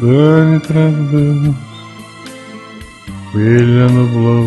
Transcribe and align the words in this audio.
Dane 0.00 0.58
tranquilo, 0.60 1.54
no 3.92 4.06
blow, 4.08 4.46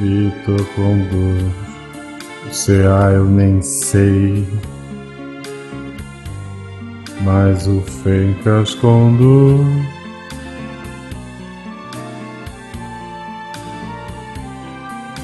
e 0.00 0.32
tô 0.44 0.56
com 0.74 0.98
dor. 1.08 1.52
CA 2.50 3.12
eu 3.12 3.24
nem 3.24 3.62
sei, 3.62 4.44
mas 7.20 7.68
o 7.68 7.80
Fencas 7.82 8.74
com 8.74 9.14
dor. 9.16 9.64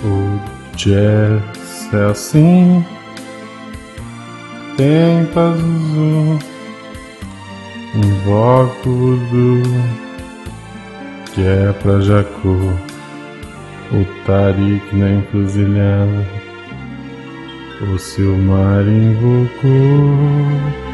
O 0.05 0.39
jazz 0.77 1.93
é 1.93 2.05
assim, 2.11 2.85
tem 4.77 5.27
pazuzu, 5.35 6.39
invoco 7.95 8.89
o 8.89 9.17
voodoo, 9.17 9.63
que 11.35 11.43
é 11.43 11.73
pra 11.83 12.01
Jacu, 12.01 12.79
o 13.93 14.05
Tarik 14.27 14.97
na 14.97 15.11
encruzilhada, 15.11 16.27
o 17.83 17.99
Silmar 17.99 18.87
invocou. 18.87 20.92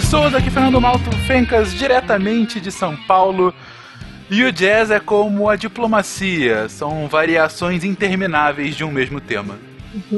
Pessoas, 0.00 0.34
aqui 0.34 0.48
é 0.48 0.50
Fernando 0.50 0.78
Malto 0.78 1.10
Fencas, 1.26 1.72
diretamente 1.72 2.60
de 2.60 2.70
São 2.70 2.94
Paulo. 2.94 3.54
E 4.28 4.44
o 4.44 4.52
jazz 4.52 4.90
é 4.90 5.00
como 5.00 5.48
a 5.48 5.56
diplomacia, 5.56 6.68
são 6.68 7.08
variações 7.08 7.82
intermináveis 7.82 8.76
de 8.76 8.84
um 8.84 8.90
mesmo 8.90 9.22
tema. 9.22 9.58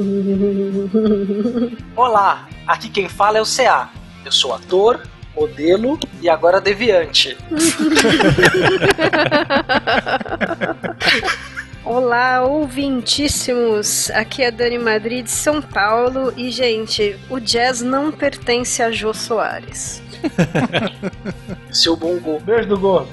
Olá, 1.95 2.49
aqui 2.67 2.89
quem 2.89 3.07
fala 3.07 3.37
é 3.37 3.41
o 3.41 3.45
CA. 3.45 3.89
Eu 4.25 4.33
sou 4.33 4.53
ator, 4.53 4.99
modelo 5.33 5.97
e 6.21 6.29
agora 6.29 6.59
deviante. 6.59 7.37
Olá, 11.89 12.43
ouvintíssimos! 12.43 14.11
Aqui 14.11 14.43
é 14.43 14.51
Dani 14.51 14.77
Madrid 14.77 15.25
de 15.25 15.31
São 15.31 15.59
Paulo 15.59 16.31
e, 16.37 16.51
gente, 16.51 17.17
o 17.27 17.39
jazz 17.39 17.81
não 17.81 18.11
pertence 18.11 18.83
a 18.83 18.91
Jô 18.91 19.11
Soares. 19.11 19.99
Seu 21.73 21.97
bongo. 21.97 22.39
Beijo 22.41 22.69
do 22.69 22.77
gordo. 22.77 23.09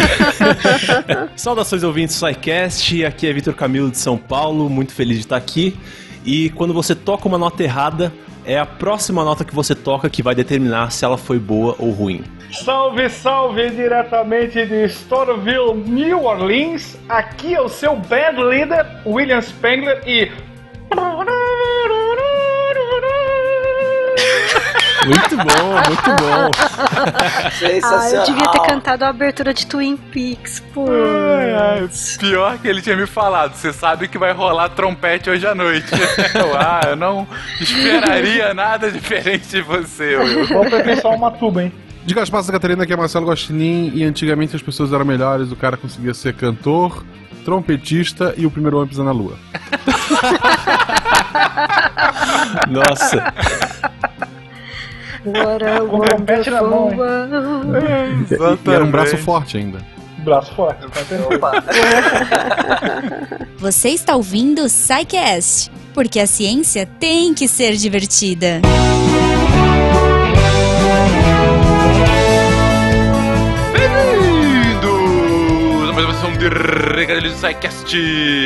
Saudações 1.36 1.82
ouvintes 1.82 2.18
do 2.18 2.26
SciCast, 2.26 3.04
aqui 3.04 3.26
é 3.26 3.34
Vitor 3.34 3.52
Camilo 3.52 3.90
de 3.90 3.98
São 3.98 4.16
Paulo, 4.16 4.70
muito 4.70 4.94
feliz 4.94 5.16
de 5.18 5.24
estar 5.24 5.36
aqui. 5.36 5.78
E 6.24 6.48
quando 6.48 6.72
você 6.72 6.94
toca 6.94 7.28
uma 7.28 7.36
nota 7.36 7.62
errada, 7.62 8.10
é 8.48 8.58
a 8.58 8.64
próxima 8.64 9.22
nota 9.22 9.44
que 9.44 9.54
você 9.54 9.74
toca 9.74 10.08
que 10.08 10.22
vai 10.22 10.34
determinar 10.34 10.90
se 10.90 11.04
ela 11.04 11.18
foi 11.18 11.38
boa 11.38 11.76
ou 11.78 11.90
ruim. 11.90 12.24
Salve, 12.50 13.10
salve 13.10 13.68
diretamente 13.68 14.64
de 14.64 14.86
Storyville, 14.86 15.74
New 15.74 16.24
Orleans. 16.24 16.98
Aqui 17.10 17.54
é 17.54 17.60
o 17.60 17.68
seu 17.68 17.94
band 17.94 18.42
leader, 18.42 18.86
William 19.04 19.42
Spengler 19.42 20.02
e. 20.06 20.32
Muito 25.08 25.36
bom, 25.36 25.72
muito 25.88 26.10
bom. 26.22 26.50
Ah, 26.58 27.50
Sensacional. 27.50 28.14
eu 28.14 28.24
devia 28.24 28.48
ter 28.50 28.60
cantado 28.60 29.04
a 29.04 29.08
abertura 29.08 29.54
de 29.54 29.66
Twin 29.66 29.96
Peaks, 29.96 30.60
pô. 30.72 30.86
Pior 32.18 32.58
que 32.58 32.68
ele 32.68 32.82
tinha 32.82 32.96
me 32.96 33.06
falado, 33.06 33.54
você 33.54 33.72
sabe 33.72 34.08
que 34.08 34.18
vai 34.18 34.32
rolar 34.32 34.68
trompete 34.70 35.30
hoje 35.30 35.46
à 35.46 35.54
noite. 35.54 35.86
Eu, 36.34 36.56
ah, 36.56 36.80
eu 36.88 36.96
não 36.96 37.26
esperaria 37.60 38.52
nada 38.52 38.90
diferente 38.90 39.48
de 39.48 39.62
você, 39.62 40.16
Will. 40.16 40.46
Vou 40.46 40.64
só 41.00 41.14
uma 41.14 41.30
tuba, 41.30 41.62
hein? 41.64 41.72
Diga 42.04 42.22
as 42.22 42.30
passas, 42.30 42.50
Catarina, 42.50 42.86
que 42.86 42.92
é 42.92 42.96
Marcelo 42.96 43.26
Gostinin 43.26 43.92
e 43.94 44.04
antigamente 44.04 44.54
as 44.54 44.62
pessoas 44.62 44.92
eram 44.92 45.04
melhores, 45.04 45.50
o 45.52 45.56
cara 45.56 45.76
conseguia 45.76 46.14
ser 46.14 46.34
cantor, 46.34 47.04
trompetista 47.44 48.34
e 48.36 48.46
o 48.46 48.50
primeiro 48.50 48.76
homem 48.76 48.88
pisar 48.88 49.04
na 49.04 49.12
lua. 49.12 49.36
Nossa, 52.68 53.32
Com 55.88 56.00
trompete 56.00 56.50
na 56.50 56.62
mão, 56.62 56.88
world. 56.96 58.28
E 58.66 58.70
era 58.70 58.84
um 58.84 58.90
braço 58.90 59.16
forte 59.18 59.56
ainda. 59.56 59.78
Braço 60.18 60.52
forte, 60.54 60.86
tá? 60.88 61.00
Opa. 61.34 61.64
Você 63.58 63.90
está 63.90 64.14
ouvindo 64.16 64.62
o 64.62 64.68
SciCast, 64.68 65.70
porque 65.94 66.18
a 66.20 66.26
ciência 66.26 66.86
tem 66.98 67.32
que 67.34 67.46
ser 67.48 67.74
divertida. 67.76 68.60
Bem-vindos 73.72 75.88
a 75.88 75.92
mais 75.92 76.04
uma 76.04 76.12
edição 76.12 76.32
de 76.32 76.48
Regadilhos 76.96 77.34
do 77.34 77.38
SciCast. 77.38 77.96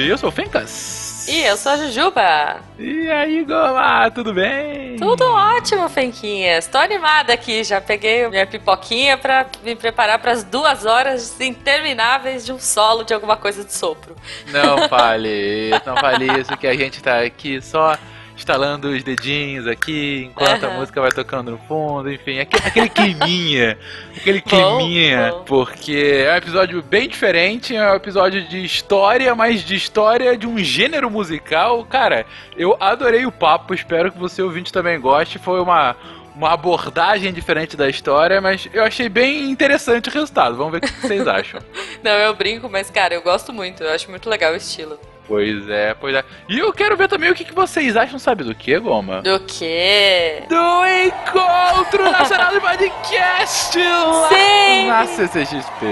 Eu 0.09 0.19
sou 0.19 0.29
o 0.29 0.33
Fencas. 0.33 1.02
E 1.33 1.45
eu 1.45 1.57
sou 1.57 1.73
a 1.73 1.77
Jujuba. 1.79 2.61
E 2.79 3.11
aí, 3.11 3.43
Goma, 3.43 4.11
tudo 4.11 4.35
bem? 4.35 4.97
Tudo 4.97 5.25
ótimo, 5.25 5.89
Fenquinhas. 5.89 6.67
Tô 6.67 6.77
animada 6.77 7.33
aqui. 7.33 7.65
Já 7.65 7.81
peguei 7.81 8.29
minha 8.29 8.47
pipoquinha 8.47 9.17
pra 9.17 9.47
me 9.65 9.75
preparar 9.75 10.19
para 10.19 10.33
as 10.33 10.45
duas 10.45 10.85
horas 10.85 11.41
intermináveis 11.41 12.45
de 12.45 12.53
um 12.53 12.59
solo 12.59 13.03
de 13.03 13.15
alguma 13.15 13.35
coisa 13.35 13.65
de 13.65 13.73
sopro. 13.73 14.15
Não 14.49 14.87
fale 14.91 15.71
isso, 15.71 15.81
não 15.87 15.97
fale 15.97 16.27
isso, 16.39 16.55
que 16.55 16.67
a 16.67 16.75
gente 16.75 17.03
tá 17.03 17.21
aqui 17.21 17.63
só 17.63 17.97
instalando 18.37 18.89
os 18.89 19.03
dedinhos 19.03 19.67
aqui, 19.67 20.29
enquanto 20.31 20.65
a 20.65 20.69
Aham. 20.69 20.79
música 20.79 21.01
vai 21.01 21.11
tocando 21.13 21.53
no 21.53 21.59
fundo, 21.59 22.11
enfim, 22.11 22.39
aquele, 22.41 22.67
aquele 22.67 22.89
climinha, 22.89 23.79
aquele 24.17 24.41
Bom, 24.41 24.79
climinha, 24.79 25.31
bom. 25.33 25.45
porque 25.45 26.25
é 26.27 26.33
um 26.33 26.37
episódio 26.37 26.83
bem 26.83 27.09
diferente, 27.09 27.77
é 27.77 27.93
um 27.93 27.95
episódio 27.95 28.43
de 28.49 28.65
história, 28.65 29.35
mas 29.35 29.63
de 29.63 29.75
história 29.77 30.37
de 30.37 30.47
um 30.47 30.59
gênero 30.59 31.11
musical, 31.11 31.85
cara, 31.85 32.27
eu 32.57 32.77
adorei 32.81 33.25
o 33.27 33.33
papo, 33.33 33.75
espero 33.75 34.11
que 34.11 34.19
você 34.19 34.43
ouvinte 34.43 34.73
também 34.73 34.99
goste, 35.01 35.39
foi 35.39 35.61
uma... 35.61 35.97
Uma 36.35 36.55
abordagem 36.55 37.31
diferente 37.31 37.77
da 37.77 37.91
história, 37.91 38.41
mas 38.41 38.67
eu 38.73 38.83
achei 38.83 39.07
bem 39.07 39.51
interessante 39.51 40.09
o 40.09 40.13
resultado. 40.13 40.57
Vamos 40.57 40.73
ver 40.73 40.79
o 40.79 40.81
que 40.81 40.91
vocês 41.07 41.29
acham. 41.29 41.61
Não, 42.03 42.11
eu 42.13 42.35
brinco, 42.35 42.71
mas 42.71 42.89
cara, 42.89 43.13
eu 43.13 43.21
gosto 43.21 43.53
muito. 43.53 43.83
Eu 43.83 43.91
acho 43.93 44.09
muito 44.09 44.31
legal 44.31 44.55
o 44.55 44.57
estilo. 44.57 44.99
Pois 45.33 45.67
é, 45.71 45.95
pois 45.95 46.15
é. 46.15 46.23
E 46.47 46.59
eu 46.59 46.71
quero 46.75 46.95
ver 46.95 47.09
também 47.09 47.31
o 47.31 47.35
que, 47.35 47.43
que 47.43 47.55
vocês 47.55 47.97
acham, 47.97 48.19
sabe 48.19 48.45
do 48.45 48.55
que, 48.55 48.79
Goma? 48.79 49.23
Do 49.23 49.41
quê? 49.41 50.43
Do 50.47 50.87
Encontro 50.87 52.05
Nacional 52.11 52.51
de 52.53 52.61
Podcast 52.61 53.79
lá 53.79 54.29
Sim! 54.29 54.87
na 54.89 55.07
CCXP. 55.07 55.87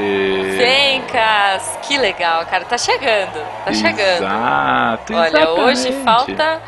Fencas! 0.59 1.79
Que 1.89 1.97
legal, 1.97 2.45
cara. 2.45 2.67
Tá 2.67 2.77
chegando. 2.77 3.41
Tá 3.65 3.73
chegando. 3.73 4.25
Exato, 4.25 5.15
Olha, 5.15 5.51
hoje 5.53 5.89
exatamente. 5.89 6.05
falta, 6.05 6.63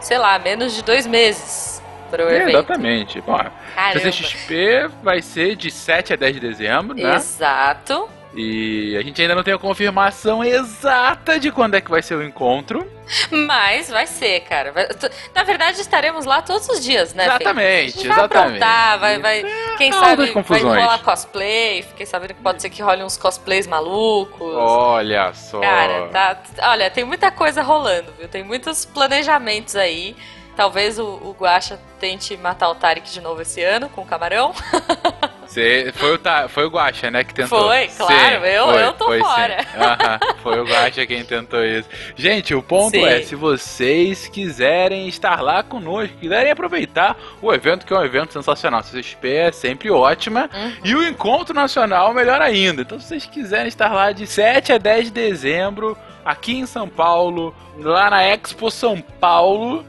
sei 0.00 0.18
lá, 0.18 0.38
menos 0.38 0.74
de 0.76 0.84
dois 0.84 1.08
meses 1.08 1.82
para 2.08 2.24
o 2.24 2.28
É, 2.28 2.36
evento. 2.36 2.50
exatamente. 2.50 3.20
Bom, 3.20 3.36
Caramba. 3.74 3.98
CCXP 3.98 4.88
vai 5.02 5.20
ser 5.20 5.56
de 5.56 5.72
7 5.72 6.12
a 6.12 6.16
10 6.16 6.34
de 6.34 6.40
dezembro, 6.40 6.94
né? 6.96 7.16
Exato. 7.16 8.08
E 8.34 8.96
a 8.96 9.02
gente 9.02 9.20
ainda 9.20 9.34
não 9.34 9.42
tem 9.42 9.52
a 9.52 9.58
confirmação 9.58 10.42
exata 10.42 11.38
de 11.38 11.50
quando 11.52 11.74
é 11.74 11.80
que 11.80 11.90
vai 11.90 12.02
ser 12.02 12.14
o 12.14 12.22
encontro. 12.22 12.90
Mas 13.30 13.90
vai 13.90 14.06
ser, 14.06 14.40
cara. 14.40 14.72
Na 15.34 15.42
verdade, 15.42 15.80
estaremos 15.80 16.24
lá 16.24 16.40
todos 16.40 16.66
os 16.68 16.82
dias, 16.82 17.12
né? 17.12 17.24
Exatamente, 17.24 18.08
vai 18.08 18.18
exatamente. 18.18 18.62
aprontar, 18.62 18.98
vai, 18.98 19.18
vai. 19.18 19.44
Quem 19.76 19.90
é 19.90 19.94
uma 19.94 20.04
sabe 20.04 20.32
vai 20.32 20.60
rolar 20.60 20.98
cosplay. 21.02 21.82
Fiquei 21.82 22.06
sabendo 22.06 22.34
que 22.34 22.42
pode 22.42 22.62
ser 22.62 22.70
que 22.70 22.80
role 22.80 23.02
uns 23.02 23.18
cosplays 23.18 23.66
malucos. 23.66 24.54
Olha 24.54 25.34
só. 25.34 25.60
Cara, 25.60 26.08
tá. 26.08 26.42
Olha, 26.70 26.90
tem 26.90 27.04
muita 27.04 27.30
coisa 27.30 27.60
rolando, 27.60 28.12
viu? 28.18 28.28
Tem 28.28 28.42
muitos 28.42 28.86
planejamentos 28.86 29.76
aí. 29.76 30.16
Talvez 30.56 30.98
o, 30.98 31.04
o 31.04 31.36
Guaxa 31.38 31.78
tente 31.98 32.36
matar 32.36 32.68
o 32.70 32.74
Tarek 32.74 33.10
de 33.10 33.20
novo 33.20 33.42
esse 33.42 33.62
ano 33.62 33.88
com 33.90 34.02
o 34.02 34.06
camarão. 34.06 34.54
Cê- 35.52 35.92
foi, 35.94 36.14
o, 36.14 36.18
Ta- 36.18 36.48
foi 36.48 36.64
o 36.64 36.70
Guaxa, 36.70 37.10
né, 37.10 37.22
que 37.24 37.34
tentou. 37.34 37.68
Foi, 37.68 37.86
claro, 37.88 38.46
eu- 38.46 38.70
eu 38.70 38.92
tô 38.94 39.04
foi, 39.04 39.18
sim. 39.18 39.24
fora. 39.24 39.56
Aham, 39.76 40.18
foi 40.42 40.60
o 40.60 40.64
Guaxa 40.64 41.04
quem 41.06 41.22
tentou 41.24 41.62
isso. 41.62 41.86
Gente, 42.16 42.54
o 42.54 42.62
ponto 42.62 42.92
Sim. 42.96 43.04
é, 43.04 43.20
se 43.22 43.34
vocês 43.34 44.28
quiserem 44.28 45.06
estar 45.08 45.42
lá 45.42 45.62
conosco, 45.62 46.16
quiserem 46.16 46.50
aproveitar 46.50 47.16
o 47.42 47.52
evento, 47.52 47.84
que 47.84 47.92
é 47.92 47.98
um 47.98 48.04
evento 48.04 48.32
sensacional, 48.32 48.80
a 48.80 48.82
CXP 48.82 49.28
é 49.28 49.52
sempre 49.52 49.90
ótima, 49.90 50.48
Uhum. 50.54 50.72
e 50.84 50.94
o 50.94 51.06
Encontro 51.06 51.54
Nacional 51.54 52.14
melhor 52.14 52.40
ainda. 52.40 52.80
Então, 52.82 52.98
se 52.98 53.08
vocês 53.08 53.26
quiserem 53.26 53.68
estar 53.68 53.92
lá 53.92 54.10
de 54.12 54.26
7 54.26 54.72
a 54.72 54.78
10 54.78 55.06
de 55.06 55.10
dezembro, 55.10 55.98
aqui 56.24 56.54
em 56.56 56.64
São 56.66 56.88
Paulo, 56.88 57.54
lá 57.78 58.08
na 58.08 58.24
Expo 58.24 58.70
São 58.70 59.00
Paulo, 59.20 59.84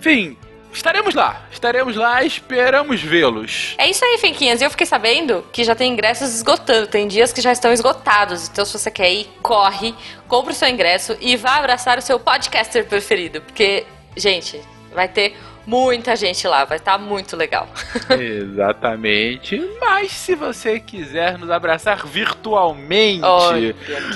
enfim, 0.00 0.36
estaremos 0.76 1.14
lá. 1.14 1.46
Estaremos 1.50 1.96
lá, 1.96 2.22
esperamos 2.24 3.02
vê-los. 3.02 3.74
É 3.78 3.88
isso 3.88 4.04
aí, 4.04 4.18
Finquinhas. 4.18 4.60
E 4.60 4.64
eu 4.64 4.70
fiquei 4.70 4.86
sabendo 4.86 5.44
que 5.52 5.64
já 5.64 5.74
tem 5.74 5.92
ingressos 5.92 6.34
esgotando. 6.34 6.86
Tem 6.86 7.08
dias 7.08 7.32
que 7.32 7.40
já 7.40 7.52
estão 7.52 7.72
esgotados. 7.72 8.48
Então, 8.48 8.64
se 8.64 8.78
você 8.78 8.90
quer 8.90 9.12
ir, 9.12 9.28
corre, 9.42 9.94
compre 10.28 10.52
o 10.52 10.56
seu 10.56 10.68
ingresso 10.68 11.16
e 11.20 11.36
vá 11.36 11.56
abraçar 11.56 11.98
o 11.98 12.02
seu 12.02 12.18
podcaster 12.18 12.84
preferido. 12.86 13.40
Porque, 13.40 13.86
gente, 14.16 14.60
vai 14.92 15.08
ter 15.08 15.36
muita 15.66 16.14
gente 16.16 16.46
lá, 16.46 16.64
vai 16.64 16.78
estar 16.78 16.92
tá 16.92 16.98
muito 16.98 17.36
legal. 17.36 17.68
Exatamente. 18.10 19.60
Mas 19.80 20.12
se 20.12 20.34
você 20.34 20.80
quiser 20.80 21.38
nos 21.38 21.50
abraçar 21.50 22.06
virtualmente, 22.06 23.24
Olha, 23.24 23.74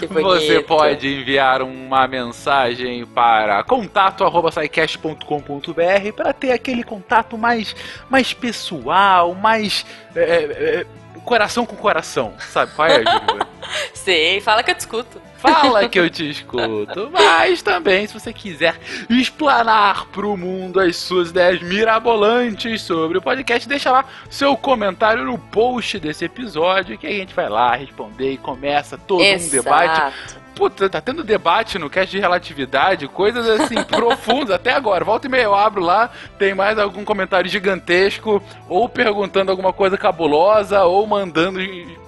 você 0.08 0.60
pode 0.60 1.08
enviar 1.08 1.62
uma 1.62 2.06
mensagem 2.06 3.06
para 3.06 3.62
contato@saicast.com.br 3.64 6.12
para 6.14 6.32
ter 6.32 6.52
aquele 6.52 6.82
contato 6.82 7.38
mais 7.38 7.74
mais 8.08 8.32
pessoal, 8.32 9.34
mais 9.34 9.84
é, 10.14 10.22
é, 10.22 10.86
coração 11.24 11.66
com 11.66 11.74
coração, 11.76 12.32
sabe 12.38 12.72
qual 12.74 12.88
é, 12.88 12.98
Júlia? 12.98 13.46
Sei, 13.92 14.40
fala 14.40 14.62
que 14.62 14.70
eu 14.70 14.74
te 14.74 14.80
escuto. 14.80 15.27
Fala 15.38 15.88
que 15.88 15.98
eu 15.98 16.10
te 16.10 16.28
escuto. 16.28 17.10
Mas 17.12 17.62
também, 17.62 18.06
se 18.06 18.14
você 18.14 18.32
quiser 18.32 18.76
explanar 19.08 20.06
pro 20.06 20.36
mundo 20.36 20.80
as 20.80 20.96
suas 20.96 21.30
ideias 21.30 21.62
mirabolantes 21.62 22.82
sobre 22.82 23.18
o 23.18 23.22
podcast, 23.22 23.68
deixa 23.68 23.90
lá 23.90 24.04
seu 24.28 24.56
comentário 24.56 25.24
no 25.24 25.38
post 25.38 25.98
desse 25.98 26.24
episódio 26.24 26.98
que 26.98 27.06
a 27.06 27.10
gente 27.10 27.34
vai 27.34 27.48
lá 27.48 27.74
responder 27.76 28.32
e 28.32 28.36
começa 28.36 28.98
todo 28.98 29.22
Exato. 29.22 29.46
um 29.46 29.62
debate 29.62 30.38
puta, 30.58 30.90
tá 30.90 31.00
tendo 31.00 31.22
debate 31.22 31.78
no 31.78 31.88
cast 31.88 32.10
de 32.10 32.18
relatividade, 32.18 33.06
coisas 33.06 33.48
assim 33.48 33.80
profundas 33.86 34.56
até 34.56 34.72
agora. 34.72 35.04
Volta 35.04 35.28
e 35.28 35.30
meia 35.30 35.44
eu 35.44 35.54
abro 35.54 35.80
lá, 35.80 36.10
tem 36.36 36.52
mais 36.52 36.76
algum 36.76 37.04
comentário 37.04 37.48
gigantesco, 37.48 38.42
ou 38.68 38.88
perguntando 38.88 39.52
alguma 39.52 39.72
coisa 39.72 39.96
cabulosa, 39.96 40.82
ou 40.82 41.06
mandando 41.06 41.60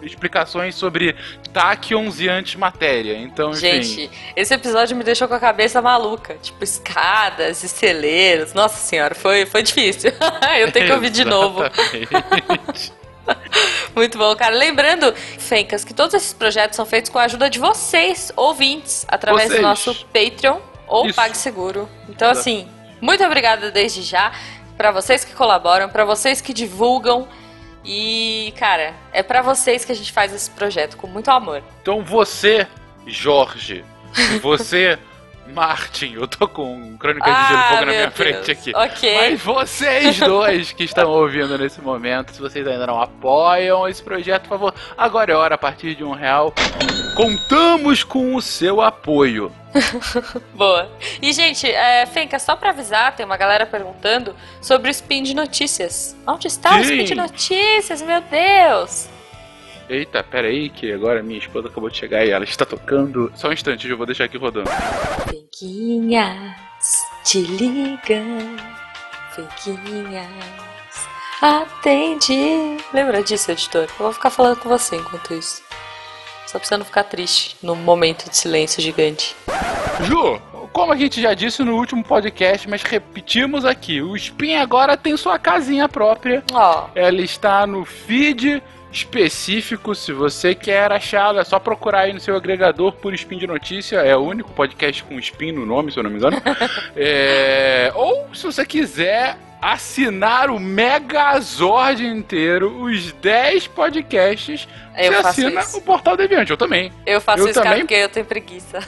explicações 0.03 0.75
sobre 0.75 1.15
táquions 1.53 2.21
e 2.21 2.29
antimatéria. 2.29 3.17
Então, 3.17 3.53
enfim. 3.53 3.61
Gente, 3.83 4.11
esse 4.35 4.53
episódio 4.53 4.97
me 4.97 5.05
deixou 5.05 5.29
com 5.29 5.35
a 5.35 5.41
cabeça 5.41 5.81
maluca. 5.81 6.37
Tipo, 6.43 6.65
escadas, 6.65 7.63
esteleiros. 7.63 8.53
Nossa 8.53 8.79
senhora, 8.79 9.15
foi, 9.15 9.47
foi 9.47 9.63
difícil. 9.63 10.11
eu 10.59 10.73
tenho 10.73 10.87
que 10.87 10.93
ouvir 10.93 11.11
de 11.11 11.25
novo. 11.25 11.63
Muito 13.95 14.19
bom, 14.19 14.35
cara. 14.37 14.55
Lembrando, 14.55 15.13
Fencas, 15.15 15.85
que 15.85 15.93
todos 15.93 16.15
esses 16.15 16.33
projetos 16.33 16.77
são 16.77 16.87
feitos 16.87 17.11
com 17.11 17.19
a 17.19 17.25
ajuda 17.25 17.51
de 17.51 17.59
vocês, 17.59 18.33
ouvintes, 18.37 19.05
através 19.09 19.49
vocês. 19.49 19.61
do 19.61 19.67
nosso 19.67 20.07
Patreon 20.07 20.59
ou 20.87 21.07
Isso. 21.07 21.17
PagSeguro. 21.17 21.89
Então, 22.09 22.31
assim, 22.31 22.69
muito 23.01 23.25
obrigada 23.25 23.71
desde 23.71 24.03
já 24.03 24.33
para 24.77 24.91
vocês 24.91 25.25
que 25.25 25.35
colaboram, 25.35 25.89
para 25.89 26.05
vocês 26.05 26.41
que 26.41 26.53
divulgam. 26.53 27.29
E, 27.85 28.53
cara, 28.59 28.95
é 29.13 29.23
para 29.23 29.43
vocês 29.43 29.85
que 29.85 29.93
a 29.93 29.95
gente 29.95 30.13
faz 30.13 30.35
esse 30.35 30.51
projeto 30.51 30.97
com 30.97 31.07
muito 31.07 31.31
amor. 31.31 31.63
Então 31.81 32.03
você, 32.03 32.67
Jorge, 33.07 33.85
você, 34.43 34.99
Martin, 35.51 36.15
eu 36.15 36.27
tô 36.29 36.47
com 36.49 36.97
Crônicas 36.99 37.33
de 37.35 37.41
Gelo 37.49 37.53
e 37.53 37.63
Ah, 37.63 37.69
Fogo 37.71 37.81
na 37.81 37.87
minha 37.93 38.03
Deus. 38.07 38.15
frente 38.15 38.51
aqui. 38.51 38.73
Ok. 38.75 39.17
Mas 39.17 39.41
vocês 39.43 40.19
dois 40.21 40.73
que 40.73 40.85
estão 40.85 41.11
ouvindo 41.11 41.57
nesse 41.59 41.81
momento, 41.81 42.33
se 42.33 42.41
vocês 42.41 42.67
ainda 42.67 42.87
não 42.87 43.01
apoiam 43.01 43.87
esse 43.89 44.03
projeto, 44.03 44.43
por 44.43 44.51
favor, 44.51 44.75
agora 44.97 45.33
é 45.33 45.37
hora, 45.37 45.55
a 45.55 45.59
partir 45.59 45.95
de 45.95 46.05
um 46.05 46.13
real. 46.13 46.55
Contamos 47.17 48.03
com 48.05 48.35
o 48.35 48.41
seu 48.43 48.81
apoio. 48.81 49.53
Boa. 50.55 50.91
E, 51.23 51.33
gente, 51.33 51.71
é, 51.71 52.05
Fenca, 52.07 52.39
só 52.39 52.57
pra 52.57 52.71
avisar, 52.71 53.15
tem 53.15 53.25
uma 53.27 53.37
galera 53.37 53.67
perguntando 53.67 54.35
sobre 54.61 54.89
o 54.89 54.91
Spin 54.91 55.23
de 55.23 55.35
Notícias. 55.35 56.17
Onde 56.27 56.47
está 56.47 56.71
o 56.77 56.85
Sim. 56.85 56.95
Spin 56.95 57.05
de 57.05 57.15
Notícias, 57.15 58.03
meu 58.03 58.21
Deus? 58.23 59.09
Eita, 59.91 60.23
pera 60.23 60.47
aí, 60.47 60.69
que 60.69 60.93
agora 60.93 61.21
minha 61.21 61.41
esposa 61.41 61.67
acabou 61.67 61.91
de 61.91 61.97
chegar 61.97 62.25
e 62.25 62.31
ela 62.31 62.45
está 62.45 62.65
tocando. 62.65 63.33
Só 63.35 63.49
um 63.49 63.53
instante, 63.53 63.89
eu 63.89 63.97
vou 63.97 64.07
deixar 64.07 64.23
aqui 64.27 64.39
rodando. 64.39 64.71
Fenquinhas, 65.29 66.55
te 67.25 67.41
liga. 67.41 68.23
Fenquinhas, 69.35 70.29
atende. 71.43 72.77
Lembra 72.95 73.21
disso, 73.21 73.51
editor? 73.51 73.83
Eu 73.83 74.05
vou 74.05 74.13
ficar 74.13 74.31
falando 74.31 74.61
com 74.61 74.69
você 74.69 74.95
enquanto 74.95 75.35
isso. 75.35 75.61
Só 76.47 76.61
pra 76.61 76.69
você 76.69 76.77
não 76.77 76.85
ficar 76.85 77.03
triste 77.03 77.57
num 77.61 77.75
momento 77.75 78.31
de 78.31 78.37
silêncio 78.37 78.81
gigante. 78.81 79.35
Ju, 80.05 80.41
como 80.73 80.93
a 80.93 80.97
gente 80.97 81.21
já 81.21 81.35
disse 81.35 81.65
no 81.65 81.75
último 81.75 82.05
podcast, 82.05 82.69
mas 82.71 82.85
repetimos 82.85 83.65
aqui, 83.65 84.01
o 84.01 84.15
Spin 84.17 84.55
agora 84.55 84.97
tem 84.97 85.17
sua 85.17 85.37
casinha 85.37 85.89
própria. 85.89 86.45
Ó, 86.53 86.87
Ela 86.95 87.23
está 87.23 87.67
no 87.67 87.85
feed 87.85 88.63
específico. 88.93 89.95
Se 89.95 90.13
você 90.13 90.55
quer 90.55 90.91
achá-la, 90.93 91.41
é 91.41 91.45
só 91.45 91.59
procurar 91.59 92.01
aí 92.01 92.13
no 92.13 92.21
seu 92.21 92.37
agregador 92.37 92.93
por 92.93 93.15
Spin 93.15 93.39
de 93.39 93.47
Notícia. 93.47 93.99
É 93.99 94.17
o 94.17 94.21
único 94.21 94.51
podcast 94.53 95.03
com 95.05 95.19
Spin 95.19 95.53
no 95.53 95.67
nome, 95.67 95.93
se 95.93 95.99
eu 95.99 96.03
não 96.03 96.11
me 96.11 96.17
engano. 96.17 96.37
É, 96.97 97.93
Ou, 97.95 98.35
se 98.35 98.45
você 98.45 98.65
quiser 98.67 99.37
assinar 99.61 100.51
o 100.51 100.59
Megazord 100.59 102.05
inteiro, 102.05 102.83
os 102.83 103.13
10 103.13 103.67
podcasts, 103.69 104.67
Eu 105.07 105.13
você 105.23 105.29
assina 105.29 105.61
isso. 105.61 105.79
o 105.79 105.83
Portal 105.83 106.17
Deviante. 106.17 106.51
Eu 106.51 106.57
também. 106.57 106.93
eu 107.07 107.21
faço 107.21 107.43
Eu 107.43 107.49
isso, 107.51 107.63
também- 107.63 107.81
porque 107.81 107.95
eu 107.95 108.09
tenho 108.09 108.27
preguiça. 108.27 108.79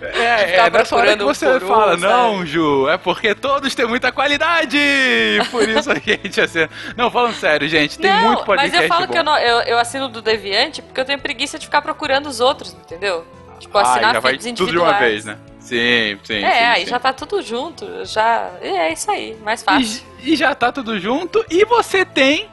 É, 0.00 0.56
é 0.56 0.70
nessa 0.70 0.96
hora 0.96 1.16
que 1.16 1.24
você 1.24 1.48
um, 1.56 1.60
fala, 1.60 1.96
não, 1.96 2.44
Ju, 2.44 2.88
é 2.88 2.98
porque 2.98 3.34
todos 3.34 3.74
têm 3.74 3.86
muita 3.86 4.12
qualidade! 4.12 4.78
Por 5.50 5.68
isso 5.68 5.90
a 5.90 5.94
gente 5.94 6.40
assina. 6.40 6.68
Não, 6.96 7.10
falando 7.10 7.34
sério, 7.34 7.68
gente, 7.68 7.98
tem 7.98 8.10
não, 8.10 8.24
muito 8.24 8.44
podcast 8.44 8.76
mas 8.76 8.82
eu 8.82 8.88
falo 8.88 9.06
bom. 9.06 9.12
que 9.12 9.18
eu, 9.18 9.24
não- 9.24 9.38
eu, 9.38 9.60
eu 9.62 9.78
assino 9.78 10.08
do 10.08 10.20
Deviante 10.20 10.82
porque 10.82 11.00
eu 11.00 11.04
tenho 11.04 11.18
preguiça 11.18 11.58
de 11.58 11.66
ficar 11.66 11.82
procurando 11.82 12.26
os 12.26 12.40
outros, 12.40 12.74
entendeu? 12.74 13.26
Tipo, 13.58 13.78
ah, 13.78 13.82
assinar 13.82 14.14
já 14.14 14.20
vai 14.20 14.36
tudo 14.36 14.66
de 14.70 14.78
uma 14.78 14.92
vez, 14.98 15.24
né? 15.24 15.38
Sim, 15.58 16.18
sim. 16.22 16.44
É, 16.44 16.52
sim, 16.52 16.64
aí 16.64 16.84
sim. 16.84 16.90
já 16.90 16.98
tá 17.00 17.12
tudo 17.12 17.42
junto, 17.42 18.04
já. 18.04 18.50
É 18.60 18.92
isso 18.92 19.10
aí, 19.10 19.36
mais 19.42 19.62
fácil. 19.62 20.02
E, 20.22 20.32
e 20.32 20.36
já 20.36 20.54
tá 20.54 20.70
tudo 20.70 20.98
junto 21.00 21.44
e 21.50 21.64
você 21.64 22.04
tem 22.04 22.48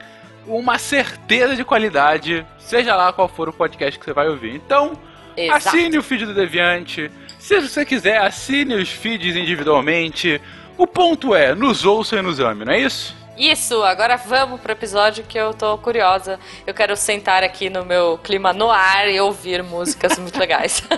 uma 0.48 0.78
certeza 0.78 1.56
de 1.56 1.64
qualidade, 1.64 2.46
seja 2.60 2.96
lá 2.96 3.12
qual 3.14 3.28
for 3.28 3.50
o 3.50 3.54
podcast 3.54 4.00
que 4.00 4.06
você 4.06 4.14
vai 4.14 4.28
ouvir. 4.28 4.56
Então, 4.56 4.98
Exato. 5.36 5.70
assine 5.70 5.98
o 5.98 6.04
feed 6.04 6.26
do 6.26 6.34
Deviante. 6.34 7.12
Se 7.40 7.60
você 7.60 7.86
quiser, 7.86 8.18
assine 8.18 8.76
os 8.76 8.90
feeds 8.90 9.36
individualmente. 9.36 10.40
O 10.78 10.88
ponto 10.88 11.36
é, 11.36 11.54
nos 11.54 11.86
ouça 11.86 12.18
e 12.18 12.22
nos 12.22 12.40
ame, 12.40 12.66
não 12.66 12.74
é 12.74 12.80
isso? 12.80 13.16
Isso, 13.38 13.82
agora 13.84 14.16
vamos 14.16 14.62
pro 14.62 14.72
episódio 14.72 15.24
que 15.24 15.38
eu 15.38 15.54
tô 15.54 15.78
curiosa. 15.80 16.40
Eu 16.68 16.74
quero 16.74 16.96
sentar 16.96 17.44
aqui 17.44 17.70
no 17.70 17.84
meu 17.84 18.20
clima 18.24 18.54
no 18.54 18.70
ar 18.70 19.10
e 19.10 19.20
ouvir 19.20 19.64
músicas 19.64 20.18
muito 20.20 20.38
legais. 20.40 20.84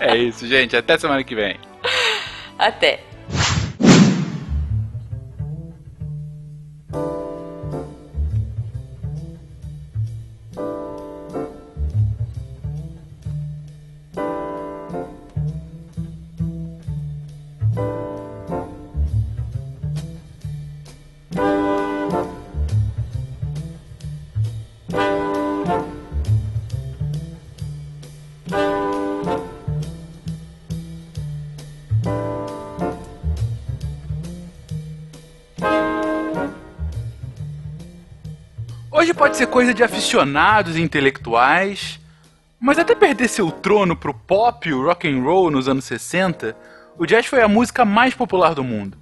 É 0.00 0.16
isso, 0.16 0.46
gente. 0.46 0.76
Até 0.76 0.96
semana 0.96 1.24
que 1.24 1.34
vem. 1.34 1.58
Até. 2.56 3.07
Pode 39.28 39.36
ser 39.36 39.46
coisa 39.48 39.74
de 39.74 39.84
aficionados 39.84 40.74
e 40.74 40.80
intelectuais, 40.80 42.00
mas 42.58 42.78
até 42.78 42.94
perder 42.94 43.28
seu 43.28 43.50
trono 43.50 43.94
pro 43.94 44.14
pop 44.14 44.66
e 44.66 44.72
o 44.72 44.82
rock 44.82 45.06
and 45.06 45.22
roll 45.22 45.50
nos 45.50 45.68
anos 45.68 45.84
60, 45.84 46.56
o 46.96 47.04
jazz 47.04 47.26
foi 47.26 47.42
a 47.42 47.46
música 47.46 47.84
mais 47.84 48.14
popular 48.14 48.54
do 48.54 48.64
mundo. 48.64 48.96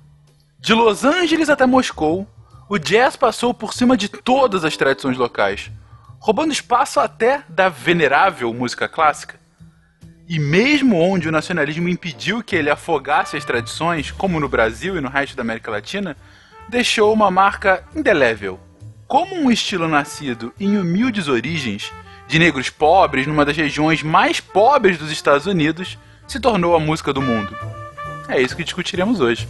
De 0.59 0.75
Los 0.75 1.05
Angeles 1.05 1.49
até 1.49 1.65
Moscou, 1.65 2.27
o 2.69 2.77
jazz 2.77 3.15
passou 3.15 3.55
por 3.55 3.73
cima 3.73 3.97
de 3.97 4.09
todas 4.09 4.65
as 4.65 4.77
tradições 4.77 5.17
locais, 5.17 5.71
roubando 6.19 6.53
espaço 6.53 6.99
até 6.99 7.45
da 7.49 7.69
venerável 7.69 8.53
música 8.53 8.89
clássica. 8.89 9.39
E 10.29 10.41
mesmo 10.41 10.99
onde 10.99 11.29
o 11.29 11.33
nacionalismo 11.33 11.89
impediu 11.89 12.43
que 12.43 12.57
ele 12.57 12.69
afogasse 12.69 13.37
as 13.37 13.45
tradições, 13.45 14.11
como 14.11 14.41
no 14.41 14.49
Brasil 14.49 14.97
e 14.97 15.01
no 15.01 15.09
resto 15.09 15.37
da 15.37 15.43
América 15.43 15.71
Latina, 15.71 16.17
deixou 16.69 17.13
uma 17.13 17.31
marca 17.31 17.85
indelével. 17.95 18.66
Como 19.07 19.37
um 19.37 19.53
estilo 19.53 19.87
nascido 19.87 20.53
em 20.59 20.77
humildes 20.77 21.29
origens, 21.29 21.93
de 22.27 22.41
negros 22.41 22.71
pobres 22.71 23.25
numa 23.25 23.45
das 23.45 23.57
regiões 23.57 24.03
mais 24.03 24.41
pobres 24.41 24.99
dos 24.99 25.13
Estados 25.13 25.47
Unidos, 25.47 25.97
se 26.27 26.41
tornou 26.41 26.75
a 26.75 26.81
música 26.81 27.13
do 27.13 27.23
mundo. 27.23 27.57
É 28.29 28.41
isso 28.43 28.57
que 28.57 28.65
discutiremos 28.65 29.21
hoje. 29.21 29.47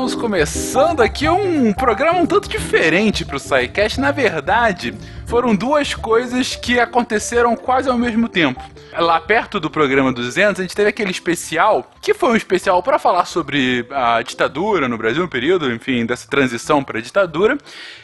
Estamos 0.00 0.14
começando 0.14 1.02
aqui 1.02 1.28
um 1.28 1.74
programa 1.74 2.20
um 2.20 2.24
tanto 2.24 2.48
diferente 2.48 3.22
pro 3.22 3.38
SciCast. 3.38 4.00
Na 4.00 4.10
verdade, 4.10 4.94
foram 5.26 5.54
duas 5.54 5.94
coisas 5.94 6.56
que 6.56 6.80
aconteceram 6.80 7.54
quase 7.54 7.90
ao 7.90 7.98
mesmo 7.98 8.26
tempo. 8.26 8.62
Lá 9.00 9.18
perto 9.18 9.58
do 9.58 9.70
programa 9.70 10.12
200, 10.12 10.60
a 10.60 10.62
gente 10.62 10.76
teve 10.76 10.90
aquele 10.90 11.10
especial, 11.10 11.90
que 12.02 12.12
foi 12.12 12.32
um 12.32 12.36
especial 12.36 12.82
para 12.82 12.98
falar 12.98 13.24
sobre 13.24 13.86
a 13.90 14.20
ditadura 14.20 14.88
no 14.88 14.98
Brasil, 14.98 15.22
no 15.22 15.28
período, 15.28 15.72
enfim, 15.72 16.04
dessa 16.04 16.28
transição 16.28 16.84
para 16.84 17.00
ditadura, 17.00 17.56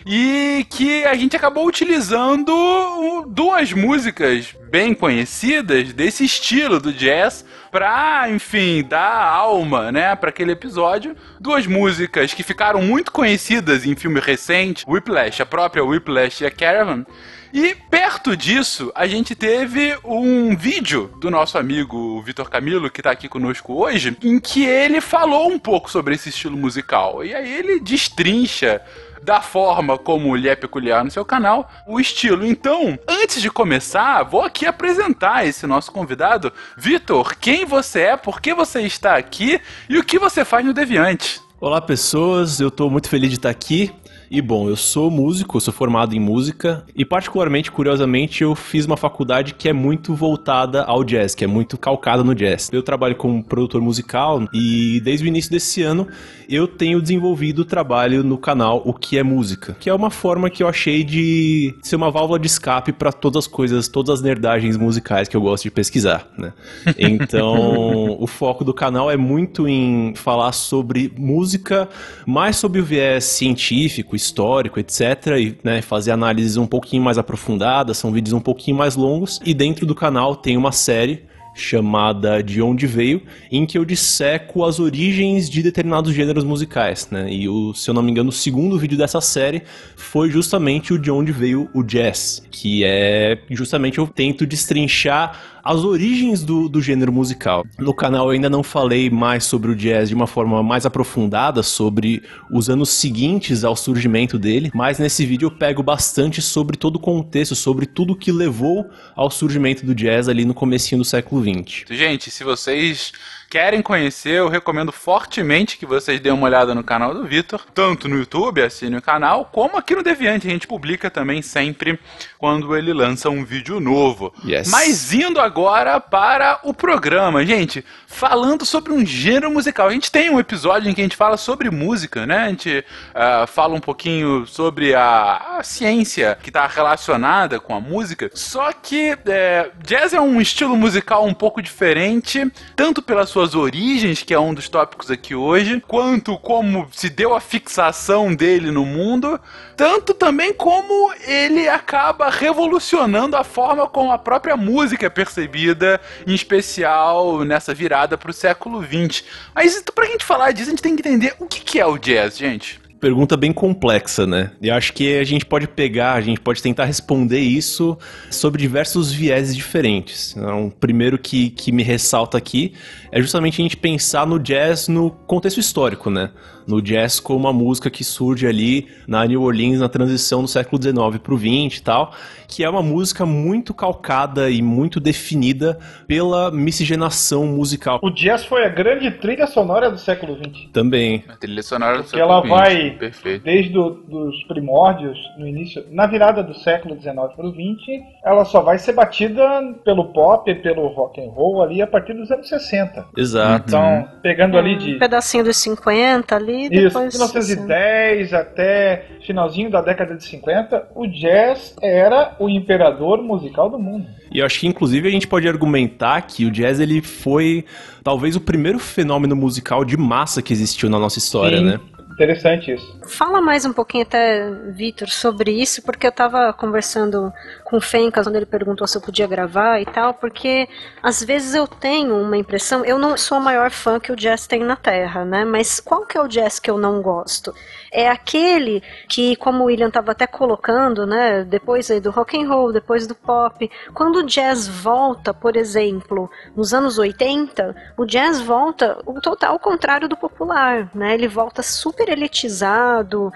e 0.07 0.67
que 0.71 1.05
a 1.05 1.13
gente 1.13 1.37
acabou 1.37 1.67
utilizando 1.67 3.27
duas 3.29 3.75
músicas 3.75 4.57
bem 4.71 4.95
conhecidas 4.95 5.93
desse 5.93 6.25
estilo 6.25 6.81
do 6.81 6.93
jazz 6.93 7.45
pra, 7.71 8.31
enfim, 8.31 8.83
dar 8.83 9.23
alma, 9.23 9.93
né, 9.93 10.17
para 10.17 10.31
aquele 10.31 10.53
episódio. 10.53 11.15
Duas 11.39 11.67
músicas 11.67 12.33
que 12.33 12.43
ficaram 12.43 12.81
muito 12.81 13.13
conhecidas 13.13 13.85
em 13.85 13.95
filme 13.95 14.19
recente, 14.19 14.83
Whiplash, 14.89 15.43
a 15.43 15.47
própria 15.47 15.85
Whiplash 15.85 16.43
e 16.43 16.47
a 16.47 16.51
Caravan. 16.51 17.05
E 17.53 17.75
perto 17.91 18.37
disso, 18.37 18.93
a 18.95 19.07
gente 19.07 19.35
teve 19.35 19.97
um 20.05 20.57
vídeo 20.57 21.11
do 21.21 21.31
nosso 21.31 21.57
amigo 21.59 22.21
Vitor 22.23 22.51
Camilo, 22.51 22.91
que 22.91 23.03
tá 23.03 23.11
aqui 23.11 23.29
conosco 23.29 23.75
hoje, 23.75 24.17
em 24.23 24.39
que 24.39 24.65
ele 24.65 25.01
falou 25.01 25.49
um 25.49 25.59
pouco 25.59 25.91
sobre 25.91 26.15
esse 26.15 26.29
estilo 26.29 26.57
musical. 26.57 27.25
E 27.25 27.35
aí 27.35 27.53
ele 27.53 27.81
destrincha 27.81 28.83
da 29.23 29.41
forma 29.41 29.99
como 29.99 30.37
lhe 30.37 30.49
é 30.49 30.55
peculiar 30.55 31.05
no 31.05 31.11
seu 31.11 31.25
canal, 31.25 31.69
o 31.87 31.99
estilo. 31.99 32.47
Então, 32.47 32.97
antes 33.09 33.43
de 33.43 33.51
começar, 33.51 34.23
vou 34.23 34.43
aqui 34.43 34.67
apresentar 34.67 35.47
esse 35.47 35.67
nosso 35.67 35.91
convidado. 35.91 36.53
Vitor, 36.77 37.37
quem 37.37 37.65
você 37.65 38.01
é, 38.03 38.17
por 38.17 38.41
que 38.41 38.55
você 38.55 38.83
está 38.83 39.17
aqui 39.17 39.61
e 39.89 39.99
o 39.99 40.05
que 40.05 40.19
você 40.19 40.45
faz 40.45 40.65
no 40.65 40.73
Deviante? 40.73 41.41
Olá 41.61 41.81
pessoas, 41.81 42.61
eu 42.61 42.69
estou 42.69 42.91
muito 42.91 43.09
feliz 43.09 43.31
de 43.31 43.37
estar 43.37 43.51
aqui. 43.51 43.93
E 44.29 44.43
bom, 44.43 44.69
eu 44.69 44.77
sou 44.77 45.09
músico, 45.09 45.57
eu 45.57 45.61
sou 45.61 45.73
formado 45.73 46.15
em 46.15 46.19
música 46.19 46.85
e 46.97 47.05
particularmente, 47.05 47.71
curiosamente, 47.71 48.43
eu 48.43 48.57
fiz 48.57 48.85
uma 48.85 48.97
faculdade 48.97 49.55
que 49.55 49.69
é 49.69 49.73
muito 49.73 50.15
voltada 50.15 50.83
ao 50.83 51.05
jazz, 51.05 51.35
que 51.35 51.45
é 51.45 51.47
muito 51.47 51.79
calcada 51.79 52.25
no 52.25 52.35
jazz. 52.35 52.69
Eu 52.73 52.83
trabalho 52.83 53.15
como 53.15 53.43
produtor 53.43 53.81
musical 53.81 54.43
e 54.53 55.01
desde 55.05 55.25
o 55.25 55.29
início 55.29 55.51
desse 55.51 55.83
ano 55.83 56.09
eu 56.49 56.67
tenho 56.67 57.01
desenvolvido 57.01 57.61
o 57.61 57.65
trabalho 57.65 58.25
no 58.25 58.39
canal 58.39 58.83
O 58.85 58.93
que 58.93 59.19
é 59.19 59.23
Música, 59.23 59.77
que 59.79 59.91
é 59.91 59.95
uma 59.95 60.11
forma 60.11 60.49
que 60.51 60.63
eu 60.63 60.69
achei 60.69 61.05
de 61.05 61.75
ser 61.83 61.97
uma 61.97 62.11
válvula 62.11 62.39
de 62.39 62.47
escape 62.47 62.93
para 62.93 63.13
todas 63.13 63.45
as 63.45 63.47
coisas, 63.47 63.89
todas 63.89 64.15
as 64.15 64.23
nerdagens 64.23 64.77
musicais 64.77 65.29
que 65.29 65.37
eu 65.37 65.41
gosto 65.41 65.65
de 65.65 65.71
pesquisar, 65.71 66.29
né? 66.37 66.53
Então, 66.99 68.17
o 68.19 68.27
foco 68.27 68.65
do 68.65 68.75
canal 68.75 69.11
é 69.11 69.17
muito 69.17 69.69
em 69.69 70.15
falar 70.15 70.53
sobre 70.53 71.13
música, 71.17 71.89
mais 72.27 72.57
sobre 72.57 72.81
o 72.81 72.85
viés 72.85 73.25
científico, 73.25 74.16
histórico, 74.17 74.81
etc, 74.81 75.01
e 75.39 75.57
né, 75.63 75.83
fazer 75.83 76.11
análises 76.11 76.57
um 76.57 76.67
pouquinho 76.67 77.03
mais 77.03 77.19
aprofundadas, 77.19 77.99
são 77.99 78.11
vídeos 78.11 78.33
um 78.33 78.41
pouquinho 78.41 78.77
mais 78.77 78.97
longos, 78.97 79.41
e 79.45 79.55
dentro 79.55 79.87
do 79.87 79.95
canal 79.95 80.35
tem 80.35 80.57
uma 80.57 80.73
série 80.73 81.25
chamada 81.57 82.43
De 82.43 82.61
Onde 82.61 82.87
Veio, 82.87 83.23
em 83.51 83.65
que 83.65 83.79
eu 83.79 83.85
disseco 83.85 84.63
as 84.63 84.79
origens 84.79 85.49
de 85.49 85.63
determinados 85.63 86.15
gêneros 86.15 86.45
musicais, 86.45 87.09
né? 87.11 87.33
E 87.33 87.49
o, 87.49 87.73
se 87.73 87.89
eu 87.89 87.95
não 87.95 88.03
me 88.03 88.11
engano, 88.11 88.29
o 88.29 88.33
segundo 88.33 88.79
vídeo 88.79 88.99
dessa 88.99 89.23
série 89.23 89.63
foi 89.97 90.31
justamente 90.31 90.93
o 90.93 90.99
De 90.99 91.11
Onde 91.11 91.33
Veio 91.33 91.69
o 91.73 91.83
Jazz, 91.83 92.43
que 92.51 92.85
é 92.85 93.39
justamente 93.51 93.99
eu 93.99 94.07
tento 94.07 94.47
destrinchar 94.47 95.56
as 95.67 95.83
origens 95.83 96.45
do, 96.45 96.69
do 96.69 96.81
gênero 96.81 97.13
musical. 97.13 97.67
No 97.77 97.93
canal 97.93 98.27
eu 98.27 98.31
ainda 98.31 98.49
não 98.49 98.63
falei 98.63 99.11
mais 99.11 99.43
sobre 99.43 99.73
o 99.73 99.75
jazz 99.75 100.09
de 100.09 100.15
uma 100.15 100.29
forma 100.29 100.63
mais 100.63 100.87
aprofundada, 100.87 101.61
sobre 101.61 102.23
os 102.49 102.71
anos 102.71 102.91
seguintes 102.91 103.65
ao 103.65 103.75
surgimento 103.75 104.39
dele, 104.39 104.71
mas 104.73 105.01
nesse 105.01 105.27
vídeo 105.27 105.47
eu 105.47 105.51
pego 105.51 105.83
bastante 105.83 106.41
sobre 106.41 106.77
todo 106.77 106.97
o 106.97 107.01
contexto, 107.01 107.57
sobre 107.57 107.85
tudo 107.85 108.15
que 108.15 108.31
levou 108.31 108.89
ao 109.17 109.29
surgimento 109.29 109.85
do 109.85 109.93
jazz 109.93 110.29
ali 110.29 110.45
no 110.45 110.55
comecinho 110.55 111.01
do 111.01 111.05
século 111.05 111.43
XX. 111.43 111.85
Gente, 111.91 112.31
se 112.31 112.45
vocês 112.45 113.13
querem 113.51 113.83
conhecer, 113.83 114.35
eu 114.35 114.49
recomendo 114.49 114.93
fortemente 114.93 115.79
que 115.79 115.87
vocês 115.87 116.21
deem 116.21 116.35
uma 116.35 116.47
olhada 116.47 116.75
no 116.75 116.85
canal 116.85 117.15
do 117.15 117.25
Vitor, 117.25 117.65
tanto 117.75 118.09
no 118.09 118.19
YouTube, 118.19 118.63
assine 118.63 118.97
o 118.97 119.03
canal, 119.03 119.47
como 119.53 119.77
aqui 119.77 119.95
no 119.95 120.03
Deviante. 120.03 120.47
A 120.47 120.51
gente 120.51 120.67
publica 120.67 121.11
também 121.11 121.43
sempre 121.43 121.99
quando 122.39 122.77
ele 122.77 122.93
lança 122.93 123.31
um 123.31 123.45
vídeo 123.45 123.81
novo. 123.81 124.33
Yes. 124.45 124.69
Mas 124.71 125.13
indo 125.13 125.41
agora 125.41 126.01
para 126.01 126.61
o 126.63 126.75
programa, 126.75 127.45
gente, 127.45 127.85
falando 128.07 128.65
sobre 128.65 128.93
um 128.93 129.05
gênero 129.05 129.51
musical. 129.51 129.89
A 129.89 129.93
gente 129.93 130.11
tem 130.11 130.31
um 130.31 130.39
episódio 130.39 130.91
em 130.91 130.95
que 130.95 131.01
a 131.01 131.05
gente 131.05 131.17
fala 131.17 131.37
sobre 131.37 131.71
música, 131.71 132.27
né? 132.27 132.45
A 132.45 132.49
gente 132.49 132.79
uh, 132.81 133.47
fala 133.47 133.75
um 133.75 133.81
pouquinho 133.81 134.47
sobre 134.47 134.95
a, 134.95 135.59
a 135.59 135.63
ciência 135.63 136.39
que 136.43 136.51
está 136.51 136.67
relacionada 136.67 137.61
com 137.61 137.75
a 137.75 137.81
música. 137.81 138.31
Só 138.35 138.73
que 138.73 139.17
é, 139.27 139.71
jazz 139.83 140.13
é 140.13 140.21
um 140.21 140.41
estilo 140.41 140.77
musical 140.77 141.27
um 141.27 141.35
pouco 141.35 141.61
diferente, 141.61 142.51
tanto 142.75 143.03
pelas 143.03 143.29
suas 143.29 143.55
origens, 143.55 144.23
que 144.23 144.35
é 144.35 144.41
um 144.41 144.55
dos 144.55 144.69
tópicos 144.69 145.11
aqui 145.11 145.35
hoje, 145.35 145.83
quanto 145.87 146.39
como 146.39 146.89
se 146.93 147.09
deu 147.09 147.35
a 147.35 147.41
fixação 147.41 148.35
dele 148.35 148.71
no 148.71 148.85
mundo, 148.85 149.41
tanto 149.77 150.15
também 150.15 150.53
como 150.53 151.13
ele 151.27 151.69
acaba 151.69 152.26
revolucionando 152.31 153.37
a 153.37 153.45
forma 153.45 153.87
como 153.89 154.13
a 154.13 154.19
própria 154.19 154.57
música 154.57 155.07
é 155.07 155.11
percebida, 155.11 156.01
em 156.27 156.35
especial 156.35 157.45
nessa 157.45 157.75
virada 157.75 158.19
para 158.19 158.31
o 158.31 158.35
século 158.35 158.83
XX. 158.83 159.25
Mas 159.55 159.83
pra 159.95 160.05
gente 160.07 160.25
falar 160.25 160.53
disso, 160.53 160.69
a 160.69 160.71
gente 160.71 160.83
tem 160.83 160.97
que 160.97 161.07
entender 161.07 161.35
o 161.39 161.47
que 161.47 161.79
é 161.79 161.87
o 161.87 161.99
jazz, 161.99 162.37
gente 162.37 162.87
pergunta 163.01 163.37
bem 163.37 163.53
complexa, 163.53 164.27
né? 164.27 164.51
E 164.61 164.71
acho 164.71 164.93
que 164.93 165.19
a 165.19 165.25
gente 165.25 165.45
pode 165.45 165.69
pegar, 165.69 166.15
a 166.15 166.21
gente 166.21 166.41
pode 166.41 166.63
tentar 166.63 166.85
responder 166.85 167.39
isso 167.39 167.97
sobre 168.31 168.61
diversos 168.61 169.13
vieses 169.13 169.55
diferentes. 169.55 170.35
Então, 170.37 170.67
o 170.67 170.71
primeiro 170.71 171.19
que, 171.19 171.51
que 171.51 171.71
me 171.71 171.83
ressalta 171.83 172.39
aqui 172.39 172.73
é 173.13 173.21
justamente 173.21 173.61
a 173.61 173.63
gente 173.63 173.77
pensar 173.77 174.27
no 174.27 174.39
jazz 174.39 174.89
no 174.89 175.11
contexto 175.11 175.61
histórico, 175.61 176.11
né? 176.11 176.31
No 176.67 176.83
jazz 176.83 177.21
como 177.21 177.41
uma 177.41 177.53
música 177.53 177.89
que 177.91 178.03
surge 178.03 178.47
ali 178.47 178.89
na 179.07 179.25
New 179.25 179.43
Orleans 179.43 179.81
na 179.81 179.89
transição 179.89 180.43
do 180.43 180.49
século 180.49 180.83
XIX 180.83 181.19
para 181.23 181.35
o 181.35 181.39
XX 181.39 181.79
e 181.79 181.83
tal, 181.83 182.13
que 182.49 182.65
é 182.65 182.69
uma 182.69 182.83
música 182.83 183.25
muito 183.25 183.73
calcada 183.75 184.51
e 184.51 184.63
muito 184.63 184.99
definida 185.01 185.79
pela 186.07 186.51
miscigenação 186.51 187.47
musical. 187.47 188.01
O 188.03 188.11
jazz 188.11 188.45
foi 188.45 188.65
a 188.65 188.69
grande 188.69 189.11
trilha 189.11 189.47
sonora 189.47 189.91
do 189.91 189.99
século 189.99 190.37
XX. 190.37 190.69
Também. 190.73 191.25
A 191.29 191.37
trilha 191.37 191.63
sonora 191.63 191.99
do 191.99 192.05
Porque 192.05 192.17
século 192.17 192.33
ela 192.33 192.41
vai 192.47 192.91
Perfeito. 192.91 193.45
desde 193.45 193.79
o, 193.79 193.91
dos 193.91 194.43
primórdios, 194.45 195.19
no 195.39 195.47
início, 195.47 195.85
na 195.91 196.07
virada 196.07 196.43
do 196.43 196.55
século 196.55 197.01
XIX 197.01 197.15
para 197.15 197.47
o 197.47 197.53
XX, 197.53 198.03
ela 198.25 198.45
só 198.45 198.61
vai 198.61 198.79
ser 198.79 198.93
batida 198.93 199.45
pelo 199.85 200.13
pop, 200.13 200.53
pelo 200.57 200.89
rock 200.89 201.21
and 201.21 201.31
roll 201.31 201.63
ali 201.63 201.83
a 201.83 201.87
partir 201.87 202.15
dos 202.15 202.31
anos 202.31 202.49
60. 202.49 203.07
Exato. 203.17 203.65
Então, 203.69 204.09
pegando 204.23 204.57
ali 204.57 204.75
Um 204.75 204.79
de 204.79 204.95
pedacinho 204.99 205.45
dos 205.45 205.57
50 205.59 206.35
ali, 206.35 206.56
isso, 206.63 206.71
depois... 206.71 207.15
1910 207.15 208.33
até 208.33 209.05
finalzinho 209.27 209.71
da 209.71 209.81
década 209.81 210.15
de 210.17 210.25
50, 210.25 210.89
o 210.95 211.07
jazz 211.07 211.75
era 211.83 212.35
o 212.39 212.49
imperador 212.49 213.23
musical 213.23 213.69
do 213.69 213.79
mundo. 213.79 214.07
E 214.33 214.39
eu 214.39 214.47
acho 214.47 214.61
que 214.61 214.67
inclusive 214.67 215.09
a 215.09 215.11
gente 215.11 215.27
pode 215.27 215.49
argumentar 215.49 216.23
que 216.23 216.45
o 216.45 216.51
jazz 216.51 216.81
ele 216.81 217.01
foi 217.03 217.65
talvez 218.03 218.37
o 218.37 218.41
primeiro 218.41 218.79
fenômeno 218.79 219.35
musical 219.35 219.85
de 219.85 219.97
massa 219.97 220.43
que 220.43 220.53
existiu 220.53 220.89
na 220.89 220.99
nossa 220.99 221.19
história, 221.19 221.59
Sim. 221.59 221.65
né? 221.65 221.81
Interessante 222.17 222.73
isso. 222.73 222.99
Fala 223.07 223.43
mais 223.43 223.67
um 223.67 223.75
pouquinho 223.75 224.03
até, 224.03 224.51
Vitor, 224.71 225.07
sobre 225.11 225.51
isso, 225.51 225.83
porque 225.83 226.07
eu 226.07 226.11
tava 226.13 226.51
conversando 226.55 227.31
com 227.63 227.77
o 227.77 227.81
Fencas 227.81 228.27
quando 228.27 228.37
ele 228.37 228.47
perguntou 228.47 228.87
se 228.87 228.97
eu 228.97 229.03
podia 229.03 229.27
gravar 229.27 229.83
e 229.83 229.85
tal, 229.85 230.15
porque 230.15 230.67
às 231.03 231.23
vezes 231.23 231.55
eu 231.55 231.67
tenho 231.67 232.17
uma 232.17 232.39
impressão, 232.39 232.83
eu 232.87 232.99
não 232.99 233.19
sou 233.19 233.37
a 233.37 233.41
maior 233.41 233.71
fã 233.71 234.01
que 234.01 234.11
o 234.11 234.17
jazz 234.17 234.47
tem 234.47 234.61
na 234.61 234.77
Terra, 234.77 235.27
né? 235.27 235.45
Mas 235.45 235.79
qual 235.79 236.07
que 236.07 236.17
é 236.17 236.21
o 236.23 236.27
jazz 236.27 236.59
que 236.59 236.71
eu 236.71 236.79
não 236.79 237.03
gosto? 237.03 237.55
É 237.99 238.11
aquele 238.11 238.83
que, 239.09 239.35
como 239.37 239.63
o 239.63 239.67
William 239.69 239.91
tava 239.91 240.13
até 240.13 240.27
colocando, 240.27 241.07
né, 241.07 241.45
depois 241.45 241.91
aí 241.91 241.99
do 241.99 242.11
rock 242.11 242.39
and 242.39 242.47
roll, 242.47 242.71
depois 242.71 243.07
do 243.07 243.15
pop, 243.15 243.71
quando 243.95 244.17
o 244.17 244.23
jazz 244.23 244.69
volta, 244.69 245.33
por 245.33 245.57
exemplo, 245.57 246.31
nos 246.55 246.75
anos 246.75 246.99
80, 246.99 247.75
o 247.97 248.05
jazz 248.05 248.39
volta 248.39 248.99
o 249.07 249.19
total 249.19 249.59
contrário 249.59 250.11
do 250.11 250.17
popular, 250.17 250.91
né? 250.95 251.15
Ele 251.15 251.27
volta 251.27 251.63
super 251.63 252.11
elitizado, 252.11 253.33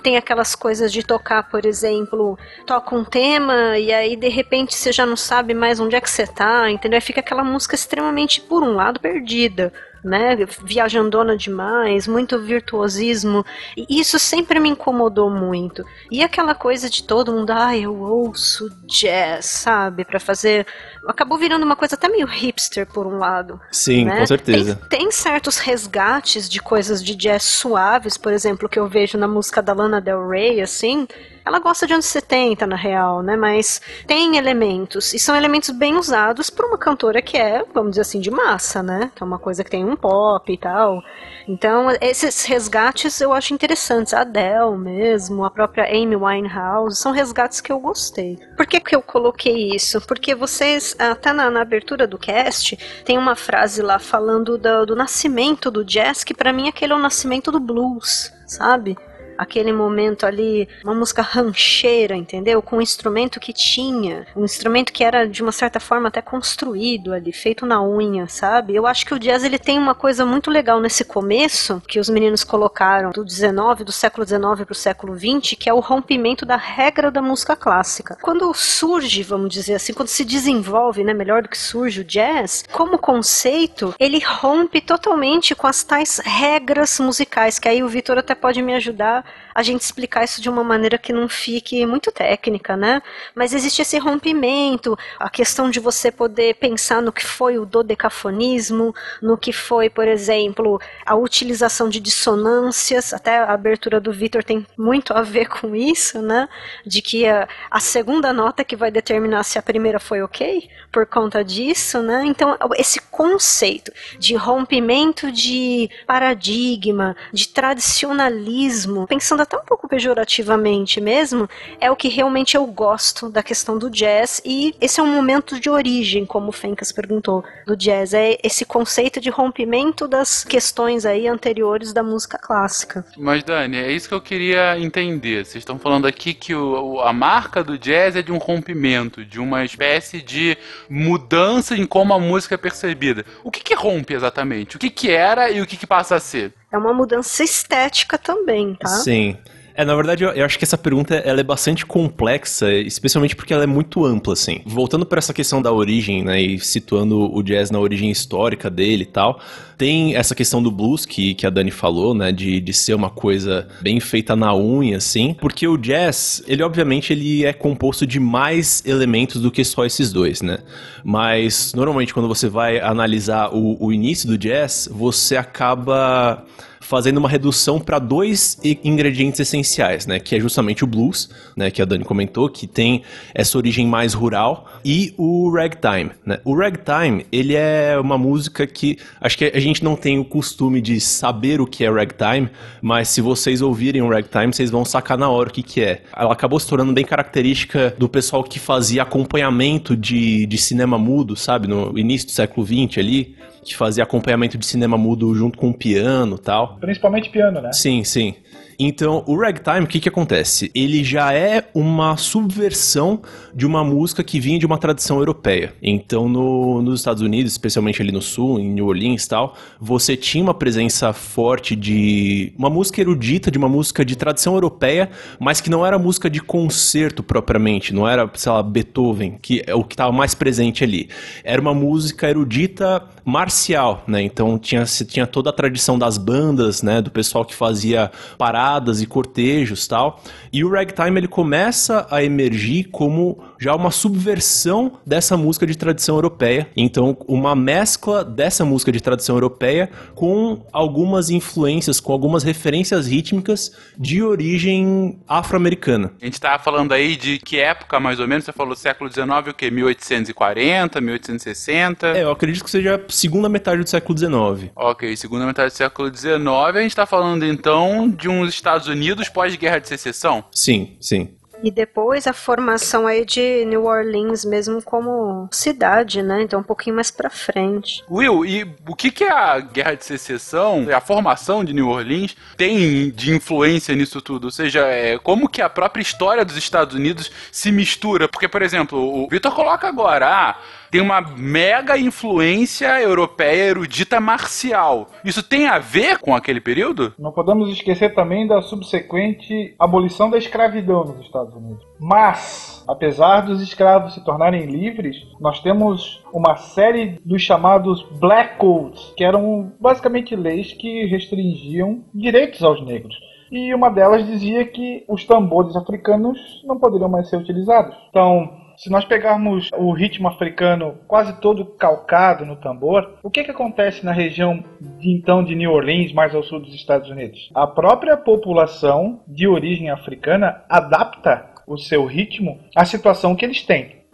tem 0.00 0.16
aquelas 0.16 0.54
coisas 0.54 0.92
de 0.92 1.02
tocar, 1.02 1.50
por 1.50 1.66
exemplo, 1.66 2.38
toca 2.64 2.94
um 2.94 3.04
tema 3.04 3.76
e 3.76 3.92
aí 3.92 4.14
de 4.14 4.28
repente 4.28 4.76
você 4.76 4.92
já 4.92 5.04
não 5.04 5.16
sabe 5.16 5.54
mais 5.54 5.80
onde 5.80 5.96
é 5.96 6.00
que 6.00 6.08
você 6.08 6.24
tá, 6.24 6.70
entendeu? 6.70 6.98
Aí 6.98 7.00
fica 7.00 7.18
aquela 7.18 7.42
música 7.42 7.74
extremamente, 7.74 8.40
por 8.40 8.62
um 8.62 8.74
lado, 8.74 9.00
perdida 9.00 9.72
né, 10.04 10.36
viajandona 10.62 11.36
demais, 11.36 12.06
muito 12.06 12.38
virtuosismo, 12.38 13.44
e 13.76 13.98
isso 13.98 14.18
sempre 14.18 14.60
me 14.60 14.68
incomodou 14.68 15.30
muito. 15.30 15.84
E 16.10 16.22
aquela 16.22 16.54
coisa 16.54 16.90
de 16.90 17.02
todo 17.02 17.32
mundo, 17.32 17.50
ah, 17.50 17.76
eu 17.76 17.98
ouço 17.98 18.68
jazz, 18.86 19.46
sabe, 19.46 20.04
para 20.04 20.20
fazer, 20.20 20.66
acabou 21.08 21.38
virando 21.38 21.64
uma 21.64 21.74
coisa 21.74 21.94
até 21.94 22.08
meio 22.08 22.26
hipster 22.26 22.86
por 22.86 23.06
um 23.06 23.18
lado. 23.18 23.58
Sim, 23.72 24.04
né? 24.04 24.18
com 24.18 24.26
certeza. 24.26 24.78
Tem, 24.88 25.00
tem, 25.00 25.10
certos 25.10 25.58
resgates 25.58 26.48
de 26.48 26.60
coisas 26.60 27.02
de 27.02 27.14
jazz 27.14 27.42
suaves, 27.42 28.18
por 28.18 28.32
exemplo, 28.32 28.68
que 28.68 28.78
eu 28.78 28.86
vejo 28.86 29.16
na 29.16 29.26
música 29.26 29.62
da 29.62 29.72
Lana 29.72 30.00
Del 30.00 30.28
Rey, 30.28 30.60
assim, 30.60 31.06
ela 31.44 31.58
gosta 31.58 31.86
de 31.86 31.92
anos 31.92 32.06
70, 32.06 32.66
na 32.66 32.76
real, 32.76 33.22
né? 33.22 33.36
Mas 33.36 33.80
tem 34.06 34.36
elementos, 34.36 35.12
e 35.12 35.18
são 35.18 35.36
elementos 35.36 35.70
bem 35.70 35.96
usados 35.96 36.48
por 36.48 36.64
uma 36.64 36.78
cantora 36.78 37.20
que 37.20 37.36
é, 37.36 37.62
vamos 37.74 37.90
dizer 37.90 38.00
assim, 38.00 38.18
de 38.18 38.30
massa, 38.30 38.82
né? 38.82 39.10
Que 39.14 39.22
é 39.22 39.26
uma 39.26 39.38
coisa 39.38 39.62
que 39.62 39.70
tem 39.70 39.84
um 39.84 39.93
pop 39.96 40.52
e 40.52 40.56
tal. 40.56 41.02
Então, 41.46 41.88
esses 42.00 42.44
resgates 42.44 43.20
eu 43.20 43.32
acho 43.32 43.52
interessantes. 43.52 44.14
A 44.14 44.22
Adele 44.22 44.78
mesmo, 44.78 45.44
a 45.44 45.50
própria 45.50 45.84
Amy 45.84 46.16
Winehouse, 46.16 46.96
são 46.96 47.12
resgates 47.12 47.60
que 47.60 47.70
eu 47.70 47.78
gostei. 47.78 48.38
Por 48.56 48.66
que, 48.66 48.80
que 48.80 48.96
eu 48.96 49.02
coloquei 49.02 49.74
isso? 49.74 50.00
Porque 50.06 50.34
vocês, 50.34 50.96
até 50.98 51.32
na, 51.32 51.50
na 51.50 51.60
abertura 51.60 52.06
do 52.06 52.18
cast, 52.18 52.76
tem 53.04 53.18
uma 53.18 53.36
frase 53.36 53.82
lá 53.82 53.98
falando 53.98 54.56
do, 54.56 54.86
do 54.86 54.96
nascimento 54.96 55.70
do 55.70 55.84
jazz, 55.84 56.24
que 56.24 56.34
para 56.34 56.52
mim 56.52 56.68
aquele 56.68 56.92
é 56.92 56.96
o 56.96 56.98
nascimento 56.98 57.52
do 57.52 57.60
blues, 57.60 58.32
sabe? 58.46 58.96
Aquele 59.36 59.72
momento 59.72 60.26
ali, 60.26 60.68
uma 60.82 60.94
música 60.94 61.22
rancheira, 61.22 62.14
entendeu? 62.14 62.62
Com 62.62 62.76
um 62.76 62.80
instrumento 62.80 63.40
que 63.40 63.52
tinha, 63.52 64.26
um 64.36 64.44
instrumento 64.44 64.92
que 64.92 65.04
era 65.04 65.26
de 65.26 65.42
uma 65.42 65.52
certa 65.52 65.80
forma 65.80 66.08
até 66.08 66.20
construído 66.20 67.12
ali, 67.12 67.32
feito 67.32 67.66
na 67.66 67.82
unha, 67.82 68.28
sabe? 68.28 68.74
Eu 68.74 68.86
acho 68.86 69.04
que 69.06 69.14
o 69.14 69.18
jazz 69.18 69.44
ele 69.44 69.58
tem 69.58 69.78
uma 69.78 69.94
coisa 69.94 70.24
muito 70.24 70.50
legal 70.50 70.80
nesse 70.80 71.04
começo 71.04 71.82
que 71.86 71.98
os 71.98 72.08
meninos 72.08 72.44
colocaram 72.44 73.10
do 73.10 73.24
19, 73.24 73.84
do 73.84 73.92
século 73.92 74.24
19 74.24 74.64
para 74.64 74.72
o 74.72 74.76
século 74.76 75.14
20, 75.14 75.56
que 75.56 75.68
é 75.68 75.74
o 75.74 75.80
rompimento 75.80 76.46
da 76.46 76.56
regra 76.56 77.10
da 77.10 77.22
música 77.22 77.56
clássica. 77.56 78.16
Quando 78.20 78.52
surge, 78.54 79.22
vamos 79.22 79.50
dizer 79.50 79.74
assim, 79.74 79.92
quando 79.92 80.08
se 80.08 80.24
desenvolve, 80.24 81.04
né, 81.04 81.14
melhor 81.14 81.42
do 81.42 81.48
que 81.48 81.58
surge 81.58 82.00
o 82.00 82.04
jazz, 82.04 82.64
como 82.72 82.98
conceito, 82.98 83.94
ele 83.98 84.22
rompe 84.24 84.80
totalmente 84.80 85.54
com 85.54 85.66
as 85.66 85.82
tais 85.82 86.20
regras 86.24 86.98
musicais, 87.00 87.58
que 87.58 87.68
aí 87.68 87.82
o 87.82 87.88
Vitor 87.88 88.18
até 88.18 88.34
pode 88.34 88.62
me 88.62 88.74
ajudar 88.74 89.23
a 89.54 89.62
gente 89.62 89.82
explicar 89.82 90.24
isso 90.24 90.42
de 90.42 90.48
uma 90.48 90.64
maneira 90.64 90.98
que 90.98 91.12
não 91.12 91.28
fique 91.28 91.86
muito 91.86 92.10
técnica, 92.10 92.76
né? 92.76 93.00
Mas 93.34 93.54
existe 93.54 93.82
esse 93.82 93.98
rompimento, 93.98 94.98
a 95.18 95.30
questão 95.30 95.70
de 95.70 95.78
você 95.78 96.10
poder 96.10 96.54
pensar 96.54 97.00
no 97.00 97.12
que 97.12 97.24
foi 97.24 97.58
o 97.58 97.64
dodecafonismo, 97.64 98.94
no 99.22 99.38
que 99.38 99.52
foi, 99.52 99.88
por 99.88 100.08
exemplo, 100.08 100.80
a 101.06 101.14
utilização 101.14 101.88
de 101.88 102.00
dissonâncias, 102.00 103.12
até 103.12 103.38
a 103.38 103.52
abertura 103.52 104.00
do 104.00 104.12
Vitor 104.12 104.42
tem 104.42 104.66
muito 104.76 105.12
a 105.12 105.22
ver 105.22 105.48
com 105.48 105.74
isso, 105.76 106.20
né? 106.20 106.48
De 106.84 107.00
que 107.00 107.26
a, 107.26 107.48
a 107.70 107.80
segunda 107.80 108.32
nota 108.32 108.64
que 108.64 108.76
vai 108.76 108.90
determinar 108.90 109.44
se 109.44 109.58
a 109.58 109.62
primeira 109.62 110.00
foi 110.00 110.22
ok, 110.22 110.68
por 110.90 111.06
conta 111.06 111.44
disso, 111.44 112.02
né? 112.02 112.24
Então, 112.24 112.56
esse 112.76 113.00
conceito 113.00 113.92
de 114.18 114.34
rompimento 114.34 115.30
de 115.30 115.90
paradigma, 116.06 117.16
de 117.32 117.48
tradicionalismo, 117.48 119.06
pensando 119.14 119.42
até 119.42 119.56
um 119.56 119.64
pouco 119.64 119.86
pejorativamente 119.86 121.00
mesmo, 121.00 121.48
é 121.80 121.88
o 121.88 121.94
que 121.94 122.08
realmente 122.08 122.56
eu 122.56 122.66
gosto 122.66 123.28
da 123.28 123.44
questão 123.44 123.78
do 123.78 123.88
jazz 123.88 124.42
e 124.44 124.74
esse 124.80 124.98
é 124.98 125.02
um 125.04 125.14
momento 125.14 125.60
de 125.60 125.70
origem, 125.70 126.26
como 126.26 126.48
o 126.48 126.52
Fencas 126.52 126.90
perguntou, 126.90 127.44
do 127.64 127.76
jazz, 127.76 128.12
é 128.12 128.36
esse 128.42 128.64
conceito 128.64 129.20
de 129.20 129.30
rompimento 129.30 130.08
das 130.08 130.42
questões 130.42 131.06
aí 131.06 131.28
anteriores 131.28 131.92
da 131.92 132.02
música 132.02 132.36
clássica. 132.38 133.06
Mas 133.16 133.44
Dani, 133.44 133.76
é 133.76 133.92
isso 133.92 134.08
que 134.08 134.14
eu 134.14 134.20
queria 134.20 134.76
entender. 134.80 135.44
Vocês 135.44 135.62
estão 135.62 135.78
falando 135.78 136.08
aqui 136.08 136.34
que 136.34 136.52
o, 136.52 137.00
a 137.00 137.12
marca 137.12 137.62
do 137.62 137.78
jazz 137.78 138.16
é 138.16 138.22
de 138.22 138.32
um 138.32 138.38
rompimento, 138.38 139.24
de 139.24 139.38
uma 139.38 139.64
espécie 139.64 140.20
de 140.20 140.58
mudança 140.90 141.76
em 141.76 141.86
como 141.86 142.12
a 142.12 142.18
música 142.18 142.56
é 142.56 142.58
percebida. 142.58 143.24
O 143.44 143.50
que, 143.52 143.62
que 143.62 143.74
rompe 143.74 144.12
exatamente? 144.12 144.74
O 144.74 144.78
que, 144.80 144.90
que 144.90 145.12
era 145.12 145.52
e 145.52 145.60
o 145.60 145.66
que, 145.66 145.76
que 145.76 145.86
passa 145.86 146.16
a 146.16 146.20
ser? 146.20 146.52
É 146.74 146.76
uma 146.76 146.92
mudança 146.92 147.44
estética 147.44 148.18
também, 148.18 148.74
tá? 148.74 148.88
Sim. 148.88 149.36
É, 149.76 149.84
na 149.84 149.94
verdade, 149.96 150.22
eu, 150.22 150.30
eu, 150.30 150.44
acho 150.44 150.56
que 150.56 150.64
essa 150.64 150.78
pergunta 150.78 151.16
ela 151.16 151.40
é 151.40 151.42
bastante 151.42 151.84
complexa, 151.84 152.72
especialmente 152.72 153.34
porque 153.34 153.52
ela 153.52 153.64
é 153.64 153.66
muito 153.66 154.04
ampla, 154.04 154.32
assim. 154.32 154.60
Voltando 154.64 155.04
para 155.04 155.18
essa 155.18 155.34
questão 155.34 155.60
da 155.60 155.72
origem, 155.72 156.22
né, 156.22 156.40
e 156.40 156.60
situando 156.60 157.34
o 157.34 157.42
jazz 157.42 157.72
na 157.72 157.80
origem 157.80 158.08
histórica 158.08 158.70
dele 158.70 159.02
e 159.02 159.06
tal, 159.06 159.40
tem 159.76 160.14
essa 160.14 160.32
questão 160.32 160.62
do 160.62 160.70
blues 160.70 161.04
que, 161.04 161.34
que 161.34 161.44
a 161.44 161.50
Dani 161.50 161.72
falou, 161.72 162.14
né, 162.14 162.30
de, 162.30 162.60
de 162.60 162.72
ser 162.72 162.94
uma 162.94 163.10
coisa 163.10 163.66
bem 163.80 163.98
feita 163.98 164.36
na 164.36 164.54
unha, 164.54 164.98
assim, 164.98 165.34
porque 165.40 165.66
o 165.66 165.76
jazz, 165.76 166.42
ele 166.46 166.62
obviamente 166.62 167.12
ele 167.12 167.44
é 167.44 167.52
composto 167.52 168.06
de 168.06 168.20
mais 168.20 168.80
elementos 168.86 169.42
do 169.42 169.50
que 169.50 169.64
só 169.64 169.84
esses 169.84 170.12
dois, 170.12 170.40
né, 170.40 170.58
mas 171.02 171.72
normalmente 171.74 172.14
quando 172.14 172.28
você 172.28 172.48
vai 172.48 172.80
analisar 172.80 173.52
o, 173.52 173.76
o 173.84 173.92
início 173.92 174.28
do 174.28 174.38
jazz, 174.38 174.88
você 174.92 175.36
acaba 175.36 176.44
fazendo 176.84 177.16
uma 177.16 177.28
redução 177.28 177.80
para 177.80 177.98
dois 177.98 178.58
ingredientes 178.62 179.40
essenciais, 179.40 180.06
né? 180.06 180.20
Que 180.20 180.36
é 180.36 180.40
justamente 180.40 180.84
o 180.84 180.86
blues, 180.86 181.30
né? 181.56 181.70
Que 181.70 181.80
a 181.80 181.84
Dani 181.84 182.04
comentou, 182.04 182.48
que 182.48 182.66
tem 182.66 183.02
essa 183.34 183.56
origem 183.56 183.86
mais 183.86 184.12
rural, 184.12 184.68
e 184.84 185.14
o 185.16 185.50
ragtime, 185.50 186.10
né? 186.24 186.38
O 186.44 186.54
ragtime, 186.54 187.26
ele 187.32 187.54
é 187.54 187.98
uma 187.98 188.18
música 188.18 188.66
que 188.66 188.98
acho 189.20 189.38
que 189.38 189.46
a 189.54 189.60
gente 189.60 189.82
não 189.82 189.96
tem 189.96 190.18
o 190.18 190.24
costume 190.24 190.80
de 190.80 191.00
saber 191.00 191.60
o 191.60 191.66
que 191.66 191.84
é 191.84 191.90
ragtime, 191.90 192.50
mas 192.82 193.08
se 193.08 193.22
vocês 193.22 193.62
ouvirem 193.62 194.02
o 194.02 194.08
ragtime, 194.08 194.52
vocês 194.52 194.70
vão 194.70 194.84
sacar 194.84 195.16
na 195.16 195.28
hora 195.28 195.48
o 195.48 195.52
que, 195.52 195.62
que 195.62 195.80
é. 195.80 196.02
Ela 196.14 196.32
acabou 196.32 196.60
se 196.60 196.66
tornando 196.66 196.92
bem 196.92 197.04
característica 197.04 197.94
do 197.98 198.08
pessoal 198.08 198.44
que 198.44 198.58
fazia 198.58 199.02
acompanhamento 199.02 199.96
de, 199.96 200.44
de 200.44 200.58
cinema 200.58 200.98
mudo, 200.98 201.34
sabe? 201.34 201.66
No 201.66 201.98
início 201.98 202.28
do 202.28 202.32
século 202.32 202.66
XX 202.66 202.98
ali 202.98 203.36
que 203.64 203.76
fazia 203.76 204.04
acompanhamento 204.04 204.58
de 204.58 204.66
cinema 204.66 204.98
mudo 204.98 205.34
junto 205.34 205.58
com 205.58 205.70
o 205.70 205.74
piano 205.74 206.38
tal. 206.38 206.76
Principalmente 206.78 207.30
piano, 207.30 207.60
né? 207.60 207.72
Sim, 207.72 208.04
sim. 208.04 208.34
Então, 208.78 209.22
o 209.26 209.36
ragtime, 209.36 209.84
o 209.84 209.86
que 209.86 210.00
que 210.00 210.08
acontece? 210.08 210.70
Ele 210.74 211.04
já 211.04 211.32
é 211.32 211.64
uma 211.74 212.16
subversão 212.16 213.22
de 213.54 213.64
uma 213.64 213.84
música 213.84 214.24
que 214.24 214.40
vinha 214.40 214.58
de 214.58 214.66
uma 214.66 214.76
tradição 214.76 215.18
europeia. 215.18 215.74
Então, 215.80 216.28
no, 216.28 216.82
nos 216.82 217.00
Estados 217.00 217.22
Unidos, 217.22 217.52
especialmente 217.52 218.02
ali 218.02 218.10
no 218.10 218.20
sul, 218.20 218.58
em 218.58 218.68
New 218.68 218.86
Orleans 218.86 219.24
e 219.24 219.28
tal, 219.28 219.54
você 219.80 220.16
tinha 220.16 220.42
uma 220.42 220.54
presença 220.54 221.12
forte 221.12 221.76
de 221.76 222.52
uma 222.58 222.68
música 222.68 223.00
erudita, 223.00 223.50
de 223.50 223.58
uma 223.58 223.68
música 223.68 224.04
de 224.04 224.16
tradição 224.16 224.54
europeia, 224.54 225.10
mas 225.38 225.60
que 225.60 225.70
não 225.70 225.86
era 225.86 225.98
música 225.98 226.28
de 226.28 226.40
concerto 226.40 227.22
propriamente, 227.22 227.94
não 227.94 228.08
era, 228.08 228.28
sei 228.34 228.50
lá, 228.50 228.62
Beethoven, 228.62 229.38
que 229.40 229.62
é 229.66 229.74
o 229.74 229.84
que 229.84 229.94
estava 229.94 230.10
mais 230.10 230.34
presente 230.34 230.82
ali. 230.82 231.08
Era 231.44 231.60
uma 231.60 231.74
música 231.74 232.28
erudita 232.28 233.04
marcial, 233.24 234.02
né? 234.06 234.20
Então, 234.22 234.58
tinha, 234.58 234.84
tinha 234.84 235.26
toda 235.26 235.50
a 235.50 235.52
tradição 235.52 235.98
das 235.98 236.18
bandas, 236.18 236.82
né, 236.82 237.00
do 237.00 237.10
pessoal 237.10 237.44
que 237.44 237.54
fazia 237.54 238.10
paradas 238.36 239.00
e 239.00 239.06
cortejos 239.06 239.86
tal. 239.86 240.20
E 240.52 240.64
o 240.64 240.70
ragtime 240.70 241.18
ele 241.18 241.28
começa 241.28 242.06
a 242.10 242.22
emergir 242.22 242.88
como 242.90 243.43
já 243.58 243.74
uma 243.74 243.90
subversão 243.90 244.98
dessa 245.06 245.36
música 245.36 245.66
de 245.66 245.76
tradição 245.76 246.16
europeia. 246.16 246.68
Então, 246.76 247.16
uma 247.26 247.54
mescla 247.54 248.24
dessa 248.24 248.64
música 248.64 248.92
de 248.92 249.00
tradição 249.00 249.36
europeia 249.36 249.90
com 250.14 250.64
algumas 250.72 251.30
influências, 251.30 252.00
com 252.00 252.12
algumas 252.12 252.42
referências 252.42 253.06
rítmicas 253.06 253.72
de 253.96 254.22
origem 254.22 255.18
afro-americana. 255.28 256.12
A 256.20 256.24
gente 256.24 256.40
tava 256.40 256.62
falando 256.62 256.92
aí 256.92 257.16
de 257.16 257.38
que 257.38 257.58
época, 257.58 257.98
mais 258.00 258.20
ou 258.20 258.28
menos? 258.28 258.44
Você 258.44 258.52
falou 258.52 258.74
século 258.74 259.10
XIX, 259.10 259.28
o 259.48 259.54
quê? 259.54 259.70
1840, 259.70 261.00
1860? 261.00 262.06
É, 262.08 262.22
eu 262.22 262.30
acredito 262.30 262.64
que 262.64 262.70
seja 262.70 262.96
a 262.96 263.12
segunda 263.12 263.48
metade 263.48 263.82
do 263.82 263.88
século 263.88 264.18
XIX. 264.18 264.70
Ok, 264.74 265.16
segunda 265.16 265.46
metade 265.46 265.72
do 265.72 265.76
século 265.76 266.14
XIX. 266.14 266.36
A 266.46 266.80
gente 266.82 266.96
tá 266.96 267.06
falando 267.06 267.44
então 267.44 268.08
de 268.08 268.28
uns 268.28 268.50
Estados 268.50 268.88
Unidos 268.88 269.28
pós-guerra 269.28 269.78
de 269.78 269.88
secessão? 269.88 270.44
Sim, 270.52 270.96
sim. 271.00 271.30
E 271.62 271.70
depois 271.70 272.26
a 272.26 272.32
formação 272.32 273.06
aí 273.06 273.24
de 273.24 273.64
New 273.64 273.84
Orleans 273.84 274.44
mesmo 274.44 274.82
como 274.82 275.48
cidade, 275.50 276.22
né? 276.22 276.42
Então 276.42 276.60
um 276.60 276.64
pouquinho 276.64 276.96
mais 276.96 277.10
pra 277.10 277.30
frente. 277.30 278.02
Will, 278.10 278.44
e 278.44 278.64
o 278.86 278.94
que, 278.94 279.10
que 279.10 279.24
é 279.24 279.32
a 279.32 279.60
Guerra 279.60 279.94
de 279.94 280.04
Secessão, 280.04 280.86
a 280.94 281.00
formação 281.00 281.64
de 281.64 281.72
New 281.72 281.88
Orleans, 281.88 282.36
tem 282.56 283.10
de 283.10 283.34
influência 283.34 283.94
nisso 283.94 284.20
tudo? 284.20 284.44
Ou 284.44 284.50
seja, 284.50 284.80
é, 284.86 285.18
como 285.18 285.48
que 285.48 285.62
a 285.62 285.68
própria 285.68 286.02
história 286.02 286.44
dos 286.44 286.56
Estados 286.56 286.94
Unidos 286.94 287.30
se 287.50 287.72
mistura? 287.72 288.28
Porque, 288.28 288.48
por 288.48 288.62
exemplo, 288.62 288.98
o 288.98 289.28
Victor 289.28 289.54
coloca 289.54 289.88
agora, 289.88 290.26
ah, 290.28 290.56
tem 290.94 291.00
uma 291.00 291.20
mega 291.36 291.98
influência 291.98 293.00
europeia 293.02 293.70
erudita 293.70 294.20
marcial. 294.20 295.08
Isso 295.24 295.42
tem 295.42 295.66
a 295.66 295.76
ver 295.76 296.18
com 296.20 296.36
aquele 296.36 296.60
período? 296.60 297.12
Não 297.18 297.32
podemos 297.32 297.68
esquecer 297.68 298.14
também 298.14 298.46
da 298.46 298.62
subsequente 298.62 299.74
abolição 299.76 300.30
da 300.30 300.38
escravidão 300.38 301.02
nos 301.02 301.26
Estados 301.26 301.52
Unidos. 301.52 301.84
Mas, 301.98 302.84
apesar 302.86 303.40
dos 303.40 303.60
escravos 303.60 304.14
se 304.14 304.24
tornarem 304.24 304.66
livres, 304.66 305.16
nós 305.40 305.58
temos 305.58 306.22
uma 306.32 306.54
série 306.54 307.18
dos 307.24 307.42
chamados 307.42 308.06
Black 308.20 308.56
Codes, 308.58 309.14
que 309.16 309.24
eram 309.24 309.72
basicamente 309.80 310.36
leis 310.36 310.74
que 310.74 311.06
restringiam 311.06 312.04
direitos 312.14 312.62
aos 312.62 312.80
negros 312.86 313.16
e 313.50 313.74
uma 313.74 313.88
delas 313.88 314.26
dizia 314.26 314.64
que 314.64 315.04
os 315.08 315.24
tambores 315.24 315.76
africanos 315.76 316.38
não 316.64 316.78
poderiam 316.78 317.08
mais 317.08 317.28
ser 317.28 317.36
utilizados. 317.36 317.96
Então, 318.10 318.63
se 318.76 318.90
nós 318.90 319.04
pegarmos 319.04 319.70
o 319.76 319.92
ritmo 319.92 320.28
africano 320.28 320.98
quase 321.06 321.40
todo 321.40 321.64
calcado 321.64 322.44
no 322.44 322.56
tambor, 322.56 323.18
o 323.22 323.30
que, 323.30 323.44
que 323.44 323.50
acontece 323.50 324.04
na 324.04 324.12
região 324.12 324.62
de, 324.80 325.10
então 325.10 325.44
de 325.44 325.54
New 325.54 325.72
Orleans, 325.72 326.12
mais 326.12 326.34
ao 326.34 326.42
sul 326.42 326.60
dos 326.60 326.74
Estados 326.74 327.08
Unidos? 327.08 327.50
A 327.54 327.66
própria 327.66 328.16
população 328.16 329.20
de 329.26 329.46
origem 329.46 329.90
africana 329.90 330.62
adapta 330.68 331.54
o 331.66 331.76
seu 331.76 332.04
ritmo 332.04 332.60
à 332.74 332.84
situação 332.84 333.34
que 333.34 333.44
eles 333.44 333.62
têm. 333.62 334.04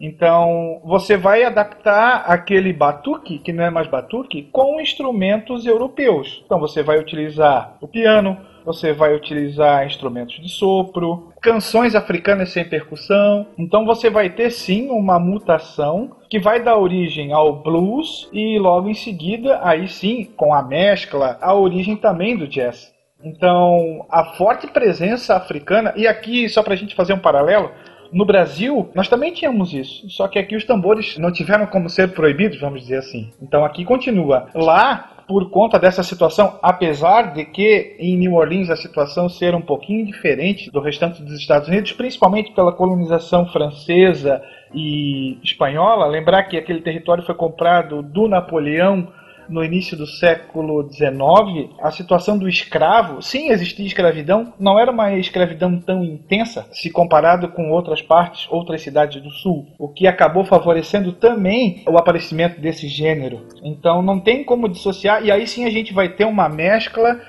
Então, 0.00 0.80
você 0.82 1.14
vai 1.16 1.44
adaptar 1.44 2.24
aquele 2.26 2.72
batuque, 2.72 3.38
que 3.38 3.52
não 3.52 3.64
é 3.64 3.70
mais 3.70 3.86
batuque, 3.86 4.48
com 4.50 4.80
instrumentos 4.80 5.66
europeus. 5.66 6.42
Então, 6.46 6.58
você 6.58 6.82
vai 6.82 6.98
utilizar 6.98 7.76
o 7.82 7.86
piano, 7.86 8.38
você 8.64 8.92
vai 8.92 9.14
utilizar 9.14 9.86
instrumentos 9.86 10.40
de 10.40 10.48
sopro, 10.48 11.32
canções 11.40 11.94
africanas 11.94 12.50
sem 12.50 12.64
percussão. 12.64 13.46
Então 13.58 13.84
você 13.84 14.10
vai 14.10 14.30
ter 14.30 14.50
sim 14.50 14.88
uma 14.90 15.18
mutação 15.18 16.16
que 16.28 16.38
vai 16.38 16.62
dar 16.62 16.78
origem 16.78 17.32
ao 17.32 17.62
blues 17.62 18.28
e 18.32 18.58
logo 18.58 18.88
em 18.88 18.94
seguida, 18.94 19.60
aí 19.62 19.88
sim, 19.88 20.24
com 20.36 20.54
a 20.54 20.62
mescla, 20.62 21.38
a 21.40 21.54
origem 21.54 21.96
também 21.96 22.36
do 22.36 22.46
jazz. 22.46 22.92
Então, 23.22 24.06
a 24.10 24.24
forte 24.36 24.66
presença 24.66 25.36
africana, 25.36 25.92
e 25.94 26.06
aqui, 26.06 26.48
só 26.48 26.62
para 26.62 26.72
a 26.72 26.76
gente 26.76 26.94
fazer 26.94 27.12
um 27.12 27.18
paralelo, 27.18 27.70
no 28.12 28.24
Brasil, 28.24 28.90
nós 28.94 29.08
também 29.08 29.32
tínhamos 29.32 29.72
isso, 29.72 30.08
só 30.10 30.26
que 30.26 30.38
aqui 30.38 30.56
os 30.56 30.64
tambores 30.64 31.16
não 31.16 31.32
tiveram 31.32 31.66
como 31.66 31.88
ser 31.88 32.12
proibidos, 32.12 32.60
vamos 32.60 32.80
dizer 32.80 32.96
assim. 32.96 33.30
Então 33.40 33.64
aqui 33.64 33.84
continua. 33.84 34.48
Lá, 34.54 35.19
por 35.30 35.48
conta 35.48 35.78
dessa 35.78 36.02
situação, 36.02 36.58
apesar 36.60 37.32
de 37.32 37.44
que 37.44 37.94
em 38.00 38.16
New 38.16 38.34
Orleans 38.34 38.68
a 38.68 38.74
situação 38.74 39.28
ser 39.28 39.54
um 39.54 39.60
pouquinho 39.60 40.04
diferente 40.04 40.68
do 40.72 40.80
restante 40.80 41.22
dos 41.22 41.38
Estados 41.38 41.68
Unidos, 41.68 41.92
principalmente 41.92 42.50
pela 42.50 42.72
colonização 42.72 43.46
francesa 43.46 44.42
e 44.74 45.38
espanhola, 45.40 46.06
lembrar 46.06 46.42
que 46.48 46.56
aquele 46.56 46.80
território 46.80 47.22
foi 47.22 47.36
comprado 47.36 48.02
do 48.02 48.26
Napoleão 48.26 49.06
no 49.50 49.64
início 49.64 49.96
do 49.96 50.06
século 50.06 50.88
XIX, 50.90 51.70
a 51.82 51.90
situação 51.90 52.38
do 52.38 52.48
escravo, 52.48 53.20
sim, 53.20 53.50
existia 53.50 53.86
escravidão, 53.86 54.54
não 54.58 54.78
era 54.78 54.90
uma 54.90 55.12
escravidão 55.14 55.78
tão 55.78 56.04
intensa 56.04 56.66
se 56.72 56.90
comparado 56.90 57.48
com 57.48 57.70
outras 57.70 58.00
partes, 58.00 58.46
outras 58.50 58.80
cidades 58.82 59.20
do 59.22 59.30
sul, 59.30 59.66
o 59.78 59.88
que 59.88 60.06
acabou 60.06 60.44
favorecendo 60.44 61.12
também 61.12 61.82
o 61.86 61.98
aparecimento 61.98 62.60
desse 62.60 62.88
gênero. 62.88 63.46
Então 63.62 64.00
não 64.00 64.20
tem 64.20 64.44
como 64.44 64.68
dissociar, 64.68 65.24
e 65.24 65.30
aí 65.30 65.46
sim 65.46 65.64
a 65.64 65.70
gente 65.70 65.92
vai 65.92 66.08
ter 66.08 66.24
uma 66.24 66.48
mescla 66.48 67.20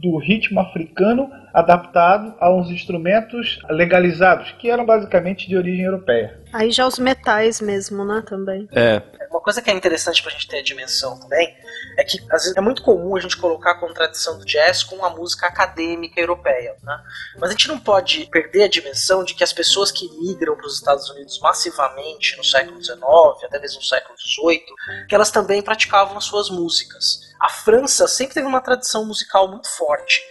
do 0.00 0.16
ritmo 0.16 0.60
africano 0.60 1.28
adaptado 1.52 2.34
a 2.38 2.54
uns 2.54 2.70
instrumentos 2.70 3.58
legalizados, 3.68 4.52
que 4.52 4.70
eram 4.70 4.86
basicamente 4.86 5.48
de 5.48 5.56
origem 5.56 5.84
europeia. 5.84 6.38
Aí 6.52 6.70
já 6.70 6.86
os 6.86 6.98
metais 6.98 7.60
mesmo, 7.60 8.04
né, 8.04 8.22
também. 8.26 8.68
É. 8.72 9.02
Uma 9.30 9.40
coisa 9.40 9.60
que 9.60 9.70
é 9.70 9.74
interessante 9.74 10.22
pra 10.22 10.30
gente 10.30 10.48
ter 10.48 10.58
a 10.58 10.62
dimensão 10.62 11.18
também 11.18 11.56
é 11.96 12.04
que 12.04 12.18
às 12.30 12.42
vezes 12.42 12.56
é 12.56 12.60
muito 12.60 12.82
comum 12.82 13.16
a 13.16 13.20
gente 13.20 13.36
colocar 13.36 13.72
a 13.72 13.78
contradição 13.78 14.38
do 14.38 14.44
jazz 14.44 14.82
com 14.82 15.04
a 15.04 15.10
música 15.10 15.46
acadêmica 15.46 16.20
europeia, 16.20 16.76
né? 16.82 17.02
Mas 17.38 17.50
a 17.50 17.52
gente 17.52 17.68
não 17.68 17.78
pode 17.78 18.26
perder 18.26 18.64
a 18.64 18.68
dimensão 18.68 19.24
de 19.24 19.34
que 19.34 19.44
as 19.44 19.52
pessoas 19.52 19.90
que 19.90 20.08
migram 20.18 20.56
para 20.56 20.66
os 20.66 20.74
Estados 20.74 21.08
Unidos 21.10 21.38
massivamente 21.40 22.36
no 22.36 22.44
século 22.44 22.82
XIX, 22.82 23.00
até 23.44 23.58
mesmo 23.58 23.80
no 23.80 23.84
século 23.86 24.16
XVIII, 24.18 25.06
que 25.08 25.14
elas 25.14 25.30
também 25.30 25.62
praticavam 25.62 26.16
as 26.16 26.24
suas 26.24 26.50
músicas. 26.50 27.20
A 27.40 27.48
França 27.48 28.08
sempre 28.08 28.34
teve 28.34 28.46
uma 28.46 28.60
tradição 28.60 29.04
musical 29.04 29.48
muito 29.48 29.68
forte. 29.68 30.22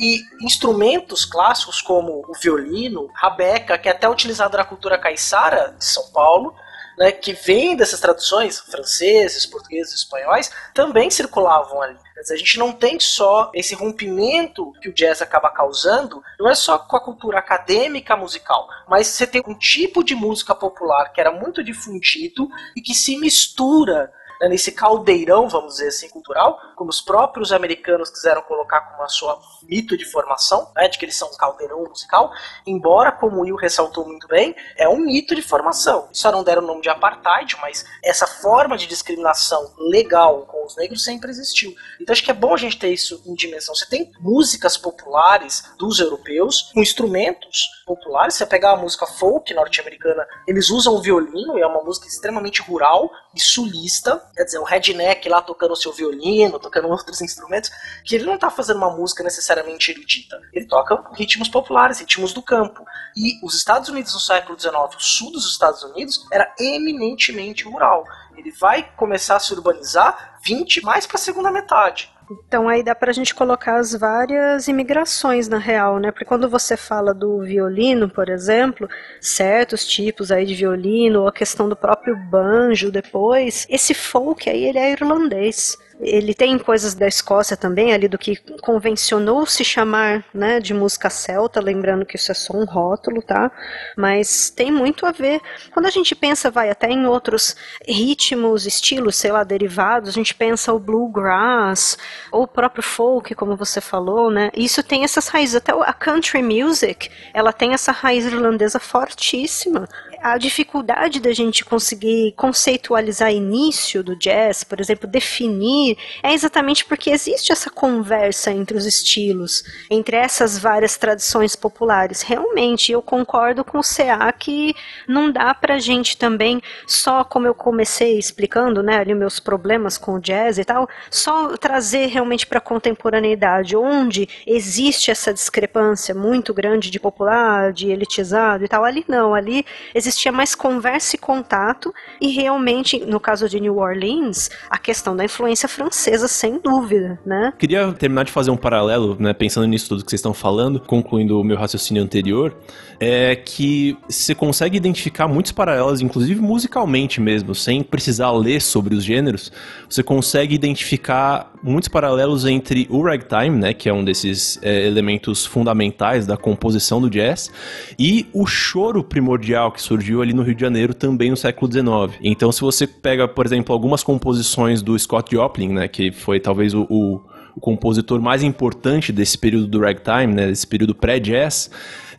E 0.00 0.22
instrumentos 0.40 1.24
clássicos 1.24 1.80
como 1.80 2.24
o 2.28 2.34
violino, 2.34 3.08
rabeca, 3.14 3.78
que 3.78 3.88
é 3.88 3.92
até 3.92 4.08
utilizado 4.08 4.56
na 4.56 4.64
cultura 4.64 4.98
caiçara 4.98 5.74
de 5.78 5.84
São 5.84 6.10
Paulo, 6.10 6.54
né, 6.98 7.12
que 7.12 7.32
vem 7.32 7.76
dessas 7.76 8.00
traduções, 8.00 8.58
franceses, 8.60 9.46
portugueses, 9.46 9.94
espanhóis, 9.94 10.50
também 10.72 11.10
circulavam 11.10 11.82
ali. 11.82 11.96
A 12.16 12.36
gente 12.36 12.58
não 12.58 12.72
tem 12.72 12.98
só 12.98 13.50
esse 13.54 13.74
rompimento 13.74 14.72
que 14.80 14.88
o 14.88 14.92
jazz 14.92 15.20
acaba 15.20 15.50
causando, 15.50 16.22
não 16.38 16.48
é 16.48 16.54
só 16.54 16.78
com 16.78 16.96
a 16.96 17.00
cultura 17.00 17.38
acadêmica 17.38 18.16
musical, 18.16 18.66
mas 18.88 19.08
você 19.08 19.26
tem 19.26 19.42
um 19.46 19.54
tipo 19.54 20.02
de 20.02 20.14
música 20.14 20.54
popular 20.54 21.12
que 21.12 21.20
era 21.20 21.30
muito 21.30 21.62
difundido 21.62 22.48
e 22.74 22.80
que 22.80 22.94
se 22.94 23.18
mistura 23.18 24.10
né, 24.44 24.48
nesse 24.48 24.72
caldeirão, 24.72 25.48
vamos 25.48 25.74
dizer 25.74 25.88
assim, 25.88 26.08
cultural, 26.08 26.60
como 26.76 26.90
os 26.90 27.00
próprios 27.00 27.52
americanos 27.52 28.10
quiseram 28.10 28.42
colocar 28.42 28.80
como 28.80 29.02
a 29.02 29.08
sua 29.08 29.40
mito 29.62 29.96
de 29.96 30.04
formação, 30.04 30.70
né, 30.76 30.88
de 30.88 30.98
que 30.98 31.04
eles 31.04 31.16
são 31.16 31.28
um 31.28 31.36
caldeirão 31.36 31.82
musical, 31.84 32.30
embora, 32.66 33.10
como 33.10 33.38
o 33.38 33.40
Will 33.40 33.56
ressaltou 33.56 34.06
muito 34.06 34.28
bem, 34.28 34.54
é 34.76 34.88
um 34.88 34.98
mito 34.98 35.34
de 35.34 35.42
formação. 35.42 36.08
Só 36.12 36.30
não 36.30 36.44
deram 36.44 36.62
o 36.62 36.66
nome 36.66 36.82
de 36.82 36.88
apartheid, 36.88 37.56
mas 37.60 37.84
essa 38.02 38.26
forma 38.26 38.76
de 38.76 38.86
discriminação 38.86 39.72
legal 39.78 40.42
com 40.46 40.64
os 40.66 40.76
negros 40.76 41.02
sempre 41.02 41.30
existiu. 41.30 41.74
Então 42.00 42.12
acho 42.12 42.22
que 42.22 42.30
é 42.30 42.34
bom 42.34 42.52
a 42.52 42.56
gente 42.56 42.78
ter 42.78 42.88
isso 42.88 43.22
em 43.26 43.34
dimensão. 43.34 43.74
Você 43.74 43.86
tem 43.86 44.12
músicas 44.20 44.76
populares 44.76 45.64
dos 45.78 46.00
europeus, 46.00 46.70
com 46.74 46.80
instrumentos 46.80 47.68
populares. 47.86 48.34
Você 48.34 48.46
pegar 48.46 48.72
a 48.72 48.76
música 48.76 49.06
folk 49.06 49.52
norte-americana, 49.54 50.26
eles 50.46 50.70
usam 50.70 50.94
o 50.94 51.00
violino, 51.00 51.58
e 51.58 51.62
é 51.62 51.66
uma 51.66 51.82
música 51.82 52.06
extremamente 52.06 52.62
rural 52.62 53.10
e 53.34 53.40
sulista. 53.40 54.22
Quer 54.34 54.44
dizer, 54.44 54.58
o 54.58 54.64
redneck 54.64 55.28
lá 55.28 55.40
tocando 55.40 55.72
o 55.72 55.76
seu 55.76 55.92
violino, 55.92 56.58
tocando 56.58 56.88
outros 56.88 57.20
instrumentos, 57.22 57.70
que 58.04 58.16
ele 58.16 58.24
não 58.24 58.34
está 58.34 58.50
fazendo 58.50 58.78
uma 58.78 58.90
música 58.90 59.22
necessariamente 59.22 59.92
erudita. 59.92 60.40
Ele 60.52 60.66
toca 60.66 61.02
ritmos 61.12 61.48
populares, 61.48 62.00
ritmos 62.00 62.32
do 62.32 62.42
campo. 62.42 62.84
E 63.16 63.44
os 63.44 63.54
Estados 63.54 63.88
Unidos 63.88 64.12
no 64.12 64.20
século 64.20 64.58
XIX, 64.58 64.74
o 64.74 65.00
sul 65.00 65.30
dos 65.30 65.50
Estados 65.50 65.82
Unidos, 65.82 66.26
era 66.32 66.52
eminentemente 66.58 67.64
rural. 67.64 68.04
Ele 68.36 68.50
vai 68.50 68.90
começar 68.96 69.36
a 69.36 69.40
se 69.40 69.52
urbanizar 69.54 70.38
20 70.44 70.82
mais 70.82 71.06
para 71.06 71.16
a 71.16 71.20
segunda 71.20 71.50
metade. 71.50 72.13
Então 72.30 72.68
aí 72.68 72.82
dá 72.82 72.94
pra 72.94 73.12
gente 73.12 73.34
colocar 73.34 73.76
as 73.76 73.92
várias 73.92 74.68
imigrações 74.68 75.48
na 75.48 75.58
real, 75.58 75.98
né? 75.98 76.10
Porque 76.10 76.24
quando 76.24 76.48
você 76.48 76.76
fala 76.76 77.12
do 77.12 77.40
violino, 77.42 78.08
por 78.08 78.28
exemplo, 78.28 78.88
certos 79.20 79.86
tipos 79.86 80.30
aí 80.30 80.46
de 80.46 80.54
violino, 80.54 81.22
ou 81.22 81.28
a 81.28 81.32
questão 81.32 81.68
do 81.68 81.76
próprio 81.76 82.16
banjo 82.16 82.90
depois, 82.90 83.66
esse 83.68 83.94
folk 83.94 84.48
aí 84.48 84.64
ele 84.64 84.78
é 84.78 84.92
irlandês. 84.92 85.76
Ele 86.00 86.34
tem 86.34 86.58
coisas 86.58 86.94
da 86.94 87.06
Escócia 87.06 87.56
também, 87.56 87.92
ali 87.92 88.08
do 88.08 88.18
que 88.18 88.36
convencionou 88.60 89.46
se 89.46 89.64
chamar 89.64 90.24
né, 90.34 90.58
de 90.58 90.74
música 90.74 91.08
celta, 91.08 91.60
lembrando 91.60 92.04
que 92.04 92.16
isso 92.16 92.32
é 92.32 92.34
só 92.34 92.56
um 92.56 92.64
rótulo, 92.64 93.22
tá? 93.22 93.50
Mas 93.96 94.50
tem 94.50 94.72
muito 94.72 95.06
a 95.06 95.12
ver. 95.12 95.40
Quando 95.72 95.86
a 95.86 95.90
gente 95.90 96.14
pensa, 96.14 96.50
vai 96.50 96.68
até 96.68 96.90
em 96.90 97.06
outros 97.06 97.56
ritmos, 97.86 98.66
estilos, 98.66 99.16
sei 99.16 99.30
lá, 99.30 99.44
derivados, 99.44 100.08
a 100.08 100.12
gente 100.12 100.34
pensa 100.34 100.72
o 100.72 100.80
bluegrass, 100.80 101.96
ou 102.32 102.42
o 102.42 102.48
próprio 102.48 102.82
folk, 102.82 103.34
como 103.34 103.56
você 103.56 103.80
falou, 103.80 104.30
né? 104.30 104.50
Isso 104.54 104.82
tem 104.82 105.04
essas 105.04 105.28
raízes. 105.28 105.56
Até 105.56 105.72
a 105.72 105.92
country 105.92 106.42
music, 106.42 107.10
ela 107.32 107.52
tem 107.52 107.72
essa 107.72 107.92
raiz 107.92 108.24
irlandesa 108.24 108.80
fortíssima 108.80 109.88
a 110.24 110.38
dificuldade 110.38 111.20
da 111.20 111.34
gente 111.34 111.62
conseguir 111.66 112.32
conceitualizar 112.32 113.30
início 113.30 114.02
do 114.02 114.16
jazz, 114.16 114.64
por 114.64 114.80
exemplo, 114.80 115.06
definir, 115.06 115.98
é 116.22 116.32
exatamente 116.32 116.82
porque 116.86 117.10
existe 117.10 117.52
essa 117.52 117.68
conversa 117.68 118.50
entre 118.50 118.74
os 118.74 118.86
estilos, 118.86 119.62
entre 119.90 120.16
essas 120.16 120.58
várias 120.58 120.96
tradições 120.96 121.54
populares. 121.54 122.22
Realmente, 122.22 122.90
eu 122.90 123.02
concordo 123.02 123.62
com 123.62 123.78
o 123.78 123.82
CA 123.82 124.32
que 124.32 124.74
não 125.06 125.30
dá 125.30 125.52
pra 125.52 125.78
gente 125.78 126.16
também, 126.16 126.62
só 126.86 127.22
como 127.22 127.46
eu 127.46 127.54
comecei 127.54 128.18
explicando, 128.18 128.82
né, 128.82 129.00
ali 129.00 129.14
meus 129.14 129.38
problemas 129.38 129.98
com 129.98 130.14
o 130.14 130.20
jazz 130.20 130.56
e 130.56 130.64
tal, 130.64 130.88
só 131.10 131.54
trazer 131.58 132.06
realmente 132.06 132.46
para 132.46 132.56
a 132.56 132.62
contemporaneidade, 132.62 133.76
onde 133.76 134.26
existe 134.46 135.10
essa 135.10 135.34
discrepância 135.34 136.14
muito 136.14 136.54
grande 136.54 136.90
de 136.90 136.98
popular, 136.98 137.74
de 137.74 137.90
elitizado 137.90 138.64
e 138.64 138.68
tal. 138.68 138.84
Ali 138.84 139.04
não, 139.06 139.34
ali 139.34 139.66
existia 140.14 140.32
mais 140.32 140.54
conversa 140.54 141.16
e 141.16 141.18
contato, 141.18 141.92
e 142.20 142.28
realmente, 142.28 143.00
no 143.04 143.18
caso 143.18 143.48
de 143.48 143.60
New 143.60 143.78
Orleans, 143.78 144.50
a 144.70 144.78
questão 144.78 145.14
da 145.16 145.24
influência 145.24 145.68
francesa, 145.68 146.28
sem 146.28 146.58
dúvida, 146.58 147.18
né? 147.26 147.52
Queria 147.58 147.92
terminar 147.92 148.24
de 148.24 148.32
fazer 148.32 148.50
um 148.50 148.56
paralelo, 148.56 149.16
né, 149.18 149.32
pensando 149.32 149.66
nisso 149.66 149.88
tudo 149.88 150.04
que 150.04 150.10
vocês 150.10 150.20
estão 150.20 150.32
falando, 150.32 150.80
concluindo 150.80 151.40
o 151.40 151.44
meu 151.44 151.56
raciocínio 151.56 152.02
anterior, 152.02 152.56
é 153.00 153.34
que 153.34 153.96
você 154.08 154.34
consegue 154.34 154.76
identificar 154.76 155.26
muitos 155.26 155.52
paralelos, 155.52 156.00
inclusive 156.00 156.40
musicalmente 156.40 157.20
mesmo, 157.20 157.54
sem 157.54 157.82
precisar 157.82 158.30
ler 158.30 158.60
sobre 158.60 158.94
os 158.94 159.04
gêneros, 159.04 159.52
você 159.88 160.02
consegue 160.02 160.54
identificar 160.54 161.52
muitos 161.64 161.88
paralelos 161.88 162.44
entre 162.44 162.86
o 162.90 163.02
ragtime, 163.02 163.58
né, 163.58 163.72
que 163.72 163.88
é 163.88 163.92
um 163.92 164.04
desses 164.04 164.58
é, 164.62 164.86
elementos 164.86 165.46
fundamentais 165.46 166.26
da 166.26 166.36
composição 166.36 167.00
do 167.00 167.08
jazz, 167.08 167.50
e 167.98 168.26
o 168.32 168.46
choro 168.46 169.02
primordial 169.02 169.72
que 169.72 169.80
surgiu 169.80 170.20
ali 170.20 170.34
no 170.34 170.42
Rio 170.42 170.54
de 170.54 170.60
Janeiro 170.60 170.92
também 170.92 171.30
no 171.30 171.36
século 171.36 171.72
XIX. 171.72 172.18
Então, 172.22 172.52
se 172.52 172.60
você 172.60 172.86
pega, 172.86 173.26
por 173.26 173.46
exemplo, 173.46 173.72
algumas 173.72 174.02
composições 174.02 174.82
do 174.82 174.98
Scott 174.98 175.34
Joplin, 175.34 175.68
né, 175.68 175.88
que 175.88 176.12
foi 176.12 176.38
talvez 176.38 176.74
o, 176.74 176.86
o 176.90 177.20
o 177.56 177.60
compositor 177.60 178.20
mais 178.20 178.42
importante 178.42 179.12
desse 179.12 179.38
período 179.38 179.66
do 179.66 179.80
ragtime, 179.80 180.34
né, 180.34 180.48
desse 180.48 180.66
período 180.66 180.94
pré-jazz, 180.94 181.70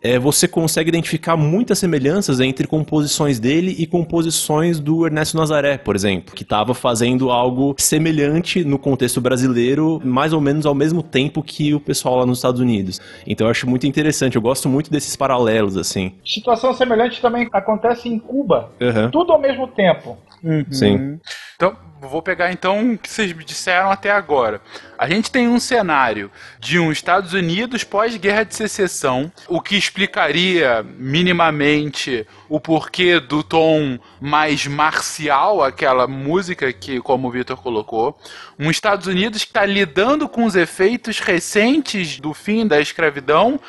é, 0.05 0.19
você 0.19 0.47
consegue 0.47 0.89
identificar 0.89 1.35
muitas 1.35 1.79
semelhanças 1.79 2.39
entre 2.39 2.67
composições 2.67 3.39
dele 3.39 3.75
e 3.79 3.87
composições 3.87 4.79
do 4.79 5.03
Ernesto 5.03 5.35
Nazaré, 5.35 5.79
por 5.79 5.95
exemplo, 5.95 6.35
que 6.35 6.43
estava 6.43 6.75
fazendo 6.75 7.31
algo 7.31 7.73
semelhante 7.79 8.63
no 8.63 8.77
contexto 8.77 9.19
brasileiro, 9.19 9.99
mais 10.05 10.31
ou 10.31 10.39
menos 10.39 10.67
ao 10.67 10.75
mesmo 10.75 11.01
tempo 11.01 11.41
que 11.41 11.73
o 11.73 11.79
pessoal 11.79 12.17
lá 12.17 12.25
nos 12.25 12.37
Estados 12.37 12.61
Unidos. 12.61 13.01
Então 13.25 13.47
eu 13.47 13.51
acho 13.51 13.67
muito 13.67 13.87
interessante, 13.87 14.35
eu 14.35 14.41
gosto 14.43 14.69
muito 14.69 14.91
desses 14.91 15.15
paralelos, 15.15 15.75
assim. 15.75 16.13
Situação 16.23 16.71
semelhante 16.75 17.19
também 17.19 17.49
acontece 17.51 18.07
em 18.07 18.19
Cuba. 18.19 18.69
Uhum. 18.79 19.09
Tudo 19.09 19.33
ao 19.33 19.41
mesmo 19.41 19.67
tempo. 19.67 20.19
Sim. 20.69 21.19
Então, 21.55 21.75
vou 22.01 22.21
pegar 22.21 22.51
então 22.51 22.93
o 22.93 22.97
que 22.97 23.09
vocês 23.09 23.31
me 23.33 23.43
disseram 23.43 23.91
até 23.91 24.11
agora. 24.11 24.61
A 24.97 25.09
gente 25.09 25.29
tem 25.29 25.47
um 25.47 25.59
cenário 25.59 26.31
de 26.59 26.79
um 26.79 26.91
Estados 26.91 27.33
Unidos 27.33 27.83
pós-guerra 27.83 28.43
de 28.43 28.55
secessão, 28.55 29.31
o 29.47 29.59
que 29.59 29.75
explicaria 29.75 30.85
minimamente 30.97 32.25
o 32.47 32.59
porquê 32.59 33.19
do 33.19 33.43
tom 33.43 33.99
mais 34.21 34.65
marcial, 34.67 35.63
aquela 35.63 36.07
música 36.07 36.71
que, 36.71 37.01
como 37.01 37.27
o 37.27 37.31
Victor 37.31 37.57
colocou. 37.57 38.17
Um 38.57 38.71
Estados 38.71 39.07
Unidos 39.07 39.43
que 39.43 39.49
está 39.49 39.65
lidando 39.65 40.29
com 40.29 40.45
os 40.45 40.55
efeitos 40.55 41.19
recentes 41.19 42.19
do 42.19 42.33
fim 42.33 42.65
da 42.65 42.79
escravidão, 42.79 43.59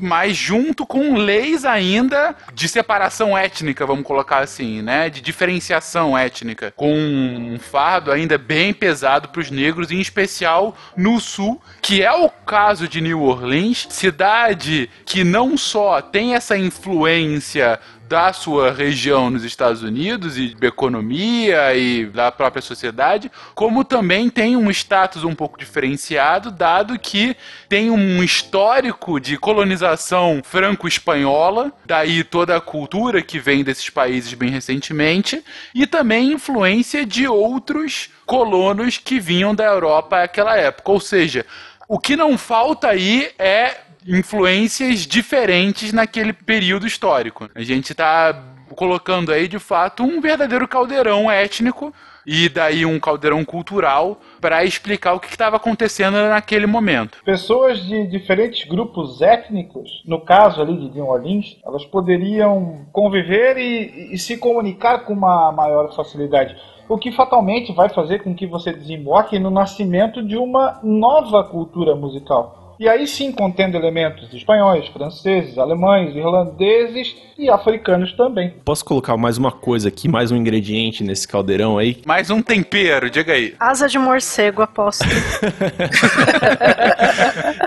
mas 0.00 0.36
junto 0.36 0.86
com 0.86 1.16
leis 1.16 1.64
ainda 1.64 2.36
de 2.52 2.68
separação 2.68 3.36
étnica, 3.36 3.86
vamos 3.86 4.04
colocar 4.04 4.38
assim, 4.38 4.82
né? 4.82 5.10
De 5.10 5.20
diferenciação 5.20 6.16
étnica, 6.16 6.72
com 6.76 7.56
fardo 7.76 8.10
ainda 8.10 8.38
bem 8.38 8.72
pesado 8.72 9.28
para 9.28 9.42
os 9.42 9.50
negros, 9.50 9.90
em 9.90 10.00
especial 10.00 10.74
no 10.96 11.20
sul, 11.20 11.60
que 11.82 12.02
é 12.02 12.10
o 12.10 12.30
caso 12.30 12.88
de 12.88 13.02
New 13.02 13.20
Orleans, 13.22 13.86
cidade 13.90 14.88
que 15.04 15.22
não 15.22 15.58
só 15.58 16.00
tem 16.00 16.34
essa 16.34 16.56
influência 16.56 17.78
da 18.08 18.32
sua 18.32 18.72
região 18.72 19.30
nos 19.30 19.44
Estados 19.44 19.82
Unidos 19.82 20.38
e 20.38 20.54
de 20.54 20.66
economia 20.66 21.74
e 21.74 22.06
da 22.06 22.30
própria 22.30 22.62
sociedade, 22.62 23.30
como 23.54 23.84
também 23.84 24.30
tem 24.30 24.56
um 24.56 24.70
status 24.70 25.24
um 25.24 25.34
pouco 25.34 25.58
diferenciado, 25.58 26.50
dado 26.50 26.98
que 26.98 27.36
tem 27.68 27.90
um 27.90 28.22
histórico 28.22 29.18
de 29.18 29.36
colonização 29.36 30.40
franco-espanhola, 30.44 31.72
daí 31.84 32.22
toda 32.22 32.56
a 32.56 32.60
cultura 32.60 33.22
que 33.22 33.38
vem 33.38 33.64
desses 33.64 33.90
países 33.90 34.32
bem 34.34 34.50
recentemente, 34.50 35.42
e 35.74 35.86
também 35.86 36.32
influência 36.32 37.04
de 37.04 37.26
outros 37.26 38.10
colonos 38.24 38.98
que 38.98 39.18
vinham 39.18 39.54
da 39.54 39.64
Europa 39.64 40.20
naquela 40.20 40.56
época. 40.56 40.92
Ou 40.92 41.00
seja, 41.00 41.44
o 41.88 41.98
que 41.98 42.16
não 42.16 42.36
falta 42.36 42.88
aí 42.88 43.30
é 43.38 43.85
influências 44.06 45.00
diferentes 45.00 45.92
naquele 45.92 46.32
período 46.32 46.86
histórico. 46.86 47.48
A 47.54 47.62
gente 47.62 47.92
está 47.92 48.54
colocando 48.74 49.32
aí 49.32 49.48
de 49.48 49.58
fato 49.58 50.02
um 50.02 50.20
verdadeiro 50.20 50.66
caldeirão 50.66 51.30
étnico 51.30 51.92
e 52.26 52.48
daí 52.48 52.84
um 52.84 52.98
caldeirão 52.98 53.44
cultural 53.44 54.18
para 54.40 54.64
explicar 54.64 55.14
o 55.14 55.20
que 55.20 55.28
estava 55.28 55.56
acontecendo 55.56 56.14
naquele 56.28 56.66
momento. 56.66 57.18
Pessoas 57.24 57.80
de 57.84 58.06
diferentes 58.08 58.66
grupos 58.68 59.22
étnicos, 59.22 60.02
no 60.04 60.20
caso 60.20 60.60
ali 60.60 60.76
de 60.76 60.90
New 60.90 61.06
Orleans, 61.06 61.56
elas 61.64 61.84
poderiam 61.84 62.86
conviver 62.92 63.56
e, 63.56 64.12
e 64.12 64.18
se 64.18 64.36
comunicar 64.36 65.04
com 65.04 65.12
uma 65.12 65.52
maior 65.52 65.94
facilidade. 65.94 66.56
O 66.88 66.98
que 66.98 67.12
fatalmente 67.12 67.72
vai 67.72 67.88
fazer 67.88 68.22
com 68.22 68.34
que 68.34 68.46
você 68.46 68.72
desemboque 68.72 69.38
no 69.38 69.50
nascimento 69.50 70.22
de 70.22 70.36
uma 70.36 70.80
nova 70.82 71.44
cultura 71.44 71.94
musical. 71.94 72.65
E 72.78 72.86
aí 72.86 73.06
sim 73.06 73.32
contendo 73.32 73.74
elementos 73.74 74.30
espanhóis, 74.34 74.86
franceses, 74.88 75.56
alemães, 75.56 76.14
irlandeses 76.14 77.16
e 77.38 77.48
africanos 77.48 78.12
também. 78.12 78.52
Posso 78.64 78.84
colocar 78.84 79.16
mais 79.16 79.38
uma 79.38 79.50
coisa 79.50 79.88
aqui, 79.88 80.08
mais 80.08 80.30
um 80.30 80.36
ingrediente 80.36 81.02
nesse 81.02 81.26
caldeirão 81.26 81.78
aí? 81.78 82.02
Mais 82.06 82.28
um 82.28 82.42
tempero, 82.42 83.08
diga 83.08 83.32
aí. 83.32 83.54
Asa 83.58 83.88
de 83.88 83.98
morcego, 83.98 84.60
aposto. 84.60 85.04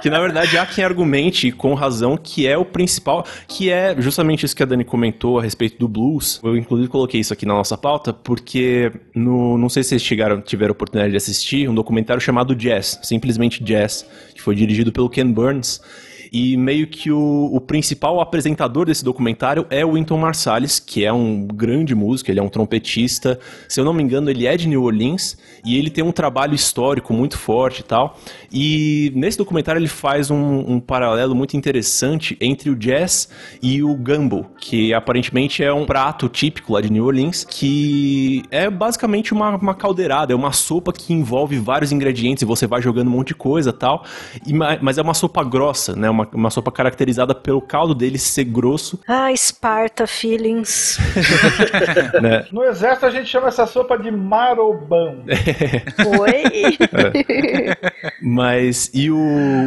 que 0.02 0.10
na 0.10 0.20
verdade 0.20 0.58
há 0.58 0.66
quem 0.66 0.84
argumente 0.84 1.52
com 1.52 1.74
razão 1.74 2.16
que 2.16 2.48
é 2.48 2.58
o 2.58 2.66
principal, 2.66 3.26
que 3.48 3.72
é 3.72 4.00
justamente 4.00 4.46
isso 4.46 4.56
que 4.56 4.62
a 4.62 4.66
Dani 4.66 4.84
comentou 4.84 5.40
a 5.40 5.42
respeito 5.42 5.80
do 5.80 5.88
blues. 5.88 6.40
Eu 6.44 6.56
inclusive 6.56 6.88
coloquei 6.88 7.20
isso 7.20 7.34
aqui 7.34 7.48
na 7.48 7.56
nossa 7.56 7.78
pauta 7.78 8.14
porque 8.14 8.92
no, 9.16 9.58
não 9.58 9.70
sei 9.70 9.82
se 9.82 9.90
vocês 9.90 10.04
chegaram, 10.04 10.40
tiveram 10.40 10.72
a 10.72 10.74
oportunidade 10.74 11.12
de 11.12 11.18
assistir 11.18 11.68
um 11.68 11.74
documentário 11.74 12.22
chamado 12.22 12.56
Jazz, 12.56 13.00
simplesmente 13.02 13.64
Jazz, 13.64 14.08
que 14.36 14.42
foi 14.42 14.56
dirigido 14.56 14.92
Tolkien 15.00 15.34
Burns 15.34 15.80
E 16.32 16.56
meio 16.58 16.88
que 16.88 17.12
o, 17.12 17.50
o 17.54 17.60
principal 17.60 18.20
apresentador 18.22 18.86
desse 18.86 19.04
documentário 19.04 19.66
é 19.70 19.86
o 19.86 19.92
Wynton 19.92 20.18
Marsalis, 20.18 20.80
que 20.80 21.04
é 21.06 21.12
um 21.12 21.46
grande 21.46 21.96
músico, 21.96 22.30
ele 22.30 22.40
é 22.40 22.44
um 22.44 22.50
trompetista. 22.50 23.40
Se 23.68 23.80
eu 23.80 23.86
não 23.86 23.94
me 23.94 24.04
engano, 24.04 24.30
ele 24.30 24.46
é 24.46 24.56
de 24.56 24.68
New 24.68 24.84
Orleans 24.84 25.38
e 25.66 25.78
ele 25.78 25.90
tem 25.90 26.04
um 26.04 26.12
trabalho 26.12 26.54
histórico 26.54 27.14
muito 27.14 27.38
forte 27.38 27.80
e 27.80 27.84
tal. 27.84 28.18
E 28.52 29.12
nesse 29.16 29.38
documentário 29.38 29.80
ele 29.80 29.88
faz 29.88 30.30
um, 30.30 30.60
um 30.76 30.80
paralelo 30.80 31.36
muito 31.36 31.56
interessante 31.58 32.38
entre 32.40 32.70
o 32.70 32.76
jazz 32.76 33.30
e 33.62 33.82
o 33.84 33.96
gumbo, 33.96 34.46
que 34.60 34.94
aparentemente 34.94 35.64
é 35.64 35.74
um 35.74 35.86
prato 35.86 36.30
típico 36.30 36.74
lá 36.74 36.82
de 36.82 36.92
New 36.92 37.06
Orleans, 37.06 37.44
que 37.44 38.44
é 38.52 38.70
basicamente 38.70 39.34
uma, 39.34 39.56
uma 39.56 39.74
caldeirada, 39.74 40.34
é 40.34 40.36
uma 40.36 40.52
sopa 40.52 40.92
que 40.94 41.14
envolve 41.14 41.58
vários 41.58 41.92
ingredientes 41.92 42.42
e 42.44 42.46
você 42.46 42.68
vai 42.68 42.82
jogando 42.82 43.08
um 43.08 43.12
monte 43.12 43.30
de 43.30 43.36
coisa 43.36 43.74
tal. 43.74 44.04
E, 44.46 44.54
ma- 44.54 44.78
mas 44.82 44.98
é 44.98 45.02
uma 45.02 45.14
sopa 45.14 45.44
grossa, 45.44 45.96
né? 45.96 46.10
Uma, 46.20 46.28
uma 46.34 46.50
sopa 46.50 46.72
caracterizada 46.72 47.34
pelo 47.34 47.62
caldo 47.62 47.96
dele 47.96 48.18
ser 48.18 48.44
grosso, 48.44 49.00
Ah, 49.08 49.32
Esparta, 49.32 50.06
feelings. 50.06 50.98
né? 52.22 52.46
No 52.52 52.64
exército 52.64 53.06
a 53.06 53.10
gente 53.10 53.28
chama 53.28 53.48
essa 53.48 53.66
sopa 53.66 53.98
de 53.98 54.12
marobão. 54.12 55.24
Oi? 56.20 56.78
Mas 58.22 58.92
e 58.94 59.10
o, 59.10 59.18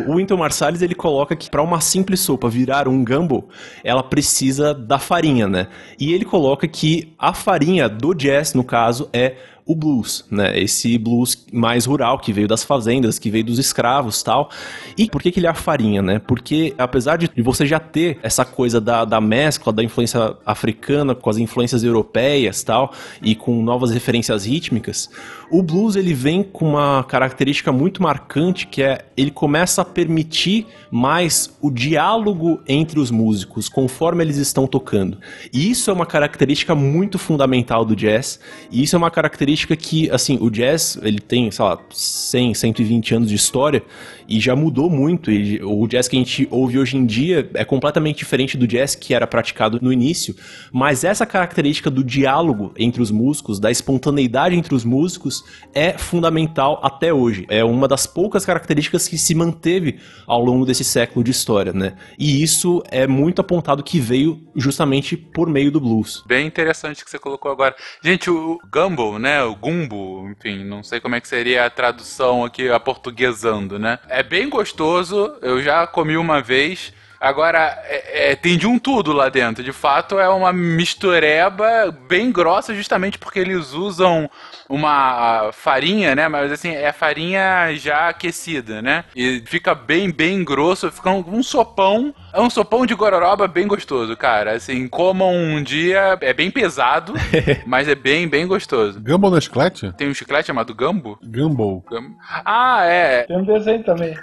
o 0.09 0.17
Wynton 0.17 0.37
Marsalis 0.37 0.83
ele 0.83 0.95
coloca 0.95 1.35
que 1.35 1.49
para 1.51 1.63
uma 1.63 1.81
simples 1.81 2.21
sopa 2.21 2.49
virar 2.49 2.87
um 2.87 3.05
gumbo, 3.05 3.49
ela 3.83 4.03
precisa 4.03 4.75
da 4.75 4.99
farinha, 4.99 5.49
né? 5.49 5.69
E 5.99 6.13
ele 6.13 6.25
coloca 6.25 6.69
que 6.69 7.15
a 7.19 7.33
farinha 7.33 7.89
do 7.89 8.15
jazz, 8.15 8.53
no 8.55 8.65
caso, 8.65 9.09
é 9.13 9.37
o 9.65 9.77
blues, 9.77 10.25
né? 10.31 10.59
Esse 10.59 10.99
blues 10.99 11.47
mais 11.53 11.87
rural 11.87 12.19
que 12.19 12.33
veio 12.33 12.49
das 12.49 12.65
fazendas, 12.65 13.19
que 13.19 13.31
veio 13.31 13.45
dos 13.45 13.59
escravos, 13.59 14.23
tal. 14.23 14.51
E 14.99 15.09
por 15.09 15.23
que 15.23 15.31
que 15.31 15.39
ele 15.39 15.47
é 15.47 15.51
a 15.51 15.55
farinha, 15.55 16.03
né? 16.03 16.19
Porque 16.19 16.75
apesar 16.77 17.17
de 17.17 17.31
você 17.43 17.65
já 17.65 17.79
ter 17.79 18.19
essa 18.23 18.45
coisa 18.45 18.81
da, 18.81 19.05
da 19.05 19.21
mescla 19.21 19.73
da 19.73 19.83
influência 19.83 20.37
africana 20.45 21.15
com 21.15 21.31
as 21.31 21.37
influências 21.39 21.85
europeias, 21.85 22.63
tal, 22.63 22.93
e 23.23 23.35
com 23.35 23.63
novas 23.63 23.93
referências 23.93 24.45
rítmicas, 24.45 25.09
o 25.51 25.63
blues 25.63 25.95
ele 25.97 26.13
vem 26.13 26.43
com 26.43 26.71
uma 26.71 27.05
característica 27.05 27.71
muito 27.71 28.03
marcante 28.03 28.67
que 28.67 28.83
é 28.83 29.05
ele 29.17 29.31
começa 29.31 29.83
a 29.83 29.85
permitir 29.85 30.67
mais 30.91 31.57
o 31.61 31.71
diálogo 31.71 32.61
entre 32.67 32.99
os 32.99 33.11
músicos 33.11 33.69
conforme 33.69 34.25
eles 34.25 34.39
estão 34.39 34.67
tocando. 34.67 35.19
E 35.53 35.71
isso 35.71 35.91
é 35.91 35.93
uma 35.93 36.07
característica 36.07 36.75
muito 36.75 37.19
fundamental 37.19 37.85
do 37.85 37.95
jazz, 37.95 38.41
e 38.71 38.83
isso 38.83 38.97
é 38.97 38.99
uma 38.99 39.11
característica 39.11 39.52
que, 39.77 40.11
assim, 40.11 40.39
o 40.41 40.51
jazz, 40.51 40.99
ele 41.03 41.21
tem, 41.21 41.51
sei 41.51 41.65
lá, 41.65 41.79
100, 41.91 42.55
120 42.55 43.15
anos 43.15 43.29
de 43.29 43.35
história 43.35 43.83
e 44.29 44.41
já 44.41 44.57
mudou 44.57 44.89
muito. 44.89 45.31
E 45.31 45.63
o 45.63 45.87
jazz 45.87 46.09
que 46.09 46.17
a 46.17 46.19
gente 46.19 46.49
ouve 46.51 46.79
hoje 46.79 46.97
em 46.97 47.05
dia 47.05 47.51
é 47.55 47.65
completamente 47.65 48.19
diferente 48.19 48.57
do 48.57 48.67
jazz 48.67 48.95
que 48.95 49.15
era 49.15 49.27
praticado 49.27 49.79
no 49.83 49.93
início, 49.93 50.35
mas 50.73 51.05
essa 51.05 51.27
característica 51.27 51.91
do 51.91 52.03
diálogo 52.03 52.73
entre 52.79 53.03
os 53.03 53.11
músicos, 53.11 53.61
da 53.61 53.71
espontaneidade 53.71 54.57
entre 54.57 54.75
os 54.75 54.85
músicos, 54.85 55.45
é 55.75 55.97
fundamental 55.99 56.81
até 56.83 57.13
hoje. 57.13 57.45
É 57.49 57.63
uma 57.63 57.87
das 57.87 58.07
poucas 58.07 58.45
características 58.45 59.07
que 59.07 59.19
se 59.19 59.35
manteve 59.35 59.99
ao 60.27 60.43
longo 60.43 60.65
desse 60.65 60.85
século 60.85 61.25
de 61.25 61.31
história, 61.31 61.73
né? 61.73 61.95
E 62.19 62.43
isso 62.43 62.83
é 62.91 63.07
muito 63.07 63.41
apontado 63.41 63.83
que 63.83 64.01
veio 64.01 64.43
justamente 64.55 65.17
por 65.17 65.49
meio 65.49 65.71
do 65.71 65.81
blues. 65.81 66.23
Bem 66.27 66.47
interessante 66.47 67.05
que 67.05 67.11
você 67.11 67.19
colocou 67.19 67.51
agora. 67.51 67.75
Gente, 68.03 68.31
o 68.31 68.59
gumbo, 68.73 69.19
né? 69.19 69.42
O 69.45 69.55
gumbo, 69.55 70.29
enfim, 70.31 70.65
não 70.65 70.83
sei 70.83 71.01
como 71.01 71.15
é 71.15 71.21
que 71.21 71.29
seria 71.29 71.67
a 71.67 71.71
tradução 71.71 72.45
aqui, 72.45 72.69
a 72.69 72.81
portuguesando, 72.81 73.79
né? 73.79 73.99
É 74.09 74.23
bem 74.23 74.49
gostoso, 74.49 75.37
eu 75.43 75.63
já 75.63 75.87
comi 75.87 76.17
uma 76.17 76.41
vez. 76.41 76.93
Agora, 77.23 77.81
é, 77.85 78.33
é, 78.33 78.35
tem 78.35 78.59
de 78.59 78.67
um 78.67 78.81
tudo 78.81 79.13
lá 79.13 79.29
dentro. 79.29 79.63
De 79.63 79.73
fato, 79.73 80.19
é 80.19 80.29
uma 80.29 80.53
mistureba 80.53 81.97
bem 82.09 82.33
grossa, 82.33 82.75
justamente 82.75 83.17
porque 83.17 83.39
eles 83.39 83.73
usam 83.73 84.29
uma 84.69 85.53
farinha, 85.53 86.17
né? 86.17 86.27
Mas 86.27 86.51
assim, 86.51 86.71
é 86.71 86.91
farinha 86.91 87.73
já 87.77 88.09
aquecida, 88.09 88.83
né? 88.83 89.05
E 89.15 89.41
fica 89.47 89.73
bem, 89.73 90.11
bem 90.11 90.43
grosso, 90.43 90.91
fica 90.91 91.11
um, 91.11 91.25
um 91.29 91.45
sopão. 91.45 92.13
É 92.33 92.41
um 92.41 92.49
sopão 92.49 92.87
de 92.87 92.95
gororoba 92.95 93.47
bem 93.47 93.67
gostoso, 93.67 94.17
cara. 94.17 94.53
Assim, 94.53 94.89
comam 94.89 95.31
um 95.35 95.63
dia, 95.63 96.17
é 96.21 96.33
bem 96.33 96.51
pesado, 96.51 97.13
mas 97.67 97.87
é 97.89 97.95
bem, 97.95 98.27
bem 98.27 98.47
gostoso. 98.47 99.01
Gumball 99.01 99.31
no 99.31 99.41
chiclete? 99.41 99.93
Tem 99.99 100.09
um 100.09 100.15
chiclete 100.15 100.47
chamado 100.47 100.75
Gumbo? 100.75 101.19
Gumball. 101.23 101.85
Gum- 101.89 102.15
Ah, 102.45 102.85
é. 102.85 103.25
Tem 103.25 103.37
um 103.37 103.45
desenho 103.45 103.85
também. 103.85 104.15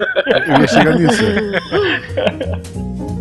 Eu 0.47 0.59
ia 0.61 0.67
chegar 0.67 0.95
nisso. 0.95 1.23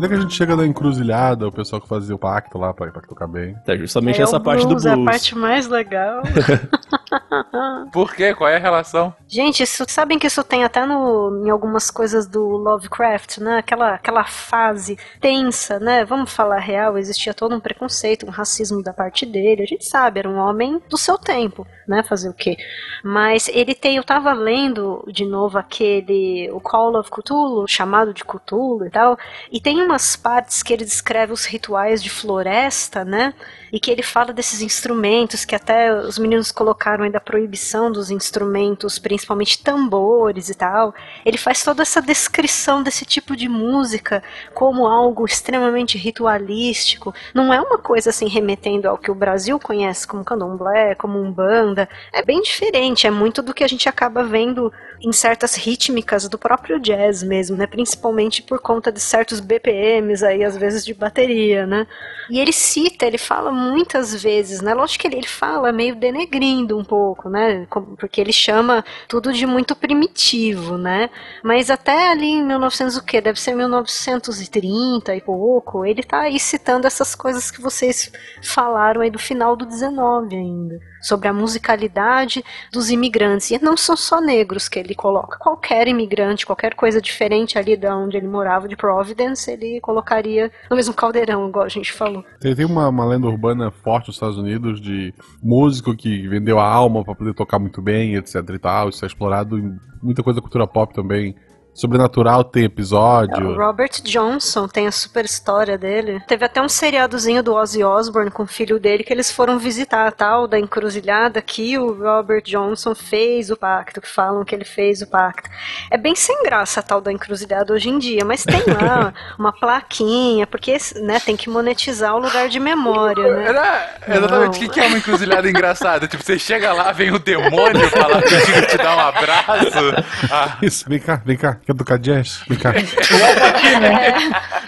Onde 0.00 0.06
é 0.06 0.08
que 0.08 0.14
a 0.14 0.20
gente 0.22 0.34
chega 0.34 0.56
da 0.56 0.66
encruzilhada, 0.66 1.46
o 1.46 1.52
pessoal 1.52 1.78
que 1.78 1.86
fazia 1.86 2.14
o 2.14 2.18
pacto 2.18 2.56
lá 2.56 2.72
pra, 2.72 2.90
pra 2.90 3.02
tocar 3.02 3.26
bem? 3.26 3.54
É 3.66 3.76
justamente 3.76 4.18
É, 4.18 4.22
essa 4.22 4.40
parte 4.40 4.62
do 4.62 4.68
blues. 4.68 4.86
É 4.86 4.94
a 4.94 5.04
parte 5.04 5.36
mais 5.36 5.66
legal. 5.66 6.22
Por 7.92 8.14
quê? 8.14 8.34
Qual 8.34 8.48
é 8.48 8.56
a 8.56 8.60
relação? 8.60 9.14
Gente, 9.28 9.62
isso, 9.62 9.84
sabem 9.88 10.18
que 10.18 10.26
isso 10.26 10.42
tem 10.42 10.64
até 10.64 10.86
no, 10.86 11.44
em 11.44 11.50
algumas 11.50 11.90
coisas 11.90 12.26
do 12.26 12.40
Lovecraft, 12.40 13.38
né? 13.38 13.58
Aquela, 13.58 13.94
aquela 13.94 14.24
fase 14.24 14.96
tensa, 15.20 15.78
né? 15.78 16.04
Vamos 16.04 16.32
falar 16.32 16.60
real, 16.60 16.96
existia 16.96 17.34
todo 17.34 17.54
um 17.54 17.60
preconceito, 17.60 18.26
um 18.26 18.30
racismo 18.30 18.82
da 18.82 18.92
parte 18.92 19.26
dele. 19.26 19.62
A 19.62 19.66
gente 19.66 19.84
sabe, 19.84 20.20
era 20.20 20.30
um 20.30 20.38
homem 20.38 20.80
do 20.88 20.96
seu 20.96 21.18
tempo, 21.18 21.66
né? 21.86 22.02
Fazer 22.02 22.28
o 22.28 22.34
quê? 22.34 22.56
Mas 23.04 23.48
ele 23.48 23.74
tem, 23.74 23.96
eu 23.96 24.04
tava 24.04 24.32
lendo 24.32 25.04
de 25.08 25.26
novo 25.26 25.58
aquele, 25.58 26.50
o 26.52 26.60
Call 26.60 26.98
of 26.98 27.10
Cthulhu, 27.10 27.68
chamado 27.68 28.14
de 28.14 28.24
Cthulhu 28.24 28.86
e 28.86 28.90
tal, 28.90 29.18
e 29.52 29.60
tem 29.60 29.82
umas 29.90 30.14
partes 30.14 30.62
que 30.62 30.72
ele 30.72 30.84
descreve 30.84 31.32
os 31.32 31.44
rituais 31.44 32.02
de 32.02 32.08
floresta, 32.08 33.04
né? 33.04 33.34
E 33.72 33.78
que 33.78 33.90
ele 33.90 34.02
fala 34.02 34.32
desses 34.32 34.60
instrumentos, 34.62 35.44
que 35.44 35.54
até 35.54 35.92
os 35.94 36.18
meninos 36.18 36.50
colocaram 36.50 37.04
aí 37.04 37.10
da 37.10 37.20
proibição 37.20 37.90
dos 37.90 38.10
instrumentos, 38.10 38.98
principalmente 38.98 39.62
tambores 39.62 40.48
e 40.48 40.54
tal. 40.54 40.94
Ele 41.24 41.38
faz 41.38 41.62
toda 41.62 41.82
essa 41.82 42.02
descrição 42.02 42.82
desse 42.82 43.04
tipo 43.04 43.36
de 43.36 43.48
música 43.48 44.22
como 44.54 44.86
algo 44.86 45.24
extremamente 45.24 45.96
ritualístico. 45.96 47.14
Não 47.34 47.52
é 47.52 47.60
uma 47.60 47.78
coisa 47.78 48.10
assim 48.10 48.28
remetendo 48.28 48.88
ao 48.88 48.98
que 48.98 49.10
o 49.10 49.14
Brasil 49.14 49.58
conhece 49.58 50.06
como 50.06 50.24
candomblé, 50.24 50.94
como 50.94 51.18
umbanda. 51.18 51.88
É 52.12 52.24
bem 52.24 52.42
diferente, 52.42 53.06
é 53.06 53.10
muito 53.10 53.42
do 53.42 53.54
que 53.54 53.64
a 53.64 53.68
gente 53.68 53.88
acaba 53.88 54.24
vendo 54.24 54.72
em 55.00 55.12
certas 55.12 55.54
rítmicas 55.54 56.28
do 56.28 56.38
próprio 56.38 56.78
jazz 56.78 57.22
mesmo, 57.22 57.56
né? 57.56 57.66
Principalmente 57.66 58.42
por 58.42 58.60
conta 58.60 58.92
de 58.92 59.00
certos 59.00 59.40
BPMs 59.40 60.24
aí, 60.24 60.44
às 60.44 60.56
vezes 60.56 60.84
de 60.84 60.92
bateria, 60.92 61.66
né? 61.66 61.86
E 62.28 62.38
ele 62.38 62.52
cita, 62.52 63.06
ele 63.06 63.18
fala 63.18 63.50
muitas 63.60 64.22
vezes, 64.22 64.60
né? 64.60 64.74
Lógico 64.74 65.02
que 65.02 65.08
ele, 65.08 65.16
ele 65.16 65.26
fala 65.26 65.72
meio 65.72 65.94
denegrindo 65.94 66.78
um 66.78 66.84
pouco, 66.84 67.28
né? 67.28 67.66
Porque 67.98 68.20
ele 68.20 68.32
chama 68.32 68.84
tudo 69.08 69.32
de 69.32 69.46
muito 69.46 69.76
primitivo, 69.76 70.78
né? 70.78 71.10
Mas 71.44 71.70
até 71.70 72.10
ali 72.10 72.26
em 72.26 72.44
1900 72.44 72.96
o 72.96 73.04
quê? 73.04 73.20
Deve 73.20 73.40
ser 73.40 73.54
1930 73.54 75.14
e 75.14 75.20
pouco, 75.20 75.84
ele 75.84 76.02
tá 76.02 76.20
aí 76.20 76.40
citando 76.40 76.86
essas 76.86 77.14
coisas 77.14 77.50
que 77.50 77.60
vocês 77.60 78.10
falaram 78.42 79.00
aí 79.02 79.10
do 79.10 79.18
final 79.18 79.54
do 79.54 79.66
19 79.66 80.34
ainda. 80.34 80.80
Sobre 81.00 81.28
a 81.28 81.32
musicalidade 81.32 82.44
dos 82.72 82.90
imigrantes. 82.90 83.50
E 83.50 83.62
não 83.62 83.76
são 83.76 83.96
só 83.96 84.20
negros 84.20 84.68
que 84.68 84.78
ele 84.78 84.94
coloca. 84.94 85.38
Qualquer 85.38 85.88
imigrante, 85.88 86.46
qualquer 86.46 86.74
coisa 86.74 87.00
diferente 87.00 87.58
ali 87.58 87.76
da 87.76 87.96
onde 87.96 88.16
ele 88.16 88.28
morava, 88.28 88.68
de 88.68 88.76
Providence, 88.76 89.50
ele 89.50 89.80
colocaria 89.80 90.50
no 90.68 90.76
mesmo 90.76 90.94
caldeirão, 90.94 91.48
igual 91.48 91.64
a 91.64 91.68
gente 91.68 91.92
falou. 91.92 92.24
Tem, 92.40 92.64
uma, 92.64 92.88
uma 92.88 93.06
lenda 93.06 93.26
urbana 93.26 93.70
forte 93.70 94.08
nos 94.08 94.16
Estados 94.16 94.36
Unidos 94.36 94.80
de 94.80 95.14
músico 95.42 95.96
que 95.96 96.28
vendeu 96.28 96.58
a 96.58 96.66
alma 96.66 97.04
pra 97.04 97.14
poder 97.14 97.34
tocar 97.34 97.58
muito 97.58 97.80
bem, 97.80 98.16
etc 98.16 98.36
e 98.54 98.58
tal. 98.58 98.88
Isso 98.88 99.04
é 99.04 99.08
explorado 99.08 99.58
em 99.58 99.78
muita 100.02 100.22
coisa 100.22 100.36
da 100.36 100.42
cultura 100.42 100.66
pop 100.66 100.94
também. 100.94 101.34
Sobrenatural 101.74 102.44
tem 102.44 102.64
O 102.64 102.66
episódio. 102.66 103.56
Robert 103.56 104.02
Johnson 104.02 104.68
tem 104.68 104.86
a 104.86 104.92
super 104.92 105.24
história 105.24 105.78
dele. 105.78 106.20
Teve 106.26 106.44
até 106.44 106.60
um 106.60 106.68
seriadozinho 106.68 107.42
do 107.42 107.54
Ozzy 107.54 107.82
Osbourne 107.82 108.30
com 108.30 108.42
o 108.42 108.46
filho 108.46 108.78
dele 108.78 109.04
que 109.04 109.12
eles 109.12 109.30
foram 109.30 109.58
visitar 109.58 110.06
a 110.06 110.10
tal 110.10 110.46
da 110.46 110.58
encruzilhada 110.58 111.40
que 111.40 111.78
o 111.78 111.92
Robert 111.92 112.42
Johnson 112.42 112.94
fez 112.94 113.50
o 113.50 113.56
pacto, 113.56 114.00
que 114.00 114.08
falam 114.08 114.44
que 114.44 114.54
ele 114.54 114.64
fez 114.64 115.00
o 115.00 115.06
pacto. 115.06 115.48
É 115.90 115.96
bem 115.96 116.14
sem 116.14 116.42
graça 116.42 116.80
a 116.80 116.82
tal 116.82 117.00
da 117.00 117.12
encruzilhada 117.12 117.72
hoje 117.72 117.88
em 117.88 117.98
dia, 117.98 118.24
mas 118.24 118.42
tem 118.42 118.62
lá 118.66 119.12
uma 119.38 119.52
plaquinha, 119.52 120.46
porque 120.46 120.76
né, 121.02 121.20
tem 121.20 121.36
que 121.36 121.48
monetizar 121.48 122.14
o 122.14 122.18
lugar 122.18 122.48
de 122.48 122.58
memória, 122.58 123.36
né? 123.36 123.46
Era, 123.46 123.94
exatamente, 124.08 124.58
o 124.58 124.60
que, 124.60 124.68
que 124.68 124.80
é 124.80 124.86
uma 124.86 124.98
encruzilhada 124.98 125.48
engraçada? 125.48 126.08
Tipo, 126.08 126.22
você 126.22 126.38
chega 126.38 126.72
lá, 126.72 126.92
vem 126.92 127.10
o 127.12 127.18
demônio 127.18 127.88
falar 127.90 128.22
contigo, 128.22 128.66
te 128.66 128.76
dar 128.76 128.96
um 128.96 129.00
abraço. 129.00 130.30
Ah, 130.30 130.58
Isso, 130.62 130.88
vem 130.88 130.98
cá, 130.98 131.22
vem 131.24 131.36
cá. 131.36 131.59
Quer 131.66 131.74
tocar 131.74 131.98
jazz? 131.98 132.42
Cá. 132.60 132.72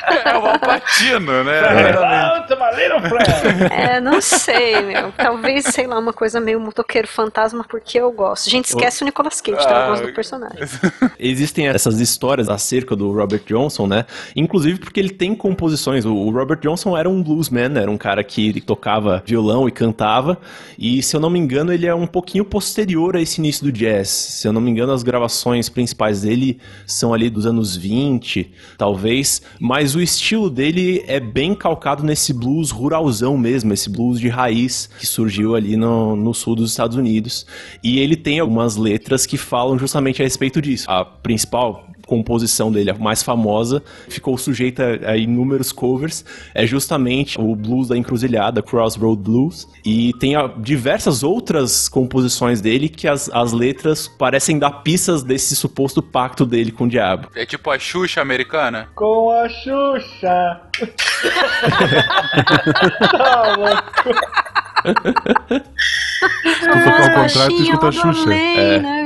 é 0.07 0.39
o 0.39 0.47
Alpatino, 0.47 1.45
né? 1.45 1.61
Ah, 1.61 2.47
valendo, 2.57 3.09
Fred. 3.09 3.73
É, 3.73 4.01
não 4.01 4.21
sei, 4.21 4.81
meu. 4.83 5.13
Talvez, 5.13 5.65
sei 5.67 5.87
lá, 5.87 5.99
uma 5.99 6.13
coisa 6.13 6.41
meio 6.41 6.61
motoqueiro 6.61 7.09
fantasma, 7.09 7.65
porque 7.69 7.99
eu 7.99 8.11
gosto. 8.13 8.51
Gente, 8.51 8.67
esquece 8.67 9.03
o 9.03 9.05
Nicolas 9.05 9.41
Cage, 9.41 9.59
tá? 9.59 9.83
Eu 9.83 9.87
gosto 9.89 10.07
do 10.07 10.13
personagem. 10.13 10.59
Existem 11.19 11.69
essas 11.69 12.01
histórias 12.01 12.49
acerca 12.49 12.95
do 12.95 13.13
Robert 13.13 13.43
Johnson, 13.47 13.87
né? 13.87 14.05
Inclusive 14.35 14.79
porque 14.79 15.01
ele 15.01 15.11
tem 15.11 15.35
composições. 15.35 16.05
O 16.05 16.31
Robert 16.31 16.61
Johnson 16.61 16.97
era 16.97 17.09
um 17.09 17.23
bluesman, 17.23 17.77
era 17.77 17.91
um 17.91 17.99
cara 17.99 18.23
que 18.23 18.61
tocava 18.61 19.23
violão 19.27 19.69
e 19.69 19.73
cantava. 19.73 20.39
E 20.79 21.03
se 21.03 21.17
eu 21.17 21.21
não 21.21 21.31
me 21.31 21.39
engano, 21.39 21.73
ele 21.73 21.87
é 21.87 21.95
um 21.95 22.07
pouquinho 22.07 22.45
posterior 22.45 23.17
a 23.17 23.21
esse 23.21 23.41
início 23.41 23.65
do 23.65 23.73
jazz. 23.73 24.09
Se 24.09 24.47
eu 24.47 24.53
não 24.53 24.61
me 24.61 24.71
engano, 24.71 24.93
as 24.93 25.03
gravações 25.03 25.69
principais 25.69 26.23
dele 26.23 26.61
são 26.87 27.13
ali 27.13 27.31
dos 27.31 27.47
anos 27.47 27.77
20, 27.77 28.51
talvez. 28.77 29.43
Mas 29.61 29.95
o 29.95 30.01
estilo 30.01 30.51
dele 30.51 31.05
é 31.07 31.21
bem 31.21 31.55
calcado 31.55 32.03
nesse 32.03 32.33
blues 32.33 32.71
ruralzão 32.71 33.37
mesmo, 33.37 33.73
esse 33.73 33.91
blues 33.91 34.19
de 34.21 34.29
raiz 34.29 34.89
que 34.99 35.07
surgiu 35.07 35.55
ali 35.55 35.77
no, 35.77 36.17
no 36.17 36.35
sul 36.35 36.55
dos 36.55 36.71
Estados 36.71 36.97
Unidos. 36.97 37.47
E 37.83 37.99
ele 37.99 38.17
tem 38.17 38.41
algumas 38.41 38.77
letras 38.77 39.27
que 39.27 39.37
falam 39.37 39.79
justamente 39.79 40.23
a 40.23 40.25
respeito 40.25 40.61
disso. 40.61 40.91
A 40.91 41.05
principal 41.05 41.92
composição 42.13 42.71
dele, 42.71 42.91
a 42.91 42.95
mais 42.95 43.23
famosa, 43.23 43.83
ficou 44.07 44.37
sujeita 44.37 45.01
a 45.07 45.17
inúmeros 45.17 45.73
covers, 45.73 46.23
é 46.55 46.67
justamente 46.67 47.41
o 47.41 47.57
blues 47.57 47.89
da 47.89 47.97
encruzilhada, 47.97 48.63
Crossroad 48.63 49.19
Blues, 49.19 49.67
e 49.83 50.13
tem 50.21 50.37
a, 50.37 50.47
diversas 50.47 51.23
outras 51.23 51.89
composições 51.89 52.61
dele 52.61 52.91
que 52.91 53.09
as, 53.09 53.31
as 53.33 53.53
letras 53.53 54.09
parecem 54.09 54.59
dar 54.59 54.83
pistas 54.83 55.23
desse 55.23 55.57
suposto 55.57 56.03
pacto 56.03 56.45
dele 56.45 56.71
com 56.71 56.85
o 56.85 56.89
diabo. 56.89 57.29
É 57.35 57.47
tipo 57.47 57.71
a 57.71 57.79
Xuxa 57.79 58.21
americana? 58.21 58.91
Com 58.95 59.31
a 59.31 59.49
Xuxa. 59.49 60.61
tá 63.17 63.57
louco. 63.57 64.52
Se 64.83 66.61
tu 66.61 66.67
tocar 66.67 67.03
ao 67.17 67.23
contrário, 67.23 67.57
tu 67.57 67.63
escuta 67.63 67.89
a 67.89 67.93
Xuxa. 67.93 68.35
É, 68.35 68.79
né? 68.81 69.03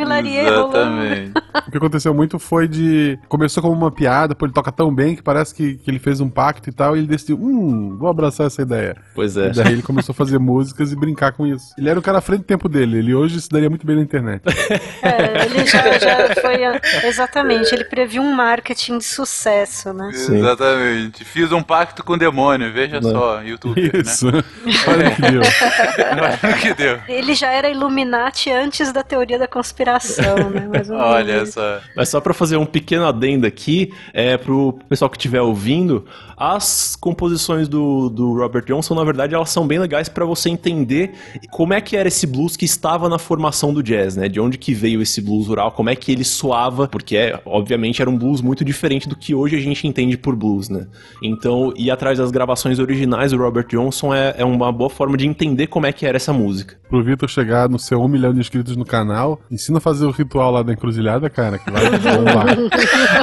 Exatamente. 0.46 1.32
O 1.66 1.70
que 1.70 1.76
aconteceu 1.78 2.14
muito 2.14 2.38
foi 2.38 2.68
de. 2.68 3.18
Começou 3.28 3.62
como 3.62 3.74
uma 3.74 3.90
piada, 3.90 4.34
pô, 4.34 4.46
ele 4.46 4.52
toca 4.52 4.70
tão 4.72 4.94
bem 4.94 5.16
que 5.16 5.22
parece 5.22 5.54
que, 5.54 5.74
que 5.76 5.90
ele 5.90 5.98
fez 5.98 6.20
um 6.20 6.28
pacto 6.28 6.68
e 6.68 6.72
tal, 6.72 6.94
e 6.96 7.00
ele 7.00 7.06
decidiu, 7.06 7.36
hum, 7.40 7.96
vou 7.98 8.08
abraçar 8.08 8.46
essa 8.46 8.62
ideia. 8.62 8.96
Pois 9.14 9.36
é. 9.36 9.48
E 9.48 9.52
daí 9.52 9.72
ele 9.72 9.82
começou 9.82 10.12
a 10.12 10.16
fazer 10.16 10.38
músicas 10.38 10.92
e 10.92 10.96
brincar 10.96 11.32
com 11.32 11.46
isso. 11.46 11.74
Ele 11.78 11.88
era 11.88 11.98
o 11.98 12.02
cara 12.02 12.18
à 12.18 12.20
frente 12.20 12.40
do 12.40 12.44
tempo 12.46 12.68
dele, 12.68 12.98
ele 12.98 13.14
hoje 13.14 13.40
se 13.40 13.48
daria 13.48 13.68
muito 13.70 13.86
bem 13.86 13.96
na 13.96 14.02
internet. 14.02 14.42
É, 15.02 15.44
ele 15.46 15.64
já, 15.66 15.98
já 15.98 16.34
foi. 16.40 16.64
a- 16.64 16.80
Exatamente, 17.04 17.72
ele 17.74 17.84
previu 17.84 18.22
um 18.22 18.32
marketing 18.34 18.98
de 18.98 19.04
sucesso, 19.04 19.92
né? 19.92 20.10
Sim. 20.12 20.38
Exatamente. 20.38 21.24
Fiz 21.24 21.52
um 21.52 21.62
pacto 21.62 22.02
com 22.02 22.14
o 22.14 22.16
demônio, 22.16 22.72
veja 22.72 23.00
Não. 23.00 23.10
só, 23.10 23.42
YouTube, 23.42 23.90
Isso. 23.94 24.26
Olha 24.28 25.10
que 25.10 25.22
deu. 25.22 25.42
o 26.42 26.60
que 26.60 26.74
deu. 26.74 26.98
Ele 27.08 27.34
já 27.34 27.50
era 27.50 27.68
Illuminati 27.68 28.50
antes 28.50 28.92
da 28.92 29.02
teoria 29.02 29.38
da 29.38 29.48
conspiração, 29.48 30.50
né? 30.50 30.66
Menos. 30.66 30.90
Olha 30.90 31.46
só. 31.46 31.80
Mas 31.96 32.08
só 32.08 32.20
pra 32.20 32.34
fazer 32.34 32.56
um 32.56 32.66
pequeno 32.66 33.06
adendo 33.06 33.46
aqui, 33.46 33.92
é 34.12 34.36
pro 34.36 34.78
pessoal 34.88 35.10
que 35.10 35.16
estiver 35.16 35.40
ouvindo, 35.40 36.06
as 36.36 36.94
composições 36.96 37.66
do, 37.66 38.10
do 38.10 38.34
Robert 38.34 38.64
Johnson, 38.64 38.94
na 38.94 39.04
verdade, 39.04 39.34
elas 39.34 39.48
são 39.48 39.66
bem 39.66 39.78
legais 39.78 40.08
pra 40.08 40.24
você 40.24 40.50
entender 40.50 41.12
como 41.50 41.72
é 41.72 41.80
que 41.80 41.96
era 41.96 42.08
esse 42.08 42.26
blues 42.26 42.56
que 42.56 42.64
estava 42.66 43.08
na 43.08 43.18
formação 43.18 43.72
do 43.72 43.82
jazz, 43.82 44.16
né? 44.16 44.28
De 44.28 44.38
onde 44.38 44.58
que 44.58 44.74
veio 44.74 45.00
esse 45.00 45.20
blues 45.22 45.46
rural, 45.46 45.72
como 45.72 45.88
é 45.88 45.96
que 45.96 46.12
ele 46.12 46.24
soava, 46.24 46.86
porque 46.86 47.16
é, 47.16 47.40
obviamente 47.46 48.02
era 48.02 48.10
um 48.10 48.18
blues 48.18 48.42
muito 48.42 48.64
diferente 48.64 49.08
do 49.08 49.16
que 49.16 49.34
hoje 49.34 49.56
a 49.56 49.60
gente 49.60 49.86
entende 49.86 50.18
por 50.18 50.36
blues, 50.36 50.68
né? 50.68 50.86
Então, 51.22 51.72
ir 51.76 51.90
atrás 51.90 52.18
das 52.18 52.30
gravações 52.30 52.78
originais 52.78 53.32
do 53.32 53.38
Robert 53.38 53.66
Johnson 53.68 54.12
é, 54.12 54.34
é 54.36 54.44
uma 54.44 54.70
boa 54.70 54.90
forma 54.90 55.16
de 55.16 55.26
entender 55.26 55.68
como 55.68 55.86
é 55.86 55.92
que 55.92 56.04
era 56.04 56.16
essa 56.16 56.32
música. 56.32 56.76
Pro 56.88 57.02
Vitor 57.02 57.28
chegar 57.28 57.68
no 57.68 57.78
seu 57.78 58.00
um 58.02 58.08
milhão 58.08 58.32
de 58.32 58.40
inscritos 58.40 58.76
no 58.76 58.84
canal, 58.84 59.40
ensina 59.50 59.78
a 59.78 59.80
fazer 59.80 60.04
o 60.04 60.10
ritual 60.10 60.52
lá 60.52 60.62
da 60.62 60.72
encruzilhada, 60.72 61.30
cara, 61.30 61.58
que 61.58 61.70
vai 61.70 61.90
bombar. 61.98 62.56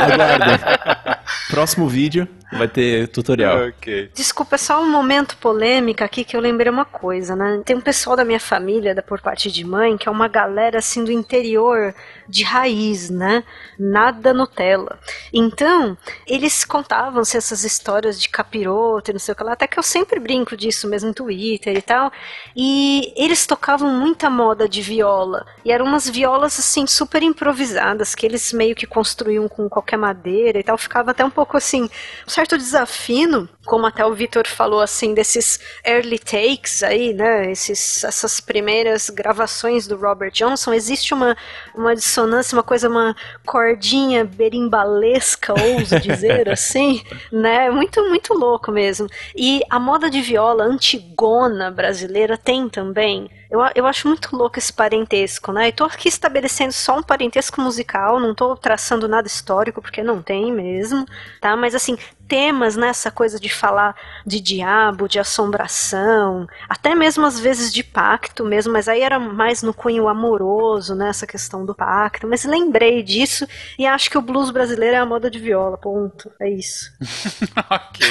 Aguarda. 0.01 1.19
Próximo 1.49 1.87
vídeo 1.87 2.27
vai 2.57 2.67
ter 2.67 3.07
tutorial. 3.07 3.63
Ok. 3.73 4.09
Desculpa, 4.13 4.55
é 4.55 4.57
só 4.57 4.81
um 4.81 4.89
momento 4.89 5.37
polêmica 5.37 6.05
aqui 6.05 6.23
que 6.23 6.35
eu 6.35 6.41
lembrei 6.41 6.71
uma 6.71 6.85
coisa, 6.85 7.35
né? 7.35 7.61
Tem 7.65 7.75
um 7.75 7.81
pessoal 7.81 8.15
da 8.15 8.23
minha 8.25 8.39
família, 8.39 8.95
da 8.95 9.01
por 9.01 9.21
parte 9.21 9.51
de 9.51 9.65
mãe, 9.65 9.97
que 9.97 10.07
é 10.07 10.11
uma 10.11 10.27
galera 10.27 10.79
assim 10.79 11.03
do 11.03 11.11
interior 11.11 11.93
de 12.27 12.43
raiz, 12.43 13.09
né? 13.09 13.43
Nada 13.77 14.33
Nutella. 14.33 14.99
Então, 15.31 15.97
eles 16.27 16.63
contavam-se 16.63 17.37
essas 17.37 17.63
histórias 17.63 18.19
de 18.19 18.29
capiroto 18.29 19.11
e 19.11 19.13
não 19.13 19.19
sei 19.19 19.33
o 19.33 19.35
que 19.35 19.43
lá, 19.43 19.53
até 19.53 19.67
que 19.67 19.77
eu 19.77 19.83
sempre 19.83 20.19
brinco 20.19 20.55
disso 20.55 20.87
mesmo 20.87 21.09
no 21.09 21.13
Twitter 21.13 21.77
e 21.77 21.81
tal. 21.81 22.11
E 22.55 23.13
eles 23.15 23.45
tocavam 23.45 23.89
muita 23.89 24.29
moda 24.29 24.67
de 24.67 24.81
viola. 24.81 25.45
E 25.65 25.71
eram 25.71 25.85
umas 25.85 26.09
violas 26.09 26.57
assim 26.59 26.87
super 26.87 27.21
improvisadas, 27.21 28.15
que 28.15 28.25
eles 28.25 28.53
meio 28.53 28.75
que 28.75 28.87
construíam 28.87 29.47
com 29.47 29.69
qualquer 29.69 29.97
madeira 29.97 30.59
e 30.59 30.63
tal. 30.63 30.77
Ficava 30.77 31.11
até 31.11 31.23
um 31.23 31.29
pouco 31.29 31.57
assim, 31.57 31.83
um 31.83 32.29
certo 32.43 32.57
desafino, 32.57 33.47
como 33.65 33.85
até 33.85 34.05
o 34.05 34.13
Vitor 34.13 34.45
falou 34.45 34.81
assim, 34.81 35.13
desses 35.13 35.61
early 35.85 36.19
takes 36.19 36.83
aí, 36.83 37.13
né? 37.13 37.49
Esses, 37.49 38.03
essas 38.03 38.41
primeiras 38.41 39.09
gravações 39.09 39.87
do 39.87 39.95
Robert 39.95 40.31
Johnson, 40.31 40.73
existe 40.73 41.13
uma, 41.13 41.37
uma 41.73 41.95
dissonância, 41.95 42.55
uma 42.57 42.63
coisa, 42.63 42.89
uma 42.89 43.15
cordinha 43.45 44.25
berimbalesca, 44.25 45.53
ouso 45.53 45.99
dizer 46.01 46.49
assim, 46.51 47.01
né? 47.31 47.69
Muito, 47.69 48.03
muito 48.09 48.33
louco 48.33 48.71
mesmo. 48.71 49.07
E 49.33 49.61
a 49.69 49.79
moda 49.79 50.09
de 50.09 50.21
viola 50.21 50.65
antigona 50.65 51.71
brasileira 51.71 52.37
tem 52.37 52.67
também. 52.67 53.29
Eu, 53.53 53.59
eu 53.75 53.85
acho 53.85 54.07
muito 54.07 54.35
louco 54.35 54.57
esse 54.57 54.73
parentesco, 54.73 55.51
né? 55.51 55.67
E 55.67 55.71
tô 55.71 55.83
aqui 55.83 56.09
estabelecendo 56.09 56.73
só 56.73 56.97
um 56.97 57.03
parentesco 57.03 57.61
musical, 57.61 58.19
não 58.19 58.33
tô 58.33 58.57
traçando 58.57 59.07
nada 59.07 59.27
histórico, 59.27 59.79
porque 59.79 60.01
não 60.01 60.23
tem 60.23 60.51
mesmo, 60.51 61.05
tá? 61.39 61.55
Mas 61.55 61.75
assim, 61.75 61.95
temas 62.27 62.75
nessa 62.75 63.11
coisa 63.11 63.39
de 63.39 63.49
falar 63.49 63.95
de 64.25 64.39
diabo, 64.39 65.07
de 65.07 65.19
assombração, 65.19 66.47
até 66.67 66.95
mesmo 66.95 67.25
às 67.25 67.39
vezes 67.39 67.73
de 67.73 67.83
pacto 67.83 68.43
mesmo, 68.43 68.73
mas 68.73 68.87
aí 68.87 69.01
era 69.01 69.19
mais 69.19 69.61
no 69.61 69.73
cunho 69.73 70.07
amoroso, 70.07 70.95
né? 70.95 71.09
Essa 71.09 71.27
questão 71.27 71.65
do 71.65 71.75
pacto. 71.75 72.27
Mas 72.27 72.45
lembrei 72.45 73.03
disso 73.03 73.47
e 73.77 73.85
acho 73.85 74.09
que 74.09 74.17
o 74.17 74.21
blues 74.21 74.49
brasileiro 74.49 74.95
é 74.95 74.99
a 74.99 75.05
moda 75.05 75.29
de 75.29 75.39
viola, 75.39 75.77
ponto. 75.77 76.31
É 76.39 76.49
isso. 76.49 76.91
Ok, 77.69 78.05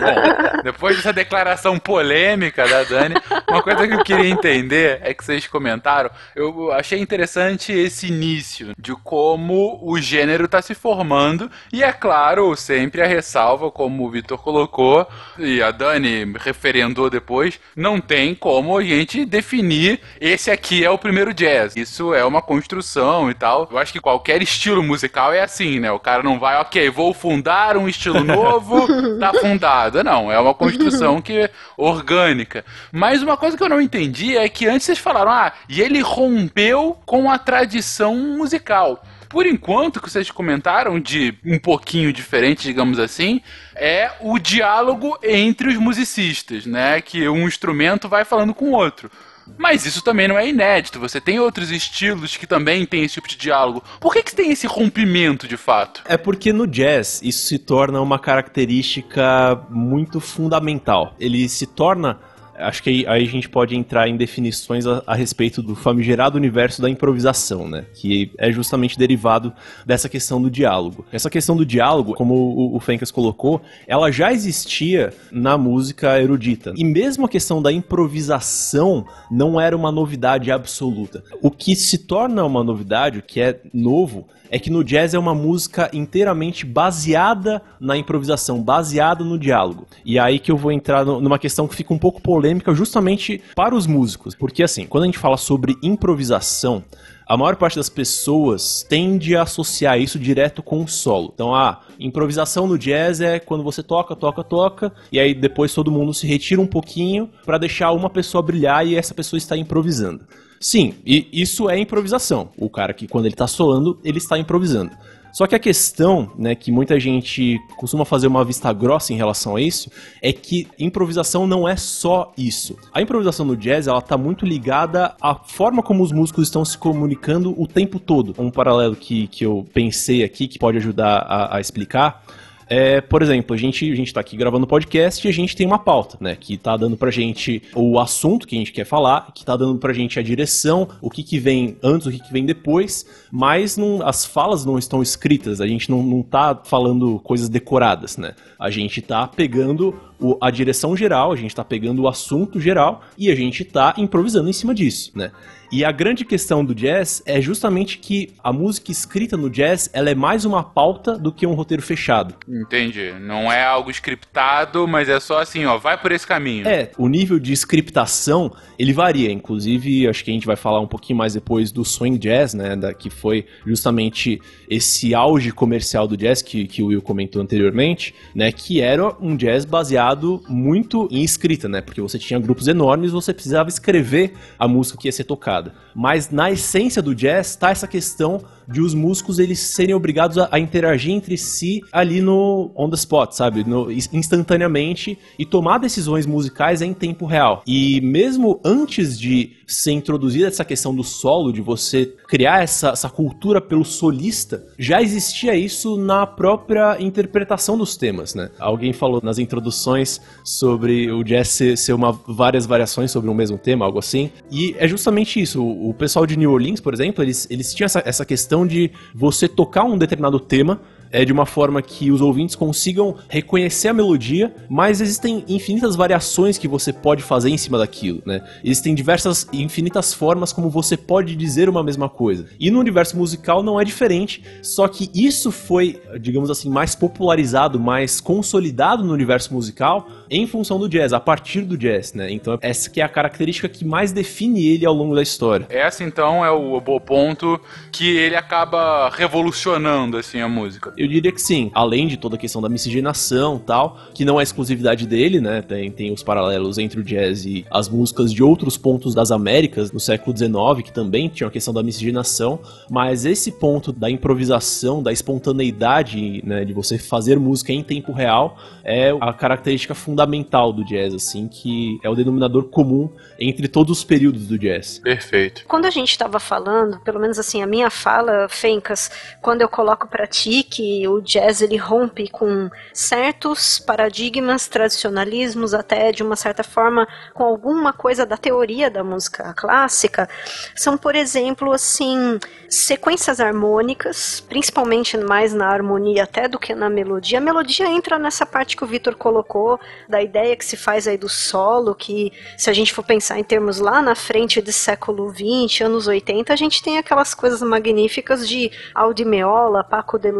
bom. 0.00 0.62
Depois 0.62 0.96
dessa 0.96 1.12
declaração 1.12 1.78
polêmica 1.78 2.66
da 2.66 2.84
Dani, 2.84 3.14
uma 3.48 3.62
coisa 3.62 3.86
que 3.86 3.94
eu 3.94 4.04
queria 4.04 4.28
entender 4.28 5.00
é 5.02 5.12
que 5.12 5.24
vocês 5.24 5.46
comentaram, 5.46 6.10
eu 6.34 6.72
achei 6.72 6.98
interessante 7.00 7.72
esse 7.72 8.08
início 8.08 8.72
de 8.78 8.94
como 8.96 9.78
o 9.82 10.00
gênero 10.00 10.46
está 10.46 10.62
se 10.62 10.74
formando, 10.74 11.50
e 11.72 11.82
é 11.82 11.92
claro, 11.92 12.54
sempre 12.56 13.02
a 13.02 13.06
ressalva, 13.06 13.63
como 13.70 14.04
o 14.04 14.10
Vitor 14.10 14.38
colocou, 14.38 15.06
e 15.38 15.62
a 15.62 15.70
Dani 15.70 16.32
referendou 16.38 17.10
depois, 17.10 17.60
não 17.76 18.00
tem 18.00 18.34
como 18.34 18.76
a 18.78 18.82
gente 18.82 19.24
definir 19.24 20.00
esse 20.20 20.50
aqui 20.50 20.84
é 20.84 20.90
o 20.90 20.98
primeiro 20.98 21.34
jazz. 21.34 21.76
Isso 21.76 22.14
é 22.14 22.24
uma 22.24 22.40
construção 22.40 23.30
e 23.30 23.34
tal. 23.34 23.68
Eu 23.70 23.78
acho 23.78 23.92
que 23.92 24.00
qualquer 24.00 24.42
estilo 24.42 24.82
musical 24.82 25.32
é 25.32 25.42
assim, 25.42 25.80
né? 25.80 25.90
O 25.90 25.98
cara 25.98 26.22
não 26.22 26.38
vai, 26.38 26.56
ok, 26.60 26.88
vou 26.90 27.12
fundar 27.12 27.76
um 27.76 27.88
estilo 27.88 28.22
novo, 28.24 28.86
tá 29.18 29.32
fundado. 29.34 30.02
Não, 30.02 30.30
é 30.30 30.38
uma 30.38 30.54
construção 30.54 31.20
que 31.20 31.32
é 31.32 31.50
orgânica. 31.76 32.64
Mas 32.92 33.22
uma 33.22 33.36
coisa 33.36 33.56
que 33.56 33.62
eu 33.62 33.68
não 33.68 33.80
entendi 33.80 34.36
é 34.36 34.48
que 34.48 34.66
antes 34.66 34.86
vocês 34.86 34.98
falaram, 34.98 35.30
ah, 35.30 35.52
e 35.68 35.80
ele 35.80 36.00
rompeu 36.00 36.98
com 37.04 37.30
a 37.30 37.38
tradição 37.38 38.16
musical. 38.16 39.02
Por 39.34 39.46
enquanto, 39.46 40.00
que 40.00 40.08
vocês 40.08 40.30
comentaram 40.30 41.00
de 41.00 41.34
um 41.44 41.58
pouquinho 41.58 42.12
diferente, 42.12 42.62
digamos 42.62 43.00
assim, 43.00 43.40
é 43.74 44.12
o 44.20 44.38
diálogo 44.38 45.18
entre 45.24 45.70
os 45.70 45.76
musicistas, 45.76 46.64
né? 46.66 47.00
Que 47.00 47.28
um 47.28 47.48
instrumento 47.48 48.08
vai 48.08 48.24
falando 48.24 48.54
com 48.54 48.66
o 48.66 48.74
outro. 48.74 49.10
Mas 49.58 49.84
isso 49.86 50.04
também 50.04 50.28
não 50.28 50.38
é 50.38 50.48
inédito. 50.48 51.00
Você 51.00 51.20
tem 51.20 51.40
outros 51.40 51.72
estilos 51.72 52.36
que 52.36 52.46
também 52.46 52.86
tem 52.86 53.02
esse 53.02 53.14
tipo 53.14 53.26
de 53.26 53.36
diálogo. 53.36 53.82
Por 53.98 54.12
que, 54.12 54.22
que 54.22 54.36
tem 54.36 54.52
esse 54.52 54.68
rompimento 54.68 55.48
de 55.48 55.56
fato? 55.56 56.04
É 56.04 56.16
porque 56.16 56.52
no 56.52 56.64
jazz 56.64 57.20
isso 57.20 57.48
se 57.48 57.58
torna 57.58 58.00
uma 58.00 58.20
característica 58.20 59.60
muito 59.68 60.20
fundamental. 60.20 61.12
Ele 61.18 61.48
se 61.48 61.66
torna. 61.66 62.20
Acho 62.56 62.82
que 62.82 62.90
aí, 62.90 63.06
aí 63.06 63.24
a 63.24 63.28
gente 63.28 63.48
pode 63.48 63.76
entrar 63.76 64.08
em 64.08 64.16
definições 64.16 64.86
a, 64.86 65.02
a 65.06 65.14
respeito 65.14 65.62
do 65.62 65.74
famigerado 65.74 66.36
universo 66.36 66.80
da 66.80 66.88
improvisação, 66.88 67.68
né? 67.68 67.84
Que 67.94 68.30
é 68.38 68.50
justamente 68.52 68.98
derivado 68.98 69.52
dessa 69.84 70.08
questão 70.08 70.40
do 70.40 70.50
diálogo. 70.50 71.04
Essa 71.12 71.28
questão 71.28 71.56
do 71.56 71.66
diálogo, 71.66 72.14
como 72.14 72.34
o, 72.34 72.76
o 72.76 72.80
Fencas 72.80 73.10
colocou, 73.10 73.60
ela 73.86 74.10
já 74.10 74.32
existia 74.32 75.12
na 75.30 75.58
música 75.58 76.20
erudita. 76.20 76.72
E 76.76 76.84
mesmo 76.84 77.26
a 77.26 77.28
questão 77.28 77.60
da 77.60 77.72
improvisação 77.72 79.06
não 79.30 79.60
era 79.60 79.76
uma 79.76 79.90
novidade 79.90 80.50
absoluta. 80.50 81.22
O 81.42 81.50
que 81.50 81.74
se 81.74 81.98
torna 81.98 82.44
uma 82.44 82.62
novidade, 82.62 83.18
o 83.18 83.22
que 83.22 83.40
é 83.40 83.60
novo, 83.72 84.28
é 84.54 84.58
que 84.60 84.70
no 84.70 84.84
jazz 84.84 85.14
é 85.14 85.18
uma 85.18 85.34
música 85.34 85.90
inteiramente 85.92 86.64
baseada 86.64 87.60
na 87.80 87.96
improvisação, 87.96 88.62
baseada 88.62 89.24
no 89.24 89.36
diálogo. 89.36 89.84
E 90.04 90.16
é 90.16 90.20
aí 90.20 90.38
que 90.38 90.52
eu 90.52 90.56
vou 90.56 90.70
entrar 90.70 91.04
no- 91.04 91.20
numa 91.20 91.40
questão 91.40 91.66
que 91.66 91.74
fica 91.74 91.92
um 91.92 91.98
pouco 91.98 92.22
polêmica 92.22 92.72
justamente 92.72 93.42
para 93.56 93.74
os 93.74 93.84
músicos. 93.88 94.36
Porque 94.36 94.62
assim, 94.62 94.86
quando 94.86 95.02
a 95.02 95.06
gente 95.06 95.18
fala 95.18 95.36
sobre 95.36 95.76
improvisação, 95.82 96.84
a 97.26 97.36
maior 97.36 97.56
parte 97.56 97.74
das 97.76 97.88
pessoas 97.88 98.86
tende 98.88 99.34
a 99.34 99.42
associar 99.42 99.98
isso 99.98 100.20
direto 100.20 100.62
com 100.62 100.84
o 100.84 100.88
solo. 100.88 101.32
Então, 101.34 101.52
ah, 101.52 101.80
improvisação 101.98 102.68
no 102.68 102.78
jazz 102.78 103.20
é 103.20 103.40
quando 103.40 103.64
você 103.64 103.82
toca, 103.82 104.14
toca, 104.14 104.44
toca, 104.44 104.92
e 105.10 105.18
aí 105.18 105.34
depois 105.34 105.74
todo 105.74 105.90
mundo 105.90 106.14
se 106.14 106.26
retira 106.28 106.60
um 106.60 106.66
pouquinho 106.66 107.28
para 107.44 107.58
deixar 107.58 107.90
uma 107.90 108.08
pessoa 108.08 108.40
brilhar 108.40 108.86
e 108.86 108.94
essa 108.94 109.14
pessoa 109.14 109.38
está 109.38 109.56
improvisando. 109.56 110.20
Sim, 110.64 110.94
e 111.04 111.28
isso 111.30 111.68
é 111.68 111.78
improvisação. 111.78 112.48
O 112.56 112.70
cara 112.70 112.94
que 112.94 113.06
quando 113.06 113.26
ele 113.26 113.34
tá 113.34 113.46
solando, 113.46 113.98
ele 114.02 114.16
está 114.16 114.38
improvisando. 114.38 114.92
Só 115.30 115.46
que 115.46 115.54
a 115.54 115.58
questão, 115.58 116.32
né, 116.38 116.54
que 116.54 116.72
muita 116.72 116.98
gente 116.98 117.58
costuma 117.76 118.06
fazer 118.06 118.28
uma 118.28 118.42
vista 118.42 118.72
grossa 118.72 119.12
em 119.12 119.16
relação 119.16 119.56
a 119.56 119.60
isso, 119.60 119.90
é 120.22 120.32
que 120.32 120.66
improvisação 120.78 121.46
não 121.46 121.68
é 121.68 121.76
só 121.76 122.32
isso. 122.38 122.78
A 122.94 123.02
improvisação 123.02 123.44
no 123.44 123.54
jazz, 123.54 123.86
ela 123.86 124.00
tá 124.00 124.16
muito 124.16 124.46
ligada 124.46 125.14
à 125.20 125.34
forma 125.34 125.82
como 125.82 126.02
os 126.02 126.12
músicos 126.12 126.44
estão 126.44 126.64
se 126.64 126.78
comunicando 126.78 127.54
o 127.60 127.66
tempo 127.66 127.98
todo. 127.98 128.34
Um 128.38 128.50
paralelo 128.50 128.96
que, 128.96 129.26
que 129.26 129.44
eu 129.44 129.66
pensei 129.74 130.24
aqui, 130.24 130.48
que 130.48 130.58
pode 130.58 130.78
ajudar 130.78 131.18
a, 131.28 131.58
a 131.58 131.60
explicar, 131.60 132.24
é, 132.68 133.00
por 133.00 133.22
exemplo, 133.22 133.54
a 133.54 133.58
gente, 133.58 133.90
a 133.90 133.94
gente 133.94 134.12
tá 134.12 134.20
aqui 134.20 134.36
gravando 134.36 134.66
podcast 134.66 135.26
e 135.26 135.30
a 135.30 135.32
gente 135.32 135.56
tem 135.56 135.66
uma 135.66 135.78
pauta, 135.78 136.16
né? 136.20 136.36
Que 136.38 136.56
tá 136.56 136.76
dando 136.76 136.96
pra 136.96 137.10
gente 137.10 137.62
o 137.74 137.98
assunto 137.98 138.46
que 138.46 138.56
a 138.56 138.58
gente 138.58 138.72
quer 138.72 138.84
falar, 138.84 139.32
que 139.34 139.44
tá 139.44 139.56
dando 139.56 139.78
pra 139.78 139.92
gente 139.92 140.18
a 140.18 140.22
direção, 140.22 140.88
o 141.00 141.10
que 141.10 141.22
que 141.22 141.38
vem 141.38 141.76
antes, 141.82 142.06
o 142.06 142.10
que 142.10 142.18
que 142.18 142.32
vem 142.32 142.44
depois, 142.44 143.06
mas 143.30 143.76
não, 143.76 144.06
as 144.06 144.24
falas 144.24 144.64
não 144.64 144.78
estão 144.78 145.02
escritas, 145.02 145.60
a 145.60 145.66
gente 145.66 145.90
não, 145.90 146.02
não 146.02 146.22
tá 146.22 146.60
falando 146.64 147.18
coisas 147.20 147.48
decoradas, 147.48 148.16
né? 148.16 148.34
A 148.58 148.70
gente 148.70 149.02
tá 149.02 149.26
pegando 149.26 149.94
o, 150.18 150.36
a 150.40 150.50
direção 150.50 150.96
geral, 150.96 151.32
a 151.32 151.36
gente 151.36 151.54
tá 151.54 151.64
pegando 151.64 152.02
o 152.02 152.08
assunto 152.08 152.60
geral 152.60 153.02
e 153.18 153.30
a 153.30 153.34
gente 153.34 153.64
tá 153.64 153.94
improvisando 153.96 154.48
em 154.48 154.52
cima 154.52 154.74
disso, 154.74 155.12
né? 155.14 155.30
E 155.72 155.84
a 155.84 155.90
grande 155.90 156.24
questão 156.24 156.64
do 156.64 156.72
jazz 156.72 157.20
é 157.26 157.40
justamente 157.40 157.98
que 157.98 158.32
a 158.44 158.52
música 158.52 158.92
escrita 158.92 159.36
no 159.36 159.50
jazz 159.50 159.90
ela 159.92 160.08
é 160.08 160.14
mais 160.14 160.44
uma 160.44 160.62
pauta 160.62 161.18
do 161.18 161.32
que 161.32 161.44
um 161.44 161.54
roteiro 161.54 161.82
fechado. 161.82 162.34
Entendi. 162.48 163.12
Não 163.20 163.50
é 163.50 163.64
algo 163.64 163.90
scriptado, 163.90 164.86
mas 164.86 165.08
é 165.08 165.18
só 165.18 165.40
assim, 165.40 165.64
ó, 165.64 165.76
vai 165.76 166.00
por 166.00 166.12
esse 166.12 166.24
caminho. 166.24 166.68
É, 166.68 166.92
o 166.96 167.08
nível 167.08 167.40
de 167.40 167.52
scriptação 167.52 168.52
ele 168.78 168.92
varia. 168.92 169.32
Inclusive, 169.32 170.06
acho 170.06 170.22
que 170.22 170.30
a 170.30 170.34
gente 170.34 170.46
vai 170.46 170.54
falar 170.54 170.80
um 170.80 170.86
pouquinho 170.86 171.18
mais 171.18 171.34
depois 171.34 171.72
do 171.72 171.84
swing 171.84 172.18
jazz, 172.18 172.54
né? 172.54 172.76
Da, 172.76 172.94
que 172.94 173.10
foi 173.10 173.44
justamente 173.66 174.40
esse 174.70 175.12
auge 175.12 175.50
comercial 175.50 176.06
do 176.06 176.16
jazz 176.16 176.40
que, 176.40 176.68
que 176.68 176.84
o 176.84 176.86
Will 176.86 177.02
comentou 177.02 177.42
anteriormente, 177.42 178.14
né? 178.32 178.52
Que 178.52 178.80
era 178.80 179.12
um 179.20 179.34
jazz 179.34 179.64
baseado 179.64 180.03
muito 180.48 181.08
em 181.10 181.22
escrita, 181.22 181.68
né? 181.68 181.80
Porque 181.80 182.00
você 182.00 182.18
tinha 182.18 182.38
grupos 182.38 182.68
enormes, 182.68 183.12
você 183.12 183.32
precisava 183.32 183.68
escrever 183.68 184.34
a 184.58 184.66
música 184.66 184.98
que 184.98 185.08
ia 185.08 185.12
ser 185.12 185.24
tocada. 185.24 185.72
Mas 185.94 186.30
na 186.30 186.50
essência 186.50 187.00
do 187.00 187.14
jazz 187.14 187.50
está 187.50 187.70
essa 187.70 187.86
questão 187.86 188.42
de 188.66 188.80
os 188.80 188.94
músicos 188.94 189.38
eles 189.38 189.60
serem 189.60 189.94
obrigados 189.94 190.38
a, 190.38 190.48
a, 190.50 190.58
interagir 190.58 191.12
entre 191.12 191.36
si 191.36 191.82
ali 191.92 192.20
no 192.20 192.70
on 192.74 192.88
the 192.88 192.96
spot, 192.96 193.32
sabe? 193.32 193.62
No, 193.64 193.90
instantaneamente 193.90 195.18
e 195.38 195.44
tomar 195.44 195.78
decisões 195.78 196.26
musicais 196.26 196.82
em 196.82 196.92
tempo 196.92 197.26
real. 197.26 197.62
E 197.66 198.00
mesmo 198.00 198.60
antes 198.64 199.18
de 199.18 199.52
ser 199.66 199.92
introduzida 199.92 200.48
essa 200.48 200.64
questão 200.64 200.94
do 200.94 201.04
solo, 201.04 201.52
de 201.52 201.60
você 201.60 202.14
criar 202.28 202.62
essa, 202.62 202.90
essa 202.90 203.08
cultura 203.08 203.60
pelo 203.60 203.84
solista, 203.84 204.64
já 204.78 205.02
existia 205.02 205.54
isso 205.54 205.96
na 205.96 206.26
própria 206.26 207.00
interpretação 207.00 207.76
dos 207.76 207.96
temas, 207.96 208.34
né? 208.34 208.50
Alguém 208.58 208.92
falou 208.92 209.20
nas 209.22 209.38
introduções 209.38 209.93
sobre 210.42 211.10
o 211.10 211.22
jazz 211.22 211.48
ser, 211.48 211.76
ser 211.76 211.92
uma, 211.92 212.12
várias 212.26 212.66
variações 212.66 213.10
sobre 213.10 213.30
um 213.30 213.34
mesmo 213.34 213.58
tema, 213.58 213.84
algo 213.84 213.98
assim. 213.98 214.30
E 214.50 214.74
é 214.78 214.88
justamente 214.88 215.40
isso. 215.40 215.62
O, 215.62 215.90
o 215.90 215.94
pessoal 215.94 216.26
de 216.26 216.36
New 216.36 216.50
Orleans, 216.50 216.80
por 216.80 216.92
exemplo, 216.92 217.22
eles, 217.22 217.46
eles 217.50 217.72
tinham 217.72 217.86
essa, 217.86 218.02
essa 218.04 218.24
questão 218.24 218.66
de 218.66 218.90
você 219.14 219.48
tocar 219.48 219.84
um 219.84 219.96
determinado 219.96 220.40
tema 220.40 220.80
é 221.14 221.24
de 221.24 221.32
uma 221.32 221.46
forma 221.46 221.80
que 221.80 222.10
os 222.10 222.20
ouvintes 222.20 222.56
consigam 222.56 223.14
reconhecer 223.28 223.86
a 223.86 223.92
melodia, 223.92 224.52
mas 224.68 225.00
existem 225.00 225.44
infinitas 225.46 225.94
variações 225.94 226.58
que 226.58 226.66
você 226.66 226.92
pode 226.92 227.22
fazer 227.22 227.50
em 227.50 227.56
cima 227.56 227.78
daquilo, 227.78 228.20
né? 228.26 228.42
Existem 228.64 228.96
diversas 228.96 229.46
infinitas 229.52 230.12
formas 230.12 230.52
como 230.52 230.68
você 230.68 230.96
pode 230.96 231.36
dizer 231.36 231.68
uma 231.68 231.84
mesma 231.84 232.08
coisa. 232.08 232.46
E 232.58 232.68
no 232.68 232.80
universo 232.80 233.16
musical 233.16 233.62
não 233.62 233.80
é 233.80 233.84
diferente, 233.84 234.42
só 234.60 234.88
que 234.88 235.08
isso 235.14 235.52
foi, 235.52 236.02
digamos 236.20 236.50
assim, 236.50 236.68
mais 236.68 236.96
popularizado, 236.96 237.78
mais 237.78 238.20
consolidado 238.20 239.04
no 239.04 239.12
universo 239.12 239.54
musical 239.54 240.08
em 240.28 240.48
função 240.48 240.80
do 240.80 240.88
jazz, 240.88 241.12
a 241.12 241.20
partir 241.20 241.60
do 241.60 241.78
jazz, 241.78 242.12
né? 242.12 242.28
Então 242.32 242.58
essa 242.60 242.90
que 242.90 243.00
é 243.00 243.04
a 243.04 243.08
característica 243.08 243.68
que 243.68 243.84
mais 243.84 244.10
define 244.10 244.66
ele 244.66 244.84
ao 244.84 244.92
longo 244.92 245.14
da 245.14 245.22
história. 245.22 245.68
Essa 245.70 246.02
então 246.02 246.44
é 246.44 246.50
o, 246.50 246.78
o 246.78 247.00
ponto 247.00 247.60
que 247.92 248.16
ele 248.16 248.34
acaba 248.34 249.08
revolucionando 249.10 250.16
assim 250.16 250.40
a 250.40 250.48
música. 250.48 250.92
Diria 251.08 251.32
que 251.32 251.40
sim, 251.40 251.70
além 251.74 252.06
de 252.06 252.16
toda 252.16 252.36
a 252.36 252.38
questão 252.38 252.60
da 252.60 252.68
miscigenação 252.68 253.58
tal, 253.58 253.98
que 254.14 254.24
não 254.24 254.40
é 254.40 254.42
exclusividade 254.42 255.06
dele, 255.06 255.40
né? 255.40 255.62
Tem, 255.62 255.90
tem 255.90 256.12
os 256.12 256.22
paralelos 256.22 256.78
entre 256.78 257.00
o 257.00 257.02
jazz 257.02 257.44
e 257.44 257.64
as 257.70 257.88
músicas 257.88 258.32
de 258.32 258.42
outros 258.42 258.76
pontos 258.76 259.14
das 259.14 259.30
Américas 259.30 259.92
no 259.92 260.00
século 260.00 260.36
XIX, 260.36 260.82
que 260.84 260.92
também 260.92 261.28
tinham 261.28 261.48
a 261.48 261.52
questão 261.52 261.72
da 261.72 261.82
miscigenação, 261.82 262.60
mas 262.90 263.24
esse 263.24 263.52
ponto 263.52 263.92
da 263.92 264.10
improvisação, 264.10 265.02
da 265.02 265.12
espontaneidade, 265.12 266.42
né, 266.44 266.64
de 266.64 266.72
você 266.72 266.98
fazer 266.98 267.38
música 267.38 267.72
em 267.72 267.82
tempo 267.82 268.12
real, 268.12 268.56
é 268.84 269.10
a 269.20 269.32
característica 269.32 269.94
fundamental 269.94 270.72
do 270.72 270.84
jazz, 270.84 271.14
assim, 271.14 271.48
que 271.48 271.98
é 272.02 272.08
o 272.08 272.14
denominador 272.14 272.64
comum 272.64 273.10
entre 273.38 273.66
todos 273.68 273.98
os 273.98 274.04
períodos 274.04 274.46
do 274.46 274.58
jazz. 274.58 274.98
Perfeito. 274.98 275.64
Quando 275.66 275.86
a 275.86 275.90
gente 275.90 276.10
estava 276.10 276.38
falando, 276.38 277.00
pelo 277.00 277.18
menos 277.18 277.38
assim, 277.38 277.62
a 277.62 277.66
minha 277.66 277.90
fala, 277.90 278.48
Fencas, 278.48 279.10
quando 279.40 279.62
eu 279.62 279.68
coloco 279.68 280.06
para 280.06 280.26
ti 280.26 280.62
que 280.62 280.83
o 281.08 281.20
jazz 281.20 281.60
ele 281.62 281.76
rompe 281.76 282.28
com 282.28 282.70
certos 282.92 283.78
paradigmas, 283.78 284.68
tradicionalismos, 284.68 285.74
até 285.74 286.12
de 286.12 286.22
uma 286.22 286.36
certa 286.36 286.64
forma 286.64 287.06
com 287.32 287.44
alguma 287.44 287.92
coisa 287.92 288.24
da 288.24 288.36
teoria 288.36 288.90
da 288.90 289.04
música 289.04 289.52
clássica, 289.54 290.28
são, 290.74 290.96
por 290.96 291.14
exemplo, 291.14 291.72
assim, 291.72 292.38
sequências 292.68 293.40
harmônicas, 293.40 294.40
principalmente 294.40 295.16
mais 295.16 295.52
na 295.52 295.68
harmonia 295.68 296.24
até 296.24 296.48
do 296.48 296.58
que 296.58 296.74
na 296.74 296.88
melodia. 296.88 297.38
A 297.38 297.40
melodia 297.40 297.86
entra 297.86 298.18
nessa 298.18 298.44
parte 298.44 298.76
que 298.76 298.84
o 298.84 298.86
Vitor 298.86 299.14
colocou, 299.14 299.78
da 300.08 300.22
ideia 300.22 300.56
que 300.56 300.64
se 300.64 300.76
faz 300.76 301.06
aí 301.06 301.16
do 301.16 301.28
solo, 301.28 301.94
que 301.94 302.32
se 302.56 302.70
a 302.70 302.72
gente 302.72 302.92
for 302.92 303.04
pensar 303.04 303.38
em 303.38 303.44
termos 303.44 303.78
lá 303.78 304.02
na 304.02 304.14
frente 304.14 304.60
do 304.60 304.72
século 304.72 305.30
20, 305.30 305.84
anos 305.84 306.06
80, 306.06 306.52
a 306.52 306.56
gente 306.56 306.82
tem 306.82 306.98
aquelas 306.98 307.34
coisas 307.34 307.62
magníficas 307.62 308.48
de 308.48 308.70
Aldi 308.94 309.24
Meola, 309.24 309.84
Paco 309.84 310.18
de 310.18 310.30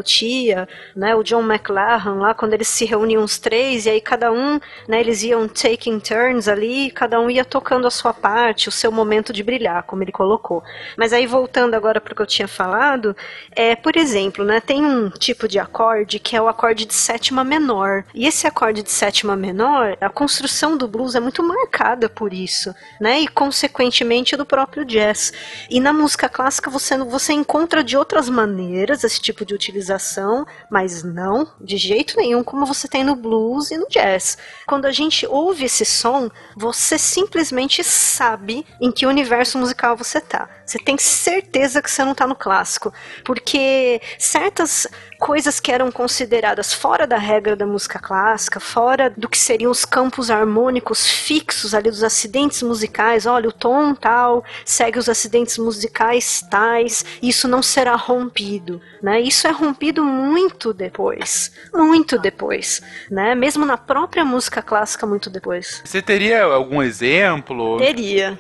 Né, 0.95 1.15
o 1.15 1.23
John 1.23 1.43
McLaren 1.43 2.15
lá, 2.15 2.35
quando 2.35 2.55
eles 2.55 2.69
se 2.69 2.85
reuniam 2.85 3.23
os 3.23 3.39
três, 3.39 3.87
e 3.87 3.91
aí 3.91 4.01
cada 4.01 4.33
um, 4.33 4.61
né, 4.89 5.01
eles 5.01 5.23
iam 5.23 5.49
taking 5.49 5.99
turns 6.01 6.49
ali, 6.49 6.91
cada 6.91 7.21
um 7.21 7.31
ia 7.31 7.45
tocando 7.45 7.87
a 7.87 7.91
sua 7.91 8.13
parte, 8.13 8.69
o 8.69 8.73
seu 8.73 8.91
momento 8.91 9.33
de 9.33 9.43
brilhar, 9.43 9.83
como 9.85 10.03
ele 10.03 10.13
colocou. 10.13 10.63
Mas 10.97 11.13
aí 11.13 11.27
voltando 11.27 11.75
agora 11.75 12.01
para 12.01 12.13
o 12.13 12.17
que 12.17 12.23
eu 12.23 12.27
tinha 12.27 12.49
falado, 12.49 13.17
é, 13.53 13.75
por 13.77 13.97
exemplo, 13.97 14.45
né, 14.45 14.61
tem 14.61 14.85
um 14.85 15.11
tipo 15.11 15.47
de 15.49 15.59
acorde 15.59 16.19
que 16.19 16.37
é 16.37 16.43
o 16.43 16.49
acorde 16.49 16.85
de 16.85 16.95
sétima 16.95 17.45
menor. 17.45 18.05
E 18.15 18.27
esse 18.27 18.47
acorde 18.47 18.83
de 18.83 18.91
sétima 18.91 19.37
menor, 19.37 19.97
a 20.01 20.09
construção 20.09 20.77
do 20.77 20.89
blues 20.89 21.15
é 21.15 21.21
muito 21.21 21.43
marcada 21.43 22.09
por 22.09 22.33
isso, 22.33 22.75
né, 23.01 23.21
e 23.21 23.29
consequentemente 23.29 24.37
do 24.37 24.47
próprio 24.47 24.85
jazz. 24.85 25.33
E 25.71 25.81
na 25.81 25.93
música 25.93 26.29
clássica 26.29 26.71
você, 26.71 26.97
você 26.99 27.33
encontra 27.33 27.83
de 27.83 27.97
outras 27.97 28.29
maneiras 28.29 29.05
esse 29.05 29.21
tipo 29.21 29.45
de 29.45 29.55
utilização 29.55 30.24
mas 30.71 31.03
não 31.03 31.47
de 31.61 31.77
jeito 31.77 32.17
nenhum 32.17 32.43
como 32.43 32.67
você 32.67 32.89
tem 32.89 33.05
no 33.05 33.15
blues 33.15 33.71
e 33.71 33.77
no 33.77 33.89
jazz. 33.89 34.39
Quando 34.67 34.87
a 34.87 34.93
gente 34.93 35.27
ouve 35.27 35.65
esse 35.65 35.85
som, 35.85 36.31
você 36.57 36.99
simplesmente 36.99 37.83
sabe 37.83 38.67
em 38.81 38.91
que 38.91 39.07
universo 39.07 39.59
musical 39.59 39.97
você 39.97 40.21
tá. 40.21 40.49
Você 40.65 40.79
tem 40.79 40.97
certeza 40.97 41.83
que 41.83 41.91
você 41.91 42.05
não 42.05 42.15
tá 42.15 42.27
no 42.27 42.35
clássico, 42.35 42.93
porque 43.25 44.01
certas 44.19 44.87
coisas 45.19 45.61
que 45.61 45.73
eram 45.73 45.91
consideradas 45.91 46.73
fora 46.73 47.07
da 47.07 47.17
regra 47.17 47.57
da 47.57 47.67
música 47.67 47.99
clássica, 47.99 48.61
fora 48.61 49.09
do 49.09 49.29
que 49.29 49.39
seriam 49.39 49.71
os 49.71 49.85
campos 49.85 50.31
harmônicos 50.31 51.07
fixos 51.07 51.75
ali 51.75 51.91
dos 51.91 52.03
acidentes 52.03 52.63
musicais, 52.63 53.27
olha, 53.27 53.49
o 53.49 53.53
tom 53.53 53.95
tal 53.95 54.45
segue 54.65 54.99
os 54.99 55.09
acidentes 55.09 55.59
musicais 55.59 56.45
tais, 56.51 57.05
isso 57.23 57.49
não 57.49 57.63
será 57.63 57.95
rompido, 57.95 58.81
né? 59.03 59.21
Isso 59.21 59.47
é 59.47 59.51
rompido 59.51 60.05
muito 60.05 60.73
depois, 60.73 61.53
muito 61.73 62.19
depois, 62.19 62.83
né? 63.11 63.35
Mesmo 63.35 63.65
na 63.65 63.77
própria 63.77 64.25
música 64.25 64.63
clássica 64.63 65.07
muito 65.07 65.31
depois. 65.31 65.83
Você 65.85 66.03
teria 66.03 66.45
algum 66.45 66.83
exemplo? 66.83 67.79
Teria. 67.79 68.39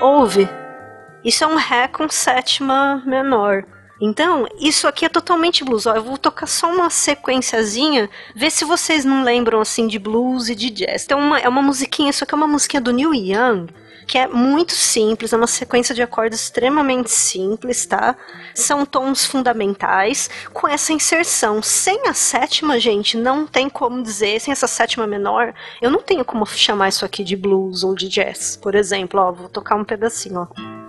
Houve. 0.00 0.48
Isso 1.28 1.44
é 1.44 1.46
um 1.46 1.56
Ré 1.56 1.86
com 1.88 2.08
sétima 2.08 3.02
menor. 3.04 3.62
Então, 4.00 4.46
isso 4.58 4.88
aqui 4.88 5.04
é 5.04 5.10
totalmente 5.10 5.62
blues. 5.62 5.84
Ó, 5.84 5.94
eu 5.94 6.02
vou 6.02 6.16
tocar 6.16 6.46
só 6.46 6.72
uma 6.72 6.88
sequenciazinha, 6.88 8.08
ver 8.34 8.50
se 8.50 8.64
vocês 8.64 9.04
não 9.04 9.22
lembram 9.22 9.60
assim 9.60 9.86
de 9.86 9.98
blues 9.98 10.48
e 10.48 10.54
de 10.54 10.70
jazz. 10.70 11.04
Então, 11.04 11.20
uma, 11.20 11.38
é 11.38 11.46
uma 11.46 11.60
musiquinha, 11.60 12.08
isso 12.08 12.24
aqui 12.24 12.32
é 12.32 12.36
uma 12.36 12.46
musiquinha 12.46 12.80
do 12.80 12.94
Neil 12.94 13.12
Young, 13.12 13.66
que 14.06 14.16
é 14.16 14.26
muito 14.26 14.72
simples, 14.72 15.30
é 15.30 15.36
uma 15.36 15.46
sequência 15.46 15.94
de 15.94 16.00
acordes 16.00 16.40
extremamente 16.40 17.10
simples, 17.10 17.84
tá? 17.84 18.16
São 18.54 18.86
tons 18.86 19.26
fundamentais, 19.26 20.30
com 20.54 20.66
essa 20.66 20.94
inserção. 20.94 21.60
Sem 21.60 22.08
a 22.08 22.14
sétima, 22.14 22.80
gente, 22.80 23.18
não 23.18 23.46
tem 23.46 23.68
como 23.68 24.02
dizer, 24.02 24.40
sem 24.40 24.50
essa 24.50 24.66
sétima 24.66 25.06
menor, 25.06 25.52
eu 25.82 25.90
não 25.90 26.00
tenho 26.00 26.24
como 26.24 26.46
chamar 26.46 26.88
isso 26.88 27.04
aqui 27.04 27.22
de 27.22 27.36
blues 27.36 27.84
ou 27.84 27.94
de 27.94 28.08
jazz. 28.08 28.56
Por 28.56 28.74
exemplo, 28.74 29.20
ó, 29.20 29.30
vou 29.30 29.50
tocar 29.50 29.76
um 29.76 29.84
pedacinho, 29.84 30.48
ó. 30.50 30.87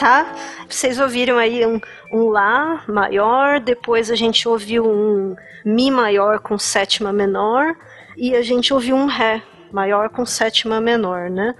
Tá? 0.00 0.34
Vocês 0.66 0.98
ouviram 0.98 1.36
aí 1.36 1.66
um, 1.66 1.78
um 2.10 2.30
Lá 2.30 2.82
maior, 2.88 3.60
depois 3.60 4.10
a 4.10 4.16
gente 4.16 4.48
ouviu 4.48 4.82
um 4.88 5.36
Mi 5.62 5.90
maior 5.90 6.38
com 6.38 6.58
sétima 6.58 7.12
menor, 7.12 7.76
e 8.20 8.36
a 8.36 8.42
gente 8.42 8.74
ouviu 8.74 8.94
um 8.94 9.06
Ré 9.06 9.42
maior 9.72 10.10
com 10.10 10.26
sétima 10.26 10.78
menor, 10.78 11.30
né? 11.30 11.54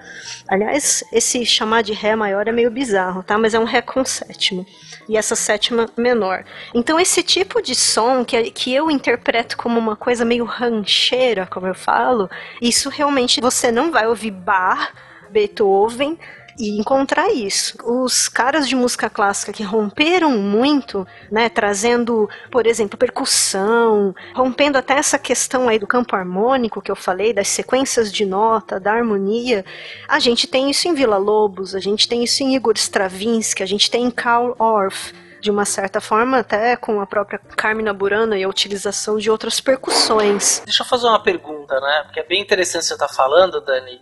Aliás, 0.46 1.02
esse 1.10 1.46
chamar 1.46 1.82
de 1.82 1.94
Ré 1.94 2.14
maior 2.14 2.46
é 2.46 2.52
meio 2.52 2.70
bizarro, 2.70 3.22
tá? 3.22 3.38
Mas 3.38 3.54
é 3.54 3.58
um 3.58 3.64
Ré 3.64 3.80
com 3.80 4.04
sétima. 4.04 4.66
E 5.08 5.16
essa 5.16 5.34
sétima 5.34 5.88
menor. 5.96 6.44
Então, 6.74 7.00
esse 7.00 7.22
tipo 7.22 7.62
de 7.62 7.74
som 7.74 8.26
que, 8.26 8.50
que 8.50 8.74
eu 8.74 8.90
interpreto 8.90 9.56
como 9.56 9.78
uma 9.78 9.96
coisa 9.96 10.22
meio 10.22 10.44
rancheira, 10.44 11.46
como 11.46 11.66
eu 11.66 11.74
falo, 11.74 12.28
isso 12.60 12.90
realmente 12.90 13.40
você 13.40 13.72
não 13.72 13.90
vai 13.90 14.06
ouvir 14.06 14.30
Bach, 14.30 14.92
Beethoven 15.30 16.18
e 16.60 16.78
encontrar 16.78 17.32
isso. 17.32 17.78
Os 17.82 18.28
caras 18.28 18.68
de 18.68 18.76
música 18.76 19.08
clássica 19.08 19.52
que 19.52 19.62
romperam 19.62 20.32
muito, 20.38 21.06
né, 21.30 21.48
trazendo, 21.48 22.28
por 22.50 22.66
exemplo, 22.66 22.98
percussão, 22.98 24.14
rompendo 24.34 24.76
até 24.76 24.94
essa 24.94 25.18
questão 25.18 25.68
aí 25.68 25.78
do 25.78 25.86
campo 25.86 26.14
harmônico 26.14 26.82
que 26.82 26.90
eu 26.90 26.96
falei, 26.96 27.32
das 27.32 27.48
sequências 27.48 28.12
de 28.12 28.26
nota, 28.26 28.78
da 28.78 28.92
harmonia, 28.92 29.64
a 30.06 30.18
gente 30.18 30.46
tem 30.46 30.70
isso 30.70 30.86
em 30.86 30.94
Vila 30.94 31.16
Lobos, 31.16 31.74
a 31.74 31.80
gente 31.80 32.06
tem 32.06 32.22
isso 32.22 32.42
em 32.42 32.54
Igor 32.54 32.74
Stravinsky, 32.76 33.62
a 33.62 33.66
gente 33.66 33.90
tem 33.90 34.04
em 34.04 34.10
Karl 34.10 34.54
Orff 34.58 35.14
de 35.40 35.50
uma 35.50 35.64
certa 35.64 36.02
forma, 36.02 36.40
até 36.40 36.76
com 36.76 37.00
a 37.00 37.06
própria 37.06 37.38
Carmina 37.56 37.94
Burana 37.94 38.36
e 38.36 38.44
a 38.44 38.48
utilização 38.48 39.16
de 39.16 39.30
outras 39.30 39.58
percussões. 39.58 40.60
Deixa 40.66 40.82
eu 40.82 40.86
fazer 40.86 41.06
uma 41.06 41.22
pergunta, 41.22 41.80
né? 41.80 42.02
Porque 42.04 42.20
é 42.20 42.24
bem 42.24 42.42
interessante 42.42 42.84
você 42.84 42.92
estar 42.92 43.08
tá 43.08 43.14
falando, 43.14 43.58
Dani, 43.62 43.98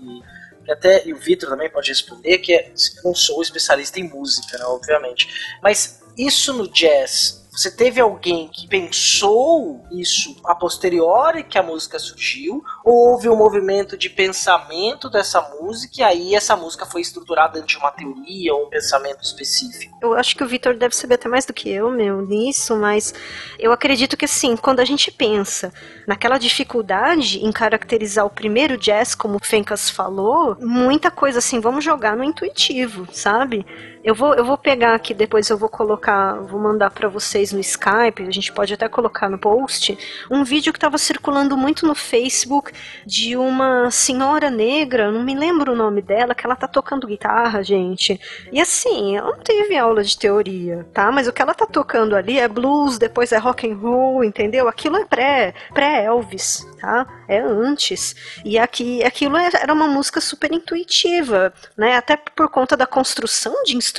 e 0.68 0.70
até 0.70 1.06
e 1.06 1.14
o 1.14 1.16
Vitor 1.16 1.48
também 1.48 1.70
pode 1.70 1.88
responder, 1.88 2.38
que 2.38 2.52
é, 2.52 2.70
não 3.02 3.14
sou 3.14 3.40
especialista 3.40 3.98
em 3.98 4.04
música, 4.04 4.58
né, 4.58 4.64
obviamente. 4.66 5.26
Mas 5.62 6.02
isso 6.16 6.52
no 6.52 6.68
jazz 6.68 7.47
você 7.58 7.72
teve 7.72 8.00
alguém 8.00 8.46
que 8.46 8.68
pensou 8.68 9.84
isso 9.90 10.36
a 10.44 10.54
posteriori 10.54 11.42
que 11.42 11.58
a 11.58 11.62
música 11.62 11.98
surgiu? 11.98 12.62
Ou 12.84 13.10
houve 13.10 13.28
um 13.28 13.34
movimento 13.34 13.96
de 13.96 14.08
pensamento 14.08 15.10
dessa 15.10 15.40
música 15.40 15.94
e 15.98 16.02
aí 16.04 16.34
essa 16.36 16.54
música 16.54 16.86
foi 16.86 17.00
estruturada 17.00 17.54
dentro 17.54 17.66
de 17.66 17.76
uma 17.76 17.90
teoria 17.90 18.54
ou 18.54 18.66
um 18.66 18.70
pensamento 18.70 19.24
específico? 19.24 19.98
Eu 20.00 20.14
acho 20.14 20.36
que 20.36 20.44
o 20.44 20.46
Vitor 20.46 20.76
deve 20.76 20.94
saber 20.94 21.14
até 21.14 21.28
mais 21.28 21.44
do 21.44 21.52
que 21.52 21.68
eu, 21.68 21.90
meu, 21.90 22.24
nisso, 22.24 22.76
mas 22.76 23.12
eu 23.58 23.72
acredito 23.72 24.16
que 24.16 24.26
assim, 24.26 24.56
quando 24.56 24.78
a 24.78 24.84
gente 24.84 25.10
pensa 25.10 25.72
naquela 26.06 26.38
dificuldade 26.38 27.44
em 27.44 27.50
caracterizar 27.50 28.24
o 28.24 28.30
primeiro 28.30 28.78
jazz, 28.78 29.16
como 29.16 29.36
o 29.36 29.44
Fencas 29.44 29.90
falou, 29.90 30.56
muita 30.60 31.10
coisa 31.10 31.40
assim, 31.40 31.58
vamos 31.58 31.84
jogar 31.84 32.16
no 32.16 32.22
intuitivo, 32.22 33.08
sabe? 33.12 33.66
Eu 34.08 34.14
vou, 34.14 34.32
eu 34.32 34.42
vou 34.42 34.56
pegar 34.56 34.94
aqui, 34.94 35.12
depois 35.12 35.50
eu 35.50 35.58
vou 35.58 35.68
colocar, 35.68 36.40
vou 36.40 36.58
mandar 36.58 36.90
para 36.90 37.10
vocês 37.10 37.52
no 37.52 37.60
Skype, 37.60 38.22
a 38.26 38.30
gente 38.30 38.50
pode 38.50 38.72
até 38.72 38.88
colocar 38.88 39.28
no 39.28 39.36
post, 39.36 39.98
um 40.30 40.44
vídeo 40.44 40.72
que 40.72 40.78
estava 40.78 40.96
circulando 40.96 41.58
muito 41.58 41.86
no 41.86 41.94
Facebook 41.94 42.72
de 43.04 43.36
uma 43.36 43.90
senhora 43.90 44.48
negra, 44.48 45.12
não 45.12 45.22
me 45.22 45.34
lembro 45.34 45.74
o 45.74 45.76
nome 45.76 46.00
dela, 46.00 46.34
que 46.34 46.46
ela 46.46 46.56
tá 46.56 46.66
tocando 46.66 47.06
guitarra, 47.06 47.62
gente. 47.62 48.18
E 48.50 48.58
assim, 48.58 49.14
ela 49.14 49.32
não 49.32 49.40
teve 49.40 49.76
aula 49.76 50.02
de 50.02 50.16
teoria, 50.16 50.88
tá? 50.94 51.12
Mas 51.12 51.28
o 51.28 51.32
que 51.32 51.42
ela 51.42 51.52
tá 51.52 51.66
tocando 51.66 52.16
ali 52.16 52.38
é 52.38 52.48
blues, 52.48 52.96
depois 52.96 53.30
é 53.30 53.36
rock 53.36 53.70
and 53.70 53.76
roll, 53.76 54.24
entendeu? 54.24 54.68
Aquilo 54.68 54.96
é 54.96 55.04
pré, 55.04 55.52
pré 55.74 56.06
Elvis, 56.06 56.66
tá? 56.80 57.06
É 57.28 57.40
antes. 57.40 58.16
E 58.42 58.58
aqui, 58.58 59.04
aquilo 59.04 59.36
é, 59.36 59.50
era 59.52 59.74
uma 59.74 59.86
música 59.86 60.18
super 60.18 60.50
intuitiva, 60.50 61.52
né? 61.76 61.94
Até 61.94 62.16
por 62.16 62.48
conta 62.48 62.74
da 62.74 62.86
construção 62.86 63.52
de 63.64 63.76
instrumentos 63.76 63.97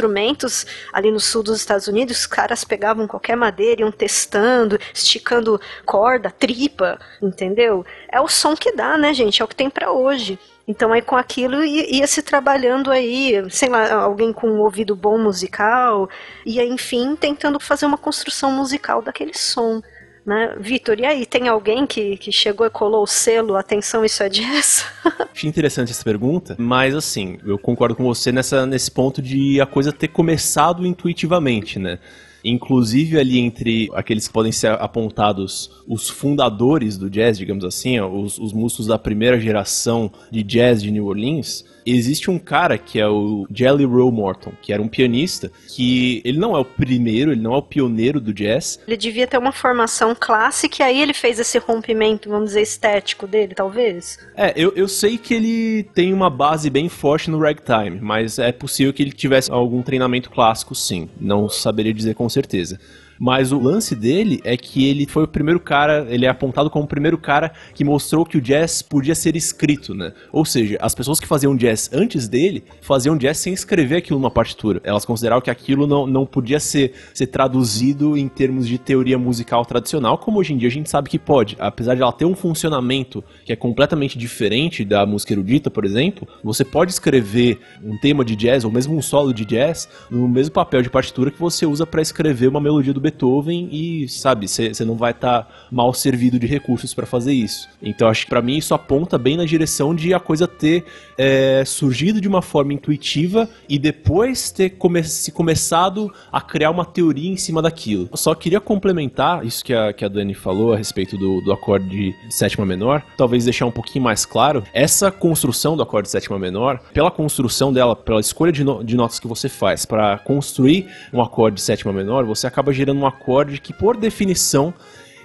ali 0.94 1.12
no 1.12 1.20
sul 1.20 1.44
dos 1.44 1.58
Estados 1.58 1.88
Unidos, 1.88 2.20
os 2.20 2.28
caras 2.28 2.64
pegavam 2.64 3.08
qualquer 3.08 3.36
madeira, 3.36 3.82
iam 3.82 3.92
testando, 3.92 4.80
esticando 4.94 5.60
corda, 5.86 6.32
tripa, 6.32 7.00
entendeu? 7.22 7.86
É 8.12 8.22
o 8.22 8.28
som 8.28 8.56
que 8.56 8.72
dá, 8.72 8.98
né, 8.98 9.14
gente? 9.14 9.42
É 9.42 9.46
o 9.46 9.48
que 9.48 9.56
tem 9.56 9.70
para 9.70 9.92
hoje. 9.92 10.40
Então 10.68 10.94
aí 10.94 11.02
com 11.02 11.16
aquilo 11.16 11.64
ia, 11.66 12.06
se 12.06 12.22
trabalhando 12.22 12.92
aí, 12.92 13.44
sei 13.50 13.70
lá, 13.70 13.92
alguém 13.92 14.32
com 14.32 14.48
um 14.48 14.60
ouvido 14.60 14.96
bom 14.96 15.18
musical, 15.18 16.08
ia 16.46 16.64
enfim 16.64 17.16
tentando 17.16 17.60
fazer 17.60 17.88
uma 17.88 17.98
construção 17.98 18.52
musical 18.52 19.02
daquele 19.02 19.34
som. 19.34 19.82
Né? 20.30 20.56
Vitor, 20.60 21.00
e 21.00 21.06
aí, 21.08 21.26
tem 21.26 21.48
alguém 21.48 21.88
que, 21.88 22.16
que 22.18 22.32
chegou 22.32 22.68
e 22.68 22.70
colou 22.70 23.02
o 23.02 23.08
selo, 23.08 23.56
atenção, 23.56 24.06
isso 24.06 24.22
é 24.22 24.30
jazz? 24.30 24.86
Achei 25.34 25.50
interessante 25.50 25.90
essa 25.90 26.04
pergunta, 26.04 26.56
mas 26.60 26.94
assim, 26.94 27.40
eu 27.44 27.58
concordo 27.58 27.96
com 27.96 28.04
você 28.04 28.32
nessa, 28.32 28.64
nesse 28.64 28.92
ponto 28.92 29.24
de 29.24 29.60
a 29.60 29.66
coisa 29.66 29.92
ter 29.92 30.10
começado 30.10 30.86
intuitivamente, 30.86 31.80
né? 31.80 31.98
Inclusive 32.44 33.20
ali 33.20 33.40
entre 33.40 33.90
aqueles 33.96 34.28
que 34.28 34.34
podem 34.34 34.52
ser 34.52 34.74
apontados 34.74 35.72
os 35.88 36.08
fundadores 36.08 36.96
do 36.96 37.10
jazz, 37.10 37.36
digamos 37.36 37.66
assim, 37.66 38.00
os, 38.00 38.38
os 38.38 38.54
músicos 38.54 38.86
da 38.86 39.00
primeira 39.00 39.40
geração 39.40 40.12
de 40.30 40.44
jazz 40.44 40.84
de 40.84 40.92
New 40.92 41.08
Orleans, 41.08 41.66
existe 41.86 42.30
um 42.30 42.40
cara 42.40 42.78
que 42.78 43.00
é 43.00 43.08
o 43.08 43.48
Jelly 43.54 43.86
Roll 43.86 44.12
Morton, 44.12 44.52
que 44.62 44.72
era 44.74 44.82
um 44.82 44.88
pianista, 44.88 45.52
que 45.68 46.22
ele 46.24 46.38
não 46.38 46.56
é 46.56 46.60
o 46.60 46.66
primeiro, 46.66 47.32
ele 47.32 47.42
não 47.42 47.54
é 47.54 47.58
o 47.58 47.62
pioneiro 47.62 48.20
do 48.20 48.34
jazz. 48.34 48.80
Ele 48.88 48.98
devia 48.98 49.28
ter 49.28 49.38
uma 49.38 49.52
formação 49.52 50.16
clássica 50.18 50.78
e 50.80 50.84
aí 50.84 51.02
ele 51.02 51.14
fez 51.14 51.40
esse 51.40 51.58
rompimento, 51.58 52.30
vamos 52.30 52.50
dizer, 52.50 52.62
estético 52.62 53.28
dele, 53.28 53.54
talvez. 53.56 54.20
É, 54.36 54.54
eu, 54.56 54.74
eu 54.76 54.88
sei 54.88 55.18
que 55.18 55.34
ele 55.34 55.84
tem 55.94 56.14
uma 56.14 56.30
base 56.30 56.70
bem 56.70 56.90
forte 56.90 57.30
no 57.30 57.40
ragtime, 57.40 58.00
mas 58.02 58.40
é 58.40 58.52
possível 58.52 58.94
que 58.94 59.04
ele 59.04 59.12
tivesse 59.12 59.52
algum 59.52 59.82
treinamento 59.82 60.30
clássico, 60.30 60.76
sim. 60.76 61.10
Não 61.20 61.50
saberia 61.50 61.94
dizer 61.94 62.16
com 62.16 62.28
certeza. 62.30 62.80
Mas 63.20 63.52
o 63.52 63.60
lance 63.60 63.96
dele 63.96 64.40
é 64.46 64.56
que 64.56 64.88
ele 64.88 65.06
foi 65.06 65.24
o 65.24 65.28
primeiro 65.28 65.60
cara, 65.60 66.08
ele 66.10 66.26
é 66.26 66.30
apontado 66.30 66.70
como 66.70 66.86
o 66.86 66.88
primeiro 66.88 67.18
cara 67.18 67.52
que 67.76 67.84
mostrou 67.84 68.26
que 68.26 68.38
o 68.38 68.42
jazz 68.42 68.82
podia 68.82 69.14
ser 69.14 69.36
escrito, 69.36 69.94
né? 69.94 70.14
Ou 70.32 70.46
seja, 70.46 70.78
as 70.80 70.96
pessoas 70.96 71.20
que 71.20 71.28
faziam 71.28 71.56
jazz 71.56 71.90
antes 71.92 72.30
dele 72.30 72.64
faziam 72.82 73.18
jazz 73.18 73.38
sem 73.38 73.54
escrever 73.54 73.98
aquilo 73.98 74.20
numa 74.20 74.32
partitura. 74.32 74.80
Elas 74.86 75.04
consideravam 75.04 75.42
que 75.42 75.50
aquilo 75.50 75.86
não, 75.86 76.08
não 76.08 76.26
podia 76.26 76.60
ser, 76.62 76.94
ser 77.14 77.28
traduzido 77.28 78.18
em 78.18 78.30
termos 78.30 78.66
de 78.66 78.78
teoria 78.78 79.18
musical 79.18 79.66
tradicional, 79.66 80.18
como 80.18 80.40
hoje 80.40 80.54
em 80.54 80.58
dia 80.58 80.70
a 80.70 80.72
gente 80.72 80.90
sabe 80.90 81.10
que 81.10 81.20
pode. 81.20 81.58
Apesar 81.60 81.96
de 81.96 82.02
ela 82.02 82.14
ter 82.14 82.26
um 82.26 82.36
funcionamento 82.36 83.22
que 83.44 83.52
é 83.52 83.56
completamente 83.56 84.18
diferente 84.18 84.86
da 84.86 85.06
música 85.06 85.34
erudita, 85.34 85.70
por 85.70 85.84
exemplo, 85.84 86.26
você 86.42 86.64
pode 86.64 86.92
escrever 86.92 87.60
um 87.84 87.98
tema 87.98 88.24
de 88.24 88.36
jazz 88.36 88.64
ou 88.64 88.72
mesmo 88.72 88.96
um 88.96 89.02
solo 89.02 89.34
de 89.34 89.44
jazz 89.44 89.90
no 90.10 90.28
mesmo 90.28 90.54
papel 90.54 90.82
de 90.82 90.90
partitura 90.90 91.32
que 91.32 91.40
você 91.40 91.66
usa 91.66 91.86
para 91.86 92.02
escrever 92.02 92.48
uma 92.48 92.62
melodia 92.62 92.94
do 92.94 93.09
Beethoven 93.10 93.70
e, 93.72 94.08
sabe, 94.08 94.48
você 94.48 94.86
não 94.86 94.96
vai 94.96 95.12
estar 95.12 95.44
tá 95.44 95.48
mal 95.72 95.94
servido 95.94 96.40
de 96.40 96.48
recursos 96.48 96.94
para 96.94 97.06
fazer 97.06 97.34
isso. 97.34 97.68
Então 97.82 98.08
acho 98.08 98.24
que 98.24 98.30
para 98.30 98.42
mim 98.42 98.58
isso 98.58 98.74
aponta 98.74 99.18
bem 99.18 99.38
na 99.38 99.46
direção 99.46 99.94
de 99.94 100.14
a 100.14 100.20
coisa 100.20 100.48
ter 100.48 100.86
é, 101.18 101.64
surgido 101.66 102.22
de 102.22 102.28
uma 102.28 102.42
forma 102.42 102.74
intuitiva 102.74 103.50
e 103.68 103.78
depois 103.78 104.52
ter 104.52 104.72
come 104.72 105.04
se 105.04 105.32
começado 105.32 106.12
a 106.32 106.42
criar 106.42 106.72
uma 106.72 106.86
teoria 106.86 107.30
em 107.30 107.38
cima 107.38 107.62
daquilo. 107.62 108.08
Eu 108.12 108.18
só 108.18 108.34
queria 108.36 108.60
complementar 108.60 109.46
isso 109.46 109.64
que 109.64 109.74
a, 109.74 109.92
que 109.94 110.06
a 110.06 110.08
Dani 110.08 110.34
falou 110.34 110.74
a 110.74 110.78
respeito 110.78 111.18
do, 111.18 111.42
do 111.42 111.52
acorde 111.52 111.90
de 111.90 112.16
sétima 112.30 112.66
menor, 112.66 113.04
talvez 113.18 113.44
deixar 113.46 113.66
um 113.66 113.72
pouquinho 113.72 114.04
mais 114.04 114.26
claro. 114.26 114.64
Essa 114.74 115.12
construção 115.12 115.76
do 115.76 115.84
acorde 115.84 116.08
de 116.08 116.12
sétima 116.12 116.38
menor, 116.38 116.80
pela 116.94 117.12
construção 117.12 117.74
dela, 117.74 117.96
pela 117.96 118.20
escolha 118.20 118.52
de, 118.52 118.64
no 118.64 118.84
de 118.84 118.96
notas 118.96 119.20
que 119.20 119.28
você 119.28 119.50
faz 119.50 119.86
para 119.86 120.18
construir 120.20 120.88
um 121.14 121.22
acorde 121.22 121.56
de 121.56 121.62
sétima 121.62 121.92
menor, 121.92 122.26
você 122.26 122.48
acaba 122.48 122.72
gerando 122.72 122.99
um 123.00 123.06
acorde 123.06 123.60
que, 123.60 123.74
por 123.74 123.96
definição, 123.96 124.74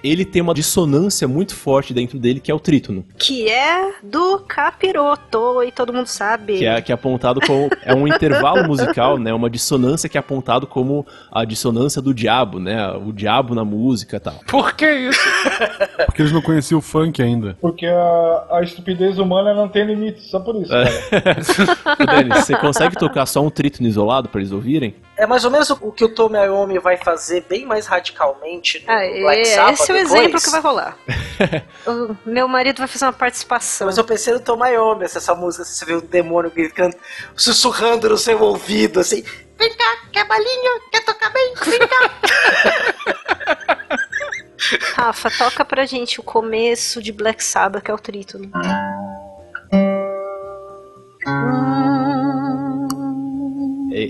ele 0.07 0.23
tem 0.23 0.41
uma 0.41 0.53
dissonância 0.53 1.27
muito 1.27 1.55
forte 1.55 1.93
dentro 1.93 2.19
dele, 2.19 2.39
que 2.39 2.51
é 2.51 2.53
o 2.53 2.59
trítono. 2.59 3.05
Que 3.17 3.49
é 3.49 3.93
do 4.03 4.39
capiroto, 4.39 5.63
e 5.63 5.71
todo 5.71 5.91
mundo 5.91 6.07
sabe. 6.07 6.59
Que 6.59 6.65
é, 6.65 6.81
que 6.81 6.91
é 6.91 6.95
apontado 6.95 7.41
como. 7.41 7.69
é 7.83 7.93
um 7.93 8.07
intervalo 8.07 8.65
musical, 8.67 9.17
né? 9.17 9.33
Uma 9.33 9.49
dissonância 9.49 10.07
que 10.07 10.17
é 10.17 10.19
apontado 10.19 10.67
como 10.67 11.05
a 11.31 11.43
dissonância 11.43 12.01
do 12.01 12.13
diabo, 12.13 12.59
né? 12.59 12.91
O 12.91 13.11
diabo 13.11 13.55
na 13.55 13.65
música 13.65 14.17
e 14.17 14.19
tal. 14.19 14.35
Por 14.47 14.73
que 14.73 14.89
isso? 14.89 15.19
Porque 16.05 16.21
eles 16.21 16.31
não 16.31 16.41
conheciam 16.41 16.79
o 16.79 16.81
funk 16.81 17.21
ainda. 17.21 17.57
Porque 17.59 17.87
a, 17.87 18.45
a 18.51 18.61
estupidez 18.61 19.17
humana 19.17 19.53
não 19.53 19.67
tem 19.67 19.85
limite, 19.85 20.21
só 20.21 20.39
por 20.39 20.55
isso. 20.61 20.73
É. 20.73 20.85
Dani, 22.05 22.29
você 22.29 22.55
consegue 22.57 22.95
tocar 22.95 23.25
só 23.25 23.41
um 23.41 23.49
trítono 23.49 23.87
isolado 23.87 24.29
para 24.29 24.39
eles 24.41 24.51
ouvirem? 24.51 24.95
É 25.17 25.25
mais 25.25 25.45
ou 25.45 25.51
menos 25.51 25.69
o 25.69 25.91
que 25.91 26.03
o 26.03 26.09
Tommy 26.09 26.37
Iommi 26.37 26.77
vai 26.77 26.97
fazer 26.97 27.45
bem 27.47 27.65
mais 27.65 27.87
radicalmente 27.87 28.83
no 28.85 28.91
ah, 28.91 28.99
Black 29.21 29.41
é, 29.41 29.45
Sabbath 29.45 29.79
Esse 29.79 29.91
é 29.91 29.95
o 29.95 29.97
depois. 29.97 30.21
exemplo 30.21 30.41
que 30.41 30.49
vai 30.49 30.61
rolar. 30.61 30.97
o 31.87 32.29
meu 32.29 32.47
marido 32.47 32.79
vai 32.79 32.87
fazer 32.87 33.05
uma 33.05 33.13
participação. 33.13 33.87
Mas 33.87 33.97
eu 33.97 34.03
pensei 34.03 34.33
no 34.33 34.41
Tommy 34.41 34.71
Iommi, 34.71 35.05
essa 35.05 35.33
música, 35.33 35.63
você 35.63 35.85
vê 35.85 35.93
o 35.93 36.01
demônio 36.01 36.51
gritando, 36.51 36.95
sussurrando 37.35 38.09
no 38.09 38.17
seu 38.17 38.41
ouvido, 38.41 38.99
assim, 38.99 39.23
vem 39.57 39.73
cá, 39.73 39.97
quer 40.11 40.27
balinho, 40.27 40.81
quer 40.91 41.05
tocar 41.05 41.29
bem, 41.29 41.53
vem 41.65 41.79
cá. 41.79 42.11
Rafa, 44.95 45.29
toca 45.29 45.63
pra 45.63 45.85
gente 45.85 46.19
o 46.19 46.23
começo 46.23 47.01
de 47.01 47.11
Black 47.11 47.43
Sabbath, 47.43 47.83
que 47.83 47.91
é 47.91 47.93
o 47.93 47.99
trítono. 47.99 48.51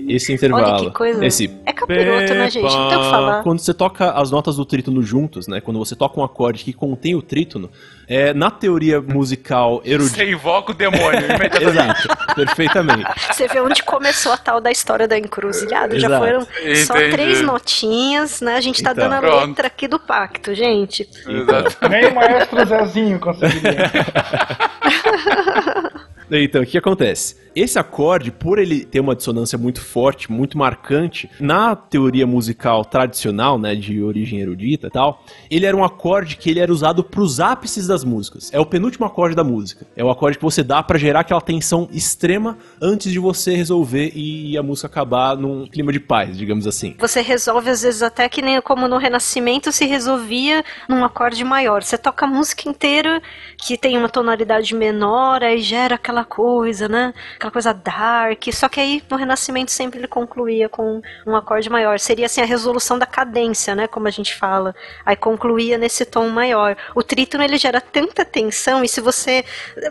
Esse 0.08 0.32
intervalo. 0.32 0.66
Olha 0.66 0.84
que 0.86 0.90
coisa. 0.90 1.24
Esse 1.24 1.50
É 1.64 1.72
capiroto, 1.72 2.34
né, 2.34 2.50
gente? 2.50 2.62
Não 2.64 2.88
tem 2.88 2.98
o 2.98 3.02
que 3.02 3.10
falar. 3.10 3.42
Quando 3.42 3.58
você 3.60 3.74
toca 3.74 4.10
as 4.12 4.30
notas 4.30 4.56
do 4.56 4.64
trítono 4.64 5.02
juntos, 5.02 5.46
né? 5.46 5.60
Quando 5.60 5.78
você 5.78 5.94
toca 5.94 6.18
um 6.20 6.24
acorde 6.24 6.64
que 6.64 6.72
contém 6.72 7.14
o 7.14 7.22
trítono, 7.22 7.70
é, 8.08 8.32
na 8.34 8.50
teoria 8.50 9.00
musical 9.00 9.80
erudita. 9.84 10.16
Você 10.16 10.30
invoca 10.30 10.72
o 10.72 10.74
demônio. 10.74 11.20
Exato, 11.60 12.08
perfeitamente. 12.34 13.04
Você 13.32 13.48
vê 13.48 13.60
onde 13.60 13.82
começou 13.82 14.32
a 14.32 14.36
tal 14.36 14.60
da 14.60 14.70
história 14.70 15.08
da 15.08 15.18
encruzilhada. 15.18 15.98
Já 15.98 16.06
Exato. 16.06 16.24
foram 16.24 16.46
só 16.86 16.96
Entendi. 16.96 17.10
três 17.12 17.42
notinhas, 17.42 18.40
né? 18.40 18.56
A 18.56 18.60
gente 18.60 18.82
tá 18.82 18.92
Então. 18.92 19.04
dando 19.08 19.14
a 19.14 19.20
Pronto. 19.20 19.46
letra 19.48 19.66
aqui 19.66 19.88
do 19.88 19.98
pacto, 19.98 20.54
gente. 20.54 21.08
Exato. 21.28 21.88
Nem 21.88 22.06
o 22.06 22.14
maestro 22.14 22.64
Zezinho 22.66 23.18
conseguiria. 23.18 23.90
Então, 26.30 26.62
o 26.62 26.66
que 26.66 26.78
acontece? 26.78 27.46
Esse 27.56 27.78
acorde, 27.78 28.30
por 28.30 28.58
ele 28.58 28.84
ter 28.84 29.00
uma 29.00 29.16
dissonância 29.16 29.56
muito 29.56 29.80
forte, 29.80 30.30
muito 30.30 30.58
marcante, 30.58 31.30
na 31.40 31.74
teoria 31.74 32.26
musical 32.26 32.84
tradicional, 32.84 33.58
né, 33.58 33.74
de 33.74 34.02
origem 34.02 34.40
erudita 34.40 34.88
e 34.88 34.90
tal, 34.90 35.24
ele 35.50 35.64
era 35.64 35.74
um 35.74 35.82
acorde 35.82 36.36
que 36.36 36.50
ele 36.50 36.60
era 36.60 36.70
usado 36.70 37.02
pros 37.02 37.40
ápices 37.40 37.86
das 37.86 38.04
músicas. 38.04 38.52
É 38.52 38.60
o 38.60 38.66
penúltimo 38.66 39.06
acorde 39.06 39.34
da 39.34 39.42
música. 39.42 39.86
É 39.96 40.04
o 40.04 40.10
acorde 40.10 40.36
que 40.36 40.44
você 40.44 40.62
dá 40.62 40.82
pra 40.82 40.98
gerar 40.98 41.20
aquela 41.20 41.40
tensão 41.40 41.88
extrema 41.90 42.58
antes 42.78 43.10
de 43.10 43.18
você 43.18 43.56
resolver 43.56 44.12
e 44.14 44.58
a 44.58 44.62
música 44.62 44.88
acabar 44.88 45.34
num 45.34 45.66
clima 45.66 45.90
de 45.90 46.00
paz, 46.00 46.36
digamos 46.36 46.66
assim. 46.66 46.94
Você 46.98 47.22
resolve, 47.22 47.70
às 47.70 47.80
vezes, 47.80 48.02
até 48.02 48.28
que 48.28 48.42
nem 48.42 48.60
como 48.60 48.86
no 48.86 48.98
Renascimento 48.98 49.72
se 49.72 49.86
resolvia 49.86 50.62
num 50.86 51.02
acorde 51.02 51.42
maior. 51.42 51.82
Você 51.82 51.96
toca 51.96 52.26
a 52.26 52.28
música 52.28 52.68
inteira 52.68 53.22
que 53.56 53.78
tem 53.78 53.96
uma 53.96 54.10
tonalidade 54.10 54.74
menor, 54.74 55.42
aí 55.42 55.62
gera 55.62 55.94
aquela 55.94 56.15
coisa, 56.24 56.88
né? 56.88 57.12
Aquela 57.36 57.50
coisa 57.50 57.72
dark. 57.72 58.42
Só 58.52 58.68
que 58.68 58.80
aí 58.80 59.02
no 59.10 59.16
Renascimento 59.16 59.70
sempre 59.70 60.00
ele 60.00 60.08
concluía 60.08 60.68
com 60.68 61.00
um 61.26 61.36
acorde 61.36 61.68
maior. 61.70 61.98
Seria 61.98 62.26
assim 62.26 62.40
a 62.40 62.44
resolução 62.44 62.98
da 62.98 63.06
cadência, 63.06 63.74
né? 63.74 63.86
Como 63.86 64.06
a 64.08 64.10
gente 64.10 64.34
fala. 64.34 64.74
Aí 65.04 65.16
concluía 65.16 65.78
nesse 65.78 66.04
tom 66.04 66.28
maior. 66.28 66.76
O 66.94 67.02
trítono 67.02 67.44
ele 67.44 67.56
gera 67.56 67.80
tanta 67.80 68.24
tensão 68.24 68.84
e 68.84 68.88
se 68.88 69.00
você 69.00 69.44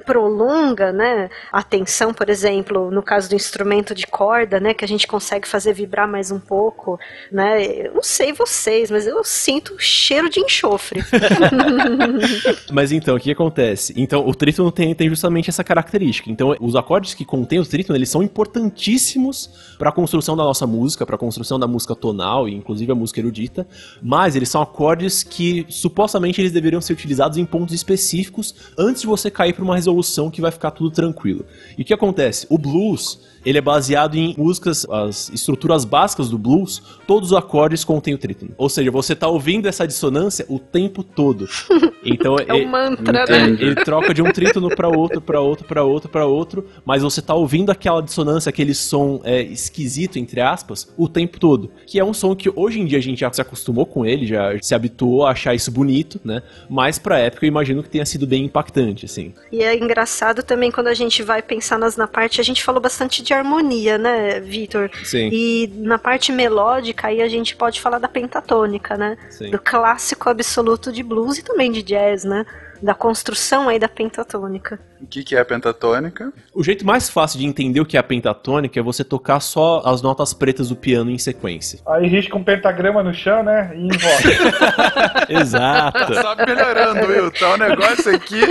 prolonga, 0.06 0.92
né? 0.92 1.30
A 1.52 1.64
tensão, 1.64 2.14
por 2.14 2.30
exemplo, 2.30 2.92
no 2.92 3.02
caso 3.04 3.30
do 3.30 3.36
instrumento 3.36 3.94
de 3.94 4.08
corda, 4.08 4.60
né? 4.60 4.74
Que 4.74 4.86
a 4.86 4.88
gente 4.88 5.08
consegue 5.08 5.48
fazer 5.48 5.74
vibrar 5.74 6.08
mais 6.08 6.32
um 6.32 6.40
pouco, 6.40 7.00
né? 7.32 7.64
Eu 7.66 7.94
não 7.96 8.04
sei 8.04 8.34
vocês, 8.34 8.90
mas 8.92 9.08
eu 9.08 9.24
sinto 9.24 9.76
cheiro 9.80 10.30
de 10.30 10.40
enxofre. 10.40 11.04
Mas 12.72 12.92
então, 12.92 13.16
o 13.16 13.20
que 13.20 13.32
acontece? 13.32 13.94
Então, 13.96 14.28
o 14.28 14.34
trítono 14.34 14.72
tem, 14.72 14.94
tem 14.94 15.10
justamente 15.10 15.50
essa 15.50 15.64
característica. 15.64 16.14
Então, 16.28 16.55
os 16.59 16.76
acordes 16.76 17.13
que 17.13 17.26
contêm 17.26 17.59
o 17.59 17.66
trítono, 17.66 17.97
eles 17.97 18.09
são 18.09 18.24
importantíssimos 18.24 19.49
para 19.78 19.89
a 19.89 19.91
construção 19.91 20.36
da 20.36 20.43
nossa 20.43 20.66
música, 20.66 21.05
para 21.05 21.16
a 21.16 21.20
construção 21.20 21.59
da 21.59 21.68
música 21.68 21.95
tonal 21.95 22.47
e 22.47 22.53
inclusive 22.53 22.91
a 22.91 22.95
música 22.95 23.20
erudita, 23.20 23.68
mas 24.01 24.36
eles 24.36 24.49
são 24.49 24.61
acordes 24.61 25.24
que 25.24 25.66
supostamente 25.70 26.41
eles 26.41 26.51
deveriam 26.51 26.82
ser 26.82 26.93
utilizados 26.93 27.38
em 27.38 27.45
pontos 27.45 27.74
específicos 27.74 28.55
antes 28.78 29.01
de 29.01 29.07
você 29.07 29.30
cair 29.30 29.53
para 29.53 29.63
uma 29.63 29.76
resolução 29.76 30.30
que 30.30 30.41
vai 30.41 30.51
ficar 30.51 30.72
tudo 30.72 30.91
tranquilo. 30.91 31.45
E 31.78 31.82
o 31.82 31.86
que 31.86 31.93
acontece? 31.93 32.45
O 32.49 32.57
blues, 32.57 33.20
ele 33.46 33.58
é 33.58 33.62
baseado 33.62 34.16
em 34.16 34.36
músicas, 34.38 34.86
as 34.89 35.30
estruturas 35.30 35.86
básicas 35.86 36.30
do 36.30 36.38
blues, 36.38 36.82
todos 37.06 37.32
os 37.32 37.38
acordes 37.38 37.84
contêm 37.84 38.14
o 38.14 38.18
trítono. 38.18 38.52
Ou 38.58 38.70
seja, 38.70 38.89
você 38.89 39.16
tá 39.16 39.28
ouvindo 39.28 39.68
essa 39.68 39.88
dissonância 39.88 40.46
o 40.50 40.60
tempo 40.60 41.04
todo. 41.04 41.48
Então 42.08 42.38
É 42.38 42.54
um 42.54 42.68
mantra, 42.68 43.26
né? 43.26 43.48
ele, 43.48 43.64
ele 43.64 43.76
troca 43.76 44.14
de 44.14 44.22
um 44.22 44.32
trítono 44.32 44.70
para 44.70 44.88
outro, 44.88 45.20
para 45.20 45.41
outro, 45.41 45.66
para 45.66 45.84
outro, 45.84 46.08
para 46.08 46.26
outro, 46.26 46.68
mas 46.86 47.02
você 47.02 47.20
tá 47.20 47.34
ouvindo 47.34 47.72
aquela 47.72 48.00
dissonância, 48.00 48.48
aquele 48.48 48.76
som 48.76 49.22
é, 49.24 49.41
esquisito 49.41 50.20
entre 50.20 50.39
aspas, 50.39 50.93
o 50.96 51.10
tempo 51.10 51.39
todo. 51.39 51.72
Que 51.88 52.00
é 52.00 52.06
um 52.06 52.14
som 52.14 52.36
que 52.36 52.52
hoje 52.56 52.80
em 52.80 52.86
dia 52.86 53.00
a 53.00 53.02
gente 53.02 53.22
já 53.22 53.34
se 53.34 53.41
acostumou 53.41 53.88
com 53.88 54.06
ele, 54.06 54.28
já 54.28 54.56
se 54.62 54.76
habituou 54.76 55.26
a 55.26 55.32
achar 55.32 55.56
isso 55.56 55.72
bonito, 55.72 56.20
né? 56.24 56.43
Mas 56.70 57.00
pra 57.00 57.18
época 57.18 57.46
eu 57.46 57.48
imagino 57.48 57.82
que 57.82 57.89
tenha 57.89 58.06
sido 58.06 58.28
bem 58.28 58.46
impactante, 58.46 59.06
assim. 59.06 59.34
E 59.52 59.64
é 59.64 59.76
engraçado 59.76 60.43
também 60.43 60.72
quando 60.72 60.88
a 60.88 60.93
gente 60.93 61.24
vai 61.24 61.41
pensar 61.41 61.80
nas, 61.80 61.98
na 61.98 62.08
parte, 62.08 62.39
a 62.39 62.43
gente 62.43 62.64
falou 62.64 62.82
bastante 62.82 63.24
de 63.24 63.34
harmonia, 63.38 63.98
né, 63.98 64.40
Vitor? 64.40 64.90
Sim. 65.04 65.30
E 65.32 65.72
na 65.76 65.98
parte 65.98 66.32
melódica 66.32 67.08
aí 67.08 67.22
a 67.22 67.28
gente 67.28 67.56
pode 67.56 67.82
falar 67.82 68.00
da 68.00 68.08
pentatônica, 68.08 68.98
né? 68.98 69.18
Sim. 69.30 69.52
Do 69.52 69.60
clássico 69.60 70.30
absoluto 70.30 70.92
de 70.92 71.04
blues 71.04 71.38
e 71.38 71.44
também 71.44 71.72
de 71.72 71.82
jazz, 71.82 72.24
né? 72.24 72.46
Da 72.82 72.94
construção 72.94 73.70
aí 73.70 73.80
da 73.80 73.88
pentatônica. 73.88 74.80
O 75.02 75.08
que, 75.08 75.24
que 75.24 75.36
é 75.36 75.40
a 75.40 75.46
pentatônica? 75.46 76.32
O 76.54 76.64
jeito 76.64 76.86
mais 76.86 77.10
fácil 77.10 77.40
de 77.40 77.46
entender 77.46 77.80
o 77.80 77.86
que 77.86 77.98
é 77.98 78.00
a 78.00 78.04
pentatônica 78.04 78.80
é 78.80 78.84
você 78.84 79.04
tocar 79.04 79.40
só 79.40 79.82
as 79.86 80.02
notas 80.02 80.34
pretas 80.34 80.70
do 80.70 80.76
piano 80.76 81.12
em 81.12 81.18
sequência. 81.18 81.80
Aí 81.88 82.08
risca 82.08 82.36
um 82.36 82.44
pentagrama 82.44 83.04
no 83.04 83.14
chão, 83.14 83.44
né? 83.44 83.72
E 83.76 83.88
invoca. 83.88 85.26
Exato. 85.30 86.14
Só 86.14 86.36
melhorando, 86.36 87.06
Will. 87.08 87.32
Tá 87.32 87.54
um 87.54 87.58
negócio 87.58 88.16
aqui. 88.16 88.42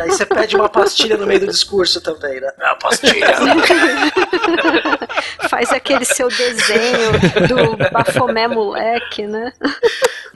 Aí 0.00 0.10
você 0.10 0.26
pede 0.26 0.56
uma 0.56 0.68
pastilha 0.68 1.16
no 1.16 1.26
meio 1.26 1.40
do 1.40 1.46
discurso 1.46 2.00
também, 2.00 2.40
né? 2.40 2.50
Ah, 2.60 2.74
pastilha. 2.74 3.26
Faz 5.48 5.72
aquele 5.72 6.04
seu 6.04 6.28
desenho 6.28 7.12
do 7.48 7.76
Bafomé 7.90 8.48
moleque, 8.48 9.26
né? 9.26 9.52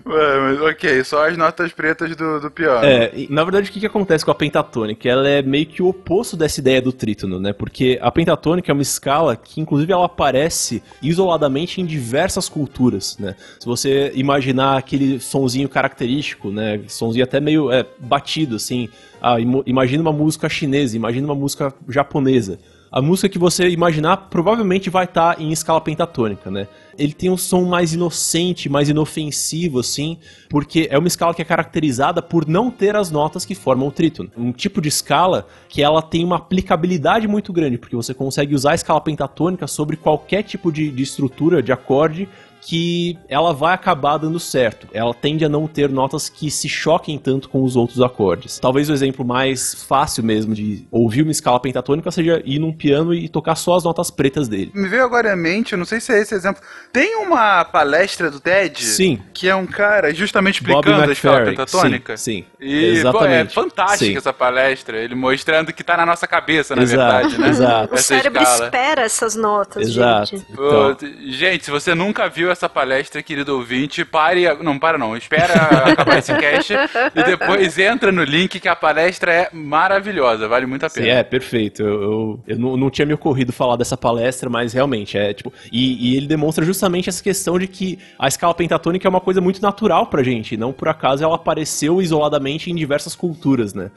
Ué, 0.09 0.41
mas 0.41 0.61
ok, 0.61 1.03
só 1.03 1.29
as 1.29 1.37
notas 1.37 1.73
pretas 1.73 2.15
do, 2.15 2.39
do 2.41 2.49
piano. 2.49 2.85
É, 2.87 3.11
na 3.29 3.43
verdade, 3.43 3.69
o 3.69 3.73
que, 3.73 3.81
que 3.81 3.87
acontece 3.87 4.25
com 4.25 4.31
a 4.31 4.35
pentatônica? 4.37 5.09
Ela 5.09 5.29
é 5.29 5.43
meio 5.43 5.67
que 5.67 5.83
o 5.83 5.89
oposto 5.89 6.37
dessa 6.37 6.61
ideia 6.61 6.81
do 6.81 6.93
trítono, 6.93 7.41
né? 7.41 7.53
Porque 7.53 7.99
a 8.01 8.09
pentatônica 8.13 8.71
é 8.71 8.73
uma 8.73 8.83
escala 8.83 9.35
que, 9.35 9.61
inclusive, 9.61 9.93
ela 9.93 10.07
aparece 10.07 10.81
isoladamente 11.03 11.81
em 11.81 11.85
diversas 11.85 12.49
culturas, 12.49 13.19
né? 13.19 13.35
Se 13.59 13.67
você 13.67 14.13
imaginar 14.15 14.77
aquele 14.77 15.19
sonzinho 15.19 15.69
característico, 15.69 16.51
né? 16.51 16.81
Sonzinho 16.87 17.25
até 17.25 17.41
meio 17.41 17.73
é, 17.73 17.85
batido, 17.99 18.55
assim. 18.55 18.89
Ah, 19.21 19.41
imo- 19.41 19.65
imagina 19.67 20.03
uma 20.03 20.13
música 20.13 20.49
chinesa, 20.49 20.97
imagina 20.97 21.27
uma 21.27 21.35
música 21.35 21.75
japonesa. 21.89 22.61
A 22.93 23.03
música 23.03 23.29
que 23.29 23.39
você 23.39 23.69
imaginar 23.69 24.17
provavelmente 24.31 24.89
vai 24.89 25.05
estar 25.05 25.41
em 25.41 25.51
escala 25.51 25.81
pentatônica, 25.81 26.49
né? 26.51 26.69
Ele 26.99 27.13
tem 27.13 27.31
um 27.31 27.37
som 27.37 27.65
mais 27.65 27.93
inocente, 27.93 28.69
mais 28.69 28.89
inofensivo, 28.89 29.81
assim, 29.81 30.19
porque 30.49 30.89
é 30.91 30.99
uma 30.99 31.09
escala 31.09 31.35
que 31.35 31.43
é 31.43 31.45
caracterizada 31.45 32.23
por 32.23 32.47
não 32.47 32.71
ter 32.71 32.97
as 32.97 33.11
notas 33.11 33.45
que 33.45 33.55
formam 33.55 33.89
o 33.89 33.93
trítono. 33.93 34.31
Um 34.37 34.53
tipo 34.53 34.81
de 34.81 34.89
escala 34.89 35.47
que 35.69 35.83
ela 35.83 36.03
tem 36.03 36.25
uma 36.25 36.37
aplicabilidade 36.37 37.29
muito 37.29 37.53
grande, 37.53 37.79
porque 37.79 37.97
você 37.97 38.15
consegue 38.15 38.55
usar 38.55 38.73
a 38.73 38.75
escala 38.75 39.01
pentatônica 39.01 39.67
sobre 39.67 39.97
qualquer 39.97 40.43
tipo 40.43 40.73
de, 40.73 40.91
de 40.91 41.03
estrutura, 41.03 41.63
de 41.63 41.73
acorde, 41.73 42.29
que 42.61 43.19
ela 43.29 43.53
vai 43.53 43.75
acabar 43.75 44.19
dando 44.19 44.39
certo. 44.41 44.89
Ela 44.93 45.15
tende 45.15 45.45
a 45.45 45.49
não 45.49 45.67
ter 45.67 45.89
notas 45.89 46.29
que 46.29 46.51
se 46.51 46.69
choquem 46.69 47.19
tanto 47.19 47.49
com 47.49 47.63
os 47.63 47.77
outros 47.77 48.01
acordes. 48.01 48.59
Talvez 48.59 48.89
o 48.89 48.93
exemplo 48.93 49.25
mais 49.25 49.75
fácil 49.85 50.25
mesmo 50.25 50.55
de 50.55 50.87
ouvir 50.91 51.23
uma 51.23 51.31
escala 51.33 51.61
pentatônica 51.61 52.11
seja 52.11 52.43
ir 52.45 52.59
num 52.59 52.73
piano 52.73 53.15
e 53.15 53.29
tocar 53.29 53.55
só 53.55 53.77
as 53.77 53.85
notas 53.85 54.11
pretas 54.11 54.49
dele. 54.49 54.71
Me 54.75 54.89
veio 54.89 55.05
agora 55.05 55.33
à 55.33 55.37
mente, 55.37 55.73
eu 55.73 55.79
não 55.79 55.85
sei 55.85 56.01
se 56.01 56.13
é 56.13 56.21
esse 56.21 56.35
exemplo. 56.35 56.63
Tem 56.93 57.17
uma 57.17 57.65
palestra 57.65 58.31
do 58.31 58.41
TED? 58.41 58.83
Sim. 58.85 59.21
Que 59.33 59.49
é 59.49 59.55
um 59.55 59.67
cara 59.67 60.13
justamente 60.15 60.57
explicando 60.57 61.03
a 61.03 61.13
escala 61.13 61.45
pentatônica? 61.45 62.17
Sim, 62.17 62.43
sim. 62.43 62.45
E, 62.61 62.67
pô, 62.67 62.87
é 62.87 62.91
Exatamente. 62.99 63.55
fantástica 63.55 64.11
Sim. 64.13 64.17
essa 64.17 64.33
palestra. 64.33 64.97
Ele 64.99 65.15
mostrando 65.15 65.73
que 65.73 65.85
tá 65.85 65.97
na 65.97 66.07
nossa 66.07 66.27
cabeça, 66.27 66.75
na 66.75 66.83
Exato, 66.83 67.13
verdade, 67.29 67.39
né? 67.41 67.49
exato. 67.49 67.95
O 67.95 67.99
cérebro 67.99 68.43
escala. 68.43 68.65
espera 68.65 69.03
essas 69.03 69.35
notas, 69.37 69.83
Exato. 69.89 70.27
gente. 70.37 70.47
Pô, 70.55 70.91
Então, 70.91 70.97
Gente, 71.29 71.65
se 71.65 71.71
você 71.71 71.95
nunca 71.95 72.29
viu 72.29 72.51
essa 72.57 72.69
palestra, 72.69 73.23
querido 73.23 73.57
ouvinte, 73.57 74.05
pare. 74.05 74.45
Não, 74.63 74.79
para 74.79 74.99
não. 74.99 75.17
Espera 75.17 75.55
acabar 75.93 76.19
esse 76.19 76.35
cast 76.35 76.73
e 77.15 77.23
depois 77.23 77.79
entra 77.79 78.11
no 78.11 78.25
link 78.25 78.59
que 78.59 78.69
a 78.69 78.75
palestra 78.75 79.33
é 79.33 79.49
maravilhosa. 79.53 80.49
Vale 80.49 80.67
muito 80.67 80.85
a 80.85 80.89
Sim, 80.89 81.03
pena. 81.03 81.19
é, 81.19 81.23
perfeito. 81.23 81.83
Eu, 81.83 82.03
eu, 82.03 82.41
eu 82.49 82.59
não, 82.59 82.77
não 82.77 82.91
tinha 82.91 83.07
me 83.07 83.15
ocorrido 83.15 83.53
falar 83.53 83.77
dessa 83.77 83.97
palestra, 83.97 84.49
mas 84.51 84.73
realmente 84.73 85.17
é 85.17 85.33
tipo. 85.33 85.53
E, 85.71 86.11
e 86.13 86.17
ele 86.17 86.27
demonstra 86.27 86.65
justamente 86.65 87.09
essa 87.09 87.23
questão 87.23 87.59
de 87.59 87.67
que 87.67 87.99
a 88.19 88.27
escala 88.27 88.55
pentatônica 88.55 89.07
é 89.07 89.11
uma 89.11 89.21
coisa 89.21 89.41
muito 89.41 89.61
natural 89.61 90.07
pra 90.07 90.23
gente. 90.23 90.57
Não 90.57 90.73
por 90.73 90.89
acaso 90.89 91.23
ela 91.23 91.35
apareceu 91.37 92.01
isoladamente 92.01 92.71
em 92.71 92.75
diversas 92.75 93.15
culturas, 93.15 93.75
né? 93.75 93.91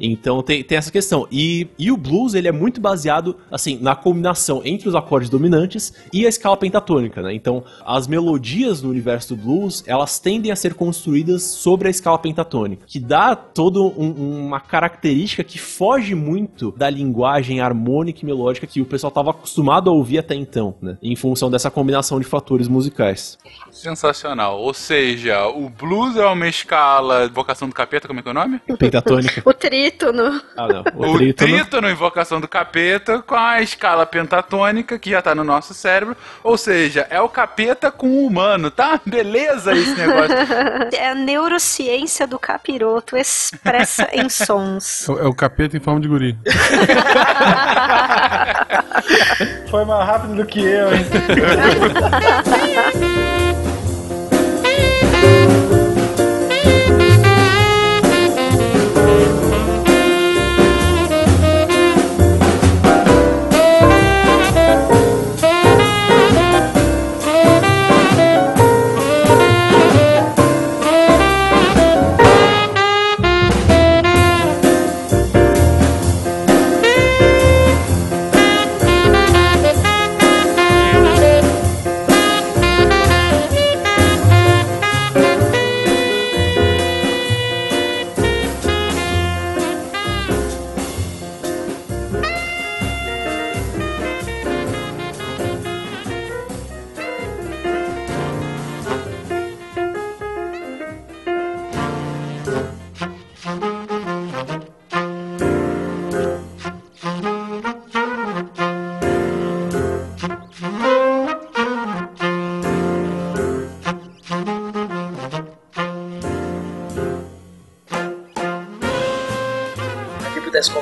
Então 0.00 0.42
tem, 0.42 0.62
tem 0.62 0.78
essa 0.78 0.90
questão. 0.90 1.26
E, 1.30 1.68
e 1.78 1.90
o 1.90 1.96
blues, 1.96 2.34
ele 2.34 2.48
é 2.48 2.52
muito 2.52 2.80
baseado, 2.80 3.36
assim, 3.50 3.78
na 3.80 3.94
combinação 3.94 4.62
entre 4.64 4.88
os 4.88 4.94
acordes 4.94 5.30
dominantes 5.30 5.92
e 6.12 6.26
a 6.26 6.28
escala 6.28 6.56
pentatônica, 6.56 7.22
né? 7.22 7.34
Então, 7.34 7.64
as 7.84 8.06
melodias 8.06 8.82
no 8.82 8.90
universo 8.90 9.34
do 9.34 9.42
blues, 9.42 9.82
elas 9.86 10.18
tendem 10.18 10.50
a 10.50 10.56
ser 10.56 10.74
construídas 10.74 11.42
sobre 11.42 11.88
a 11.88 11.90
escala 11.90 12.18
pentatônica, 12.18 12.84
que 12.86 12.98
dá 12.98 13.34
toda 13.34 13.80
um, 13.80 14.46
uma 14.46 14.60
característica 14.60 15.42
que 15.42 15.58
foge 15.58 16.14
muito 16.14 16.72
da 16.76 16.88
linguagem 16.90 17.60
harmônica 17.60 18.20
e 18.22 18.26
melódica 18.26 18.66
que 18.66 18.80
o 18.80 18.84
pessoal 18.84 19.08
estava 19.08 19.30
acostumado 19.30 19.90
a 19.90 19.92
ouvir 19.92 20.18
até 20.18 20.34
então, 20.34 20.74
né? 20.80 20.96
Em 21.02 21.16
função 21.16 21.50
dessa 21.50 21.70
combinação 21.70 22.18
de 22.18 22.26
fatores 22.26 22.68
musicais. 22.68 23.38
Sensacional. 23.70 24.60
Ou 24.60 24.74
seja, 24.74 25.46
o 25.48 25.68
blues 25.68 26.16
é 26.16 26.26
uma 26.26 26.48
escala 26.48 27.26
Invocação 27.26 27.68
do 27.68 27.74
Capeta, 27.74 28.06
como 28.06 28.20
é 28.20 28.22
que 28.22 28.28
é 28.28 28.30
o 28.30 28.34
nome? 28.34 28.60
Pentatônica. 28.78 29.42
o 29.44 29.54
trítono. 29.90 30.40
Ah, 30.56 30.68
não. 30.68 30.84
O, 30.94 31.12
o 31.12 31.18
trítono. 31.18 31.52
trítono, 31.52 31.90
Invocação 31.90 32.40
do 32.40 32.48
Capeta, 32.48 33.20
com 33.22 33.34
a 33.34 33.60
escala 33.60 34.06
pentatônica, 34.06 34.98
que 34.98 35.10
já 35.10 35.20
tá 35.20 35.34
no 35.34 35.44
nosso 35.44 35.74
cérebro. 35.74 36.16
Ou 36.42 36.56
seja, 36.56 37.06
é 37.10 37.20
o 37.20 37.28
capeta 37.28 37.90
com 37.90 38.08
o 38.08 38.26
humano, 38.26 38.70
tá? 38.70 38.98
Beleza 39.04 39.74
esse 39.74 39.94
negócio. 39.94 40.34
É 40.94 41.10
a 41.10 41.14
neurociência 41.14 42.26
do 42.26 42.38
capiroto 42.38 43.16
expressa 43.16 44.08
em 44.12 44.28
sons. 44.28 45.08
É, 45.08 45.12
é 45.12 45.26
o 45.26 45.34
capeta 45.34 45.76
em 45.76 45.80
forma 45.80 46.00
de 46.00 46.08
guri. 46.08 46.38
Foi 49.70 49.84
mais 49.84 50.06
rápido 50.06 50.36
do 50.36 50.46
que 50.46 50.60
eu, 50.60 50.94
hein? 50.94 51.04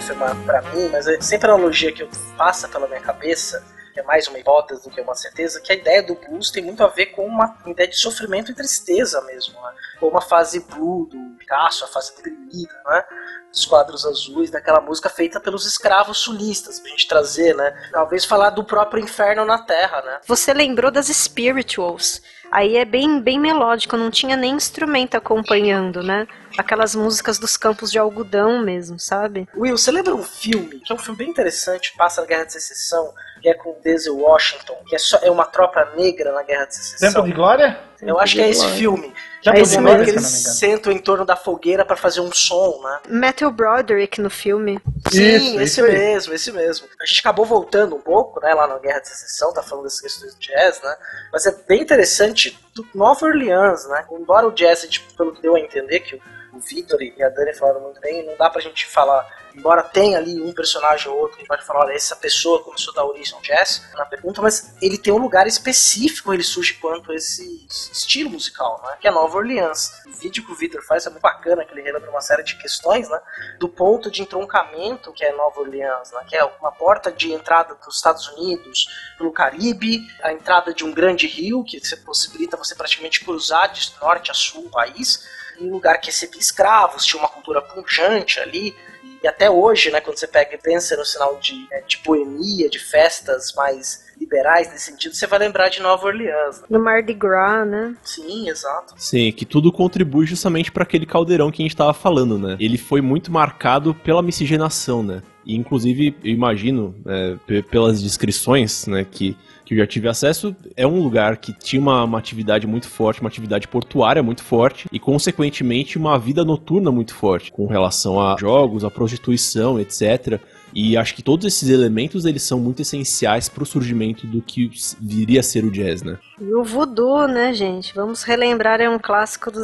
confirmar 0.02 0.34
para 0.44 0.62
mim, 0.62 0.88
mas 0.88 1.06
é 1.06 1.20
sempre 1.20 1.48
a 1.48 1.54
analogia 1.54 1.92
que 1.92 2.04
passa 2.36 2.68
pela 2.68 2.88
minha 2.88 3.00
cabeça, 3.00 3.64
que 3.94 4.00
é 4.00 4.02
mais 4.02 4.26
uma 4.26 4.38
hipótese 4.38 4.82
do 4.82 4.90
que 4.90 5.00
uma 5.00 5.14
certeza, 5.14 5.60
que 5.60 5.70
a 5.70 5.76
ideia 5.76 6.02
do 6.02 6.16
blues 6.16 6.50
tem 6.50 6.60
muito 6.60 6.82
a 6.82 6.88
ver 6.88 7.06
com 7.06 7.24
uma 7.24 7.56
ideia 7.66 7.88
de 7.88 7.96
sofrimento 7.96 8.50
e 8.50 8.54
tristeza 8.54 9.20
mesmo, 9.22 9.54
né? 9.62 9.72
Ou 10.00 10.10
uma 10.10 10.20
fase 10.20 10.58
blue 10.58 11.06
do 11.06 11.36
Picasso, 11.38 11.84
a 11.84 11.88
fase 11.88 12.16
deprimida, 12.16 12.74
né? 12.84 13.04
Os 13.52 13.64
quadros 13.64 14.04
azuis 14.04 14.50
daquela 14.50 14.80
música 14.80 15.08
feita 15.08 15.38
pelos 15.38 15.66
escravos 15.66 16.18
sulistas, 16.18 16.80
pra 16.80 16.90
gente 16.90 17.06
trazer, 17.06 17.54
né? 17.54 17.90
Talvez 17.92 18.24
falar 18.24 18.50
do 18.50 18.64
próprio 18.64 19.04
inferno 19.04 19.44
na 19.44 19.58
Terra, 19.58 20.02
né? 20.02 20.20
Você 20.26 20.52
lembrou 20.52 20.90
das 20.90 21.06
spirituals. 21.06 22.20
Aí 22.52 22.76
é 22.76 22.84
bem, 22.84 23.18
bem 23.18 23.40
melódico, 23.40 23.96
não 23.96 24.10
tinha 24.10 24.36
nem 24.36 24.54
instrumento 24.54 25.14
acompanhando, 25.14 26.02
né? 26.02 26.28
Aquelas 26.58 26.94
músicas 26.94 27.38
dos 27.38 27.56
campos 27.56 27.90
de 27.90 27.98
algodão 27.98 28.62
mesmo, 28.62 29.00
sabe? 29.00 29.48
Will, 29.56 29.78
você 29.78 29.90
lembra 29.90 30.14
um 30.14 30.22
filme, 30.22 30.78
que 30.80 30.92
é 30.92 30.94
um 30.94 30.98
filme 30.98 31.16
bem 31.16 31.30
interessante, 31.30 31.94
passa 31.96 32.20
na 32.20 32.26
Guerra 32.26 32.44
de 32.44 32.52
Secessão, 32.52 33.14
que 33.42 33.48
é 33.48 33.54
com 33.54 33.76
Denzel 33.82 34.16
Washington, 34.16 34.76
que 34.86 34.94
é, 34.94 34.98
só, 34.98 35.18
é 35.20 35.30
uma 35.30 35.44
tropa 35.44 35.84
negra 35.96 36.32
na 36.32 36.44
Guerra 36.44 36.66
de 36.66 36.76
Secessão. 36.76 37.12
Tempo 37.12 37.26
de 37.26 37.32
Glória? 37.32 37.78
Eu 38.00 38.18
acho 38.18 38.36
que 38.36 38.40
é 38.40 38.48
esse 38.48 38.66
filme. 38.70 39.12
Já 39.42 39.52
é 39.52 39.60
esse 39.60 39.76
momento 39.76 40.04
que 40.04 40.10
eles 40.10 40.24
sentam 40.24 40.92
em 40.92 40.98
torno 40.98 41.24
da 41.24 41.34
fogueira 41.34 41.84
para 41.84 41.96
fazer 41.96 42.20
um 42.20 42.32
som, 42.32 42.80
né? 42.82 43.00
Matthew 43.08 43.50
Broderick 43.50 44.20
no 44.20 44.30
filme. 44.30 44.80
Sim, 45.10 45.20
isso, 45.20 45.60
esse 45.60 45.80
isso 45.80 45.82
mesmo, 45.82 46.34
esse 46.34 46.52
mesmo. 46.52 46.86
A 47.00 47.04
gente 47.04 47.18
acabou 47.18 47.44
voltando 47.44 47.96
um 47.96 48.00
pouco, 48.00 48.40
né, 48.40 48.54
lá 48.54 48.68
na 48.68 48.78
Guerra 48.78 49.00
de 49.00 49.08
Secessão, 49.08 49.52
tá 49.52 49.62
falando 49.62 49.84
dessas 49.84 50.00
questões 50.00 50.34
do 50.34 50.40
jazz, 50.40 50.80
né? 50.80 50.96
Mas 51.32 51.44
é 51.46 51.56
bem 51.66 51.82
interessante 51.82 52.58
do 52.72 52.86
Nova 52.94 53.26
Orleans, 53.26 53.88
né? 53.88 54.04
Embora 54.12 54.46
o 54.46 54.52
jazz, 54.52 54.86
tipo, 54.88 55.12
pelo 55.14 55.34
que 55.34 55.42
deu 55.42 55.56
a 55.56 55.60
entender, 55.60 56.00
que 56.00 56.14
o 56.52 56.60
Victor 56.60 57.02
e 57.02 57.22
a 57.22 57.28
Dani 57.28 57.52
falaram 57.54 57.80
muito 57.80 58.00
bem, 58.00 58.24
não 58.24 58.36
dá 58.36 58.48
pra 58.48 58.60
gente 58.60 58.86
falar 58.86 59.26
embora 59.54 59.82
tenha 59.82 60.18
ali 60.18 60.40
um 60.40 60.52
personagem 60.52 61.10
ou 61.10 61.18
outro, 61.18 61.42
gente 61.42 61.48
pode 61.48 61.64
falar, 61.64 61.80
olha, 61.86 61.92
essa 61.92 62.16
pessoa 62.16 62.62
começou 62.62 62.92
a 62.92 62.96
dar 62.96 63.04
origem 63.04 63.38
jazz 63.42 63.82
na 63.94 64.06
pergunta, 64.06 64.40
mas 64.40 64.74
ele 64.80 64.96
tem 64.96 65.12
um 65.12 65.18
lugar 65.18 65.46
específico, 65.46 66.32
ele 66.32 66.42
surge 66.42 66.74
quanto 66.74 67.12
esse 67.12 67.66
estilo 67.92 68.30
musical, 68.30 68.80
né? 68.84 68.96
Que 69.00 69.08
é 69.08 69.10
Nova 69.10 69.36
Orleans. 69.36 69.92
O 70.06 70.12
vídeo 70.12 70.44
que 70.44 70.52
o 70.52 70.54
Victor 70.54 70.82
faz 70.82 71.06
é 71.06 71.10
muito 71.10 71.22
bacana, 71.22 71.64
que 71.64 71.72
ele 71.72 71.82
relembra 71.82 72.10
uma 72.10 72.20
série 72.20 72.42
de 72.42 72.56
questões, 72.56 73.08
né? 73.08 73.20
Do 73.58 73.68
ponto 73.68 74.10
de 74.10 74.22
entroncamento 74.22 75.12
que 75.12 75.24
é 75.24 75.32
Nova 75.32 75.60
Orleans, 75.60 76.12
né? 76.12 76.24
Que 76.28 76.36
é 76.36 76.44
uma 76.44 76.72
porta 76.72 77.10
de 77.10 77.32
entrada 77.32 77.74
dos 77.74 77.96
Estados 77.96 78.28
Unidos 78.28 78.86
pelo 79.18 79.32
Caribe, 79.32 80.00
a 80.22 80.32
entrada 80.32 80.72
de 80.72 80.84
um 80.84 80.92
grande 80.92 81.26
rio 81.26 81.64
que 81.64 81.80
possibilita 82.04 82.56
você 82.56 82.74
praticamente 82.74 83.24
cruzar 83.24 83.72
de 83.72 83.92
norte 84.00 84.30
a 84.30 84.34
sul 84.34 84.66
o 84.66 84.70
país, 84.70 85.26
um 85.60 85.70
lugar 85.70 85.98
que 86.00 86.06
recebia 86.06 86.40
escravos, 86.40 87.04
tinha 87.04 87.20
uma 87.20 87.28
cultura 87.28 87.60
punjante 87.60 88.40
ali, 88.40 88.74
e 89.22 89.28
até 89.28 89.50
hoje, 89.50 89.90
né, 89.90 90.00
quando 90.00 90.18
você 90.18 90.26
pega 90.26 90.54
e 90.54 90.58
pensa 90.58 90.96
no 90.96 91.04
sinal 91.04 91.38
de, 91.38 91.54
né, 91.70 91.82
de 91.86 91.98
boemia, 92.04 92.68
de 92.68 92.78
festas 92.78 93.52
mais 93.54 94.10
liberais 94.18 94.70
nesse 94.70 94.90
sentido, 94.90 95.14
você 95.14 95.26
vai 95.26 95.38
lembrar 95.38 95.68
de 95.68 95.80
Nova 95.80 96.06
Orleans. 96.06 96.62
No 96.68 96.78
Mardi 96.82 97.12
Gras, 97.12 97.66
né? 97.66 97.96
Sim, 98.02 98.48
exato. 98.48 98.94
Sim, 98.96 99.32
que 99.32 99.44
tudo 99.44 99.72
contribui 99.72 100.26
justamente 100.26 100.70
para 100.70 100.82
aquele 100.82 101.06
caldeirão 101.06 101.50
que 101.50 101.62
a 101.62 101.64
gente 101.64 101.72
estava 101.72 101.92
falando, 101.92 102.38
né? 102.38 102.56
Ele 102.60 102.78
foi 102.78 103.00
muito 103.00 103.32
marcado 103.32 103.94
pela 103.94 104.22
miscigenação, 104.22 105.02
né? 105.02 105.22
E 105.44 105.56
inclusive, 105.56 106.16
eu 106.22 106.32
imagino, 106.32 106.94
é, 107.06 107.62
pelas 107.62 108.00
descrições, 108.00 108.86
né, 108.86 109.04
que 109.08 109.36
que 109.72 109.80
eu 109.80 109.84
já 109.84 109.86
tive 109.86 110.08
acesso, 110.08 110.54
é 110.76 110.86
um 110.86 111.00
lugar 111.02 111.38
que 111.38 111.52
tinha 111.52 111.80
uma, 111.80 112.04
uma 112.04 112.18
atividade 112.18 112.66
muito 112.66 112.88
forte, 112.88 113.20
uma 113.20 113.28
atividade 113.28 113.66
portuária 113.66 114.22
muito 114.22 114.42
forte 114.42 114.86
e, 114.92 114.98
consequentemente, 114.98 115.96
uma 115.96 116.18
vida 116.18 116.44
noturna 116.44 116.90
muito 116.92 117.14
forte 117.14 117.50
com 117.50 117.66
relação 117.66 118.20
a 118.20 118.36
jogos, 118.38 118.84
a 118.84 118.90
prostituição, 118.90 119.80
etc. 119.80 120.38
E 120.74 120.96
acho 120.96 121.14
que 121.14 121.22
todos 121.22 121.46
esses 121.46 121.68
elementos 121.68 122.24
eles 122.24 122.42
são 122.42 122.58
muito 122.58 122.82
essenciais 122.82 123.48
para 123.48 123.62
o 123.62 123.66
surgimento 123.66 124.26
do 124.26 124.40
que 124.40 124.70
viria 125.00 125.40
a 125.40 125.42
ser 125.42 125.64
o 125.64 125.70
jazz, 125.70 126.02
né? 126.02 126.18
E 126.40 126.54
o 126.54 126.64
voodoo, 126.64 127.28
né, 127.28 127.52
gente? 127.52 127.94
Vamos 127.94 128.22
relembrar, 128.24 128.80
é 128.80 128.88
um 128.88 128.98
clássico 128.98 129.50
do 129.50 129.60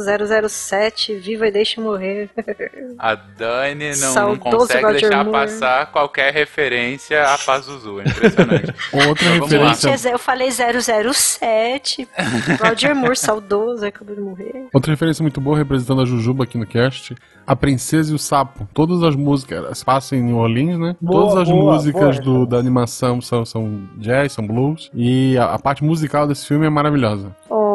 007, 0.47 1.15
Viva 1.15 1.47
e 1.47 1.51
Deixe 1.51 1.81
Morrer. 1.81 2.29
A 2.97 3.15
Dani 3.15 3.95
não, 3.97 4.13
não 4.13 4.37
consegue 4.37 4.83
Roger 4.83 5.01
deixar 5.01 5.25
Moore. 5.25 5.31
passar 5.39 5.91
qualquer 5.91 6.33
referência 6.33 7.23
a 7.23 7.37
Pazuzu, 7.37 8.01
é 8.01 8.03
impressionante. 8.03 8.73
Outra 9.07 9.35
então, 9.35 9.47
referência... 9.47 9.97
Gente, 9.97 10.11
eu 10.11 10.19
falei 10.19 10.49
007, 10.51 12.07
Roger 12.61 12.95
Moore, 12.95 13.15
saudoso, 13.15 13.85
acabou 13.85 14.15
de 14.15 14.21
morrer. 14.21 14.67
Outra 14.73 14.91
referência 14.91 15.21
muito 15.21 15.39
boa, 15.39 15.57
representando 15.57 16.01
a 16.01 16.05
Jujuba 16.05 16.43
aqui 16.43 16.57
no 16.57 16.65
cast, 16.65 17.15
A 17.49 17.55
Princesa 17.55 18.11
e 18.11 18.15
o 18.15 18.19
Sapo. 18.19 18.67
Todas 18.75 19.01
as 19.01 19.15
músicas 19.15 19.83
passam 19.83 20.19
em 20.19 20.21
New 20.21 20.37
Orleans, 20.37 20.77
né? 20.77 20.95
Boa, 21.01 21.21
Todas 21.21 21.37
as 21.37 21.49
boa, 21.49 21.73
músicas 21.73 22.19
boa, 22.19 22.39
do, 22.39 22.45
da 22.45 22.57
animação 22.57 23.19
são, 23.19 23.43
são 23.43 23.89
jazz, 23.97 24.33
são 24.33 24.45
blues. 24.45 24.91
E 24.93 25.35
a, 25.35 25.55
a, 25.55 25.57
parte 25.57 25.83
musical 25.83 26.27
desse 26.27 26.45
filme 26.45 26.67
é 26.67 26.69
maravilhosa. 26.69 27.35
Oh. 27.49 27.68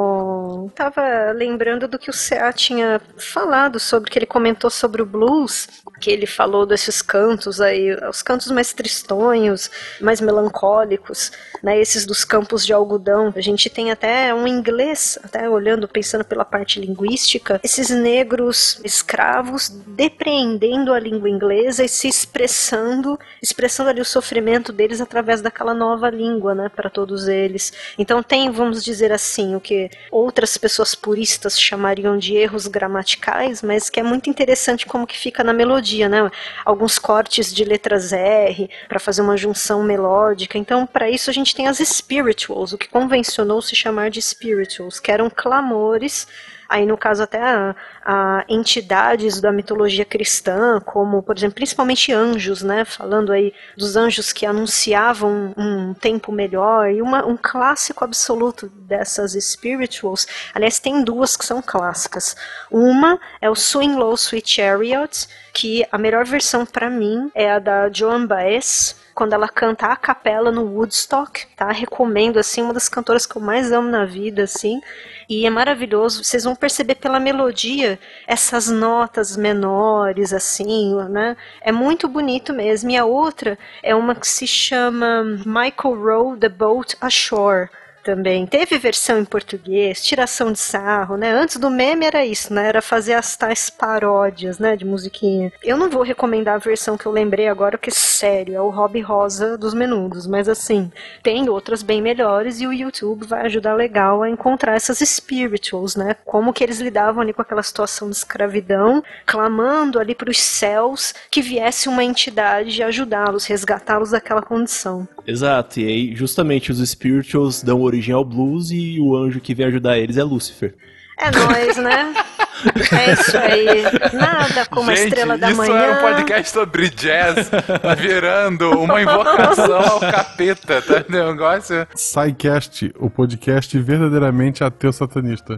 Tava 0.68 1.32
lembrando 1.32 1.88
do 1.88 1.98
que 1.98 2.10
o 2.10 2.12
CA 2.12 2.52
tinha 2.52 3.00
falado 3.16 3.78
sobre, 3.80 4.10
que 4.10 4.18
ele 4.18 4.26
comentou 4.26 4.70
sobre 4.70 5.02
o 5.02 5.06
blues, 5.06 5.68
que 6.00 6.10
ele 6.10 6.26
falou 6.26 6.66
desses 6.66 7.00
cantos 7.00 7.60
aí, 7.60 7.94
os 8.08 8.22
cantos 8.22 8.50
mais 8.50 8.72
tristonhos, 8.72 9.70
mais 10.00 10.20
melancólicos, 10.20 11.32
né, 11.62 11.80
esses 11.80 12.04
dos 12.04 12.24
campos 12.24 12.66
de 12.66 12.72
algodão. 12.72 13.32
A 13.34 13.40
gente 13.40 13.70
tem 13.70 13.90
até 13.90 14.34
um 14.34 14.46
inglês, 14.46 15.18
até 15.22 15.48
olhando, 15.48 15.88
pensando 15.88 16.24
pela 16.24 16.44
parte 16.44 16.78
linguística, 16.80 17.60
esses 17.62 17.90
negros 17.90 18.80
escravos 18.84 19.68
depreendendo 19.68 20.92
a 20.92 20.98
língua 20.98 21.30
inglesa 21.30 21.84
e 21.84 21.88
se 21.88 22.08
expressando, 22.08 23.18
expressando 23.42 23.90
ali 23.90 24.00
o 24.00 24.04
sofrimento 24.04 24.72
deles 24.72 25.00
através 25.00 25.40
daquela 25.40 25.72
nova 25.72 26.10
língua, 26.10 26.54
né, 26.54 26.68
para 26.68 26.90
todos 26.90 27.28
eles. 27.28 27.72
Então 27.98 28.22
tem, 28.22 28.50
vamos 28.50 28.84
dizer 28.84 29.12
assim, 29.12 29.54
o 29.54 29.60
que 29.60 29.90
outras 30.10 30.53
pessoas 30.56 30.94
puristas 30.94 31.58
chamariam 31.60 32.18
de 32.18 32.34
erros 32.34 32.66
gramaticais, 32.66 33.62
mas 33.62 33.90
que 33.90 34.00
é 34.00 34.02
muito 34.02 34.28
interessante 34.30 34.86
como 34.86 35.06
que 35.06 35.18
fica 35.18 35.44
na 35.44 35.52
melodia, 35.52 36.08
né? 36.08 36.30
Alguns 36.64 36.98
cortes 36.98 37.52
de 37.52 37.64
letras 37.64 38.12
R 38.12 38.68
para 38.88 39.00
fazer 39.00 39.22
uma 39.22 39.36
junção 39.36 39.82
melódica. 39.82 40.58
Então, 40.58 40.86
para 40.86 41.10
isso 41.10 41.30
a 41.30 41.32
gente 41.32 41.54
tem 41.54 41.66
as 41.66 41.78
spirituals, 41.78 42.72
o 42.72 42.78
que 42.78 42.88
convencionou 42.88 43.60
se 43.60 43.74
chamar 43.74 44.10
de 44.10 44.20
spirituals, 44.20 45.00
que 45.00 45.10
eram 45.10 45.30
clamores 45.30 46.26
aí 46.74 46.84
no 46.86 46.98
caso 46.98 47.22
até 47.22 47.40
a, 47.40 47.76
a, 48.04 48.44
entidades 48.48 49.40
da 49.40 49.52
mitologia 49.52 50.04
cristã, 50.04 50.80
como 50.80 51.22
por 51.22 51.36
exemplo, 51.36 51.54
principalmente 51.54 52.12
anjos, 52.12 52.62
né, 52.62 52.84
falando 52.84 53.32
aí 53.32 53.54
dos 53.76 53.94
anjos 53.94 54.32
que 54.32 54.44
anunciavam 54.44 55.54
um, 55.56 55.94
tempo 55.94 56.32
melhor 56.32 56.90
e 56.90 57.00
uma, 57.00 57.24
um 57.24 57.36
clássico 57.40 58.02
absoluto 58.02 58.68
dessas 58.68 59.32
spirituals. 59.34 60.26
Aliás, 60.52 60.80
tem 60.80 61.04
duas 61.04 61.36
que 61.36 61.46
são 61.46 61.62
clássicas. 61.62 62.34
Uma 62.68 63.20
é 63.40 63.48
o 63.48 63.54
Swing 63.54 63.94
Low 63.94 64.14
Sweet 64.14 64.50
Chariot, 64.50 65.28
que 65.52 65.86
a 65.92 65.96
melhor 65.96 66.24
versão 66.24 66.66
para 66.66 66.90
mim 66.90 67.30
é 67.36 67.52
a 67.52 67.60
da 67.60 67.88
Joan 67.88 68.26
Baez 68.26 68.96
quando 69.14 69.32
ela 69.32 69.48
canta 69.48 69.86
a 69.86 69.96
capela 69.96 70.50
no 70.50 70.64
Woodstock, 70.64 71.46
tá? 71.56 71.70
Recomendo, 71.70 72.38
assim, 72.38 72.62
uma 72.62 72.74
das 72.74 72.88
cantoras 72.88 73.24
que 73.24 73.36
eu 73.36 73.42
mais 73.42 73.70
amo 73.70 73.88
na 73.88 74.04
vida, 74.04 74.42
assim. 74.42 74.80
E 75.28 75.46
é 75.46 75.50
maravilhoso, 75.50 76.24
vocês 76.24 76.44
vão 76.44 76.54
perceber 76.56 76.96
pela 76.96 77.20
melodia 77.20 77.98
essas 78.26 78.68
notas 78.68 79.36
menores, 79.36 80.32
assim, 80.32 80.96
né? 81.08 81.36
É 81.60 81.70
muito 81.70 82.08
bonito 82.08 82.52
mesmo. 82.52 82.90
E 82.90 82.96
a 82.96 83.04
outra 83.04 83.58
é 83.82 83.94
uma 83.94 84.14
que 84.14 84.26
se 84.26 84.46
chama 84.46 85.22
Michael 85.46 85.94
Rowe, 85.94 86.38
The 86.38 86.48
Boat 86.48 86.96
Ashore 87.00 87.68
também. 88.04 88.46
Teve 88.46 88.78
versão 88.78 89.18
em 89.18 89.24
português, 89.24 90.04
tiração 90.04 90.52
de 90.52 90.58
sarro, 90.58 91.16
né? 91.16 91.32
Antes 91.32 91.56
do 91.56 91.70
meme 91.70 92.04
era 92.06 92.24
isso, 92.24 92.52
né? 92.52 92.68
Era 92.68 92.82
fazer 92.82 93.14
as 93.14 93.36
tais 93.36 93.70
paródias, 93.70 94.58
né? 94.58 94.76
De 94.76 94.84
musiquinha. 94.84 95.52
Eu 95.62 95.76
não 95.76 95.90
vou 95.90 96.02
recomendar 96.02 96.54
a 96.54 96.58
versão 96.58 96.96
que 96.96 97.06
eu 97.06 97.12
lembrei 97.12 97.48
agora, 97.48 97.78
porque 97.78 97.90
sério, 97.90 98.54
é 98.54 98.60
o 98.60 98.68
Hobby 98.68 99.00
Rosa 99.00 99.56
dos 99.56 99.74
menudos. 99.74 100.26
Mas 100.26 100.48
assim, 100.48 100.92
tem 101.22 101.48
outras 101.48 101.82
bem 101.82 102.02
melhores 102.02 102.60
e 102.60 102.66
o 102.66 102.72
YouTube 102.72 103.26
vai 103.26 103.46
ajudar 103.46 103.74
legal 103.74 104.22
a 104.22 104.28
encontrar 104.28 104.76
essas 104.76 104.98
spirituals, 104.98 105.96
né? 105.96 106.14
Como 106.24 106.52
que 106.52 106.62
eles 106.62 106.80
lidavam 106.80 107.22
ali 107.22 107.32
com 107.32 107.42
aquela 107.42 107.62
situação 107.62 108.10
de 108.10 108.16
escravidão, 108.16 109.02
clamando 109.24 109.98
ali 109.98 110.14
para 110.14 110.30
os 110.30 110.38
céus 110.38 111.14
que 111.30 111.40
viesse 111.40 111.88
uma 111.88 112.04
entidade 112.04 112.82
ajudá-los, 112.82 113.46
resgatá-los 113.46 114.10
daquela 114.10 114.42
condição. 114.42 115.08
Exato, 115.26 115.80
e 115.80 115.86
aí 115.86 116.14
justamente 116.14 116.70
os 116.70 116.78
spirituals 116.86 117.62
dão 117.62 117.80
origem 117.80 117.93
ao 118.12 118.24
blues 118.24 118.70
e 118.70 119.00
o 119.00 119.16
anjo 119.16 119.40
que 119.40 119.54
vem 119.54 119.66
ajudar 119.66 119.98
eles 119.98 120.16
é 120.16 120.24
Lúcifer. 120.24 120.74
É 121.18 121.30
nós, 121.30 121.76
né? 121.76 122.14
É 122.92 123.12
isso 123.12 123.36
aí. 123.36 123.82
Nada 124.12 124.66
como 124.66 124.90
Gente, 124.90 125.00
a 125.00 125.04
estrela 125.04 125.38
da 125.38 125.48
isso 125.48 125.56
manhã. 125.56 125.74
era 125.74 125.98
um 125.98 126.14
podcast 126.14 126.50
sobre 126.50 126.88
jazz, 126.90 127.48
tá 127.50 127.94
virando 127.94 128.70
uma 128.70 129.00
invocação 129.02 129.80
ao 129.80 130.00
capeta, 130.00 130.80
tá? 130.82 131.04
Negócio. 131.08 131.86
SciCast, 131.94 132.92
o 132.98 133.10
podcast 133.10 133.78
verdadeiramente 133.78 134.62
ateu 134.64 134.92
satanista. 134.92 135.56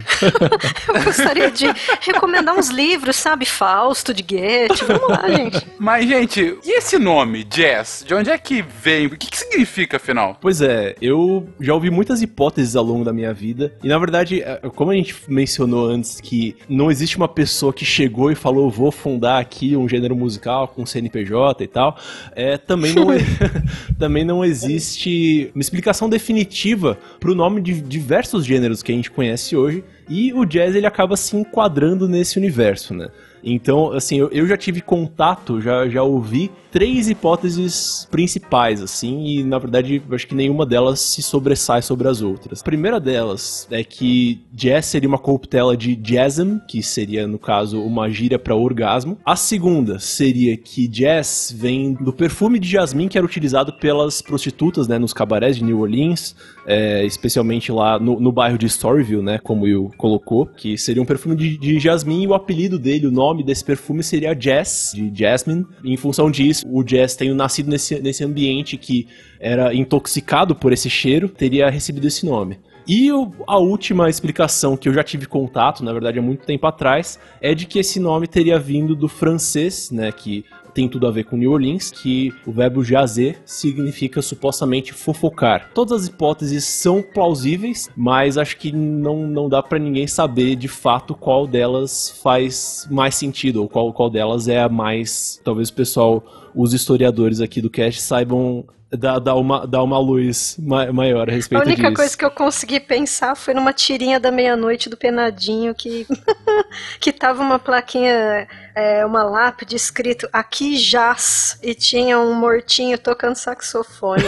Eu 0.93 1.03
gostaria 1.03 1.51
de 1.51 1.67
recomendar 2.01 2.55
uns 2.55 2.69
livros, 2.69 3.15
sabe? 3.15 3.45
Fausto 3.45 4.13
de 4.13 4.23
Goethe. 4.23 4.83
Vamos 4.85 5.09
lá, 5.09 5.29
gente. 5.29 5.67
Mas, 5.79 6.07
gente, 6.07 6.57
e 6.63 6.77
esse 6.77 6.97
nome, 6.97 7.43
jazz? 7.43 8.03
De 8.05 8.13
onde 8.13 8.29
é 8.29 8.37
que 8.37 8.61
vem? 8.61 9.07
O 9.07 9.11
que, 9.11 9.29
que 9.29 9.37
significa, 9.37 9.97
afinal? 9.97 10.37
Pois 10.39 10.61
é, 10.61 10.95
eu 11.01 11.47
já 11.59 11.73
ouvi 11.73 11.89
muitas 11.89 12.21
hipóteses 12.21 12.75
ao 12.75 12.83
longo 12.83 13.03
da 13.03 13.13
minha 13.13 13.33
vida. 13.33 13.73
E 13.83 13.87
na 13.87 13.97
verdade, 13.97 14.41
é, 14.41 14.59
como 14.75 14.91
a 14.91 14.95
gente 14.95 15.15
mencionou 15.27 15.87
antes 15.89 16.19
que 16.21 16.55
não 16.67 16.86
existe 16.91 17.17
uma 17.17 17.27
pessoa 17.27 17.73
que 17.73 17.85
chegou 17.85 18.31
e 18.31 18.35
falou, 18.35 18.69
vou 18.69 18.91
fundar 18.91 19.39
aqui 19.39 19.75
um 19.75 19.87
gênero 19.87 20.15
musical 20.15 20.67
com 20.67 20.85
CNPJ 20.85 21.63
e 21.63 21.67
tal, 21.67 21.97
é, 22.35 22.57
também, 22.57 22.93
não 22.93 23.11
é, 23.11 23.19
também 23.97 24.23
não 24.23 24.43
existe 24.43 25.51
uma 25.53 25.61
explicação 25.61 26.09
definitiva 26.09 26.97
para 27.19 27.31
o 27.31 27.35
nome 27.35 27.61
de 27.61 27.79
diversos 27.81 28.45
gêneros 28.45 28.81
que 28.83 28.91
a 28.91 28.95
gente 28.95 29.11
conhece 29.11 29.55
hoje. 29.55 29.83
E 30.09 30.33
o 30.33 30.45
jazz 30.45 30.73
ele 30.73 30.85
acaba 30.85 31.17
se 31.17 31.35
enquadrando 31.35 32.07
nesse 32.07 32.37
universo, 32.37 32.93
né? 32.93 33.09
Então, 33.49 33.93
assim, 33.93 34.17
eu, 34.19 34.29
eu 34.29 34.45
já 34.45 34.57
tive 34.57 34.81
contato, 34.81 35.61
já, 35.61 35.87
já 35.87 36.03
ouvi 36.03 36.51
três 36.71 37.09
hipóteses 37.09 38.07
principais, 38.11 38.81
assim, 38.81 39.25
e 39.25 39.43
na 39.43 39.57
verdade 39.57 40.01
eu 40.07 40.15
acho 40.15 40.27
que 40.27 40.35
nenhuma 40.35 40.65
delas 40.65 40.99
se 40.99 41.21
sobressai 41.21 41.81
sobre 41.81 42.07
as 42.07 42.21
outras. 42.21 42.61
A 42.61 42.63
primeira 42.63 42.99
delas 42.99 43.67
é 43.71 43.83
que 43.83 44.41
jazz 44.51 44.85
seria 44.85 45.07
uma 45.09 45.17
corruptela 45.17 45.75
de 45.77 45.99
jasm, 46.03 46.57
que 46.67 46.83
seria, 46.83 47.25
no 47.27 47.39
caso, 47.39 47.81
uma 47.81 48.09
gíria 48.09 48.37
para 48.37 48.55
orgasmo. 48.55 49.17
A 49.25 49.35
segunda 49.35 49.97
seria 49.97 50.55
que 50.57 50.87
jazz 50.87 51.53
vem 51.55 51.93
do 51.93 52.11
perfume 52.11 52.59
de 52.59 52.69
jasmim 52.69 53.07
que 53.07 53.17
era 53.17 53.25
utilizado 53.25 53.73
pelas 53.73 54.21
prostitutas, 54.21 54.87
né, 54.87 54.99
nos 54.99 55.13
cabarés 55.13 55.57
de 55.57 55.63
New 55.63 55.79
Orleans, 55.79 56.35
é, 56.65 57.05
especialmente 57.05 57.71
lá 57.71 57.97
no, 57.97 58.19
no 58.19 58.31
bairro 58.31 58.57
de 58.57 58.65
Storyville, 58.65 59.23
né, 59.23 59.39
como 59.39 59.65
o 59.65 59.89
colocou, 59.97 60.45
que 60.45 60.77
seria 60.77 61.01
um 61.01 61.05
perfume 61.05 61.35
de, 61.35 61.57
de 61.57 61.79
jasmim 61.79 62.23
e 62.23 62.27
o 62.27 62.33
apelido 62.33 62.77
dele, 62.77 63.07
o 63.07 63.11
nome 63.11 63.36
desse 63.43 63.63
perfume 63.63 64.03
seria 64.03 64.33
Jazz, 64.33 64.91
de 64.93 65.11
Jasmine. 65.13 65.65
Em 65.83 65.97
função 65.97 66.29
disso, 66.29 66.65
o 66.67 66.83
Jazz 66.83 67.15
tendo 67.15 67.35
nascido 67.35 67.69
nesse, 67.69 67.99
nesse 67.99 68.23
ambiente 68.23 68.77
que 68.77 69.07
era 69.39 69.73
intoxicado 69.73 70.55
por 70.55 70.73
esse 70.73 70.89
cheiro, 70.89 71.29
teria 71.29 71.69
recebido 71.69 72.07
esse 72.07 72.25
nome. 72.25 72.59
E 72.87 73.11
o, 73.11 73.33
a 73.45 73.57
última 73.57 74.09
explicação 74.09 74.77
que 74.77 74.87
eu 74.87 74.93
já 74.93 75.03
tive 75.03 75.25
contato, 75.25 75.83
na 75.83 75.91
verdade 75.91 76.19
há 76.19 76.21
muito 76.21 76.45
tempo 76.45 76.65
atrás, 76.65 77.19
é 77.41 77.53
de 77.53 77.65
que 77.65 77.79
esse 77.79 77.99
nome 77.99 78.27
teria 78.27 78.57
vindo 78.57 78.95
do 78.95 79.09
francês, 79.09 79.91
né, 79.91 80.09
que 80.09 80.45
tem 80.73 80.87
tudo 80.87 81.07
a 81.07 81.11
ver 81.11 81.23
com 81.23 81.35
New 81.35 81.51
Orleans, 81.51 81.91
que 81.91 82.31
o 82.45 82.51
verbo 82.51 82.83
jazer 82.83 83.41
significa 83.43 84.21
supostamente 84.21 84.93
fofocar. 84.93 85.71
Todas 85.73 86.03
as 86.03 86.07
hipóteses 86.07 86.63
são 86.65 87.01
plausíveis, 87.01 87.89
mas 87.97 88.37
acho 88.37 88.55
que 88.57 88.71
não, 88.71 89.27
não 89.27 89.49
dá 89.49 89.61
para 89.61 89.79
ninguém 89.79 90.05
saber 90.05 90.55
de 90.55 90.67
fato 90.67 91.15
qual 91.15 91.47
delas 91.47 92.17
faz 92.21 92.87
mais 92.91 93.15
sentido, 93.15 93.63
ou 93.63 93.67
qual, 93.67 93.91
qual 93.91 94.09
delas 94.09 94.47
é 94.47 94.61
a 94.61 94.69
mais. 94.69 95.41
Talvez 95.43 95.69
o 95.69 95.73
pessoal, 95.73 96.23
os 96.55 96.73
historiadores 96.73 97.41
aqui 97.41 97.59
do 97.59 97.71
cast 97.71 97.99
saibam 97.99 98.63
dar, 98.91 99.19
dar, 99.19 99.35
uma, 99.35 99.67
dar 99.67 99.83
uma 99.83 99.99
luz 99.99 100.55
ma 100.59 100.91
maior 100.91 101.29
a 101.29 101.31
respeito 101.31 101.61
A 101.61 101.65
única 101.65 101.83
disso. 101.83 101.95
coisa 101.95 102.17
que 102.17 102.25
eu 102.25 102.31
consegui 102.31 102.79
pensar 102.79 103.35
foi 103.35 103.53
numa 103.53 103.73
tirinha 103.73 104.19
da 104.19 104.31
meia-noite 104.31 104.89
do 104.89 104.95
Penadinho 104.95 105.75
que, 105.75 106.07
que 106.99 107.11
tava 107.11 107.41
uma 107.41 107.59
plaquinha, 107.59 108.47
é, 108.75 109.05
uma 109.05 109.23
lápide 109.23 109.75
escrito 109.75 110.27
aqui 110.31 110.77
jaz 110.77 111.59
e 111.61 111.75
tinha 111.75 112.17
um 112.19 112.33
mortinho 112.33 112.97
tocando 112.97 113.35
saxofone. 113.35 114.23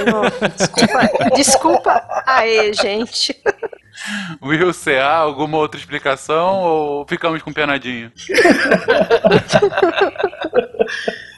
Desculpa, 0.58 1.10
desculpa 1.36 2.24
aí, 2.26 2.74
gente. 2.74 3.36
Will 4.42 4.74
CA, 4.74 5.16
alguma 5.16 5.58
outra 5.58 5.80
explicação 5.80 6.62
ou 6.62 7.06
ficamos 7.08 7.42
com 7.42 7.52
penadinho? 7.52 8.12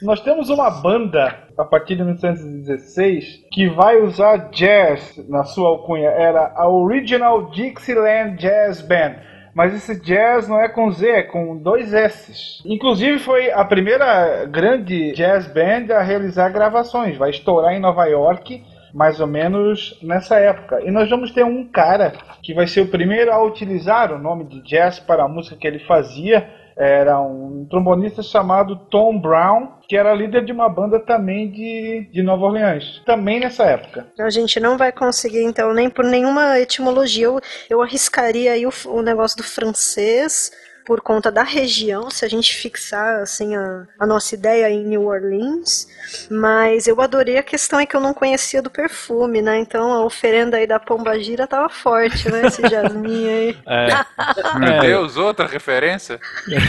Nós 0.01 0.19
temos 0.21 0.49
uma 0.49 0.69
banda 0.69 1.37
a 1.57 1.63
partir 1.63 1.95
de 1.95 2.03
1916 2.03 3.45
que 3.51 3.69
vai 3.69 4.01
usar 4.01 4.49
jazz 4.49 5.23
na 5.29 5.43
sua 5.43 5.69
alcunha. 5.69 6.09
Era 6.09 6.53
a 6.55 6.67
Original 6.67 7.51
Dixieland 7.51 8.37
Jazz 8.37 8.81
Band. 8.81 9.15
Mas 9.53 9.73
esse 9.73 9.99
jazz 9.99 10.47
não 10.47 10.59
é 10.59 10.69
com 10.69 10.89
Z, 10.91 11.07
é 11.07 11.23
com 11.23 11.57
dois 11.57 11.93
S. 11.93 12.63
Inclusive 12.65 13.19
foi 13.19 13.51
a 13.51 13.65
primeira 13.65 14.45
grande 14.45 15.11
jazz 15.11 15.45
band 15.47 15.93
a 15.93 16.01
realizar 16.01 16.49
gravações. 16.49 17.17
Vai 17.17 17.31
estourar 17.31 17.73
em 17.73 17.79
Nova 17.79 18.05
York 18.05 18.63
mais 18.93 19.19
ou 19.19 19.27
menos 19.27 19.97
nessa 20.01 20.37
época. 20.37 20.81
E 20.83 20.91
nós 20.91 21.09
vamos 21.09 21.31
ter 21.31 21.43
um 21.43 21.65
cara 21.67 22.13
que 22.41 22.53
vai 22.53 22.67
ser 22.67 22.81
o 22.81 22.87
primeiro 22.87 23.31
a 23.31 23.43
utilizar 23.43 24.11
o 24.11 24.19
nome 24.19 24.45
de 24.45 24.61
jazz 24.61 24.99
para 24.99 25.23
a 25.23 25.27
música 25.27 25.55
que 25.55 25.67
ele 25.67 25.79
fazia 25.79 26.49
era 26.77 27.19
um 27.19 27.65
trombonista 27.69 28.21
chamado 28.21 28.75
Tom 28.89 29.19
Brown, 29.19 29.67
que 29.87 29.95
era 29.95 30.13
líder 30.13 30.45
de 30.45 30.51
uma 30.51 30.69
banda 30.69 30.99
também 30.99 31.49
de, 31.51 32.09
de 32.11 32.23
Nova 32.23 32.45
Orleans, 32.45 33.01
também 33.05 33.39
nessa 33.39 33.63
época. 33.63 34.07
A 34.19 34.29
gente 34.29 34.59
não 34.59 34.77
vai 34.77 34.91
conseguir, 34.91 35.43
então, 35.43 35.73
nem 35.73 35.89
por 35.89 36.05
nenhuma 36.05 36.59
etimologia. 36.59 37.25
Eu, 37.25 37.39
eu 37.69 37.81
arriscaria 37.81 38.53
aí 38.53 38.65
o, 38.65 38.71
o 38.85 39.01
negócio 39.01 39.37
do 39.37 39.43
francês 39.43 40.51
por 40.85 41.01
conta 41.01 41.31
da 41.31 41.43
região, 41.43 42.09
se 42.09 42.25
a 42.25 42.27
gente 42.27 42.55
fixar 42.55 43.21
assim 43.21 43.55
a, 43.55 43.87
a, 43.99 44.05
nossa 44.05 44.35
ideia 44.35 44.69
em 44.69 44.83
New 44.83 45.05
Orleans, 45.05 45.87
mas 46.29 46.87
eu 46.87 46.99
adorei 47.01 47.37
a 47.37 47.43
questão 47.43 47.79
é 47.79 47.85
que 47.85 47.95
eu 47.95 48.01
não 48.01 48.13
conhecia 48.13 48.61
do 48.61 48.69
perfume, 48.69 49.41
né? 49.41 49.59
Então 49.59 49.91
a 49.91 50.03
oferenda 50.03 50.57
aí 50.57 50.67
da 50.67 50.79
Pomba 50.79 51.19
Gira 51.19 51.47
tava 51.47 51.69
forte, 51.69 52.29
né? 52.29 52.47
Esse 52.47 52.67
jasmim 52.67 53.27
aí. 53.27 53.57
É. 53.67 53.89
Meu 54.59 54.79
Deus, 54.81 55.17
outra 55.17 55.45
referência? 55.45 56.19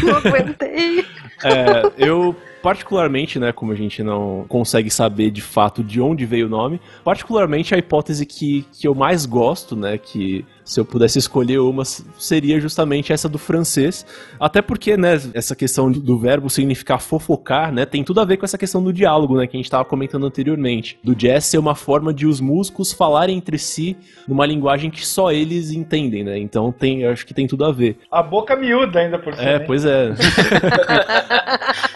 Não 0.02 0.16
aguentei. 0.16 1.06
É, 1.44 1.92
eu 1.96 2.36
particularmente, 2.62 3.38
né, 3.38 3.52
como 3.52 3.72
a 3.72 3.74
gente 3.74 4.02
não 4.02 4.46
consegue 4.48 4.88
saber 4.88 5.30
de 5.30 5.42
fato 5.42 5.82
de 5.82 6.00
onde 6.00 6.24
veio 6.24 6.46
o 6.46 6.50
nome, 6.50 6.80
particularmente 7.04 7.74
a 7.74 7.78
hipótese 7.78 8.24
que, 8.24 8.64
que 8.72 8.86
eu 8.86 8.94
mais 8.94 9.26
gosto, 9.26 9.74
né, 9.74 9.98
que 9.98 10.44
se 10.64 10.78
eu 10.78 10.84
pudesse 10.84 11.18
escolher 11.18 11.58
uma, 11.58 11.84
seria 11.84 12.60
justamente 12.60 13.12
essa 13.12 13.28
do 13.28 13.38
francês. 13.38 14.06
Até 14.38 14.62
porque, 14.62 14.96
né, 14.96 15.20
essa 15.34 15.56
questão 15.56 15.90
do 15.90 16.18
verbo 16.18 16.48
significar 16.48 17.00
fofocar, 17.00 17.72
né, 17.72 17.84
tem 17.84 18.04
tudo 18.04 18.20
a 18.20 18.24
ver 18.24 18.36
com 18.36 18.44
essa 18.44 18.56
questão 18.58 18.82
do 18.82 18.92
diálogo, 18.92 19.36
né, 19.36 19.46
que 19.46 19.56
a 19.56 19.58
gente 19.58 19.66
estava 19.66 19.84
comentando 19.84 20.24
anteriormente. 20.24 20.98
Do 21.02 21.14
jazz 21.14 21.44
ser 21.46 21.58
uma 21.58 21.74
forma 21.74 22.14
de 22.14 22.26
os 22.26 22.40
músicos 22.40 22.92
falarem 22.92 23.36
entre 23.36 23.58
si 23.58 23.96
numa 24.26 24.46
linguagem 24.46 24.90
que 24.90 25.04
só 25.04 25.32
eles 25.32 25.72
entendem, 25.72 26.22
né? 26.22 26.38
Então 26.38 26.70
tem, 26.70 27.04
acho 27.04 27.26
que 27.26 27.34
tem 27.34 27.46
tudo 27.46 27.64
a 27.64 27.72
ver. 27.72 27.98
A 28.10 28.22
boca 28.22 28.54
miúda 28.54 29.00
ainda 29.00 29.18
por 29.18 29.34
cima. 29.34 29.48
É, 29.48 29.58
pois 29.58 29.84
é. 29.84 30.12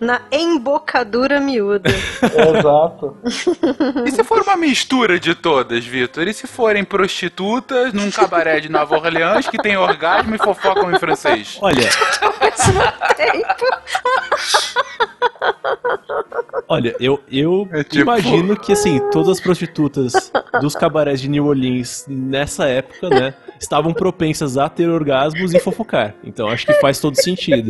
na 0.00 0.22
embocadura 0.30 1.40
miúda. 1.40 1.90
Exato. 2.22 3.16
E 4.06 4.10
se 4.10 4.24
for 4.24 4.42
uma 4.42 4.56
mistura 4.56 5.18
de 5.18 5.34
todas, 5.34 5.84
Vitor? 5.84 6.26
E 6.28 6.34
se 6.34 6.46
forem 6.46 6.84
prostitutas 6.84 7.92
num 7.92 8.10
cabaré 8.10 8.60
de 8.60 8.68
Nova 8.68 8.96
Orleans 8.96 9.48
que 9.48 9.58
tem 9.58 9.76
orgasmo 9.76 10.34
e 10.34 10.38
fofocam 10.38 10.92
em 10.92 10.98
francês? 10.98 11.58
Olha. 11.60 11.88
Olha, 16.68 16.96
eu, 16.98 17.22
eu 17.30 17.68
é 17.72 17.84
tipo... 17.84 18.02
imagino 18.02 18.58
que, 18.58 18.72
assim, 18.72 18.98
todas 19.10 19.28
as 19.28 19.40
prostitutas 19.40 20.32
dos 20.60 20.74
cabarés 20.74 21.20
de 21.20 21.28
New 21.28 21.46
Orleans 21.46 22.06
nessa 22.08 22.66
época, 22.66 23.08
né, 23.10 23.34
estavam 23.60 23.92
propensas 23.92 24.56
a 24.56 24.68
ter 24.68 24.88
orgasmos 24.88 25.52
e 25.52 25.60
fofocar. 25.60 26.14
Então 26.24 26.48
acho 26.48 26.66
que 26.66 26.74
faz 26.74 26.98
todo 26.98 27.16
sentido. 27.16 27.68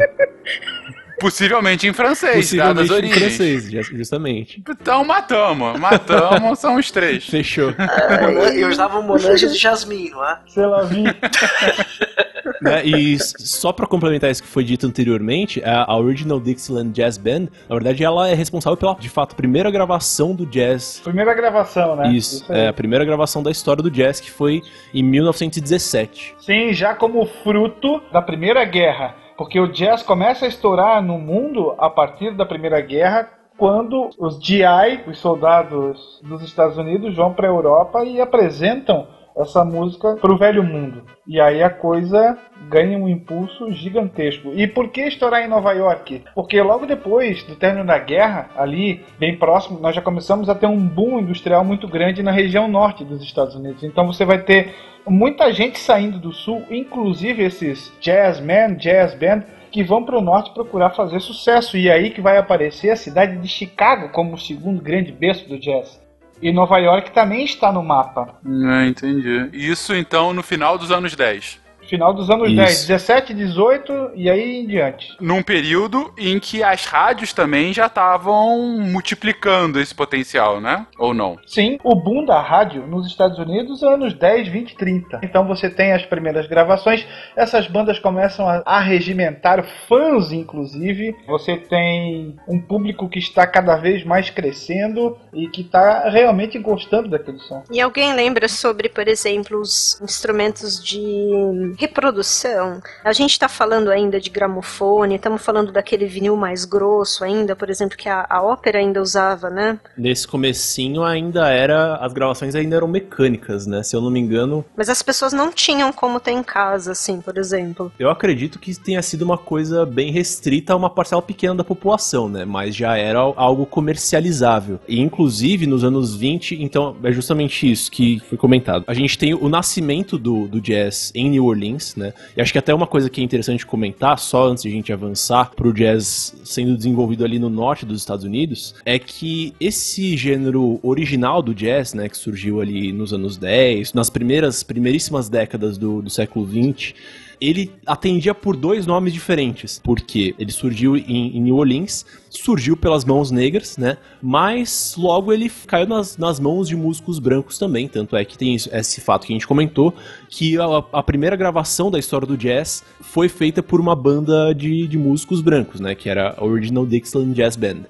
Possivelmente 1.19 1.87
em 1.87 1.93
francês, 1.93 2.37
Possivelmente 2.37 3.07
em 3.07 3.13
francês, 3.13 3.71
justamente. 3.71 4.63
Então 4.69 5.05
matamos. 5.05 5.79
Matamos, 5.79 6.59
são 6.61 6.77
os 6.77 6.91
três. 6.91 7.27
Fechou. 7.27 7.71
É, 7.71 8.63
eu 8.63 8.71
estava 8.71 9.01
Monange 9.01 9.49
de 9.49 9.57
Jasmine, 9.57 10.11
não 10.11 10.25
é? 10.25 10.39
Sei 10.47 10.67
lá, 10.67 10.83
vi. 10.83 11.05
né? 12.61 12.85
E 12.85 13.19
só 13.19 13.73
para 13.73 13.87
complementar 13.87 14.31
isso 14.31 14.43
que 14.43 14.49
foi 14.49 14.65
dito 14.65 14.87
anteriormente, 14.87 15.63
a 15.65 15.97
Original 15.97 16.41
Dixieland 16.41 16.93
Jazz 16.93 17.17
Band, 17.19 17.49
na 17.69 17.75
verdade, 17.75 18.03
ela 18.05 18.29
é 18.29 18.35
responsável 18.35 18.77
pela, 18.77 18.95
de 18.95 19.09
fato, 19.09 19.37
primeira 19.37 19.71
gravação 19.71 20.35
do 20.35 20.47
jazz. 20.47 21.01
Primeira 21.03 21.35
gravação, 21.35 21.97
né? 21.97 22.13
Isso, 22.13 22.43
isso 22.43 22.53
é 22.53 22.69
a 22.69 22.73
primeira 22.73 23.05
gravação 23.05 23.43
da 23.43 23.51
história 23.51 23.83
do 23.83 23.91
jazz, 23.91 24.21
que 24.21 24.31
foi 24.31 24.63
em 24.93 25.03
1917. 25.03 26.35
Sim, 26.41 26.73
já 26.73 26.95
como 26.95 27.27
fruto 27.27 28.03
da 28.13 28.23
Primeira 28.23 28.65
Guerra. 28.65 29.24
Porque 29.37 29.59
o 29.59 29.67
jazz 29.67 30.03
começa 30.03 30.45
a 30.45 30.49
estourar 30.49 31.03
no 31.03 31.19
mundo 31.19 31.75
a 31.79 31.91
partir 31.91 32.33
da 32.33 32.47
Primeira 32.47 32.81
Guerra, 32.81 33.29
quando 33.57 34.11
os 34.19 34.43
GI, 34.43 34.65
os 35.07 35.19
soldados 35.19 36.21
dos 36.23 36.43
Estados 36.43 36.77
Unidos, 36.77 37.17
vão 37.17 37.33
para 37.33 37.49
a 37.49 37.51
Europa 37.51 38.05
e 38.05 38.21
apresentam 38.21 39.07
essa 39.37 39.65
música 39.65 40.17
para 40.17 40.33
o 40.33 40.39
velho 40.39 40.63
mundo. 40.63 41.03
E 41.27 41.41
aí 41.41 41.63
a 41.63 41.71
coisa 41.71 42.39
ganha 42.69 42.99
um 42.99 43.09
impulso 43.09 43.71
gigantesco. 43.73 44.53
E 44.55 44.67
por 44.67 44.89
que 44.89 45.03
estourar 45.03 45.43
em 45.43 45.49
Nova 45.49 45.73
York? 45.73 46.23
Porque 46.35 46.61
logo 46.63 46.87
depois 46.87 47.43
do 47.43 47.57
término 47.57 47.87
da 47.87 47.99
guerra, 47.99 48.51
ali 48.57 49.05
bem 49.19 49.37
próximo, 49.37 49.81
nós 49.81 49.95
já 49.95 50.03
começamos 50.03 50.49
a 50.49 50.55
ter 50.55 50.67
um 50.67 50.87
boom 50.87 51.21
industrial 51.21 51.65
muito 51.65 51.89
grande 51.89 52.23
na 52.23 52.31
região 52.31 52.69
norte 52.69 53.05
dos 53.05 53.23
Estados 53.23 53.55
Unidos. 53.55 53.83
Então 53.83 54.07
você 54.07 54.25
vai 54.25 54.39
ter 54.39 54.75
muita 55.07 55.53
gente 55.53 55.79
saindo 55.79 56.19
do 56.19 56.33
sul, 56.33 56.63
inclusive 56.71 57.43
esses 57.43 57.93
jazzmen, 58.01 58.77
jazz 58.77 59.15
band, 59.15 59.43
que 59.71 59.83
vão 59.83 60.05
para 60.05 60.17
o 60.17 60.23
norte 60.23 60.55
procurar 60.55 60.91
fazer 60.91 61.21
sucesso. 61.21 61.77
E 61.77 61.89
é 61.89 61.93
aí 61.93 62.11
que 62.11 62.21
vai 62.21 62.39
aparecer 62.39 62.91
a 62.91 62.97
cidade 62.97 63.37
de 63.39 63.49
Chicago 63.49 64.11
como 64.11 64.35
o 64.35 64.39
segundo 64.39 64.81
grande 64.81 65.11
berço 65.11 65.49
do 65.49 65.59
jazz. 65.59 66.04
E 66.43 66.53
Nova 66.53 66.79
York 66.79 67.13
também 67.13 67.45
está 67.45 67.73
no 67.73 67.83
mapa. 67.83 68.39
Ah, 68.45 68.87
entendi. 68.87 69.49
Isso 69.53 69.95
então 69.95 70.33
no 70.33 70.43
final 70.43 70.77
dos 70.77 70.91
anos 70.91 71.15
10. 71.15 71.64
Final 71.89 72.15
dos 72.15 72.31
anos 72.31 72.49
Isso. 72.49 72.57
10, 72.57 72.87
17, 72.87 73.35
18 73.35 74.11
e 74.15 74.31
aí 74.31 74.57
em 74.61 74.67
diante. 74.67 75.17
Num 75.21 75.43
período 75.43 76.13
em 76.19 76.39
que 76.39 76.63
as 76.63 76.85
rádios 76.85 77.33
também 77.33 77.73
já 77.73 77.87
estavam 77.87 78.79
multiplicando 78.81 79.81
esse 79.81 79.95
potencial, 79.95 80.61
né? 80.61 80.87
Ou 80.99 81.15
não? 81.15 81.39
Sim, 81.47 81.79
o 81.83 81.95
boom 81.95 82.25
da 82.25 82.41
rádio 82.41 82.87
nos 82.87 83.07
Estados 83.07 83.39
Unidos 83.39 83.83
é 83.83 83.95
anos 83.95 84.15
10, 84.15 84.49
20, 84.49 84.77
30. 84.77 85.21
Então 85.23 85.47
você 85.47 85.71
tem 85.71 85.93
as 85.93 86.05
primeiras 86.05 86.47
gravações, 86.47 87.07
essas 87.37 87.67
bandas 87.67 87.99
começam 87.99 88.47
a, 88.49 88.81
regimentar 88.81 89.65
fãs, 89.89 90.31
inclusive. 90.31 91.17
Você 91.27 91.57
tem 91.57 92.37
um 92.47 92.61
público 92.61 93.09
que 93.09 93.19
está 93.19 93.47
cada 93.47 93.77
vez 93.77 94.05
mais 94.05 94.31
crescendo 94.31 95.17
e 95.33 95.49
que 95.49 95.63
está 95.63 96.09
realmente 96.09 96.59
gostando 96.59 97.09
daquele 97.09 97.39
som. 97.39 97.63
E 97.71 97.81
alguém 97.81 98.13
lembra 98.15 98.49
sobre, 98.49 98.89
por 98.89 99.09
exemplo, 99.09 99.59
os 99.61 100.01
instrumentos 100.03 100.83
de 100.83 101.75
reprodução, 101.85 102.81
a 103.05 103.13
gente 103.13 103.33
está 103.33 103.49
falando 103.49 103.91
ainda 103.91 104.19
de 104.19 104.31
gramofone, 104.31 105.17
estamos 105.17 105.43
falando 105.43 105.71
daquele 105.71 106.07
vinil 106.07 106.35
mais 106.35 106.65
grosso 106.65 107.23
ainda, 107.23 107.55
por 107.55 107.69
exemplo, 107.69 107.97
que 107.97 108.09
a, 108.09 108.27
a 108.29 108.43
ópera 108.43 108.79
ainda 108.79 109.03
usava, 109.03 109.51
né? 109.51 109.79
Nesse 109.97 110.27
comecinho 110.27 111.03
ainda 111.03 111.49
era, 111.49 111.97
as 111.97 112.13
gravações 112.13 112.55
ainda 112.55 112.77
eram 112.77 112.89
mecânicas, 112.89 113.67
né? 113.67 113.83
Se 113.83 113.95
eu 113.95 114.01
não 114.01 114.11
me 114.11 114.19
engano. 114.19 114.65
Mas 114.77 114.89
as 114.89 115.03
pessoas 115.03 115.33
não 115.33 115.53
tinham 115.53 115.93
como 115.93 116.19
ter 116.19 116.33
em 116.33 116.43
casa, 116.43 116.93
assim, 116.93 117.21
por 117.21 117.37
exemplo. 117.37 117.93
Eu 117.99 118.09
acredito 118.11 118.59
que 118.59 118.75
tenha 118.75 119.03
sido 119.03 119.23
uma 119.23 119.37
coisa 119.37 119.85
bem 119.85 120.11
restrita 120.11 120.73
a 120.73 120.77
uma 120.77 120.89
parcela 120.89 121.21
pequena 121.21 121.55
da 121.55 121.65
população, 121.65 122.29
né? 122.29 122.45
Mas 122.45 122.75
já 122.75 122.97
era 122.97 123.19
algo 123.19 123.67
comercializável. 123.67 124.81
E 124.89 125.01
inclusive 125.01 125.67
nos 125.67 125.85
anos 125.85 126.17
20, 126.17 126.63
então 126.63 126.97
é 127.05 127.13
justamente 127.13 127.71
isso 127.71 127.91
que 127.91 128.21
foi 128.29 128.39
comentado. 128.39 128.85
A 128.87 128.95
gente 128.95 129.19
tem 129.19 129.35
o 129.35 129.49
nascimento 129.49 130.19
do, 130.19 130.49
do 130.49 130.61
jazz 130.61 131.13
em 131.15 131.29
New 131.29 131.45
Orleans 131.45 131.64
Né? 131.97 132.13
E 132.37 132.41
acho 132.41 132.53
que 132.53 132.59
até 132.59 132.75
uma 132.75 132.87
coisa 132.87 133.09
que 133.09 133.21
é 133.21 133.25
interessante 133.25 133.65
comentar, 133.65 134.19
só 134.19 134.49
antes 134.49 134.63
de 134.63 134.69
a 134.69 134.73
gente 134.73 134.93
avançar 134.93 135.51
pro 135.55 135.73
jazz 135.73 136.35
sendo 136.45 136.77
desenvolvido 136.77 137.25
ali 137.25 137.39
no 137.39 137.49
norte 137.49 137.87
dos 137.87 138.01
Estados 138.01 138.25
Unidos, 138.25 138.75
é 138.85 138.99
que 138.99 139.55
esse 139.61 140.17
gênero 140.17 140.79
original 140.83 141.43
do 141.43 141.55
jazz, 141.55 141.95
né, 141.95 142.09
que 142.09 142.17
surgiu 142.17 142.61
ali 142.61 142.93
nos 142.93 143.13
anos 143.13 143.37
10, 143.37 143.93
nas 143.93 144.11
primeiras, 144.11 144.63
primeiríssimas 144.63 145.29
décadas 145.29 145.79
do, 145.79 146.03
do 146.03 146.11
século 146.11 146.45
20, 146.45 146.95
ele 147.41 147.71
atendia 147.87 148.35
por 148.35 148.57
dois 148.57 148.87
nomes 148.87 149.13
diferentes, 149.13 149.81
porque 149.83 150.35
ele 150.39 150.53
surgiu 150.53 150.97
em, 150.97 151.37
em 151.37 151.41
New 151.41 151.57
Orleans, 151.57 152.05
surgiu 152.31 152.77
pelas 152.77 153.05
mãos 153.05 153.31
negras, 153.31 153.77
né? 153.77 153.97
Mas 154.23 154.95
logo 154.97 155.33
ele 155.33 155.51
caiu 155.67 155.87
nas, 155.87 156.17
nas 156.17 156.41
mãos 156.41 156.69
de 156.69 156.77
músicos 156.77 157.19
brancos 157.19 157.59
também. 157.59 157.89
Tanto 157.89 158.17
é 158.17 158.25
que 158.25 158.37
tem 158.37 158.55
esse 158.55 159.01
fato 159.01 159.27
que 159.27 159.33
a 159.33 159.37
gente 159.37 159.47
comentou, 159.47 159.95
que 160.29 160.59
a, 160.59 160.85
a 160.93 161.03
primeira 161.03 161.37
gravação 161.37 161.91
da 161.91 161.99
história 161.99 162.27
do 162.27 162.37
jazz 162.37 162.83
foi 163.01 163.29
feita 163.29 163.63
por 163.63 163.81
uma 163.81 163.95
banda 163.95 164.53
de, 164.55 164.87
de 164.87 164.99
músicos 164.99 165.41
brancos, 165.41 165.81
né? 165.81 165.95
Que 165.95 166.09
era 166.09 166.35
a 166.37 166.45
Original 166.45 166.87
Dixieland 166.87 167.35
Jazz 167.35 167.57
Band. 167.57 167.83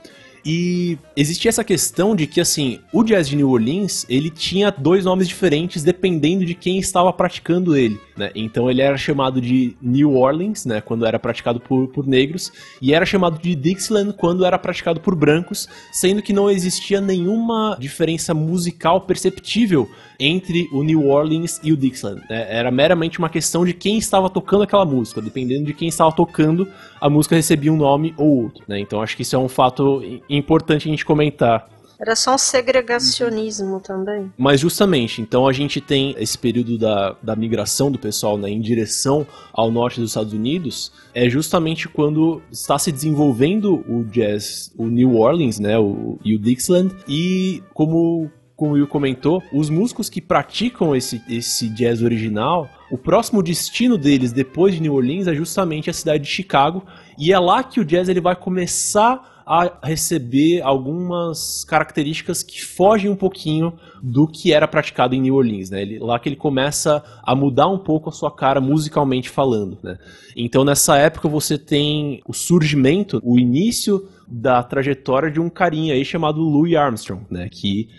E 0.45 0.99
existia 1.17 1.49
essa 1.49 1.65
questão 1.65 2.15
de 2.15 2.27
que, 2.27 2.41
assim, 2.41 2.81
o 2.93 3.03
jazz 3.03 3.27
de 3.27 3.35
New 3.35 3.49
Orleans, 3.49 4.05
ele 4.11 4.29
tinha 4.29 4.71
dois 4.71 5.05
nomes 5.05 5.27
diferentes 5.27 5.83
dependendo 5.83 6.45
de 6.45 6.55
quem 6.55 6.79
estava 6.79 7.11
praticando 7.13 7.75
ele, 7.75 7.99
né? 8.15 8.31
Então 8.35 8.71
ele 8.71 8.83
era 8.83 8.97
chamado 8.99 9.41
de 9.41 9.75
New 9.81 10.17
Orleans, 10.17 10.67
né, 10.67 10.83
quando 10.83 11.07
era 11.07 11.19
praticado 11.19 11.59
por, 11.59 11.89
por 11.89 12.07
negros, 12.07 12.53
e 12.83 12.93
era 12.93 13.07
chamado 13.07 13.41
de 13.41 13.55
Dixieland 13.55 14.13
quando 14.13 14.45
era 14.45 14.59
praticado 14.59 15.01
por 15.01 15.15
brancos, 15.15 15.67
sendo 15.91 16.21
que 16.21 16.33
não 16.33 16.51
existia 16.51 17.01
nenhuma 17.01 17.77
diferença 17.81 18.35
musical 18.35 19.01
perceptível 19.01 19.89
entre 20.19 20.69
o 20.73 20.83
New 20.83 21.09
Orleans 21.09 21.61
e 21.63 21.73
o 21.73 21.77
Dixieland. 21.77 22.23
Né? 22.29 22.47
Era 22.49 22.71
meramente 22.71 23.19
uma 23.19 23.29
questão 23.29 23.65
de 23.65 23.73
quem 23.73 23.99
estava 23.99 24.31
tocando 24.31 24.63
aquela 24.63 24.85
música. 24.85 25.21
Dependendo 25.21 25.65
de 25.65 25.75
quem 25.75 25.89
estava 25.89 26.13
tocando, 26.13 26.69
a 27.01 27.09
música 27.09 27.37
recebia 27.37 27.73
um 27.73 27.77
nome 27.77 28.15
ou 28.17 28.45
outro. 28.45 28.65
Né? 28.69 28.81
Então 28.81 29.03
acho 29.03 29.17
que 29.17 29.23
isso 29.23 29.37
é 29.37 29.39
um 29.39 29.49
fato 29.49 30.03
importante 30.29 30.89
a 30.89 30.91
gente 30.91 31.05
comentar. 31.05 31.69
Era 32.01 32.17
só 32.17 32.35
um 32.35 32.39
segregacionismo 32.39 33.81
também. 33.81 34.33
Mas 34.37 34.61
justamente, 34.61 35.23
então 35.23 35.47
a 35.47 35.53
gente 35.53 35.81
tem 35.81 36.15
esse 36.19 36.37
período 36.37 36.77
da, 36.77 37.17
da 37.23 37.37
migração 37.37 37.91
do 37.91 37.99
pessoal 37.99 38.37
né, 38.37 38.51
em 38.51 38.61
direção 38.61 39.27
ao 39.53 39.71
norte 39.71 40.01
dos 40.01 40.11
Estados 40.11 40.33
Unidos, 40.33 40.93
é 41.15 41.29
justamente 41.31 41.89
quando 41.89 42.43
está 42.51 42.79
se 42.79 42.91
desenvolvendo 42.91 43.85
o 43.89 44.05
jazz, 44.05 44.73
o 44.77 44.87
New 44.87 45.17
Orleans, 45.17 45.59
né, 45.59 45.79
o, 45.79 46.19
e 46.25 46.35
o 46.35 46.39
Dixieland, 46.39 46.95
e 47.09 47.63
como 47.73 48.31
como 48.57 48.73
o 48.73 48.75
Will 48.75 48.87
comentou, 48.87 49.43
os 49.53 49.69
músicos 49.69 50.09
que 50.09 50.21
praticam 50.21 50.95
esse, 50.95 51.23
esse 51.29 51.69
jazz 51.69 52.03
original, 52.03 52.69
o 52.91 52.97
próximo 52.97 53.43
destino 53.43 53.99
deles 53.99 54.33
depois 54.33 54.75
de 54.75 54.81
New 54.81 54.95
Orleans 54.95 55.27
é 55.27 55.35
justamente 55.35 55.91
a 55.91 55.93
cidade 55.93 56.25
de 56.25 56.31
Chicago, 56.31 56.85
e 57.19 57.33
é 57.33 57.39
lá 57.39 57.65
que 57.65 57.81
o 57.81 57.85
jazz 57.85 58.09
ele 58.09 58.21
vai 58.21 58.37
começar 58.37 59.35
a 59.47 59.87
receber 59.87 60.63
algumas 60.63 61.65
características 61.65 62.43
que 62.43 62.65
fogem 62.65 63.11
um 63.11 63.17
pouquinho 63.17 63.75
do 64.03 64.27
que 64.27 64.53
era 64.53 64.67
praticado 64.67 65.15
em 65.15 65.21
New 65.21 65.35
Orleans, 65.35 65.71
né? 65.71 65.83
Ele, 65.83 65.99
lá 65.99 66.19
que 66.19 66.29
ele 66.29 66.37
começa 66.37 67.03
a 67.23 67.35
mudar 67.35 67.69
um 67.69 67.79
pouco 67.79 68.09
a 68.09 68.13
sua 68.13 68.31
cara 68.31 68.61
musicalmente 68.61 69.29
falando, 69.29 69.79
né? 69.83 69.99
Então 70.35 70.65
nessa 70.65 70.97
época 70.97 71.29
você 71.29 71.59
tem 71.59 72.23
o 72.27 72.33
surgimento, 72.33 73.21
o 73.23 73.39
início 73.39 74.09
da 74.27 74.63
trajetória 74.63 75.31
de 75.31 75.41
um 75.41 75.51
carinha 75.51 75.93
aí 75.93 76.05
chamado 76.05 76.41
Louis 76.41 76.75
Armstrong, 76.75 77.25
né? 77.31 77.49
Que 77.51 77.91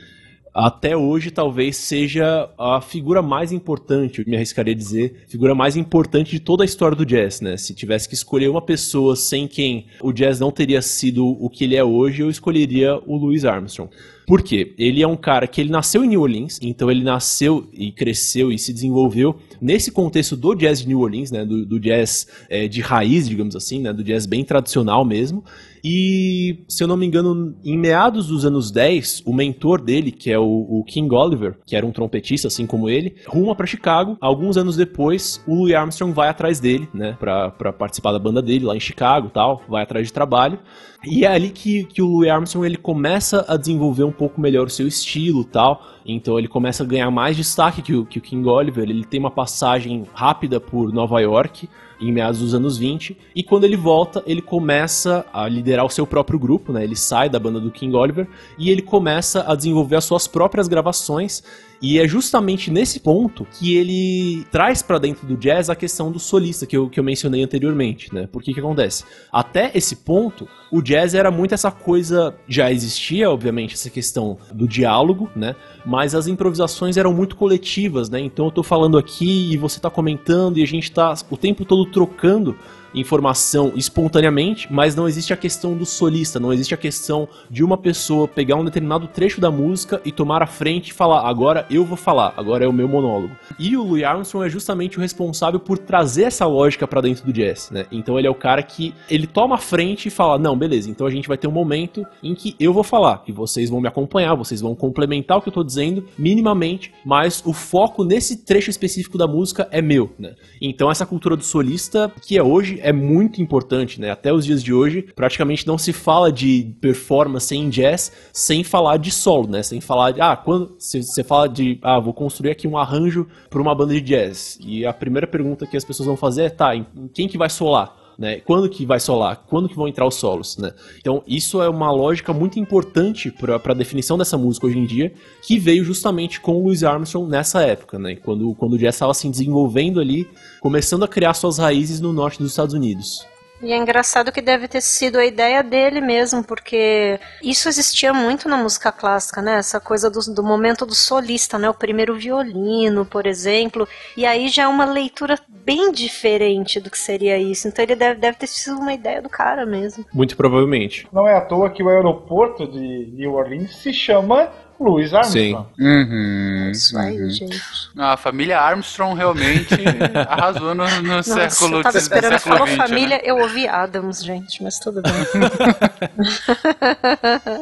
até 0.55 0.95
hoje 0.95 1.31
talvez 1.31 1.75
seja 1.75 2.49
a 2.57 2.79
figura 2.79 3.21
mais 3.21 3.51
importante, 3.51 4.19
eu 4.19 4.25
me 4.25 4.37
arriscaria 4.37 4.73
a 4.73 4.77
dizer, 4.77 5.25
figura 5.27 5.53
mais 5.53 5.75
importante 5.75 6.31
de 6.31 6.39
toda 6.39 6.63
a 6.63 6.65
história 6.65 6.95
do 6.95 7.05
jazz, 7.05 7.41
né? 7.41 7.57
Se 7.57 7.75
tivesse 7.75 8.07
que 8.07 8.15
escolher 8.15 8.47
uma 8.47 8.61
pessoa 8.61 9.17
sem 9.17 9.49
quem 9.49 9.87
o 10.01 10.13
jazz 10.13 10.39
não 10.39 10.51
teria 10.51 10.81
sido 10.81 11.27
o 11.27 11.49
que 11.49 11.65
ele 11.65 11.75
é 11.75 11.83
hoje, 11.83 12.21
eu 12.21 12.29
escolheria 12.29 12.97
o 13.05 13.17
Louis 13.17 13.43
Armstrong. 13.43 13.91
Por 14.25 14.41
quê? 14.41 14.73
Ele 14.77 15.01
é 15.01 15.07
um 15.07 15.15
cara 15.15 15.47
que 15.47 15.61
ele 15.61 15.69
nasceu 15.69 16.03
em 16.03 16.07
New 16.07 16.21
Orleans, 16.21 16.59
então 16.61 16.89
ele 16.89 17.03
nasceu 17.03 17.69
e 17.71 17.91
cresceu 17.91 18.51
e 18.51 18.57
se 18.57 18.73
desenvolveu 18.73 19.35
nesse 19.61 19.91
contexto 19.91 20.35
do 20.35 20.55
jazz 20.55 20.81
de 20.81 20.87
New 20.87 20.99
Orleans, 20.99 21.31
né, 21.31 21.45
do, 21.45 21.65
do 21.65 21.79
jazz 21.79 22.27
é, 22.49 22.67
de 22.67 22.81
raiz, 22.81 23.27
digamos 23.27 23.55
assim, 23.55 23.79
né, 23.79 23.93
do 23.93 24.03
jazz 24.03 24.25
bem 24.25 24.43
tradicional 24.43 25.05
mesmo. 25.05 25.43
E, 25.87 26.65
se 26.67 26.83
eu 26.83 26.87
não 26.87 26.97
me 26.97 27.05
engano, 27.05 27.55
em 27.63 27.77
meados 27.77 28.25
dos 28.25 28.43
anos 28.43 28.71
10, 28.71 29.21
o 29.23 29.31
mentor 29.31 29.79
dele, 29.79 30.11
que 30.11 30.31
é 30.31 30.39
o, 30.39 30.43
o 30.43 30.83
King 30.83 31.13
Oliver, 31.13 31.59
que 31.63 31.75
era 31.75 31.85
um 31.85 31.91
trompetista 31.91 32.47
assim 32.47 32.65
como 32.65 32.89
ele, 32.89 33.15
ruma 33.27 33.55
para 33.55 33.67
Chicago. 33.67 34.17
Alguns 34.19 34.57
anos 34.57 34.75
depois, 34.75 35.39
o 35.45 35.53
Louis 35.53 35.75
Armstrong 35.75 36.11
vai 36.11 36.27
atrás 36.27 36.59
dele, 36.59 36.89
né, 36.91 37.15
para 37.19 37.51
participar 37.71 38.13
da 38.13 38.19
banda 38.19 38.41
dele 38.41 38.65
lá 38.65 38.75
em 38.75 38.79
Chicago 38.79 39.29
tal, 39.31 39.61
vai 39.69 39.83
atrás 39.83 40.07
de 40.07 40.13
trabalho. 40.13 40.57
E 41.05 41.25
é 41.25 41.27
ali 41.27 41.49
que, 41.49 41.83
que 41.85 42.01
o 42.01 42.07
Louis 42.07 42.29
Armstrong 42.29 42.65
ele 42.65 42.77
começa 42.77 43.45
a 43.47 43.57
desenvolver 43.57 44.03
um 44.03 44.11
pouco 44.11 44.41
melhor 44.41 44.67
o 44.67 44.69
seu 44.69 44.87
estilo 44.87 45.43
tal. 45.43 45.85
Então 46.05 46.37
ele 46.37 46.47
começa 46.47 46.83
a 46.83 46.85
ganhar 46.85 47.09
mais 47.11 47.37
destaque 47.37 47.81
que 47.81 47.93
o, 47.93 48.05
que 48.05 48.19
o 48.19 48.21
King 48.21 48.47
Oliver. 48.47 48.89
Ele 48.89 49.05
tem 49.05 49.19
uma 49.19 49.31
passagem 49.31 50.05
rápida 50.13 50.59
por 50.59 50.91
Nova 50.91 51.19
York 51.19 51.69
em 51.99 52.11
meados 52.11 52.39
dos 52.39 52.53
anos 52.53 52.77
20, 52.77 53.17
e 53.35 53.43
quando 53.43 53.63
ele 53.63 53.77
volta, 53.77 54.23
ele 54.25 54.41
começa 54.41 55.25
a 55.33 55.47
liderar 55.47 55.85
o 55.85 55.89
seu 55.89 56.05
próprio 56.05 56.37
grupo, 56.37 56.73
né? 56.73 56.83
Ele 56.83 56.95
sai 56.95 57.29
da 57.29 57.39
banda 57.39 57.59
do 57.59 57.71
King 57.71 57.95
Oliver 57.95 58.27
e 58.57 58.69
ele 58.69 58.81
começa 58.81 59.43
a 59.47 59.55
desenvolver 59.55 59.95
as 59.95 60.05
suas 60.05 60.27
próprias 60.27 60.67
gravações 60.67 61.43
e 61.81 61.99
é 61.99 62.07
justamente 62.07 62.71
nesse 62.71 62.99
ponto 62.99 63.45
que 63.45 63.75
ele 63.75 64.45
traz 64.51 64.81
para 64.81 64.97
dentro 64.97 65.27
do 65.27 65.35
jazz 65.35 65.69
a 65.69 65.75
questão 65.75 66.11
do 66.11 66.19
solista 66.19 66.65
que 66.65 66.75
eu, 66.75 66.89
que 66.89 66.99
eu 66.99 67.03
mencionei 67.03 67.43
anteriormente, 67.43 68.13
né? 68.13 68.27
Por 68.31 68.41
que 68.41 68.53
que 68.53 68.59
acontece? 68.59 69.03
Até 69.31 69.71
esse 69.75 69.97
ponto, 69.97 70.47
o 70.71 70.81
jazz 70.81 71.13
era 71.13 71.29
muito 71.29 71.53
essa 71.53 71.71
coisa, 71.71 72.33
já 72.47 72.71
existia, 72.71 73.29
obviamente, 73.29 73.73
essa 73.73 73.89
questão 73.89 74.37
do 74.53 74.67
diálogo, 74.67 75.29
né? 75.35 75.55
Mas 75.85 76.15
as 76.15 76.27
improvisações 76.27 76.97
eram 76.97 77.13
muito 77.13 77.35
coletivas, 77.35 78.09
né? 78.09 78.19
Então 78.19 78.45
eu 78.45 78.51
tô 78.51 78.63
falando 78.63 78.97
aqui 78.97 79.53
e 79.53 79.57
você 79.57 79.79
tá 79.79 79.89
comentando 79.89 80.57
e 80.57 80.63
a 80.63 80.67
gente 80.67 80.91
tá 80.91 81.13
o 81.29 81.37
tempo 81.37 81.65
todo 81.65 81.84
trocando 81.85 82.55
informação 82.95 83.73
espontaneamente, 83.75 84.67
mas 84.71 84.95
não 84.95 85.07
existe 85.07 85.33
a 85.33 85.37
questão 85.37 85.75
do 85.75 85.85
solista, 85.85 86.39
não 86.39 86.53
existe 86.53 86.73
a 86.73 86.77
questão 86.77 87.27
de 87.49 87.63
uma 87.63 87.77
pessoa 87.77 88.27
pegar 88.27 88.55
um 88.55 88.65
determinado 88.65 89.07
trecho 89.07 89.41
da 89.41 89.51
música 89.51 90.01
e 90.05 90.11
tomar 90.11 90.41
a 90.41 90.47
frente 90.47 90.89
e 90.89 90.93
falar, 90.93 91.27
agora 91.27 91.65
eu 91.69 91.83
vou 91.83 91.97
falar, 91.97 92.33
agora 92.37 92.65
é 92.65 92.67
o 92.67 92.73
meu 92.73 92.87
monólogo. 92.87 93.35
E 93.59 93.75
o 93.75 93.83
Louis 93.83 94.03
Armstrong 94.03 94.47
é 94.47 94.49
justamente 94.49 94.97
o 94.97 95.01
responsável 95.01 95.59
por 95.59 95.77
trazer 95.77 96.23
essa 96.23 96.45
lógica 96.45 96.87
para 96.87 97.01
dentro 97.01 97.25
do 97.25 97.33
jazz, 97.33 97.69
né? 97.71 97.85
Então 97.91 98.17
ele 98.17 98.27
é 98.27 98.31
o 98.31 98.35
cara 98.35 98.63
que 98.63 98.93
ele 99.09 99.27
toma 99.27 99.55
a 99.55 99.59
frente 99.59 100.07
e 100.07 100.11
fala, 100.11 100.37
não, 100.37 100.57
beleza, 100.57 100.89
então 100.89 101.05
a 101.05 101.11
gente 101.11 101.27
vai 101.27 101.37
ter 101.37 101.47
um 101.47 101.51
momento 101.51 102.05
em 102.23 102.33
que 102.33 102.55
eu 102.59 102.73
vou 102.73 102.83
falar, 102.83 103.23
e 103.27 103.31
vocês 103.31 103.69
vão 103.69 103.81
me 103.81 103.87
acompanhar, 103.87 104.35
vocês 104.35 104.61
vão 104.61 104.75
complementar 104.75 105.37
o 105.37 105.41
que 105.41 105.49
eu 105.49 105.53
tô 105.53 105.63
dizendo 105.63 106.05
minimamente, 106.17 106.93
mas 107.05 107.41
o 107.45 107.53
foco 107.53 108.03
nesse 108.03 108.45
trecho 108.45 108.69
específico 108.69 109.17
da 109.17 109.27
música 109.27 109.67
é 109.71 109.81
meu, 109.81 110.11
né? 110.17 110.35
Então 110.61 110.89
essa 110.89 111.05
cultura 111.05 111.35
do 111.35 111.43
solista, 111.43 112.11
que 112.21 112.37
é 112.37 112.43
hoje, 112.43 112.79
é 112.85 112.93
muito 112.93 113.41
importante, 113.41 113.99
né? 113.99 114.11
Até 114.11 114.31
os 114.31 114.45
dias 114.45 114.61
de 114.61 114.71
hoje, 114.71 115.01
praticamente 115.15 115.65
não 115.65 115.75
se 115.75 115.91
fala 115.91 116.31
de 116.31 116.75
performance 116.79 117.53
em 117.55 117.67
jazz 117.67 118.11
sem 118.31 118.63
falar 118.63 118.97
de 118.97 119.09
solo, 119.09 119.49
né? 119.49 119.63
Sem 119.63 119.81
falar 119.81 120.11
de, 120.11 120.21
ah, 120.21 120.35
quando 120.35 120.75
você 120.79 121.23
fala 121.23 121.49
de, 121.49 121.79
ah, 121.81 121.99
vou 121.99 122.13
construir 122.13 122.51
aqui 122.51 122.67
um 122.67 122.77
arranjo 122.77 123.27
para 123.49 123.59
uma 123.59 123.73
banda 123.73 123.95
de 123.95 124.01
jazz. 124.01 124.59
E 124.61 124.85
a 124.85 124.93
primeira 124.93 125.25
pergunta 125.25 125.65
que 125.65 125.75
as 125.75 125.83
pessoas 125.83 126.05
vão 126.05 126.15
fazer 126.15 126.43
é, 126.43 126.49
tá, 126.49 126.75
em 126.75 126.85
quem 127.11 127.27
que 127.27 127.39
vai 127.39 127.49
solar? 127.49 128.04
Né? 128.17 128.39
Quando 128.39 128.69
que 128.69 128.85
vai 128.85 128.99
solar? 128.99 129.43
Quando 129.47 129.67
que 129.67 129.75
vão 129.75 129.87
entrar 129.87 130.07
os 130.07 130.15
solos? 130.15 130.57
Né? 130.57 130.73
Então 130.99 131.23
isso 131.27 131.61
é 131.61 131.69
uma 131.69 131.91
lógica 131.91 132.33
muito 132.33 132.59
importante 132.59 133.31
para 133.31 133.55
a 133.55 133.73
definição 133.73 134.17
dessa 134.17 134.37
música 134.37 134.67
hoje 134.67 134.79
em 134.79 134.85
dia, 134.85 135.13
que 135.41 135.59
veio 135.59 135.83
justamente 135.83 136.39
com 136.39 136.55
o 136.55 136.63
Louis 136.63 136.83
Armstrong 136.83 137.29
nessa 137.29 137.61
época, 137.61 137.99
né? 137.99 138.15
quando, 138.15 138.53
quando 138.55 138.73
o 138.73 138.77
jazz 138.77 138.95
estava 138.95 139.13
se 139.13 139.29
desenvolvendo 139.29 139.99
ali, 139.99 140.27
começando 140.61 141.03
a 141.03 141.07
criar 141.07 141.33
suas 141.33 141.57
raízes 141.57 141.99
no 141.99 142.13
norte 142.13 142.39
dos 142.39 142.51
Estados 142.51 142.73
Unidos. 142.73 143.25
E 143.65 143.73
é 143.73 143.77
engraçado 143.77 144.31
que 144.31 144.41
deve 144.41 144.67
ter 144.67 144.79
sido 144.79 145.17
a 145.17 145.25
ideia 145.25 145.63
dele 145.63 145.99
mesmo, 145.99 146.43
porque 146.43 147.19
isso 147.41 147.67
existia 147.67 148.13
muito 148.13 148.47
na 148.47 148.57
música 148.57 148.91
clássica, 148.91 149.41
né? 149.41 149.57
Essa 149.57 149.79
coisa 149.79 150.07
do, 150.07 150.19
do 150.19 150.43
momento 150.43 150.85
do 150.85 150.93
solista, 150.93 151.57
né? 151.57 151.67
O 151.67 151.73
primeiro 151.73 152.15
violino, 152.15 153.07
por 153.07 153.25
exemplo. 153.25 153.87
E 154.15 154.23
aí 154.23 154.49
já 154.49 154.63
é 154.63 154.67
uma 154.67 154.85
leitura 154.85 155.39
bem 155.49 155.91
diferente 155.91 156.79
do 156.79 156.91
que 156.91 156.99
seria 156.99 157.39
isso. 157.39 157.67
Então 157.67 157.83
ele 157.83 157.95
deve, 157.95 158.19
deve 158.19 158.37
ter 158.37 158.45
sido 158.45 158.77
uma 158.77 158.93
ideia 158.93 159.19
do 159.19 159.29
cara 159.29 159.65
mesmo. 159.65 160.05
Muito 160.13 160.37
provavelmente. 160.37 161.07
Não 161.11 161.27
é 161.27 161.35
à 161.35 161.41
toa 161.41 161.71
que 161.71 161.81
o 161.81 161.89
aeroporto 161.89 162.67
de 162.67 163.09
New 163.13 163.33
Orleans 163.33 163.75
se 163.77 163.91
chama 163.91 164.51
Louis 164.79 165.13
Armstrong. 165.13 165.67
Sim. 165.77 165.83
Uhum, 165.83 166.71
Isso 166.71 166.97
aí, 166.97 167.21
uhum. 167.21 167.29
gente. 167.29 167.61
A 167.97 168.17
família 168.17 168.59
Armstrong 168.59 169.15
realmente 169.15 169.73
arrasou 170.27 170.75
no, 170.75 170.85
no 171.01 171.01
Nossa, 171.01 171.49
século 171.49 171.77
eu 171.77 171.83
tava 171.83 171.99
XIX, 171.99 172.03
esperando, 172.03 172.39
falou 172.39 172.67
XX, 172.67 172.77
família, 172.77 173.17
né? 173.17 173.21
eu 173.23 173.37
ouvi 173.37 173.67
Adams, 173.67 174.23
gente, 174.23 174.61
mas 174.61 174.77
tudo 174.79 175.01
bem. 175.01 175.13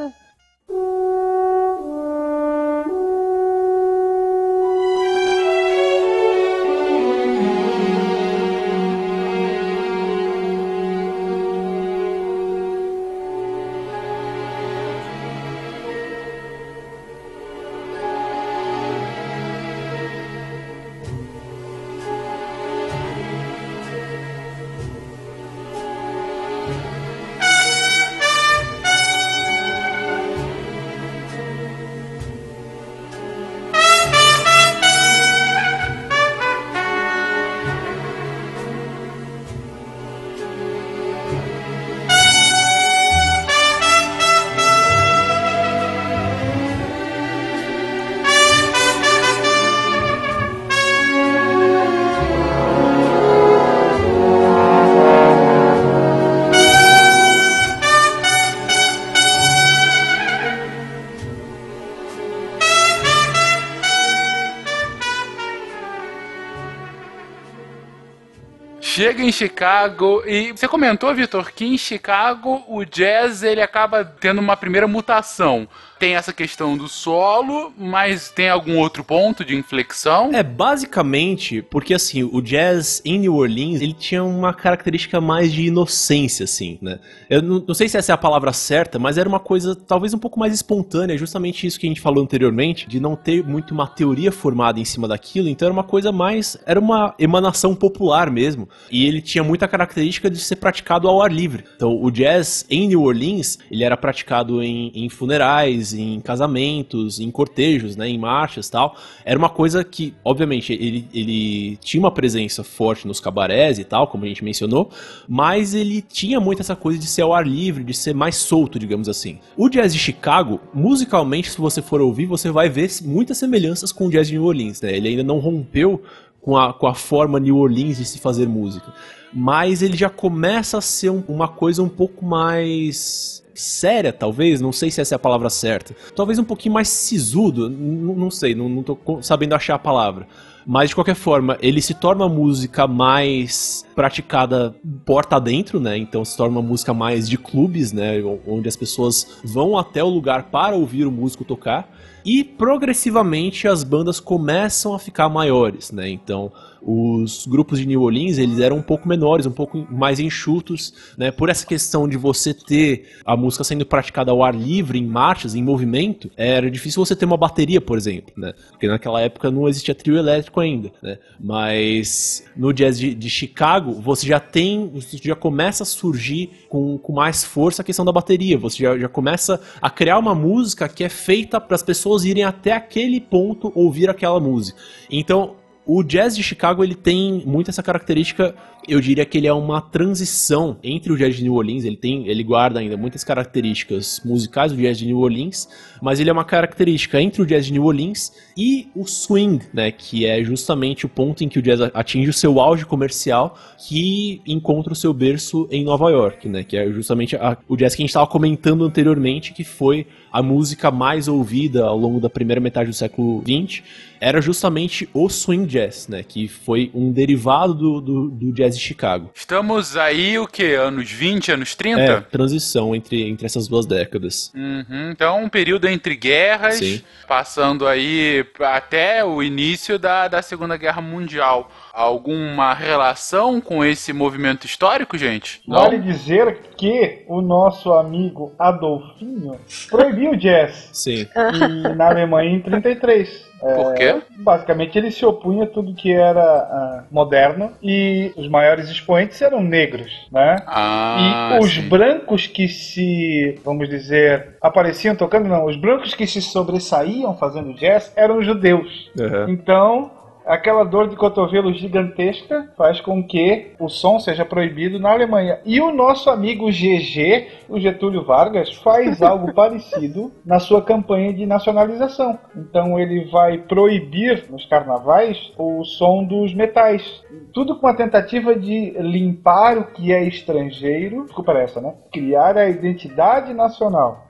Chicago 69.34 70.24
e 70.26 70.52
você 70.52 70.68
comentou, 70.68 71.14
Vitor, 71.14 71.52
que 71.52 71.66
em 71.66 71.78
Chicago 71.78 72.64
o 72.68 72.86
jazz 72.86 73.44
ele 73.44 73.62
acaba 73.62 74.06
tendo 74.06 74.40
uma 74.40 74.56
primeira 74.56 74.88
mutação. 74.88 75.68
Tem 76.04 76.16
essa 76.16 76.34
questão 76.34 76.76
do 76.76 76.90
solo, 76.90 77.72
mas 77.78 78.30
tem 78.30 78.50
algum 78.50 78.78
outro 78.78 79.06
ponto 79.06 79.46
de 79.46 79.56
inflexão? 79.56 80.32
É, 80.34 80.44
basicamente, 80.44 81.62
porque 81.62 81.94
assim, 81.94 82.24
o 82.24 82.42
jazz 82.42 83.02
em 83.06 83.18
New 83.20 83.36
Orleans, 83.36 83.82
ele 83.82 83.94
tinha 83.94 84.22
uma 84.22 84.54
característica 84.54 85.22
mais 85.22 85.54
de 85.54 85.68
inocência, 85.68 86.44
assim, 86.44 86.78
né? 86.82 87.00
Eu 87.30 87.42
não, 87.42 87.64
não 87.66 87.74
sei 87.74 87.88
se 87.88 87.96
essa 87.96 88.12
é 88.12 88.16
a 88.16 88.18
palavra 88.18 88.52
certa, 88.52 89.00
mas 89.00 89.18
era 89.18 89.30
uma 89.30 89.40
coisa 89.40 89.78
talvez 89.78 90.14
um 90.14 90.18
pouco 90.18 90.38
mais 90.38 90.54
espontânea, 90.54 91.18
justamente 91.18 91.66
isso 91.66 91.80
que 91.80 91.88
a 91.88 91.90
gente 91.90 92.02
falou 92.02 92.22
anteriormente, 92.22 92.86
de 92.86 93.00
não 93.00 93.16
ter 93.16 93.42
muito 93.42 93.74
uma 93.74 93.88
teoria 93.88 94.30
formada 94.30 94.82
em 94.82 94.86
cima 94.86 95.08
daquilo, 95.08 95.48
então 95.48 95.68
era 95.68 95.74
uma 95.74 95.86
coisa 95.86 96.12
mais, 96.12 96.58
era 96.66 96.82
uma 96.82 97.16
emanação 97.18 97.74
popular 97.74 98.30
mesmo, 98.30 98.68
e 98.92 99.06
ele 99.06 99.22
tinha 99.22 99.42
muita 99.42 99.70
característica 99.70 100.30
de 100.30 100.38
ser 100.38 100.58
praticado 100.58 101.08
ao 101.08 101.22
ar 101.22 101.32
livre. 101.32 101.64
Então, 101.78 101.98
o 101.98 102.12
jazz 102.12 102.66
em 102.70 102.90
New 102.90 103.04
Orleans, 103.04 103.58
ele 103.72 103.86
era 103.86 103.96
praticado 103.96 104.62
em, 104.62 104.92
em 104.94 105.08
funerais, 105.08 105.93
em 105.94 106.20
casamentos, 106.20 107.20
em 107.20 107.30
cortejos, 107.30 107.96
né, 107.96 108.08
em 108.10 108.18
marchas 108.18 108.70
tal. 108.70 108.96
Era 109.24 109.38
uma 109.38 109.50
coisa 109.50 109.84
que, 109.84 110.14
obviamente, 110.24 110.74
ele, 110.74 111.08
ele 111.14 111.78
tinha 111.78 112.02
uma 112.02 112.12
presença 112.12 112.64
forte 112.64 113.08
nos 113.08 113.20
cabarés 113.20 113.80
e 113.80 113.84
tal, 113.84 114.08
como 114.08 114.26
a 114.26 114.28
gente 114.28 114.44
mencionou, 114.44 114.90
mas 115.28 115.74
ele 115.74 116.02
tinha 116.02 116.40
muito 116.40 116.62
essa 116.62 116.76
coisa 116.76 117.00
de 117.00 117.08
ser 117.08 117.22
ao 117.22 117.34
ar 117.34 117.48
livre, 117.48 117.84
de 117.84 117.94
ser 117.94 118.14
mais 118.14 118.36
solto, 118.36 118.80
digamos 118.80 119.08
assim. 119.08 119.40
O 119.56 119.70
jazz 119.70 119.94
de 119.94 120.00
Chicago, 120.00 120.60
musicalmente, 120.74 121.50
se 121.50 121.58
você 121.58 121.82
for 121.82 122.02
ouvir, 122.02 122.26
você 122.26 122.52
vai 122.52 122.70
ver 122.70 122.90
muitas 123.04 123.38
semelhanças 123.38 123.92
com 123.92 124.08
o 124.08 124.10
jazz 124.10 124.28
de 124.28 124.34
New 124.34 124.46
Orleans, 124.46 124.82
né? 124.82 124.96
Ele 124.96 125.10
ainda 125.10 125.24
não 125.24 125.40
rompeu 125.40 126.02
com 126.44 126.58
a, 126.58 126.74
com 126.74 126.86
a 126.86 126.94
forma 126.94 127.40
New 127.40 127.58
Orleans 127.58 127.98
de 127.98 128.06
se 128.06 128.20
fazer 128.20 128.48
música. 128.48 128.94
Mas 129.34 129.82
ele 129.82 129.98
já 129.98 130.10
começa 130.10 130.78
a 130.78 130.82
ser 130.82 131.10
um, 131.10 131.24
uma 131.28 131.48
coisa 131.48 131.82
um 131.82 131.90
pouco 131.90 132.24
mais 132.24 133.42
séria, 133.56 134.12
talvez, 134.12 134.60
não 134.60 134.72
sei 134.72 134.92
se 134.92 135.00
essa 135.00 135.16
é 135.16 135.18
a 135.18 135.20
palavra 135.20 135.50
certa. 135.50 135.96
Talvez 136.16 136.38
um 136.38 136.44
pouquinho 136.44 136.74
mais 136.74 136.90
sisudo, 136.90 137.70
não 137.70 138.30
sei, 138.30 138.54
não, 138.54 138.68
não 138.68 138.84
tô 138.84 138.98
sabendo 139.22 139.56
achar 139.56 139.76
a 139.76 139.80
palavra. 139.80 140.28
Mas 140.66 140.90
de 140.90 140.96
qualquer 140.96 141.16
forma, 141.16 141.58
ele 141.62 141.82
se 141.82 141.94
torna 141.94 142.28
música 142.28 142.88
mais 142.88 143.86
praticada 143.96 144.76
porta 145.06 145.40
dentro, 145.40 145.80
né? 145.80 145.98
Então 145.98 146.24
se 146.24 146.38
torna 146.38 146.58
uma 146.60 146.68
música 146.68 146.94
mais 146.94 147.28
de 147.28 147.38
clubes, 147.38 147.92
né? 147.92 148.22
Onde 148.48 148.70
as 148.70 148.76
pessoas 148.76 149.40
vão 149.44 149.78
até 149.78 150.04
o 150.04 150.10
lugar 150.10 150.44
para 150.44 150.76
ouvir 150.76 151.06
o 151.06 151.12
músico 151.12 151.44
tocar. 151.44 151.90
E 152.26 152.44
progressivamente 152.44 153.68
as 153.68 153.84
bandas 153.84 154.20
começam 154.20 154.94
a 154.94 155.00
ficar 155.00 155.30
maiores, 155.30 155.92
né? 155.92 156.10
Então 156.10 156.52
os 156.86 157.48
grupos 157.48 157.80
de 157.80 157.86
New 157.86 158.02
Orleans 158.02 158.38
eles 158.38 158.60
eram 158.60 158.78
um 158.78 158.82
pouco 158.82 159.08
menores, 159.08 159.46
um 159.46 159.52
pouco 159.52 159.88
mais 159.90 160.20
enxutos, 160.20 160.94
né? 161.18 161.32
Por 161.32 161.50
essa 161.50 161.66
questão 161.66 162.08
de 162.08 162.18
você 162.18 162.54
ter 162.54 163.08
a 163.26 163.38
música 163.38 163.64
sendo 163.64 163.86
praticada 163.86 164.32
ao 164.32 164.44
ar 164.44 164.54
livre, 164.54 165.00
em 165.00 165.06
marchas, 165.06 165.56
em 165.56 165.64
movimento, 165.64 166.30
era 166.36 166.70
difícil 166.70 167.04
você 167.04 167.16
ter 167.16 167.26
uma 167.26 167.38
bateria, 167.38 167.80
por 167.80 167.98
exemplo, 167.98 168.34
né? 168.36 168.54
Porque 168.72 168.88
naquela 168.88 169.22
época 169.22 169.50
não 169.50 169.68
existia 169.68 169.96
trio 169.96 170.18
elétrico 170.18 170.60
ainda, 170.60 170.92
né? 171.02 171.18
Mas 171.40 172.44
no 172.56 172.74
jazz 172.74 173.00
de, 173.00 173.16
de 173.16 173.30
Chicago 173.30 173.94
você 173.94 174.28
já 174.28 174.40
tem, 174.40 174.90
você 174.90 175.18
já 175.18 175.36
começa 175.36 175.84
a 175.84 175.86
surgir 175.86 176.50
com, 176.68 176.98
com 176.98 177.14
mais 177.14 177.44
força 177.44 177.82
a 177.82 177.86
questão 177.86 178.04
da 178.04 178.12
bateria. 178.12 178.58
Você 178.58 178.84
já, 178.84 178.98
já 178.98 179.08
começa 179.08 179.62
a 179.82 179.90
criar 179.90 180.18
uma 180.18 180.36
música 180.36 180.90
que 180.90 181.04
é 181.04 181.10
feita 181.10 181.62
para 181.62 181.76
as 181.76 181.84
pessoas 181.84 182.26
irem 182.26 182.44
até 182.44 182.74
aquele 182.74 183.22
ponto 183.22 183.72
ouvir 183.74 184.10
aquela 184.10 184.40
música. 184.40 184.80
Então 185.10 185.56
o 185.86 186.04
jazz 186.04 186.36
de 186.36 186.44
Chicago 186.44 186.84
ele 186.84 186.96
tem 186.96 187.44
muito 187.46 187.70
essa 187.70 187.84
característica, 187.84 188.56
eu 188.88 189.00
diria 189.00 189.26
que 189.26 189.38
ele 189.38 189.48
é 189.48 189.54
uma 189.54 189.82
transição 189.82 190.78
entre 190.84 191.12
o 191.12 191.18
jazz 191.18 191.36
de 191.36 191.44
New 191.44 191.54
Orleans, 191.54 191.86
ele 191.86 191.96
tem, 191.96 192.28
ele 192.28 192.44
guarda 192.44 192.80
ainda 192.80 192.98
muitas 192.98 193.24
características 193.24 194.22
musicais 194.24 194.72
do 194.72 194.78
jazz 194.78 194.98
de 194.98 195.06
New 195.06 195.20
Orleans, 195.20 195.68
mas 196.02 196.20
ele 196.20 196.30
é 196.30 196.34
uma 196.34 196.44
característica 196.44 197.22
entre 197.22 197.42
o 197.42 197.46
jazz 197.46 197.66
de 197.66 197.74
New 197.74 197.86
Orleans 197.86 198.32
e 198.58 198.88
o 198.96 199.06
swing, 199.06 199.66
né, 199.74 199.92
que 199.92 200.26
é 200.26 200.44
justamente 200.44 201.06
o 201.06 201.10
ponto 201.10 201.44
em 201.44 201.50
que 201.50 201.60
o 201.60 201.62
jazz 201.62 201.82
atinge 201.94 202.30
o 202.30 202.34
seu 202.34 202.60
auge 202.60 202.86
comercial, 202.86 203.58
que 203.88 204.42
encontra 204.46 204.94
o 204.94 204.96
seu 204.96 205.14
berço 205.14 205.68
em 205.72 205.84
Nova 205.84 206.10
York, 206.10 206.48
né, 206.50 206.64
que 206.64 206.78
é 206.78 206.90
justamente 206.92 207.36
a, 207.36 207.58
o 207.68 207.76
jazz 207.76 207.96
que 207.96 208.02
a 208.02 208.04
gente 208.04 208.10
estava 208.10 208.28
comentando 208.28 208.86
anteriormente, 208.86 209.54
que 209.54 209.64
foi 209.64 210.06
a 210.32 210.42
música 210.42 210.90
mais 210.90 211.28
ouvida 211.28 211.86
ao 211.86 211.98
longo 211.98 212.20
da 212.20 212.30
primeira 212.30 212.60
metade 212.60 212.90
do 212.90 212.96
século 212.96 213.42
XX 213.42 213.84
era 214.24 214.40
justamente 214.40 215.10
o 215.14 215.28
swing 215.28 215.66
jazz, 215.66 216.08
né? 216.08 216.24
Que 216.24 216.48
foi 216.48 216.90
um 216.96 217.12
derivado 217.12 217.74
do, 217.74 218.00
do, 218.00 218.30
do 218.30 218.54
jazz 218.54 218.73
de 218.76 218.82
Chicago. 218.82 219.32
Estamos 219.34 219.96
aí, 219.98 220.38
o 220.38 220.48
que? 220.48 220.74
Anos 220.74 221.10
20, 221.10 221.52
anos 221.52 221.76
30? 221.76 222.02
É, 222.02 222.22
transição 222.22 222.96
entre, 222.96 223.28
entre 223.28 223.46
essas 223.46 223.68
duas 223.68 223.86
décadas. 223.86 224.52
Uhum, 224.56 225.12
então, 225.12 225.44
um 225.44 225.50
período 225.50 225.88
entre 225.88 226.16
guerras, 226.16 226.76
Sim. 226.76 227.02
passando 227.28 227.88
aí 227.88 228.46
até 228.60 229.24
o 229.24 229.42
início 229.42 229.98
da, 229.98 230.28
da 230.28 230.42
Segunda 230.42 230.78
Guerra 230.78 231.02
Mundial 231.02 231.72
alguma 231.94 232.74
relação 232.74 233.62
com 233.62 233.86
esse 233.86 234.12
movimento 234.12 234.66
histórico, 234.66 235.16
gente? 235.16 235.62
Não? 235.68 235.78
Vale 235.78 236.00
dizer 236.00 236.58
que 236.76 237.24
o 237.28 237.40
nosso 237.40 237.94
amigo 237.94 238.52
Adolfinho 238.58 239.60
proibiu 239.92 240.32
o 240.32 240.36
jazz. 240.36 240.90
Sim. 240.92 241.28
E, 241.54 241.96
na 241.96 242.10
Alemanha 242.10 242.50
em 242.50 242.60
33. 242.60 243.54
Por 243.60 243.94
quê? 243.94 244.04
É, 244.04 244.22
basicamente 244.40 244.98
ele 244.98 245.10
se 245.10 245.26
opunha 245.26 245.64
a 245.64 245.68
tudo 245.68 245.94
que 245.94 246.12
era 246.12 247.06
uh, 247.10 247.14
moderno 247.14 247.72
e 247.82 248.34
os 248.36 248.50
maiores 248.50 248.90
expoentes 248.90 249.42
eram 249.42 249.62
negros, 249.64 250.12
né? 250.32 250.58
Ah, 250.68 251.58
e 251.58 251.64
os 251.64 251.72
sim. 251.72 251.88
brancos 251.88 252.46
que 252.46 252.68
se, 252.68 253.58
vamos 253.64 253.88
dizer, 253.88 254.58
apareciam 254.62 255.16
tocando, 255.16 255.48
não, 255.48 255.66
os 255.66 255.78
brancos 255.78 256.14
que 256.14 256.28
se 256.28 256.42
sobressaíam 256.42 257.38
fazendo 257.38 257.74
jazz 257.74 258.12
eram 258.18 258.42
judeus. 258.42 259.10
Uhum. 259.18 259.50
Então 259.50 260.12
aquela 260.46 260.84
dor 260.84 261.08
de 261.08 261.16
cotovelo 261.16 261.74
gigantesca 261.74 262.70
faz 262.78 263.00
com 263.00 263.24
que 263.24 263.72
o 263.80 263.88
som 263.88 264.20
seja 264.20 264.44
proibido 264.44 265.00
na 265.00 265.12
Alemanha. 265.12 265.60
E 265.66 265.80
o 265.80 265.92
nosso 265.92 266.30
amigo 266.30 266.70
GG, 266.70 267.48
o 267.70 267.80
Getúlio 267.80 268.24
Vargas, 268.24 268.74
faz 268.76 269.22
algo 269.24 269.54
parecido 269.54 270.32
na 270.46 270.60
sua 270.60 270.82
campanha 270.82 271.34
de 271.34 271.46
nacionalização. 271.46 272.38
Então 272.56 273.00
ele 273.00 273.26
vai 273.26 273.58
proibir 273.58 274.46
nos 274.50 274.66
carnavais 274.66 275.52
o 275.58 275.84
som 275.84 276.24
dos 276.24 276.54
metais. 276.54 277.24
Tudo 277.54 277.78
com 277.78 277.88
a 277.88 277.94
tentativa 277.94 278.56
de 278.56 278.92
limpar 279.00 279.78
o 279.78 279.86
que 279.86 280.12
é 280.12 280.24
estrangeiro. 280.24 281.24
Desculpa 281.26 281.54
essa, 281.54 281.80
né? 281.80 281.94
Criar 282.12 282.58
a 282.58 282.70
identidade 282.70 283.54
nacional. 283.54 284.28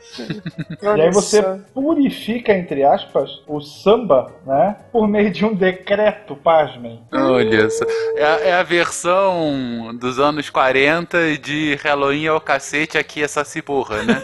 e 0.82 1.02
aí 1.02 1.12
você 1.12 1.42
purifica, 1.74 2.54
entre 2.54 2.84
aspas, 2.84 3.42
o 3.48 3.62
samba, 3.62 4.32
né? 4.46 4.76
Por 4.92 5.08
meio 5.08 5.32
de 5.32 5.46
um 5.46 5.54
decreto 5.54 6.03
secreto, 6.04 6.36
pasmem. 6.36 7.02
Olha 7.12 7.70
só. 7.70 7.86
É, 8.18 8.24
a- 8.26 8.40
é 8.50 8.54
a 8.54 8.64
versão 8.64 9.96
dos 10.00 10.20
anos 10.20 10.50
40 10.50 11.38
de 11.38 11.76
Halloween 11.84 12.28
ao 12.28 12.42
cacete, 12.42 12.98
aqui 12.98 13.24
essa 13.24 13.44
ciporra, 13.44 14.04
né? 14.04 14.22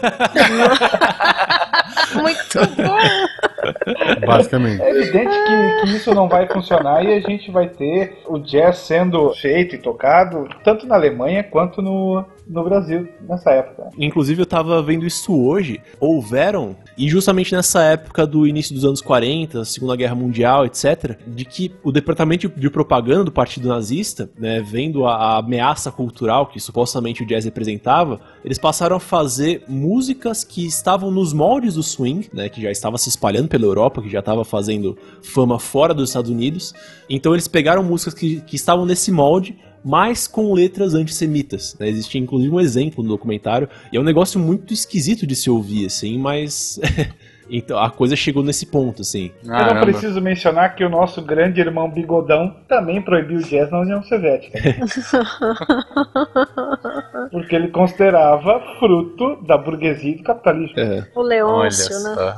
Muito 2.14 2.58
bom. 2.76 4.26
Basicamente. 4.26 4.82
É 4.82 4.90
evidente 4.90 5.30
que, 5.44 5.80
que 5.82 5.96
isso 5.96 6.14
não 6.14 6.28
vai 6.28 6.46
funcionar 6.48 7.04
e 7.04 7.12
a 7.14 7.20
gente 7.20 7.50
vai 7.50 7.68
ter 7.68 8.18
o 8.26 8.38
jazz 8.38 8.78
sendo 8.78 9.32
feito 9.34 9.74
e 9.74 9.78
tocado 9.78 10.48
tanto 10.64 10.86
na 10.86 10.94
Alemanha 10.96 11.42
quanto 11.44 11.80
no, 11.82 12.24
no 12.50 12.64
Brasil 12.64 13.08
nessa 13.28 13.52
época. 13.52 13.90
Inclusive, 13.96 14.42
eu 14.42 14.46
tava 14.46 14.82
vendo 14.82 15.06
isso 15.06 15.32
hoje. 15.40 15.80
Houveram, 16.00 16.76
e 16.98 17.08
justamente 17.08 17.54
nessa 17.54 17.82
época 17.84 18.26
do 18.26 18.46
início 18.46 18.74
dos 18.74 18.84
anos 18.84 19.00
40, 19.00 19.64
Segunda 19.64 19.94
Guerra 19.94 20.16
Mundial, 20.16 20.66
etc., 20.66 21.16
de 21.26 21.44
que 21.44 21.72
o 21.84 21.92
departamento 21.92 22.48
de 22.48 22.68
propaganda 22.68 23.22
do 23.22 23.30
Partido 23.30 23.68
Nazista, 23.68 24.28
né, 24.36 24.60
vendo 24.60 25.06
a, 25.06 25.14
a 25.14 25.38
ameaça 25.38 25.92
cultural 25.92 26.46
que 26.46 26.58
supostamente 26.58 27.22
o 27.22 27.26
jazz 27.26 27.44
representava, 27.44 28.20
eles 28.44 28.58
passaram 28.58 28.96
a 28.96 29.00
fazer 29.00 29.62
músicas 29.68 30.42
que 30.42 30.66
estavam 30.66 31.10
nos 31.10 31.32
moldes 31.32 31.74
do 31.74 31.82
swing, 31.84 32.28
né, 32.32 32.48
que 32.48 32.60
já 32.60 32.70
estava 32.70 32.98
se 32.98 33.08
espalhando 33.08 33.48
pela 33.48 33.64
Europa, 33.64 34.02
que 34.02 34.10
já 34.10 34.18
estava 34.18 34.44
fazendo 34.44 34.98
fama 35.22 35.60
fora 35.60 35.94
dos 35.94 36.10
Estados 36.10 36.30
Unidos. 36.30 36.74
Então, 37.08 37.32
eles 37.32 37.46
pegaram 37.46 37.84
músicas 37.84 38.14
que, 38.14 38.40
que 38.40 38.56
estavam 38.56 38.84
nesse 38.84 39.12
molde 39.12 39.56
mas 39.84 40.26
com 40.26 40.52
letras 40.52 40.94
antissemitas. 40.94 41.76
Né? 41.78 41.88
Existe 41.88 42.18
inclusive 42.18 42.54
um 42.54 42.60
exemplo 42.60 43.02
no 43.02 43.10
documentário, 43.10 43.68
e 43.92 43.96
é 43.96 44.00
um 44.00 44.04
negócio 44.04 44.38
muito 44.38 44.72
esquisito 44.72 45.26
de 45.26 45.34
se 45.34 45.50
ouvir, 45.50 45.86
assim, 45.86 46.18
mas. 46.18 46.80
então 47.50 47.78
a 47.78 47.90
coisa 47.90 48.16
chegou 48.16 48.42
nesse 48.42 48.66
ponto, 48.66 49.02
assim. 49.02 49.32
Eu 49.42 49.48
não 49.50 49.58
Caramba. 49.58 49.86
preciso 49.86 50.20
mencionar 50.20 50.74
que 50.74 50.84
o 50.84 50.88
nosso 50.88 51.20
grande 51.22 51.60
irmão 51.60 51.90
Bigodão 51.90 52.56
também 52.68 53.00
proibiu 53.02 53.38
o 53.38 53.42
jazz 53.42 53.70
na 53.70 53.80
União 53.80 54.02
Soviética. 54.02 54.58
Porque 57.30 57.54
ele 57.54 57.68
considerava 57.68 58.60
fruto 58.78 59.36
da 59.46 59.56
burguesia 59.56 60.12
e 60.12 60.16
do 60.16 60.22
capitalismo. 60.22 60.78
É, 60.78 61.06
O 61.14 61.22
Leôncio, 61.22 61.98
né? 62.02 62.36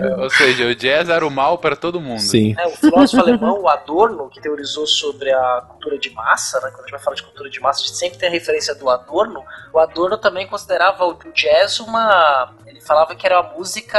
É, 0.00 0.16
ou 0.16 0.30
seja, 0.30 0.66
o 0.66 0.74
jazz 0.74 1.08
era 1.08 1.26
o 1.26 1.30
mal 1.30 1.58
para 1.58 1.76
todo 1.76 2.00
mundo. 2.00 2.20
sim. 2.20 2.54
É, 2.58 2.66
o 2.66 2.70
filósofo 2.70 3.22
alemão, 3.22 3.60
o 3.62 3.68
Adorno, 3.68 4.28
que 4.28 4.40
teorizou 4.40 4.86
sobre 4.86 5.32
a 5.32 5.62
cultura 5.68 5.98
de 5.98 6.10
massa, 6.10 6.60
né? 6.60 6.70
Quando 6.70 6.80
a 6.80 6.82
gente 6.82 6.90
vai 6.92 7.00
falar 7.00 7.16
de 7.16 7.22
cultura 7.22 7.50
de 7.50 7.60
massa, 7.60 7.80
a 7.80 7.86
gente 7.86 7.96
sempre 7.96 8.18
tem 8.18 8.28
a 8.28 8.32
referência 8.32 8.74
do 8.74 8.88
Adorno. 8.88 9.42
O 9.72 9.78
Adorno 9.78 10.18
também 10.18 10.46
considerava 10.46 11.04
o 11.04 11.16
jazz 11.34 11.80
uma. 11.80 12.52
Ele 12.66 12.80
falava 12.80 13.14
que 13.14 13.26
era 13.26 13.40
uma 13.40 13.52
música 13.54 13.98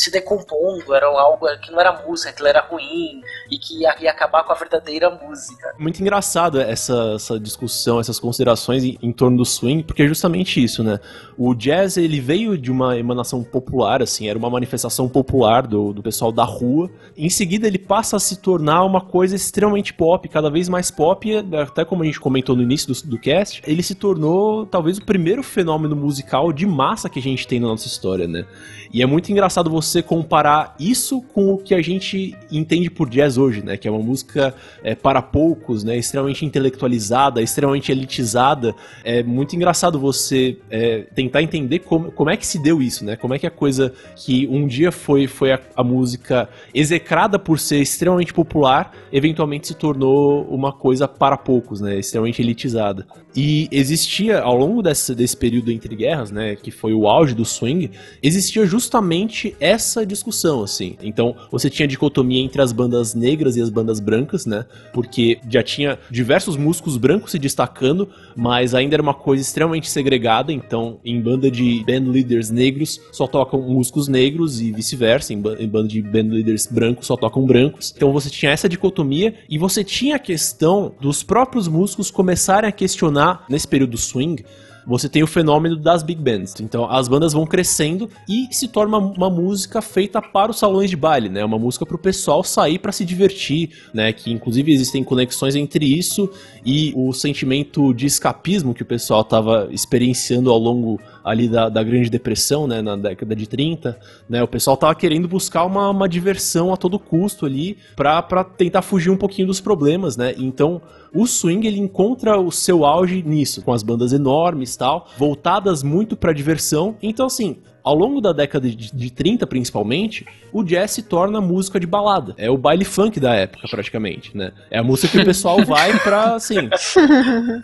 se 0.00 0.10
decompondo, 0.10 0.94
era 0.94 1.06
algo 1.06 1.46
que 1.58 1.70
não 1.70 1.78
era 1.78 1.92
música, 2.06 2.32
que 2.32 2.46
era 2.46 2.62
ruim 2.62 3.20
e 3.50 3.58
que 3.58 3.82
ia, 3.82 3.94
ia 4.00 4.10
acabar 4.10 4.42
com 4.44 4.52
a 4.52 4.54
verdadeira 4.54 5.10
música. 5.10 5.74
Muito 5.78 6.00
engraçado 6.00 6.58
essa, 6.58 7.12
essa 7.16 7.38
discussão, 7.38 8.00
essas 8.00 8.18
considerações 8.18 8.82
em, 8.82 8.98
em 9.02 9.12
torno 9.12 9.36
do 9.36 9.44
swing, 9.44 9.82
porque 9.82 10.02
é 10.02 10.08
justamente 10.08 10.62
isso, 10.62 10.82
né? 10.82 10.98
O 11.36 11.54
jazz, 11.54 11.98
ele 11.98 12.18
veio 12.18 12.56
de 12.56 12.70
uma 12.70 12.96
emanação 12.96 13.44
popular, 13.44 14.00
assim, 14.00 14.26
era 14.26 14.38
uma 14.38 14.48
manifestação 14.48 15.06
popular 15.06 15.66
do, 15.66 15.92
do 15.92 16.02
pessoal 16.02 16.32
da 16.32 16.44
rua. 16.44 16.90
Em 17.14 17.28
seguida, 17.28 17.66
ele 17.66 17.78
passa 17.78 18.16
a 18.16 18.20
se 18.20 18.38
tornar 18.38 18.84
uma 18.84 19.02
coisa 19.02 19.36
extremamente 19.36 19.92
pop, 19.92 20.26
cada 20.30 20.48
vez 20.48 20.66
mais 20.66 20.90
pop, 20.90 21.30
até 21.60 21.84
como 21.84 22.02
a 22.02 22.06
gente 22.06 22.18
comentou 22.18 22.56
no 22.56 22.62
início 22.62 22.88
do, 22.88 23.10
do 23.10 23.18
cast, 23.18 23.62
ele 23.66 23.82
se 23.82 23.94
tornou 23.94 24.64
talvez 24.64 24.96
o 24.96 25.04
primeiro 25.04 25.42
fenômeno 25.42 25.94
musical 25.94 26.54
de 26.54 26.64
massa 26.64 27.10
que 27.10 27.18
a 27.18 27.22
gente 27.22 27.46
tem 27.46 27.60
na 27.60 27.68
nossa 27.68 27.86
história, 27.86 28.26
né? 28.26 28.46
E 28.92 29.02
é 29.02 29.06
muito 29.06 29.30
engraçado 29.30 29.68
você 29.68 29.89
comparar 30.02 30.76
isso 30.78 31.20
com 31.34 31.52
o 31.54 31.58
que 31.58 31.74
a 31.74 31.82
gente 31.82 32.36
entende 32.52 32.88
por 32.88 33.08
jazz 33.08 33.36
hoje, 33.36 33.62
né? 33.64 33.76
Que 33.76 33.88
é 33.88 33.90
uma 33.90 34.02
música 34.02 34.54
é, 34.84 34.94
para 34.94 35.20
poucos, 35.20 35.82
né? 35.82 35.96
Extremamente 35.96 36.44
intelectualizada, 36.44 37.42
extremamente 37.42 37.90
elitizada. 37.90 38.74
É 39.02 39.22
muito 39.22 39.56
engraçado 39.56 39.98
você 39.98 40.56
é, 40.70 41.06
tentar 41.14 41.42
entender 41.42 41.80
como, 41.80 42.12
como 42.12 42.30
é 42.30 42.36
que 42.36 42.46
se 42.46 42.62
deu 42.62 42.80
isso, 42.80 43.04
né? 43.04 43.16
Como 43.16 43.34
é 43.34 43.38
que 43.38 43.46
a 43.46 43.50
coisa 43.50 43.92
que 44.14 44.46
um 44.48 44.66
dia 44.66 44.92
foi, 44.92 45.26
foi 45.26 45.52
a, 45.52 45.60
a 45.74 45.82
música 45.82 46.48
execrada 46.72 47.38
por 47.38 47.58
ser 47.58 47.80
extremamente 47.80 48.32
popular, 48.32 48.94
eventualmente 49.12 49.66
se 49.68 49.74
tornou 49.74 50.44
uma 50.44 50.72
coisa 50.72 51.08
para 51.08 51.36
poucos, 51.36 51.80
né? 51.80 51.98
Extremamente 51.98 52.40
elitizada. 52.40 53.06
E 53.34 53.68
existia, 53.70 54.40
ao 54.40 54.56
longo 54.56 54.82
desse, 54.82 55.14
desse 55.14 55.36
período 55.36 55.70
entre 55.70 55.94
guerras, 55.94 56.30
né? 56.30 56.56
Que 56.56 56.70
foi 56.70 56.92
o 56.92 57.08
auge 57.08 57.34
do 57.34 57.44
swing, 57.44 57.90
existia 58.22 58.66
justamente 58.66 59.56
essa 59.60 59.79
discussão, 60.06 60.62
assim. 60.62 60.96
Então, 61.02 61.34
você 61.50 61.68
tinha 61.68 61.86
dicotomia 61.86 62.42
entre 62.42 62.60
as 62.62 62.72
bandas 62.72 63.14
negras 63.14 63.56
e 63.56 63.62
as 63.62 63.70
bandas 63.70 64.00
brancas, 64.00 64.46
né? 64.46 64.64
Porque 64.92 65.38
já 65.48 65.62
tinha 65.62 65.98
diversos 66.10 66.56
músicos 66.56 66.96
brancos 66.96 67.32
se 67.32 67.38
destacando, 67.38 68.08
mas 68.36 68.74
ainda 68.74 68.96
era 68.96 69.02
uma 69.02 69.14
coisa 69.14 69.42
extremamente 69.42 69.88
segregada. 69.88 70.52
Então, 70.52 70.98
em 71.04 71.20
banda 71.20 71.50
de 71.50 71.84
band 71.84 72.10
leaders 72.10 72.50
negros 72.50 73.00
só 73.12 73.26
tocam 73.26 73.60
músicos 73.60 74.08
negros 74.08 74.60
e 74.60 74.72
vice-versa. 74.72 75.32
Em, 75.32 75.42
em 75.58 75.68
banda 75.68 75.88
de 75.88 76.02
band 76.02 76.28
leaders 76.30 76.66
brancos 76.66 77.06
só 77.06 77.16
tocam 77.16 77.44
brancos. 77.44 77.92
Então, 77.96 78.12
você 78.12 78.30
tinha 78.30 78.52
essa 78.52 78.68
dicotomia 78.68 79.34
e 79.48 79.58
você 79.58 79.82
tinha 79.84 80.16
a 80.16 80.18
questão 80.18 80.94
dos 81.00 81.22
próprios 81.22 81.68
músicos 81.68 82.10
começarem 82.10 82.68
a 82.68 82.72
questionar 82.72 83.44
nesse 83.48 83.66
período 83.66 83.96
swing 83.96 84.44
você 84.86 85.08
tem 85.08 85.22
o 85.22 85.26
fenômeno 85.26 85.76
das 85.76 86.02
big 86.02 86.20
bands. 86.20 86.54
Então 86.60 86.90
as 86.90 87.08
bandas 87.08 87.32
vão 87.32 87.46
crescendo 87.46 88.08
e 88.28 88.48
se 88.50 88.68
torna 88.68 88.98
uma, 88.98 89.30
música 89.30 89.80
feita 89.80 90.20
para 90.20 90.50
os 90.50 90.58
salões 90.58 90.90
de 90.90 90.96
baile, 90.96 91.28
né? 91.28 91.44
Uma 91.44 91.58
música 91.58 91.86
para 91.86 91.96
o 91.96 91.98
pessoal 91.98 92.42
sair 92.42 92.78
para 92.78 92.92
se 92.92 93.04
divertir, 93.04 93.70
né? 93.94 94.12
Que 94.12 94.32
inclusive 94.32 94.72
existem 94.72 95.04
conexões 95.04 95.54
entre 95.54 95.86
isso 95.86 96.30
e 96.64 96.92
o 96.96 97.12
sentimento 97.12 97.94
de 97.94 98.06
escapismo 98.06 98.74
que 98.74 98.82
o 98.82 98.86
pessoal 98.86 99.22
estava 99.22 99.68
experienciando 99.70 100.50
ao 100.50 100.58
longo 100.58 101.00
ali 101.24 101.48
da, 101.48 101.68
da 101.68 101.82
Grande 101.82 102.10
Depressão, 102.10 102.66
né, 102.66 102.80
na 102.82 102.96
década 102.96 103.34
de 103.36 103.46
30, 103.46 103.98
né, 104.28 104.42
o 104.42 104.48
pessoal 104.48 104.76
tava 104.76 104.94
querendo 104.94 105.28
buscar 105.28 105.64
uma, 105.64 105.90
uma 105.90 106.08
diversão 106.08 106.72
a 106.72 106.76
todo 106.76 106.98
custo 106.98 107.46
ali 107.46 107.76
pra 107.96 108.22
tentar 108.44 108.82
fugir 108.82 109.10
um 109.10 109.16
pouquinho 109.16 109.46
dos 109.46 109.60
problemas, 109.60 110.16
né, 110.16 110.34
então 110.36 110.80
o 111.12 111.26
swing 111.26 111.66
ele 111.66 111.78
encontra 111.78 112.38
o 112.38 112.50
seu 112.50 112.84
auge 112.84 113.22
nisso, 113.22 113.62
com 113.62 113.72
as 113.72 113.82
bandas 113.82 114.12
enormes 114.12 114.76
tal, 114.76 115.08
voltadas 115.18 115.82
muito 115.82 116.16
pra 116.16 116.32
diversão, 116.32 116.96
então 117.02 117.26
assim, 117.26 117.58
ao 117.82 117.94
longo 117.94 118.20
da 118.20 118.32
década 118.32 118.68
de, 118.68 118.92
de 118.92 119.10
30, 119.10 119.46
principalmente, 119.46 120.26
o 120.52 120.62
jazz 120.62 120.90
se 120.90 121.02
torna 121.02 121.40
música 121.40 121.78
de 121.78 121.86
balada. 121.86 122.34
É 122.36 122.50
o 122.50 122.56
baile 122.56 122.84
funk 122.84 123.18
da 123.18 123.34
época, 123.34 123.66
praticamente, 123.68 124.36
né? 124.36 124.52
É 124.70 124.78
a 124.78 124.82
música 124.82 125.08
que 125.08 125.18
o 125.18 125.24
pessoal 125.24 125.62
vai 125.64 125.98
pra, 126.00 126.34
assim, 126.34 126.68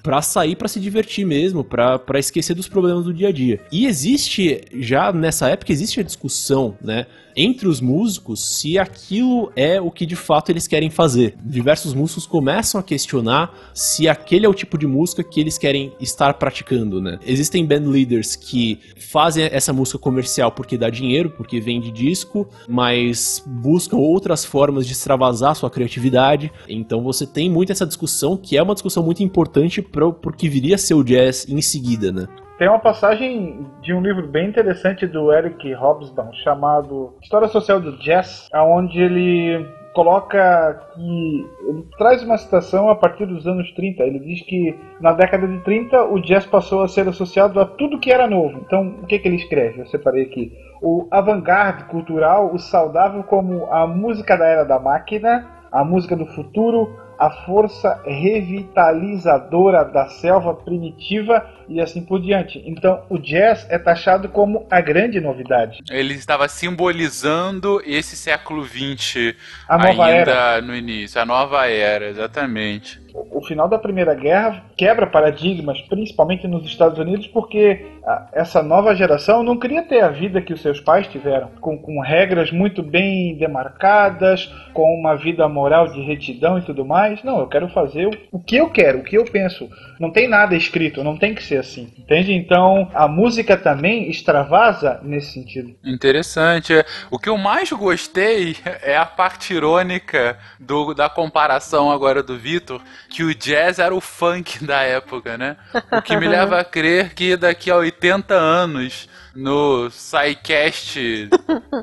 pra 0.02 0.22
sair 0.22 0.56
pra 0.56 0.68
se 0.68 0.80
divertir 0.80 1.24
mesmo, 1.26 1.64
pra, 1.64 1.98
pra 1.98 2.18
esquecer 2.18 2.54
dos 2.54 2.68
problemas 2.68 3.04
do 3.04 3.14
dia 3.14 3.28
a 3.28 3.32
dia. 3.32 3.60
E 3.70 3.86
existe, 3.86 4.62
já 4.74 5.12
nessa 5.12 5.48
época, 5.48 5.72
existe 5.72 6.00
a 6.00 6.02
discussão, 6.02 6.76
né? 6.80 7.06
Entre 7.38 7.68
os 7.68 7.82
músicos, 7.82 8.42
se 8.42 8.78
aquilo 8.78 9.52
é 9.54 9.78
o 9.78 9.90
que 9.90 10.06
de 10.06 10.16
fato 10.16 10.50
eles 10.50 10.66
querem 10.66 10.88
fazer. 10.88 11.36
Diversos 11.44 11.92
músicos 11.92 12.26
começam 12.26 12.80
a 12.80 12.82
questionar 12.82 13.54
se 13.74 14.08
aquele 14.08 14.46
é 14.46 14.48
o 14.48 14.54
tipo 14.54 14.78
de 14.78 14.86
música 14.86 15.22
que 15.22 15.38
eles 15.38 15.58
querem 15.58 15.92
estar 16.00 16.32
praticando, 16.34 16.98
né? 16.98 17.18
Existem 17.26 17.66
band 17.66 17.90
leaders 17.90 18.34
que 18.34 18.80
fazem 18.98 19.44
essa 19.52 19.70
música 19.70 19.98
comercial 19.98 20.50
porque 20.50 20.78
dá 20.78 20.88
dinheiro, 20.88 21.28
porque 21.28 21.60
vende 21.60 21.90
disco, 21.90 22.48
mas 22.66 23.44
buscam 23.46 23.98
outras 23.98 24.42
formas 24.42 24.86
de 24.86 24.94
extravasar 24.94 25.54
sua 25.54 25.68
criatividade. 25.68 26.50
Então 26.66 27.02
você 27.02 27.26
tem 27.26 27.50
muito 27.50 27.70
essa 27.70 27.86
discussão, 27.86 28.34
que 28.34 28.56
é 28.56 28.62
uma 28.62 28.72
discussão 28.72 29.02
muito 29.02 29.22
importante 29.22 29.82
para 29.82 30.06
o 30.06 30.14
que 30.14 30.48
viria 30.48 30.76
a 30.76 30.78
ser 30.78 30.94
o 30.94 31.04
jazz 31.04 31.46
em 31.46 31.60
seguida, 31.60 32.10
né? 32.10 32.26
Tem 32.58 32.68
uma 32.68 32.78
passagem 32.78 33.66
de 33.82 33.92
um 33.92 34.00
livro 34.00 34.26
bem 34.26 34.48
interessante 34.48 35.06
do 35.06 35.30
Eric 35.30 35.74
Hobsbawm 35.74 36.32
chamado 36.32 37.12
História 37.22 37.48
Social 37.48 37.78
do 37.78 37.98
Jazz, 37.98 38.48
onde 38.54 38.98
ele 38.98 39.66
coloca 39.92 40.88
que 40.94 41.46
ele 41.68 41.86
traz 41.98 42.22
uma 42.22 42.38
citação 42.38 42.88
a 42.88 42.96
partir 42.96 43.26
dos 43.26 43.46
anos 43.46 43.70
30. 43.72 44.02
Ele 44.02 44.20
diz 44.20 44.40
que 44.40 44.74
na 45.02 45.12
década 45.12 45.46
de 45.46 45.58
30 45.64 46.04
o 46.04 46.18
jazz 46.18 46.46
passou 46.46 46.82
a 46.82 46.88
ser 46.88 47.06
associado 47.06 47.60
a 47.60 47.66
tudo 47.66 48.00
que 48.00 48.10
era 48.10 48.26
novo. 48.26 48.58
Então, 48.66 49.00
o 49.02 49.06
que, 49.06 49.18
que 49.18 49.28
ele 49.28 49.36
escreve? 49.36 49.80
Eu 49.80 49.86
separei 49.86 50.22
aqui. 50.22 50.50
O 50.80 51.06
avant-garde 51.10 51.84
cultural, 51.84 52.54
o 52.54 52.58
saudável 52.58 53.22
como 53.22 53.66
a 53.70 53.86
música 53.86 54.34
da 54.34 54.46
era 54.46 54.64
da 54.64 54.78
máquina, 54.78 55.46
a 55.70 55.84
música 55.84 56.16
do 56.16 56.24
futuro, 56.24 56.88
a 57.18 57.30
força 57.30 58.00
revitalizadora 58.04 59.84
da 59.84 60.08
selva 60.08 60.54
primitiva 60.54 61.44
e 61.68 61.80
assim 61.80 62.04
por 62.04 62.20
diante. 62.20 62.62
Então, 62.66 63.04
o 63.08 63.18
jazz 63.18 63.66
é 63.70 63.78
taxado 63.78 64.28
como 64.28 64.66
a 64.70 64.80
grande 64.80 65.20
novidade. 65.20 65.82
Ele 65.90 66.14
estava 66.14 66.48
simbolizando 66.48 67.82
esse 67.84 68.16
século 68.16 68.64
XX 68.64 69.34
ainda 69.68 70.08
era. 70.08 70.60
no 70.60 70.74
início, 70.74 71.20
a 71.20 71.24
nova 71.24 71.66
era, 71.66 72.08
exatamente. 72.08 73.05
O 73.30 73.42
final 73.44 73.68
da 73.68 73.78
Primeira 73.78 74.14
Guerra 74.14 74.64
quebra 74.76 75.06
paradigmas, 75.06 75.80
principalmente 75.82 76.46
nos 76.46 76.66
Estados 76.66 76.98
Unidos, 76.98 77.26
porque 77.26 77.86
ah, 78.06 78.28
essa 78.32 78.62
nova 78.62 78.94
geração 78.94 79.42
não 79.42 79.58
queria 79.58 79.82
ter 79.82 80.00
a 80.00 80.08
vida 80.08 80.40
que 80.40 80.52
os 80.52 80.60
seus 80.60 80.80
pais 80.80 81.06
tiveram, 81.08 81.48
com, 81.60 81.78
com 81.78 82.00
regras 82.00 82.52
muito 82.52 82.82
bem 82.82 83.36
demarcadas, 83.36 84.46
com 84.72 84.94
uma 84.94 85.16
vida 85.16 85.48
moral 85.48 85.88
de 85.88 86.00
retidão 86.02 86.58
e 86.58 86.62
tudo 86.62 86.84
mais. 86.84 87.22
Não, 87.22 87.40
eu 87.40 87.46
quero 87.46 87.68
fazer 87.68 88.06
o, 88.30 88.38
que 88.38 88.56
eu 88.56 88.70
quero, 88.70 88.98
o 88.98 89.02
que 89.02 89.16
eu 89.16 89.24
penso. 89.24 89.68
Não 89.98 90.10
tem 90.10 90.28
nada 90.28 90.54
escrito, 90.54 91.02
não 91.02 91.16
tem 91.16 91.34
que 91.34 91.42
ser 91.42 91.58
assim, 91.58 91.92
entende? 91.98 92.32
Então 92.32 92.90
a 92.94 93.08
música 93.08 93.56
também 93.56 94.10
extravasa 94.10 95.00
nesse 95.02 95.32
sentido. 95.32 95.74
Interessante. 95.84 96.74
O 97.10 97.18
que 97.18 97.28
eu 97.28 97.38
mais 97.38 97.72
gostei 97.72 98.56
é 98.82 98.96
a 98.96 99.06
parte 99.06 99.54
irônica 99.54 100.38
do, 100.60 100.94
da 100.94 101.08
comparação 101.08 101.90
agora 101.90 102.22
do 102.22 102.36
Vitor, 102.36 102.80
que 103.16 103.24
o 103.24 103.34
jazz 103.34 103.78
era 103.78 103.94
o 103.94 104.00
funk 104.00 104.62
da 104.62 104.82
época, 104.82 105.38
né? 105.38 105.56
O 105.90 106.02
que 106.02 106.14
me 106.18 106.28
leva 106.28 106.60
a 106.60 106.64
crer 106.64 107.14
que 107.14 107.34
daqui 107.34 107.70
a 107.70 107.76
80 107.76 108.34
anos, 108.34 109.08
no 109.34 109.88
SciCast 109.90 111.30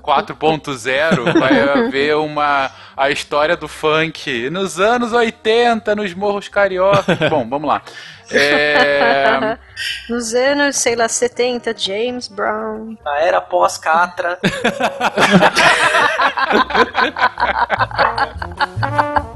4.0, 0.03 1.39
vai 1.39 1.59
haver 1.59 2.15
uma, 2.17 2.69
a 2.95 3.09
história 3.09 3.57
do 3.57 3.67
funk 3.67 4.47
nos 4.51 4.79
anos 4.79 5.11
80, 5.11 5.95
nos 5.95 6.13
morros 6.13 6.49
carioca. 6.49 7.17
Bom, 7.27 7.49
vamos 7.49 7.67
lá. 7.67 7.81
É, 8.31 9.57
Nos 10.07 10.35
anos, 10.35 10.75
sei 10.75 10.95
lá, 10.95 11.09
70, 11.09 11.75
James 11.75 12.27
Brown. 12.27 12.95
Na 13.03 13.21
era 13.21 13.41
pós-Catra. 13.41 14.37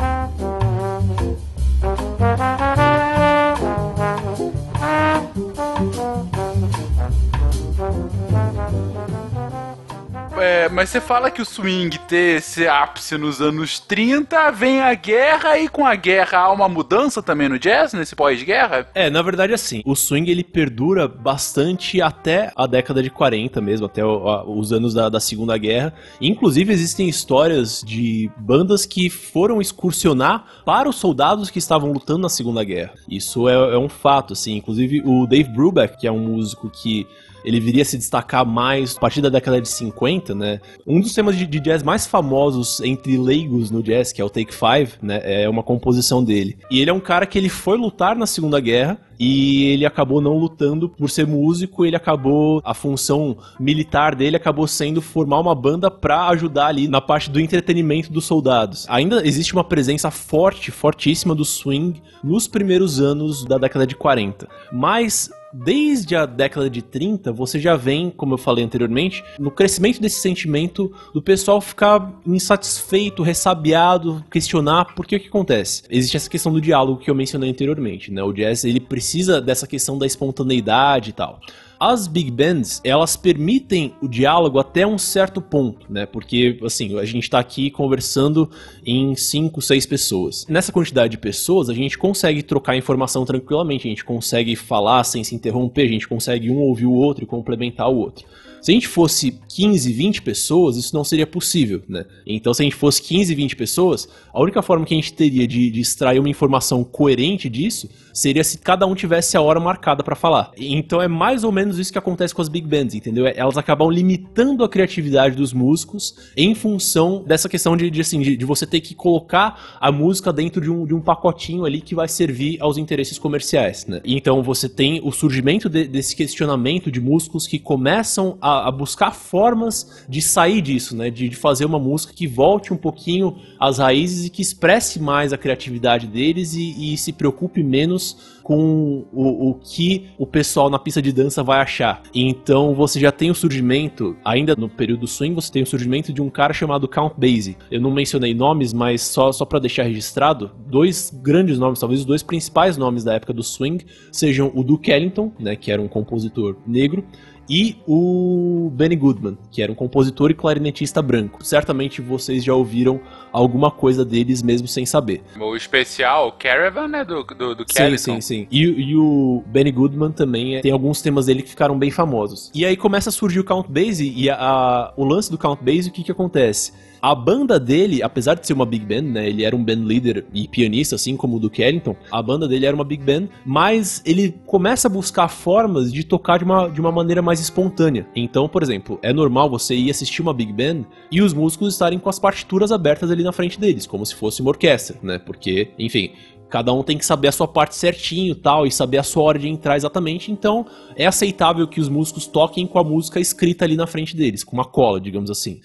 é, 10.39 10.69
mas 10.69 10.89
você 10.89 11.01
fala 11.01 11.31
que 11.31 11.41
o 11.41 11.45
swing 11.45 11.97
ter 11.99 12.37
esse 12.37 12.67
ápice 12.67 13.17
nos 13.17 13.41
anos 13.41 13.79
30, 13.79 14.51
vem 14.51 14.81
a 14.81 14.93
guerra 14.93 15.57
e 15.57 15.67
com 15.67 15.85
a 15.85 15.95
guerra 15.95 16.39
há 16.39 16.51
uma 16.51 16.69
mudança 16.69 17.21
também 17.21 17.49
no 17.49 17.59
jazz, 17.59 17.93
nesse 17.93 18.15
pós-guerra? 18.15 18.87
É, 18.93 19.09
na 19.09 19.21
verdade 19.21 19.53
assim, 19.53 19.81
o 19.85 19.95
swing 19.95 20.29
ele 20.29 20.43
perdura 20.43 21.07
bastante 21.07 22.01
até 22.01 22.51
a 22.55 22.67
década 22.67 23.01
de 23.01 23.09
40 23.09 23.59
mesmo, 23.61 23.85
até 23.85 24.03
o, 24.03 24.27
a, 24.27 24.43
os 24.49 24.71
anos 24.71 24.93
da, 24.93 25.09
da 25.09 25.19
Segunda 25.19 25.57
Guerra. 25.57 25.93
Inclusive 26.21 26.73
existem 26.73 27.07
histórias 27.07 27.83
de 27.85 28.29
bandas 28.37 28.85
que 28.85 29.09
foram 29.09 29.61
excursionar 29.61 30.45
para 30.65 30.89
os 30.89 30.95
soldados 30.95 31.49
que 31.49 31.59
estavam 31.59 31.91
lutando 31.91 32.19
na 32.19 32.29
Segunda 32.29 32.63
Guerra. 32.63 32.93
Isso 33.09 33.47
é, 33.47 33.53
é 33.53 33.77
um 33.77 33.89
fato, 33.89 34.33
assim. 34.33 34.55
Inclusive 34.55 35.01
o 35.05 35.25
Dave 35.25 35.49
Brubeck, 35.49 35.97
que 35.97 36.07
é 36.07 36.11
um 36.11 36.19
músico 36.19 36.69
que 36.69 37.07
ele 37.47 37.61
viria 37.61 37.81
a 37.81 37.85
se 37.85 37.97
destacar 37.97 38.45
mais 38.45 38.97
a 38.97 38.99
partir 38.99 39.21
da 39.21 39.29
década 39.29 39.61
de 39.61 39.69
50, 39.69 40.35
né? 40.35 40.59
Um 40.85 40.99
dos 40.99 41.13
temas 41.13 41.37
de, 41.37 41.47
de 41.47 41.61
jazz 41.61 41.81
mais 41.81 42.05
famosos 42.05 42.81
entre 42.81 43.17
leigos 43.17 43.71
no 43.71 43.81
jazz, 43.81 44.11
que 44.11 44.21
é 44.21 44.25
o 44.25 44.29
Take 44.29 44.53
Five, 44.53 44.95
né? 45.01 45.21
É 45.23 45.47
uma 45.47 45.63
composição 45.63 46.21
dele. 46.21 46.57
E 46.69 46.81
ele 46.81 46.89
é 46.89 46.93
um 46.93 46.99
cara 46.99 47.25
que 47.25 47.37
ele 47.37 47.47
foi 47.47 47.77
lutar 47.77 48.17
na 48.17 48.25
Segunda 48.25 48.59
Guerra 48.59 48.99
e 49.17 49.65
ele 49.67 49.85
acabou 49.85 50.19
não 50.19 50.37
lutando 50.37 50.89
por 50.89 51.09
ser 51.09 51.25
músico, 51.25 51.85
ele 51.85 51.95
acabou 51.95 52.61
a 52.65 52.73
função 52.73 53.37
militar 53.59 54.13
dele 54.13 54.35
acabou 54.35 54.67
sendo 54.67 55.01
formar 55.01 55.39
uma 55.39 55.55
banda 55.55 55.89
para 55.89 56.27
ajudar 56.27 56.67
ali 56.67 56.87
na 56.87 57.01
parte 57.01 57.29
do 57.29 57.39
entretenimento 57.39 58.11
dos 58.11 58.25
soldados. 58.25 58.85
Ainda 58.89 59.25
existe 59.25 59.53
uma 59.53 59.63
presença 59.63 60.11
forte, 60.11 60.69
fortíssima 60.69 61.33
do 61.33 61.45
swing 61.45 62.01
nos 62.21 62.47
primeiros 62.47 62.99
anos 62.99 63.45
da 63.45 63.57
década 63.57 63.87
de 63.87 63.95
40. 63.95 64.47
Mas 64.71 65.31
desde 65.53 66.15
a 66.15 66.25
década 66.25 66.69
de 66.69 66.81
30, 66.81 67.31
você 67.31 67.59
já 67.59 67.75
vem, 67.75 68.09
como 68.09 68.33
eu 68.33 68.37
falei 68.37 68.63
anteriormente, 68.63 69.23
no 69.39 69.51
crescimento 69.51 70.01
desse 70.01 70.21
sentimento 70.21 70.93
do 71.13 71.21
pessoal 71.21 71.61
ficar 71.61 72.11
insatisfeito, 72.25 73.23
ressabiado, 73.23 74.23
questionar 74.31 74.93
por 74.95 75.05
que 75.05 75.15
o 75.15 75.19
que 75.19 75.27
acontece. 75.27 75.83
Existe 75.89 76.17
essa 76.17 76.29
questão 76.29 76.51
do 76.51 76.61
diálogo 76.61 76.99
que 76.99 77.09
eu 77.09 77.15
mencionei 77.15 77.49
anteriormente, 77.49 78.11
né? 78.11 78.23
O 78.23 78.33
jazz, 78.33 78.63
ele 78.63 78.79
precisa 78.79 79.41
dessa 79.41 79.67
questão 79.67 79.97
da 79.97 80.05
espontaneidade 80.05 81.11
e 81.11 81.13
tal. 81.13 81.39
As 81.79 82.07
big 82.07 82.31
bands, 82.31 82.81
elas 82.83 83.15
permitem 83.15 83.93
o 84.01 84.07
diálogo 84.07 84.59
até 84.59 84.85
um 84.85 84.97
certo 84.97 85.41
ponto, 85.41 85.85
né? 85.91 86.05
Porque, 86.05 86.57
assim, 86.63 86.97
a 86.97 87.05
gente 87.05 87.29
tá 87.29 87.37
aqui 87.37 87.69
conversando 87.69 88.49
em 88.85 89.15
5, 89.15 89.61
6 89.61 89.85
pessoas. 89.85 90.45
Nessa 90.49 90.71
quantidade 90.71 91.11
de 91.11 91.17
pessoas, 91.17 91.69
a 91.69 91.73
gente 91.73 91.97
consegue 91.97 92.41
trocar 92.41 92.75
informação 92.75 93.25
tranquilamente, 93.25 93.87
a 93.87 93.89
gente 93.89 94.03
consegue 94.03 94.55
falar 94.55 95.03
sem 95.03 95.23
se 95.23 95.35
interromper, 95.35 95.83
a 95.83 95.91
gente 95.91 96.07
consegue 96.07 96.49
um 96.49 96.57
ouvir 96.57 96.87
o 96.87 96.93
outro 96.93 97.23
e 97.23 97.27
complementar 97.27 97.89
o 97.89 97.97
outro. 97.97 98.25
Se 98.61 98.71
a 98.71 98.73
gente 98.73 98.87
fosse 98.87 99.39
15, 99.49 99.93
20 99.93 100.21
pessoas, 100.23 100.77
isso 100.77 100.95
não 100.95 101.03
seria 101.03 101.27
possível, 101.27 101.83
né? 101.87 102.05
Então, 102.25 102.53
se 102.53 102.63
a 102.63 102.65
gente 102.65 102.75
fosse 102.75 103.01
15, 103.03 103.33
20 103.35 103.55
pessoas, 103.55 104.09
a 104.33 104.41
única 104.41 104.61
forma 104.61 104.85
que 104.85 104.93
a 104.93 104.97
gente 104.97 105.13
teria 105.13 105.47
de, 105.47 105.69
de 105.69 105.79
extrair 105.79 106.19
uma 106.19 106.29
informação 106.29 106.83
coerente 106.83 107.49
disso 107.49 107.87
seria 108.19 108.43
se 108.43 108.57
cada 108.57 108.85
um 108.85 108.93
tivesse 108.93 109.37
a 109.37 109.41
hora 109.41 109.59
marcada 109.59 110.03
para 110.03 110.15
falar. 110.15 110.51
Então, 110.57 111.01
é 111.01 111.07
mais 111.07 111.43
ou 111.43 111.51
menos 111.51 111.79
isso 111.79 111.91
que 111.91 111.97
acontece 111.97 112.33
com 112.33 112.41
as 112.41 112.49
big 112.49 112.67
bands, 112.67 112.93
entendeu? 112.93 113.25
É, 113.25 113.33
elas 113.37 113.57
acabam 113.57 113.89
limitando 113.89 114.63
a 114.63 114.69
criatividade 114.69 115.35
dos 115.35 115.53
músicos 115.53 116.15
em 116.35 116.53
função 116.53 117.23
dessa 117.25 117.47
questão 117.47 117.77
de, 117.77 117.89
de 117.89 118.01
assim, 118.01 118.19
de, 118.19 118.35
de, 118.35 118.45
você 118.45 118.65
ter 118.65 118.81
que 118.81 118.93
colocar 118.93 119.77
a 119.79 119.91
música 119.91 120.33
dentro 120.33 120.61
de 120.61 120.69
um, 120.69 120.85
de 120.85 120.93
um 120.93 121.01
pacotinho 121.01 121.65
ali 121.65 121.81
que 121.81 121.95
vai 121.95 122.07
servir 122.07 122.57
aos 122.59 122.77
interesses 122.77 123.17
comerciais, 123.17 123.85
né? 123.85 124.01
Então, 124.03 124.43
você 124.43 124.67
tem 124.67 124.99
o 125.03 125.11
surgimento 125.11 125.69
de, 125.69 125.87
desse 125.87 126.15
questionamento 126.15 126.91
de 126.91 126.99
músicos 126.99 127.47
que 127.47 127.59
começam 127.59 128.37
a 128.41 128.47
a, 128.47 128.71
buscar 128.71 129.11
formas 129.11 130.05
de 130.07 130.21
sair 130.21 130.61
disso, 130.61 130.95
né? 130.95 131.09
De, 131.09 131.29
de, 131.29 131.35
fazer 131.35 131.65
uma 131.65 131.79
música 131.79 132.13
que 132.13 132.27
volte 132.27 132.73
um 132.73 132.77
pouquinho 132.77 133.35
às 133.59 133.77
raízes 133.77 134.25
e 134.25 134.29
que 134.29 134.41
expresse 134.41 134.99
mais 134.99 135.33
a 135.33 135.37
criatividade 135.37 136.07
deles 136.07 136.53
e, 136.53 136.93
e 136.93 136.97
se 136.97 137.11
preocupe 137.11 137.61
menos 137.61 138.06
com 138.43 139.05
o, 139.11 139.49
o 139.49 139.53
que 139.55 140.09
o 140.17 140.25
pessoal 140.25 140.69
na 140.69 140.79
pista 140.79 141.01
de 141.01 141.11
dança 141.11 141.43
vai 141.43 141.59
achar. 141.59 142.01
Então 142.13 142.73
você 142.73 142.99
já 142.99 143.11
tem 143.11 143.29
o 143.29 143.35
surgimento, 143.35 144.15
ainda 144.23 144.55
no 144.55 144.69
período 144.69 145.05
swing, 145.05 145.35
você 145.35 145.51
tem 145.51 145.63
o 145.63 145.67
surgimento 145.67 146.13
de 146.13 146.21
um 146.21 146.29
cara 146.29 146.53
chamado 146.53 146.87
Count 146.87 147.15
Basie. 147.17 147.57
Eu 147.69 147.81
não 147.81 147.91
mencionei 147.91 148.33
nomes, 148.33 148.71
mas 148.71 149.01
só, 149.01 149.31
só 149.31 149.43
para 149.43 149.59
deixar 149.59 149.83
registrado, 149.83 150.51
dois 150.67 151.11
grandes 151.21 151.59
nomes, 151.59 151.79
talvez 151.79 152.01
os 152.01 152.05
dois 152.05 152.23
principais 152.23 152.77
nomes 152.77 153.03
da 153.03 153.13
época 153.15 153.33
do 153.33 153.43
swing, 153.43 153.85
sejam 154.11 154.51
o 154.55 154.63
Duke 154.63 154.91
Ellington, 154.91 155.31
né, 155.39 155.55
que 155.55 155.71
era 155.71 155.81
um 155.81 155.87
compositor 155.87 156.55
negro, 156.65 157.03
e 157.49 157.77
o 157.87 158.71
Benny 158.73 158.95
Goodman, 158.95 159.37
que 159.51 159.61
era 159.61 159.71
um 159.71 159.75
compositor 159.75 160.31
e 160.31 160.33
clarinetista 160.33 161.01
branco. 161.01 161.43
Certamente 161.43 162.01
vocês 162.01 162.43
já 162.43 162.53
ouviram 162.53 162.99
alguma 163.31 163.69
coisa 163.71 164.03
deles 164.03 164.41
mesmo 164.41 164.67
sem 164.67 164.85
saber. 164.85 165.23
O 165.39 165.55
especial 165.55 166.31
Caravan, 166.31 166.87
né, 166.87 167.05
do, 167.05 167.23
do, 167.23 167.55
do 167.55 167.65
Sim, 167.67 167.97
sim, 167.97 168.21
sim. 168.21 168.47
E, 168.51 168.63
e, 168.63 168.95
o 168.95 169.43
Benny 169.47 169.71
Goodman 169.71 170.11
também 170.11 170.57
é, 170.57 170.61
tem 170.61 170.71
alguns 170.71 171.01
temas 171.01 171.27
dele 171.27 171.41
que 171.41 171.49
ficaram 171.49 171.77
bem 171.77 171.91
famosos. 171.91 172.51
E 172.53 172.65
aí 172.65 172.75
começa 172.75 173.09
a 173.09 173.11
surgir 173.11 173.39
o 173.39 173.43
Count 173.43 173.69
Basie 173.69 174.13
e 174.15 174.29
a, 174.29 174.35
a, 174.35 174.93
o 174.95 175.03
lance 175.03 175.29
do 175.31 175.37
Count 175.37 175.63
Basie, 175.63 175.89
o 175.89 175.93
que 175.93 176.03
que 176.03 176.11
acontece? 176.11 176.73
A 177.01 177.13
banda 177.13 177.59
dele, 177.59 178.01
apesar 178.01 178.35
de 178.35 178.45
ser 178.45 178.53
uma 178.53 178.65
big 178.65 178.85
band, 178.85 179.03
né? 179.03 179.27
Ele 179.27 179.43
era 179.43 179.55
um 179.55 179.63
band 179.63 179.83
leader 179.83 180.25
e 180.33 180.47
pianista, 180.47 180.95
assim 180.95 181.15
como 181.15 181.37
o 181.37 181.39
do 181.39 181.49
Kellington. 181.49 181.95
A 182.11 182.21
banda 182.21 182.47
dele 182.47 182.65
era 182.65 182.75
uma 182.75 182.83
big 182.83 183.03
band, 183.03 183.27
mas 183.45 184.01
ele 184.05 184.35
começa 184.45 184.87
a 184.87 184.91
buscar 184.91 185.27
formas 185.27 185.91
de 185.91 186.03
tocar 186.03 186.39
de 186.39 186.45
uma, 186.45 186.67
de 186.69 186.81
uma 186.81 186.91
maneira 186.91 187.21
mais 187.21 187.39
espontânea. 187.39 188.07
Então, 188.15 188.47
por 188.49 188.63
exemplo, 188.63 188.99
é 189.01 189.13
normal 189.13 189.49
você 189.49 189.75
ir 189.75 189.89
assistir 189.89 190.21
uma 190.21 190.33
big 190.33 190.51
band 190.51 190.85
e 191.11 191.21
os 191.21 191.33
músicos 191.33 191.73
estarem 191.73 191.99
com 191.99 192.09
as 192.09 192.19
partituras 192.19 192.71
abertas 192.71 193.11
ali 193.11 193.23
na 193.23 193.31
frente 193.31 193.59
deles, 193.59 193.85
como 193.85 194.05
se 194.05 194.15
fosse 194.15 194.41
uma 194.41 194.49
orquestra, 194.49 194.97
né? 195.03 195.19
Porque, 195.19 195.71
enfim, 195.77 196.11
Cada 196.49 196.71
um 196.71 196.81
tem 196.81 196.97
que 196.97 197.05
saber 197.05 197.27
a 197.27 197.31
sua 197.31 197.47
parte 197.47 197.75
certinho 197.75 198.33
tal, 198.33 198.65
e 198.65 198.71
saber 198.71 198.97
a 198.97 199.03
sua 199.03 199.23
hora 199.23 199.39
de 199.39 199.47
entrar 199.47 199.75
exatamente. 199.75 200.31
Então, 200.31 200.65
é 200.95 201.05
aceitável 201.05 201.67
que 201.67 201.81
os 201.81 201.89
músicos 201.89 202.25
toquem 202.25 202.65
com 202.65 202.79
a 202.79 202.83
música 202.83 203.19
escrita 203.19 203.65
ali 203.65 203.75
na 203.75 203.85
frente 203.85 204.15
deles, 204.15 204.43
com 204.43 204.55
uma 204.55 204.65
cola, 204.65 204.99
digamos 204.99 205.29
assim. 205.29 205.59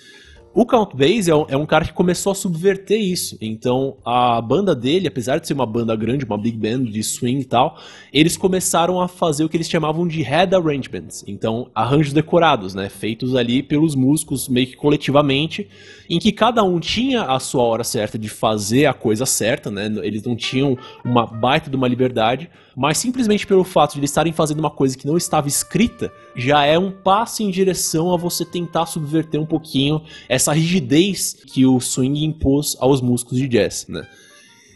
O 0.55 0.67
Count 0.67 0.95
Basie 0.95 1.31
é 1.31 1.35
um, 1.35 1.47
é 1.49 1.57
um, 1.57 1.65
cara 1.65 1.83
que 1.83 1.95
começou 1.95 2.33
a 2.33 2.35
subverter 2.35 3.01
isso. 3.01 3.39
Então, 3.41 3.97
a 4.05 4.39
banda 4.39 4.75
dele, 4.75 5.09
apesar 5.09 5.39
de 5.39 5.47
ser 5.47 5.55
uma 5.55 5.65
banda 5.65 5.97
grande, 5.97 6.27
uma 6.27 6.37
big 6.37 6.59
band 6.59 6.85
de 6.85 7.03
swing 7.03 7.41
e 7.41 7.45
tal, 7.45 7.79
eles 8.13 8.37
começaram 8.37 9.01
a 9.01 9.09
fazer 9.09 9.45
o 9.45 9.49
que 9.49 9.57
eles 9.57 9.69
chamavam 9.69 10.07
de 10.07 10.21
head 10.21 10.55
arrangements. 10.55 11.25
Então, 11.27 11.71
arranjos 11.75 12.13
decorados, 12.13 12.75
né? 12.75 12.91
Feitos 12.91 13.35
ali 13.35 13.63
pelos 13.63 13.95
músicos 13.95 14.47
meio 14.47 14.67
que 14.67 14.77
coletivamente, 14.77 15.67
em 16.11 16.19
que 16.19 16.31
cada 16.31 16.63
um 16.63 16.79
tinha 16.79 17.23
a 17.23 17.41
sua 17.41 17.63
hora 17.63 17.83
certa 17.83 18.19
de 18.19 18.29
fazer 18.29 18.85
a 18.85 18.93
coisa 18.93 19.25
certa, 19.25 19.71
né? 19.71 19.91
Eles 20.03 20.23
não 20.23 20.37
tinham 20.37 20.77
uma 21.03 21.27
baita 21.27 21.71
de 21.71 21.77
uma 21.77 21.89
liberdade, 21.89 22.51
mas 22.77 22.99
simplesmente 22.99 23.47
pelo 23.47 23.65
fato 23.65 23.93
de 23.93 24.01
eles 24.01 24.11
estarem 24.11 24.33
fazendo 24.33 24.61
uma 24.61 24.71
coisa 24.71 24.97
que 24.97 25.07
não 25.07 25.17
estava 25.17 25.49
escrita, 25.49 26.13
já 26.35 26.65
é 26.65 26.79
um 26.79 26.91
passo 26.91 27.43
em 27.43 27.51
direção 27.51 28.13
a 28.13 28.17
você 28.17 28.45
tentar 28.45 28.87
subverter 28.87 29.41
um 29.41 29.47
pouquinho 29.47 30.03
essa 30.29 30.53
rigidez 30.53 31.37
que 31.47 31.67
o 31.67 31.81
swing 31.81 32.25
impôs 32.25 32.77
aos 32.81 33.01
músicos 33.01 33.39
de 33.39 33.49
jazz, 33.49 33.87
né? 33.89 34.07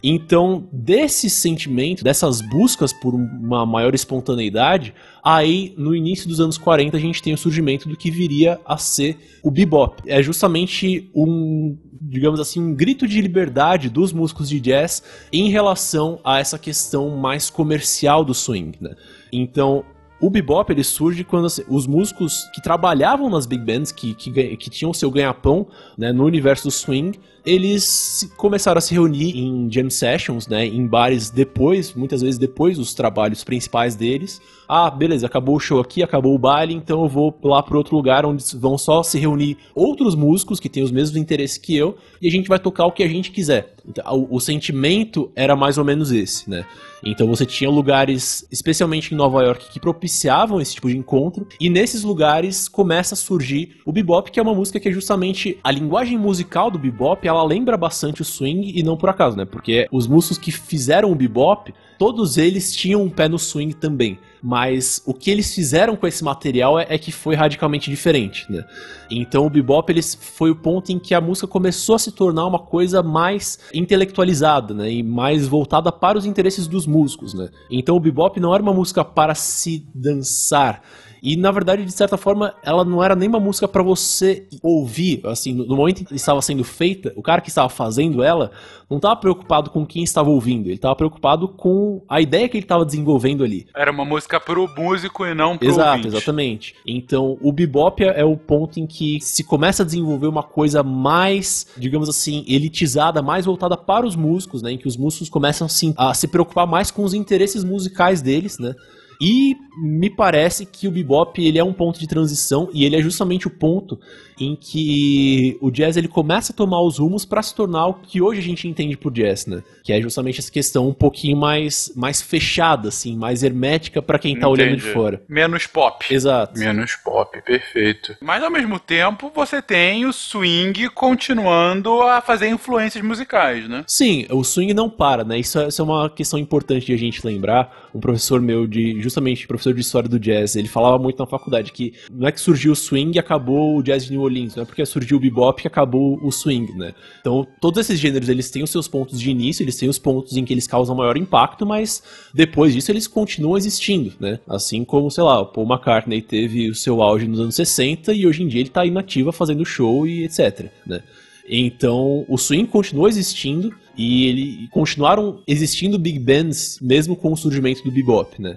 Então, 0.08 0.68
desse 0.72 1.28
sentimento, 1.28 2.04
dessas 2.04 2.40
buscas 2.40 2.92
por 2.92 3.12
uma 3.12 3.66
maior 3.66 3.92
espontaneidade, 3.92 4.94
aí 5.20 5.74
no 5.76 5.96
início 5.96 6.28
dos 6.28 6.40
anos 6.40 6.56
40 6.56 6.96
a 6.96 7.00
gente 7.00 7.20
tem 7.20 7.34
o 7.34 7.36
surgimento 7.36 7.88
do 7.88 7.96
que 7.96 8.08
viria 8.08 8.60
a 8.64 8.78
ser 8.78 9.18
o 9.42 9.50
bebop. 9.50 10.00
É 10.06 10.22
justamente 10.22 11.10
um, 11.12 11.76
digamos 12.00 12.38
assim, 12.38 12.60
um 12.60 12.72
grito 12.72 13.04
de 13.08 13.20
liberdade 13.20 13.90
dos 13.90 14.12
músicos 14.12 14.48
de 14.48 14.60
jazz 14.60 15.02
em 15.32 15.50
relação 15.50 16.20
a 16.22 16.38
essa 16.38 16.56
questão 16.56 17.16
mais 17.16 17.50
comercial 17.50 18.24
do 18.24 18.32
swing, 18.32 18.78
né? 18.80 18.94
Então, 19.32 19.84
o 20.20 20.30
bebop 20.30 20.72
ele 20.72 20.84
surge 20.84 21.24
quando 21.24 21.46
assim, 21.46 21.64
os 21.68 21.84
músicos 21.84 22.48
que 22.54 22.62
trabalhavam 22.62 23.28
nas 23.28 23.44
big 23.44 23.64
bands, 23.64 23.90
que, 23.90 24.14
que, 24.14 24.56
que 24.56 24.70
tinham 24.70 24.94
seu 24.94 25.10
ganha-pão 25.10 25.66
né, 25.98 26.12
no 26.12 26.24
universo 26.24 26.64
do 26.64 26.70
swing, 26.70 27.18
eles 27.46 28.28
começaram 28.36 28.78
a 28.78 28.80
se 28.80 28.92
reunir 28.92 29.38
em 29.38 29.70
jam 29.70 29.88
sessions, 29.88 30.48
né, 30.48 30.66
em 30.66 30.84
bares 30.84 31.30
depois, 31.30 31.94
muitas 31.94 32.20
vezes 32.20 32.38
depois 32.38 32.76
dos 32.76 32.92
trabalhos 32.92 33.44
principais 33.44 33.94
deles. 33.94 34.40
Ah, 34.68 34.90
beleza, 34.90 35.26
acabou 35.26 35.54
o 35.54 35.60
show 35.60 35.80
aqui, 35.80 36.02
acabou 36.02 36.34
o 36.34 36.38
baile, 36.38 36.74
então 36.74 37.02
eu 37.02 37.08
vou 37.08 37.38
lá 37.44 37.62
para 37.62 37.78
outro 37.78 37.94
lugar 37.94 38.26
onde 38.26 38.44
vão 38.56 38.76
só 38.76 39.00
se 39.04 39.16
reunir 39.16 39.56
outros 39.74 40.16
músicos 40.16 40.58
que 40.58 40.68
têm 40.68 40.82
os 40.82 40.90
mesmos 40.90 41.16
interesses 41.16 41.56
que 41.56 41.76
eu 41.76 41.96
e 42.20 42.26
a 42.26 42.30
gente 42.30 42.48
vai 42.48 42.58
tocar 42.58 42.86
o 42.86 42.92
que 42.92 43.04
a 43.04 43.08
gente 43.08 43.30
quiser. 43.30 43.76
Então, 43.88 44.04
o, 44.12 44.36
o 44.36 44.40
sentimento 44.40 45.30
era 45.36 45.54
mais 45.54 45.78
ou 45.78 45.84
menos 45.84 46.10
esse, 46.10 46.50
né? 46.50 46.66
Então 47.04 47.28
você 47.28 47.46
tinha 47.46 47.70
lugares, 47.70 48.46
especialmente 48.50 49.14
em 49.14 49.16
Nova 49.16 49.42
York, 49.42 49.70
que 49.70 49.78
propiciavam 49.78 50.60
esse 50.60 50.74
tipo 50.74 50.88
de 50.88 50.96
encontro, 50.96 51.46
e 51.60 51.70
nesses 51.70 52.02
lugares 52.02 52.68
começa 52.68 53.14
a 53.14 53.16
surgir 53.16 53.76
o 53.84 53.92
bebop, 53.92 54.30
que 54.30 54.40
é 54.40 54.42
uma 54.42 54.54
música 54.54 54.80
que 54.80 54.88
é 54.88 54.92
justamente 54.92 55.58
a 55.62 55.70
linguagem 55.70 56.18
musical 56.18 56.70
do 56.70 56.78
bebop, 56.78 57.26
ela 57.26 57.35
lembra 57.44 57.76
bastante 57.76 58.22
o 58.22 58.24
swing 58.24 58.72
e 58.76 58.82
não 58.82 58.96
por 58.96 59.08
acaso, 59.08 59.36
né? 59.36 59.44
Porque 59.44 59.88
os 59.90 60.06
músicos 60.06 60.38
que 60.38 60.52
fizeram 60.52 61.10
o 61.10 61.14
bebop 61.14 61.72
todos 61.98 62.36
eles 62.36 62.74
tinham 62.74 63.02
um 63.02 63.08
pé 63.08 63.28
no 63.28 63.38
swing 63.38 63.74
também. 63.74 64.18
Mas 64.42 65.02
o 65.04 65.12
que 65.12 65.30
eles 65.30 65.54
fizeram 65.54 65.96
com 65.96 66.06
esse 66.06 66.22
material 66.22 66.78
é, 66.78 66.86
é 66.88 66.98
que 66.98 67.10
foi 67.10 67.34
radicalmente 67.34 67.90
diferente, 67.90 68.50
né? 68.50 68.64
Então 69.10 69.46
o 69.46 69.50
bebop 69.50 69.90
eles, 69.90 70.14
foi 70.14 70.50
o 70.50 70.56
ponto 70.56 70.92
em 70.92 70.98
que 70.98 71.14
a 71.14 71.20
música 71.20 71.46
começou 71.46 71.94
a 71.96 71.98
se 71.98 72.12
tornar 72.12 72.46
uma 72.46 72.58
coisa 72.58 73.02
mais 73.02 73.58
intelectualizada, 73.74 74.74
né? 74.74 74.90
E 74.90 75.02
mais 75.02 75.48
voltada 75.48 75.90
para 75.90 76.18
os 76.18 76.26
interesses 76.26 76.66
dos 76.66 76.86
músicos, 76.86 77.34
né? 77.34 77.48
Então 77.70 77.96
o 77.96 78.00
bebop 78.00 78.38
não 78.38 78.54
era 78.54 78.62
uma 78.62 78.74
música 78.74 79.04
para 79.04 79.34
se 79.34 79.84
dançar, 79.94 80.82
e 81.22 81.36
na 81.36 81.50
verdade, 81.50 81.84
de 81.84 81.92
certa 81.92 82.16
forma, 82.16 82.54
ela 82.62 82.84
não 82.84 83.02
era 83.02 83.14
nem 83.14 83.28
uma 83.28 83.40
música 83.40 83.66
para 83.66 83.82
você 83.82 84.46
ouvir. 84.62 85.20
Assim, 85.24 85.52
no 85.52 85.76
momento 85.76 86.02
em 86.02 86.04
que 86.04 86.14
estava 86.14 86.40
sendo 86.42 86.64
feita, 86.64 87.12
o 87.16 87.22
cara 87.22 87.40
que 87.40 87.48
estava 87.48 87.68
fazendo 87.68 88.22
ela 88.22 88.50
não 88.88 88.98
estava 88.98 89.16
preocupado 89.16 89.70
com 89.70 89.84
quem 89.84 90.04
estava 90.04 90.30
ouvindo, 90.30 90.66
ele 90.66 90.74
estava 90.74 90.94
preocupado 90.94 91.48
com 91.48 92.02
a 92.08 92.20
ideia 92.20 92.48
que 92.48 92.56
ele 92.56 92.64
estava 92.64 92.84
desenvolvendo 92.84 93.42
ali. 93.42 93.66
Era 93.74 93.90
uma 93.90 94.04
música 94.04 94.38
pro 94.38 94.68
músico 94.76 95.26
e 95.26 95.34
não 95.34 95.58
pro 95.58 95.68
Exato, 95.68 95.90
ouvinte. 95.90 96.08
exatamente. 96.08 96.74
Então, 96.86 97.36
o 97.40 97.52
bebop 97.52 98.04
é 98.04 98.24
o 98.24 98.36
ponto 98.36 98.78
em 98.78 98.86
que 98.86 99.20
se 99.20 99.42
começa 99.42 99.82
a 99.82 99.86
desenvolver 99.86 100.28
uma 100.28 100.42
coisa 100.42 100.82
mais, 100.82 101.66
digamos 101.76 102.08
assim, 102.08 102.44
elitizada, 102.46 103.20
mais 103.20 103.44
voltada 103.44 103.76
para 103.76 104.06
os 104.06 104.14
músicos, 104.14 104.62
né, 104.62 104.72
em 104.72 104.78
que 104.78 104.86
os 104.86 104.96
músicos 104.96 105.28
começam 105.28 105.66
assim, 105.66 105.92
a 105.96 106.14
se 106.14 106.28
preocupar 106.28 106.66
mais 106.66 106.90
com 106.90 107.02
os 107.02 107.12
interesses 107.12 107.64
musicais 107.64 108.22
deles, 108.22 108.58
né? 108.58 108.74
E 109.20 109.56
me 109.76 110.08
parece 110.08 110.64
que 110.64 110.88
o 110.88 110.90
bebop 110.90 111.42
ele 111.42 111.58
é 111.58 111.64
um 111.64 111.72
ponto 111.72 111.98
de 111.98 112.06
transição 112.06 112.68
e 112.72 112.84
ele 112.84 112.96
é 112.96 113.02
justamente 113.02 113.46
o 113.46 113.50
ponto 113.50 113.98
em 114.38 114.54
que 114.54 115.56
o 115.60 115.70
jazz 115.70 115.96
ele 115.96 116.08
começa 116.08 116.52
a 116.52 116.56
tomar 116.56 116.80
os 116.82 116.98
rumos 116.98 117.24
para 117.24 117.42
se 117.42 117.54
tornar 117.54 117.86
o 117.86 117.94
que 117.94 118.20
hoje 118.20 118.40
a 118.40 118.42
gente 118.42 118.68
entende 118.68 118.96
por 118.96 119.10
jazz, 119.10 119.46
né? 119.46 119.62
Que 119.82 119.92
é 119.92 120.00
justamente 120.00 120.38
essa 120.38 120.50
questão 120.50 120.88
um 120.88 120.92
pouquinho 120.92 121.36
mais 121.36 121.90
mais 121.96 122.20
fechada 122.20 122.88
assim, 122.88 123.16
mais 123.16 123.42
hermética 123.42 124.02
para 124.02 124.18
quem 124.18 124.38
tá 124.38 124.48
olhando 124.48 124.76
de 124.76 124.82
fora. 124.82 125.22
Menos 125.28 125.66
pop. 125.66 126.04
Exato. 126.10 126.58
Menos 126.58 126.96
pop, 126.96 127.40
perfeito. 127.42 128.16
Mas 128.20 128.42
ao 128.42 128.50
mesmo 128.50 128.78
tempo, 128.78 129.32
você 129.34 129.62
tem 129.62 130.04
o 130.04 130.12
swing 130.12 130.88
continuando 130.90 132.02
a 132.02 132.20
fazer 132.20 132.48
influências 132.48 133.02
musicais, 133.02 133.68
né? 133.68 133.84
Sim, 133.86 134.26
o 134.30 134.44
swing 134.44 134.74
não 134.74 134.90
para, 134.90 135.24
né? 135.24 135.38
Isso 135.38 135.58
é, 135.58 135.68
isso 135.68 135.80
é 135.80 135.84
uma 135.84 136.10
questão 136.10 136.38
importante 136.38 136.86
de 136.86 136.92
a 136.92 136.98
gente 136.98 137.26
lembrar. 137.26 137.88
Um 137.94 138.00
professor 138.00 138.40
meu 138.42 138.66
de, 138.66 139.00
justamente 139.06 139.46
professor 139.46 139.72
de 139.72 139.80
história 139.80 140.08
do 140.08 140.18
jazz, 140.18 140.56
ele 140.56 140.68
falava 140.68 140.98
muito 140.98 141.18
na 141.18 141.26
faculdade 141.26 141.72
que 141.72 141.94
não 142.10 142.26
é 142.26 142.32
que 142.32 142.40
surgiu 142.40 142.72
o 142.72 142.76
swing 142.76 143.16
e 143.16 143.18
acabou 143.18 143.78
o 143.78 143.82
jazz 143.82 144.04
de 144.04 144.10
New 144.12 144.22
Orleans, 144.22 144.56
não 144.56 144.64
é 144.64 144.66
porque 144.66 144.84
surgiu 144.84 145.16
o 145.16 145.20
bebop 145.20 145.62
que 145.62 145.68
acabou 145.68 146.18
o 146.22 146.32
swing, 146.32 146.72
né? 146.72 146.92
Então, 147.20 147.46
todos 147.60 147.80
esses 147.80 147.98
gêneros, 147.98 148.28
eles 148.28 148.50
têm 148.50 148.62
os 148.62 148.70
seus 148.70 148.88
pontos 148.88 149.20
de 149.20 149.30
início, 149.30 149.62
eles 149.62 149.76
têm 149.76 149.88
os 149.88 149.98
pontos 149.98 150.36
em 150.36 150.44
que 150.44 150.52
eles 150.52 150.66
causam 150.66 150.96
maior 150.96 151.16
impacto, 151.16 151.64
mas 151.64 152.02
depois 152.34 152.74
disso 152.74 152.90
eles 152.90 153.06
continuam 153.06 153.56
existindo, 153.56 154.12
né? 154.18 154.40
Assim 154.48 154.84
como, 154.84 155.10
sei 155.10 155.24
lá, 155.24 155.40
o 155.40 155.46
Paul 155.46 155.66
McCartney 155.66 156.20
teve 156.20 156.68
o 156.68 156.74
seu 156.74 157.00
auge 157.00 157.28
nos 157.28 157.40
anos 157.40 157.54
60 157.54 158.12
e 158.12 158.26
hoje 158.26 158.42
em 158.42 158.48
dia 158.48 158.60
ele 158.60 158.70
tá 158.70 158.84
inativa 158.84 159.32
fazendo 159.32 159.64
show 159.64 160.06
e 160.06 160.24
etc, 160.24 160.70
né? 160.86 161.02
Então, 161.48 162.24
o 162.28 162.36
swing 162.36 162.66
continuou 162.66 163.08
existindo 163.08 163.72
e 163.96 164.26
ele 164.26 164.68
continuaram 164.70 165.42
existindo 165.46 165.98
big 165.98 166.18
bands 166.18 166.78
mesmo 166.80 167.16
com 167.16 167.32
o 167.32 167.36
surgimento 167.36 167.82
do 167.84 167.90
bebop, 167.90 168.40
né? 168.40 168.56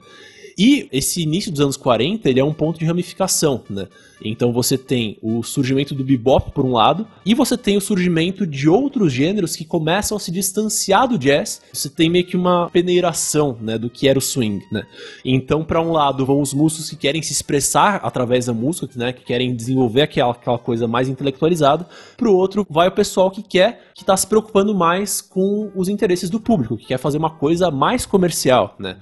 E 0.60 0.90
esse 0.91 1.22
início 1.22 1.49
dos 1.49 1.61
anos 1.61 1.77
40, 1.77 2.30
ele 2.30 2.41
é 2.41 2.44
um 2.44 2.53
ponto 2.53 2.77
de 2.77 2.84
ramificação, 2.84 3.64
né? 3.69 3.88
Então 4.22 4.52
você 4.52 4.77
tem 4.77 5.18
o 5.22 5.41
surgimento 5.41 5.95
do 5.95 6.03
bebop 6.03 6.52
por 6.52 6.65
um 6.65 6.73
lado, 6.73 7.07
e 7.26 7.34
você 7.34 7.56
tem 7.56 7.77
o 7.77 7.81
surgimento 7.81 8.45
de 8.45 8.68
outros 8.68 9.14
gêneros 9.14 9.56
que 9.56 9.64
começam 9.64 10.18
a 10.18 10.19
se 10.19 10.30
distanciar 10.30 11.07
do 11.07 11.18
jazz. 11.18 11.61
Você 11.72 11.90
tem 11.90 12.10
meio 12.10 12.26
que 12.26 12.36
uma 12.36 12.69
peneiração, 12.72 13.57
né, 13.61 13.77
do 13.77 13.90
que 13.90 14.10
era 14.10 14.19
o 14.19 14.22
swing, 14.22 14.61
né? 14.69 14.86
Então, 15.23 15.64
para 15.64 15.81
um 15.81 15.94
lado 15.94 16.26
vão 16.26 16.41
os 16.41 16.53
músicos 16.53 16.90
que 16.90 16.98
querem 16.98 17.22
se 17.22 17.31
expressar 17.31 18.02
através 18.03 18.48
da 18.48 18.53
música, 18.53 18.90
né, 18.98 19.14
que 19.14 19.23
querem 19.23 19.56
desenvolver 19.56 20.02
aquela, 20.02 20.31
aquela 20.31 20.60
coisa 20.60 20.90
mais 20.90 21.07
intelectualizada. 21.07 21.88
Pro 22.18 22.36
outro 22.36 22.68
vai 22.69 22.90
o 22.90 22.91
pessoal 22.91 23.31
que 23.31 23.41
quer, 23.41 23.91
que 23.95 24.03
tá 24.03 24.18
se 24.18 24.27
preocupando 24.27 24.76
mais 24.76 25.22
com 25.22 25.72
os 25.73 25.88
interesses 25.88 26.30
do 26.30 26.38
público, 26.38 26.76
que 26.76 26.88
quer 26.88 26.98
fazer 26.98 27.18
uma 27.18 27.30
coisa 27.30 27.72
mais 27.72 28.06
comercial, 28.06 28.76
né? 28.77 28.98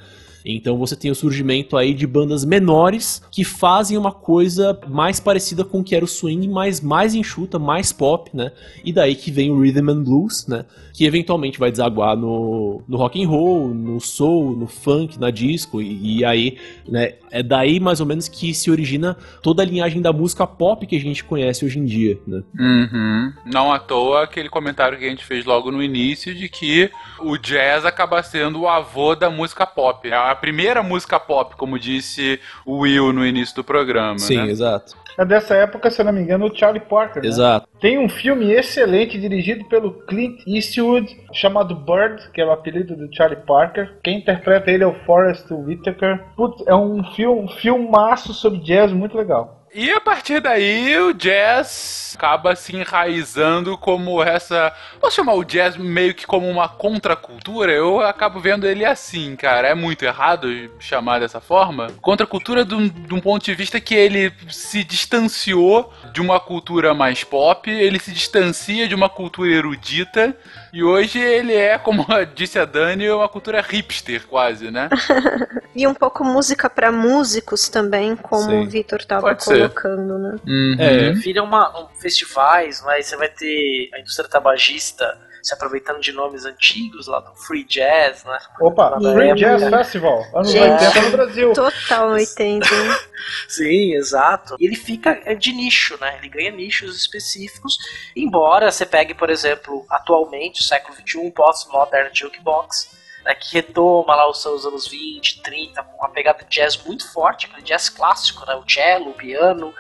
Então 0.45 0.77
você 0.77 0.95
tem 0.95 1.11
o 1.11 1.15
surgimento 1.15 1.75
aí 1.75 1.93
de 1.93 2.07
bandas 2.07 2.45
menores 2.45 3.21
que 3.31 3.43
fazem 3.43 3.97
uma 3.97 4.11
coisa 4.11 4.79
mais 4.87 5.19
parecida 5.19 5.63
com 5.63 5.79
o 5.79 5.83
que 5.83 5.95
era 5.95 6.05
o 6.05 6.07
swing, 6.07 6.47
mas 6.47 6.81
mais 6.81 7.15
enxuta, 7.15 7.59
mais 7.59 7.91
pop, 7.91 8.29
né? 8.33 8.51
E 8.83 8.93
daí 8.93 9.15
que 9.15 9.31
vem 9.31 9.51
o 9.51 9.59
rhythm 9.59 9.89
and 9.89 10.03
blues, 10.03 10.47
né? 10.47 10.65
Que 10.93 11.05
eventualmente 11.05 11.59
vai 11.59 11.71
desaguar 11.71 12.15
no, 12.15 12.81
no 12.87 12.97
rock 12.97 13.23
and 13.23 13.27
roll, 13.27 13.69
no 13.69 13.99
soul, 13.99 14.55
no 14.55 14.67
funk, 14.67 15.19
na 15.19 15.29
disco 15.29 15.81
e, 15.81 16.19
e 16.19 16.25
aí, 16.25 16.57
né? 16.87 17.13
É 17.31 17.43
daí 17.43 17.79
mais 17.79 17.99
ou 17.99 18.05
menos 18.05 18.27
que 18.27 18.53
se 18.53 18.71
origina 18.71 19.17
toda 19.41 19.63
a 19.63 19.65
linhagem 19.65 20.01
da 20.01 20.13
música 20.13 20.45
pop 20.47 20.85
que 20.85 20.95
a 20.95 20.99
gente 20.99 21.23
conhece 21.23 21.65
hoje 21.65 21.79
em 21.79 21.85
dia, 21.85 22.19
né? 22.25 22.43
Uhum. 22.57 23.33
Não 23.45 23.71
à 23.71 23.79
toa 23.79 24.23
aquele 24.23 24.49
comentário 24.49 24.97
que 24.97 25.05
a 25.05 25.09
gente 25.09 25.25
fez 25.25 25.45
logo 25.45 25.71
no 25.71 25.81
início 25.81 26.33
de 26.33 26.47
que 26.49 26.89
o 27.19 27.37
jazz 27.37 27.85
acaba 27.85 28.21
sendo 28.23 28.61
o 28.61 28.67
avô 28.67 29.15
da 29.15 29.29
música 29.29 29.65
pop. 29.65 30.07
É 30.07 30.15
a 30.15 30.35
primeira 30.35 30.81
música 30.81 31.19
pop, 31.19 31.55
como 31.55 31.79
disse 31.79 32.39
o 32.65 32.79
Will 32.79 33.13
no 33.13 33.25
início 33.25 33.55
do 33.55 33.63
programa. 33.63 34.19
Sim, 34.19 34.37
né? 34.37 34.49
exato. 34.49 34.95
É 35.17 35.25
dessa 35.25 35.55
época, 35.55 35.89
se 35.89 35.99
eu 35.99 36.05
não 36.05 36.13
me 36.13 36.21
engano, 36.21 36.45
o 36.45 36.55
Charlie 36.55 36.79
Parker. 36.79 37.23
né? 37.23 37.27
Exato. 37.27 37.67
Tem 37.79 37.97
um 37.97 38.07
filme 38.07 38.51
excelente 38.51 39.19
dirigido 39.19 39.65
pelo 39.65 39.93
Clint 40.05 40.41
Eastwood 40.47 41.15
chamado 41.33 41.75
Bird, 41.75 42.31
que 42.31 42.39
é 42.39 42.45
o 42.45 42.51
apelido 42.51 42.95
do 42.95 43.13
Charlie 43.15 43.41
Parker. 43.45 43.97
Quem 44.03 44.19
interpreta 44.19 44.69
ele 44.69 44.83
é 44.83 44.87
o 44.87 44.93
Forrest 45.05 45.49
Whitaker. 45.49 46.23
Putz, 46.35 46.63
é 46.67 46.75
um 46.75 47.03
filme, 47.15 47.41
um 47.41 47.47
filmaço 47.47 48.33
sobre 48.33 48.59
jazz 48.59 48.91
muito 48.93 49.17
legal. 49.17 49.66
E 49.79 49.91
a 49.91 50.01
partir 50.01 50.41
daí 50.41 50.97
o 50.97 51.13
jazz 51.13 52.15
acaba 52.17 52.55
se 52.55 52.75
enraizando 52.75 53.77
como 53.77 54.23
essa. 54.23 54.73
Posso 54.99 55.17
chamar 55.17 55.35
o 55.35 55.43
jazz 55.43 55.77
meio 55.77 56.15
que 56.15 56.25
como 56.25 56.49
uma 56.49 56.67
contracultura? 56.67 57.71
Eu 57.71 58.01
acabo 58.01 58.39
vendo 58.39 58.65
ele 58.65 58.83
assim, 58.83 59.35
cara. 59.35 59.67
É 59.67 59.75
muito 59.75 60.03
errado 60.03 60.47
chamar 60.79 61.19
dessa 61.19 61.39
forma? 61.39 61.91
Contracultura 62.01 62.65
de 62.65 62.73
um, 62.73 62.87
de 62.87 63.13
um 63.13 63.19
ponto 63.19 63.45
de 63.45 63.53
vista 63.53 63.79
que 63.79 63.93
ele 63.93 64.33
se 64.49 64.83
distanciou 64.83 65.93
de 66.13 66.21
uma 66.21 66.39
cultura 66.39 66.93
mais 66.93 67.23
pop, 67.23 67.69
ele 67.69 67.99
se 67.99 68.11
distancia 68.11 68.87
de 68.87 68.95
uma 68.95 69.09
cultura 69.09 69.49
erudita. 69.51 70.35
E 70.73 70.83
hoje 70.83 71.19
ele 71.19 71.53
é, 71.53 71.77
como 71.77 72.05
disse 72.35 72.59
a 72.59 72.65
Dani, 72.65 73.09
uma 73.09 73.29
cultura 73.29 73.61
hipster, 73.61 74.25
quase, 74.27 74.71
né? 74.71 74.89
E 75.75 75.85
um 75.85 75.93
pouco 75.93 76.23
música 76.23 76.67
pra 76.67 76.91
músicos 76.91 77.69
também, 77.69 78.15
como 78.15 78.49
Sim. 78.49 78.63
o 78.63 78.67
Vitor 78.67 79.05
tava 79.05 79.21
Pode 79.27 79.43
ser. 79.43 79.57
colocando, 79.57 80.17
né? 80.17 80.35
É. 80.79 81.11
Vira 81.11 81.43
uma, 81.43 81.83
um 81.83 81.87
festivais, 81.89 82.81
mas 82.83 83.05
você 83.05 83.15
vai 83.15 83.29
ter 83.29 83.91
a 83.93 83.99
indústria 83.99 84.27
tabagista 84.27 85.15
se 85.47 85.53
aproveitando 85.53 86.01
de 86.01 86.11
nomes 86.11 86.43
antigos 86.43 87.07
lá 87.07 87.21
do 87.21 87.33
free 87.33 87.63
jazz, 87.63 88.25
né? 88.25 88.37
Opa, 88.59 88.97
Free 88.99 89.29
época. 89.29 89.35
Jazz 89.35 89.69
Festival, 89.69 90.25
anos 90.35 90.51
Sim. 90.51 90.59
80 90.59 91.01
no 91.03 91.11
Brasil. 91.11 91.53
Total 91.53 92.09
80. 92.09 92.43
hein? 92.43 92.59
Sim, 93.47 93.93
exato. 93.95 94.57
E 94.59 94.65
ele 94.65 94.75
fica 94.75 95.21
é, 95.23 95.33
de 95.33 95.53
nicho, 95.53 95.97
né? 96.01 96.17
Ele 96.17 96.27
ganha 96.27 96.51
nichos 96.51 96.97
específicos. 96.97 97.77
Embora 98.13 98.69
você 98.69 98.85
pegue, 98.85 99.13
por 99.13 99.29
exemplo, 99.29 99.85
atualmente, 99.89 100.59
o 100.59 100.65
século 100.65 100.93
XXI, 100.93 101.17
um 101.19 101.31
Postmodern 101.31 102.09
Jukebox, 102.13 102.89
né, 103.23 103.33
que 103.33 103.53
retoma 103.53 104.15
lá 104.15 104.29
os 104.29 104.41
seus 104.41 104.65
anos 104.65 104.85
20, 104.85 105.41
30, 105.41 105.81
com 105.81 105.97
uma 105.97 106.09
pegada 106.09 106.43
de 106.43 106.49
jazz 106.49 106.75
muito 106.75 107.09
forte, 107.09 107.45
aquele 107.45 107.61
jazz 107.61 107.87
clássico, 107.87 108.45
né? 108.45 108.53
O 108.55 108.69
cello, 108.69 109.11
o 109.11 109.13
piano. 109.13 109.73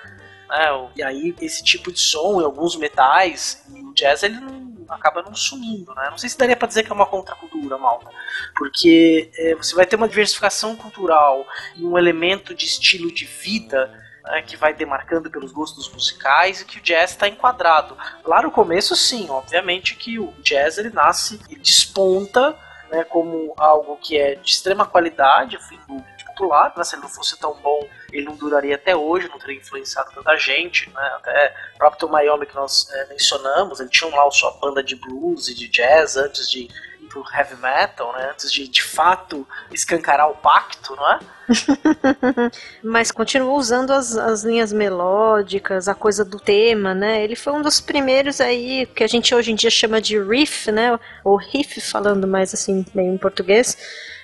Né, 0.47 0.89
e 0.95 1.03
aí 1.03 1.35
esse 1.41 1.61
tipo 1.61 1.91
de 1.91 1.99
som 1.99 2.39
e 2.39 2.45
alguns 2.45 2.77
metais, 2.77 3.65
e 3.75 3.81
o 3.81 3.93
jazz 3.93 4.23
ele 4.23 4.39
não, 4.39 4.66
acaba 4.89 5.21
não 5.21 5.35
sumindo, 5.35 5.93
né? 5.95 6.07
Não 6.09 6.17
sei 6.17 6.29
se 6.29 6.37
daria 6.37 6.55
pra 6.55 6.67
dizer 6.67 6.83
que 6.83 6.91
é 6.91 6.95
uma 6.95 7.05
contracultura, 7.05 7.77
malta. 7.77 8.09
Porque 8.55 9.29
é, 9.37 9.55
você 9.55 9.75
vai 9.75 9.85
ter 9.85 9.95
uma 9.95 10.07
diversificação 10.07 10.75
cultural 10.75 11.45
e 11.75 11.85
um 11.85 11.97
elemento 11.97 12.53
de 12.53 12.65
estilo 12.65 13.11
de 13.11 13.25
vida 13.25 13.91
né, 14.23 14.41
que 14.41 14.55
vai 14.55 14.73
demarcando 14.73 15.29
pelos 15.29 15.51
gostos 15.51 15.91
musicais 15.91 16.61
e 16.61 16.65
que 16.65 16.79
o 16.79 16.81
jazz 16.81 17.11
está 17.11 17.27
enquadrado. 17.27 17.97
Lá 18.25 18.41
no 18.41 18.51
começo, 18.51 18.95
sim, 18.95 19.29
obviamente 19.29 19.95
que 19.95 20.19
o 20.19 20.33
jazz 20.41 20.77
ele 20.77 20.89
nasce 20.89 21.39
e 21.49 21.55
desponta 21.55 22.55
né, 22.91 23.03
como 23.03 23.53
algo 23.57 23.97
que 23.97 24.17
é 24.17 24.35
de 24.35 24.49
extrema 24.49 24.85
qualidade, 24.85 25.57
fim 25.67 25.79
do 25.87 26.03
outro 26.45 26.77
né, 26.77 26.83
se 26.83 26.95
ele 26.95 27.01
não 27.01 27.09
fosse 27.09 27.37
tão 27.39 27.53
bom, 27.55 27.87
ele 28.11 28.25
não 28.25 28.35
duraria 28.35 28.75
até 28.75 28.95
hoje, 28.95 29.27
não 29.27 29.39
teria 29.39 29.57
influenciado 29.57 30.11
tanta 30.13 30.35
gente, 30.37 30.89
né, 30.89 31.11
até 31.15 31.55
o 31.75 31.77
próprio 31.77 32.07
Tom 32.07 32.19
Iommi 32.19 32.45
que 32.45 32.55
nós 32.55 32.89
é, 32.91 33.05
mencionamos, 33.07 33.79
ele 33.79 33.89
tinha 33.89 34.09
lá 34.15 34.29
sua 34.31 34.51
banda 34.59 34.83
de 34.83 34.95
blues 34.95 35.47
e 35.47 35.55
de 35.55 35.67
jazz 35.67 36.15
antes 36.15 36.49
de 36.49 36.61
ir 36.61 37.07
pro 37.09 37.23
heavy 37.33 37.55
metal, 37.55 38.13
né, 38.13 38.29
antes 38.31 38.51
de 38.51 38.67
de 38.67 38.83
fato 38.83 39.47
escancarar 39.71 40.29
o 40.29 40.35
pacto, 40.35 40.95
não 40.95 41.11
é? 41.13 41.19
Mas 42.83 43.11
continua 43.11 43.53
usando 43.53 43.91
as, 43.91 44.15
as 44.17 44.43
linhas 44.43 44.73
melódicas, 44.73 45.87
a 45.87 45.95
coisa 45.95 46.25
do 46.25 46.39
tema, 46.39 46.93
né? 46.93 47.23
Ele 47.23 47.35
foi 47.35 47.53
um 47.53 47.61
dos 47.61 47.79
primeiros 47.79 48.41
aí 48.41 48.85
que 48.87 49.03
a 49.03 49.07
gente 49.07 49.33
hoje 49.33 49.51
em 49.51 49.55
dia 49.55 49.69
chama 49.69 50.01
de 50.01 50.19
riff, 50.19 50.71
né? 50.71 50.99
Ou 51.23 51.37
riff, 51.37 51.79
falando 51.79 52.27
mais 52.27 52.53
assim, 52.53 52.85
meio 52.93 53.13
em 53.13 53.17
português. 53.17 53.77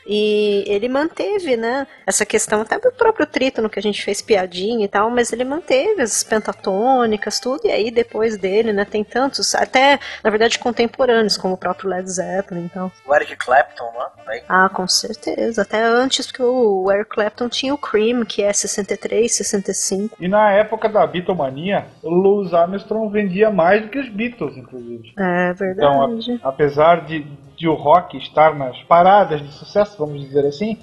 E 0.06 0.64
ele 0.68 0.90
manteve, 0.90 1.56
né, 1.56 1.88
essa 2.06 2.26
questão 2.26 2.62
até 2.62 2.78
do 2.80 2.92
próprio 2.92 3.26
trítono 3.26 3.70
que 3.70 3.80
a 3.80 3.82
gente 3.82 4.04
fez 4.04 4.22
piadinha 4.22 4.86
e 4.86 4.88
tal, 4.88 5.10
mas 5.10 5.32
ele 5.32 5.44
manteve 5.44 6.02
as 6.02 6.24
pentatônicas, 6.24 7.40
tudo, 7.40 7.66
e 7.66 7.72
aí 7.72 7.92
depois 7.92 8.38
dele, 8.38 8.74
né, 8.74 8.86
tem 8.86 9.04
tantos, 9.04 9.56
até, 9.56 10.00
na 10.24 10.30
verdade, 10.30 10.60
contemporâneos, 10.60 11.38
como 11.38 11.54
o 11.54 11.58
próprio 11.58 11.90
Led 11.90 12.10
Zeppelin, 12.10 12.66
então. 12.66 12.92
O 13.06 13.16
Eric 13.16 13.36
Clapton, 13.38 13.92
né? 13.98 14.42
Ah, 14.48 14.70
com 14.70 14.88
certeza. 14.88 15.62
Até 15.62 15.84
antes 15.84 16.32
que 16.32 16.42
o 16.42 16.92
Eric 16.92 17.10
Clapton 17.10 17.50
tinha 17.50 17.74
o 17.74 17.78
Cream, 17.78 18.26
que 18.26 18.42
é 18.42 18.52
63, 18.52 19.32
65. 19.32 20.18
E 20.20 20.28
na 20.28 20.52
época 20.52 20.90
da 20.90 21.06
Beatlemania, 21.06 21.86
o 22.02 22.10
Louis 22.10 22.54
Armstrong 22.54 23.12
vendia 23.12 23.50
mais 23.50 23.82
do 23.82 23.90
que 23.90 24.00
os 24.00 24.10
Beatles, 24.10 24.58
inclusive. 24.58 25.14
É 25.18 25.54
verdade. 25.54 26.32
Então, 26.32 26.48
a, 26.48 26.50
apesar 26.50 27.06
de, 27.06 27.26
de 27.58 27.68
o 27.68 27.74
rock 27.74 28.18
estar 28.18 28.56
nas 28.56 28.78
paradas 28.84 29.42
de 29.42 29.52
sucesso, 29.54 29.96
vamos 29.98 30.22
dizer 30.22 30.46
assim, 30.46 30.78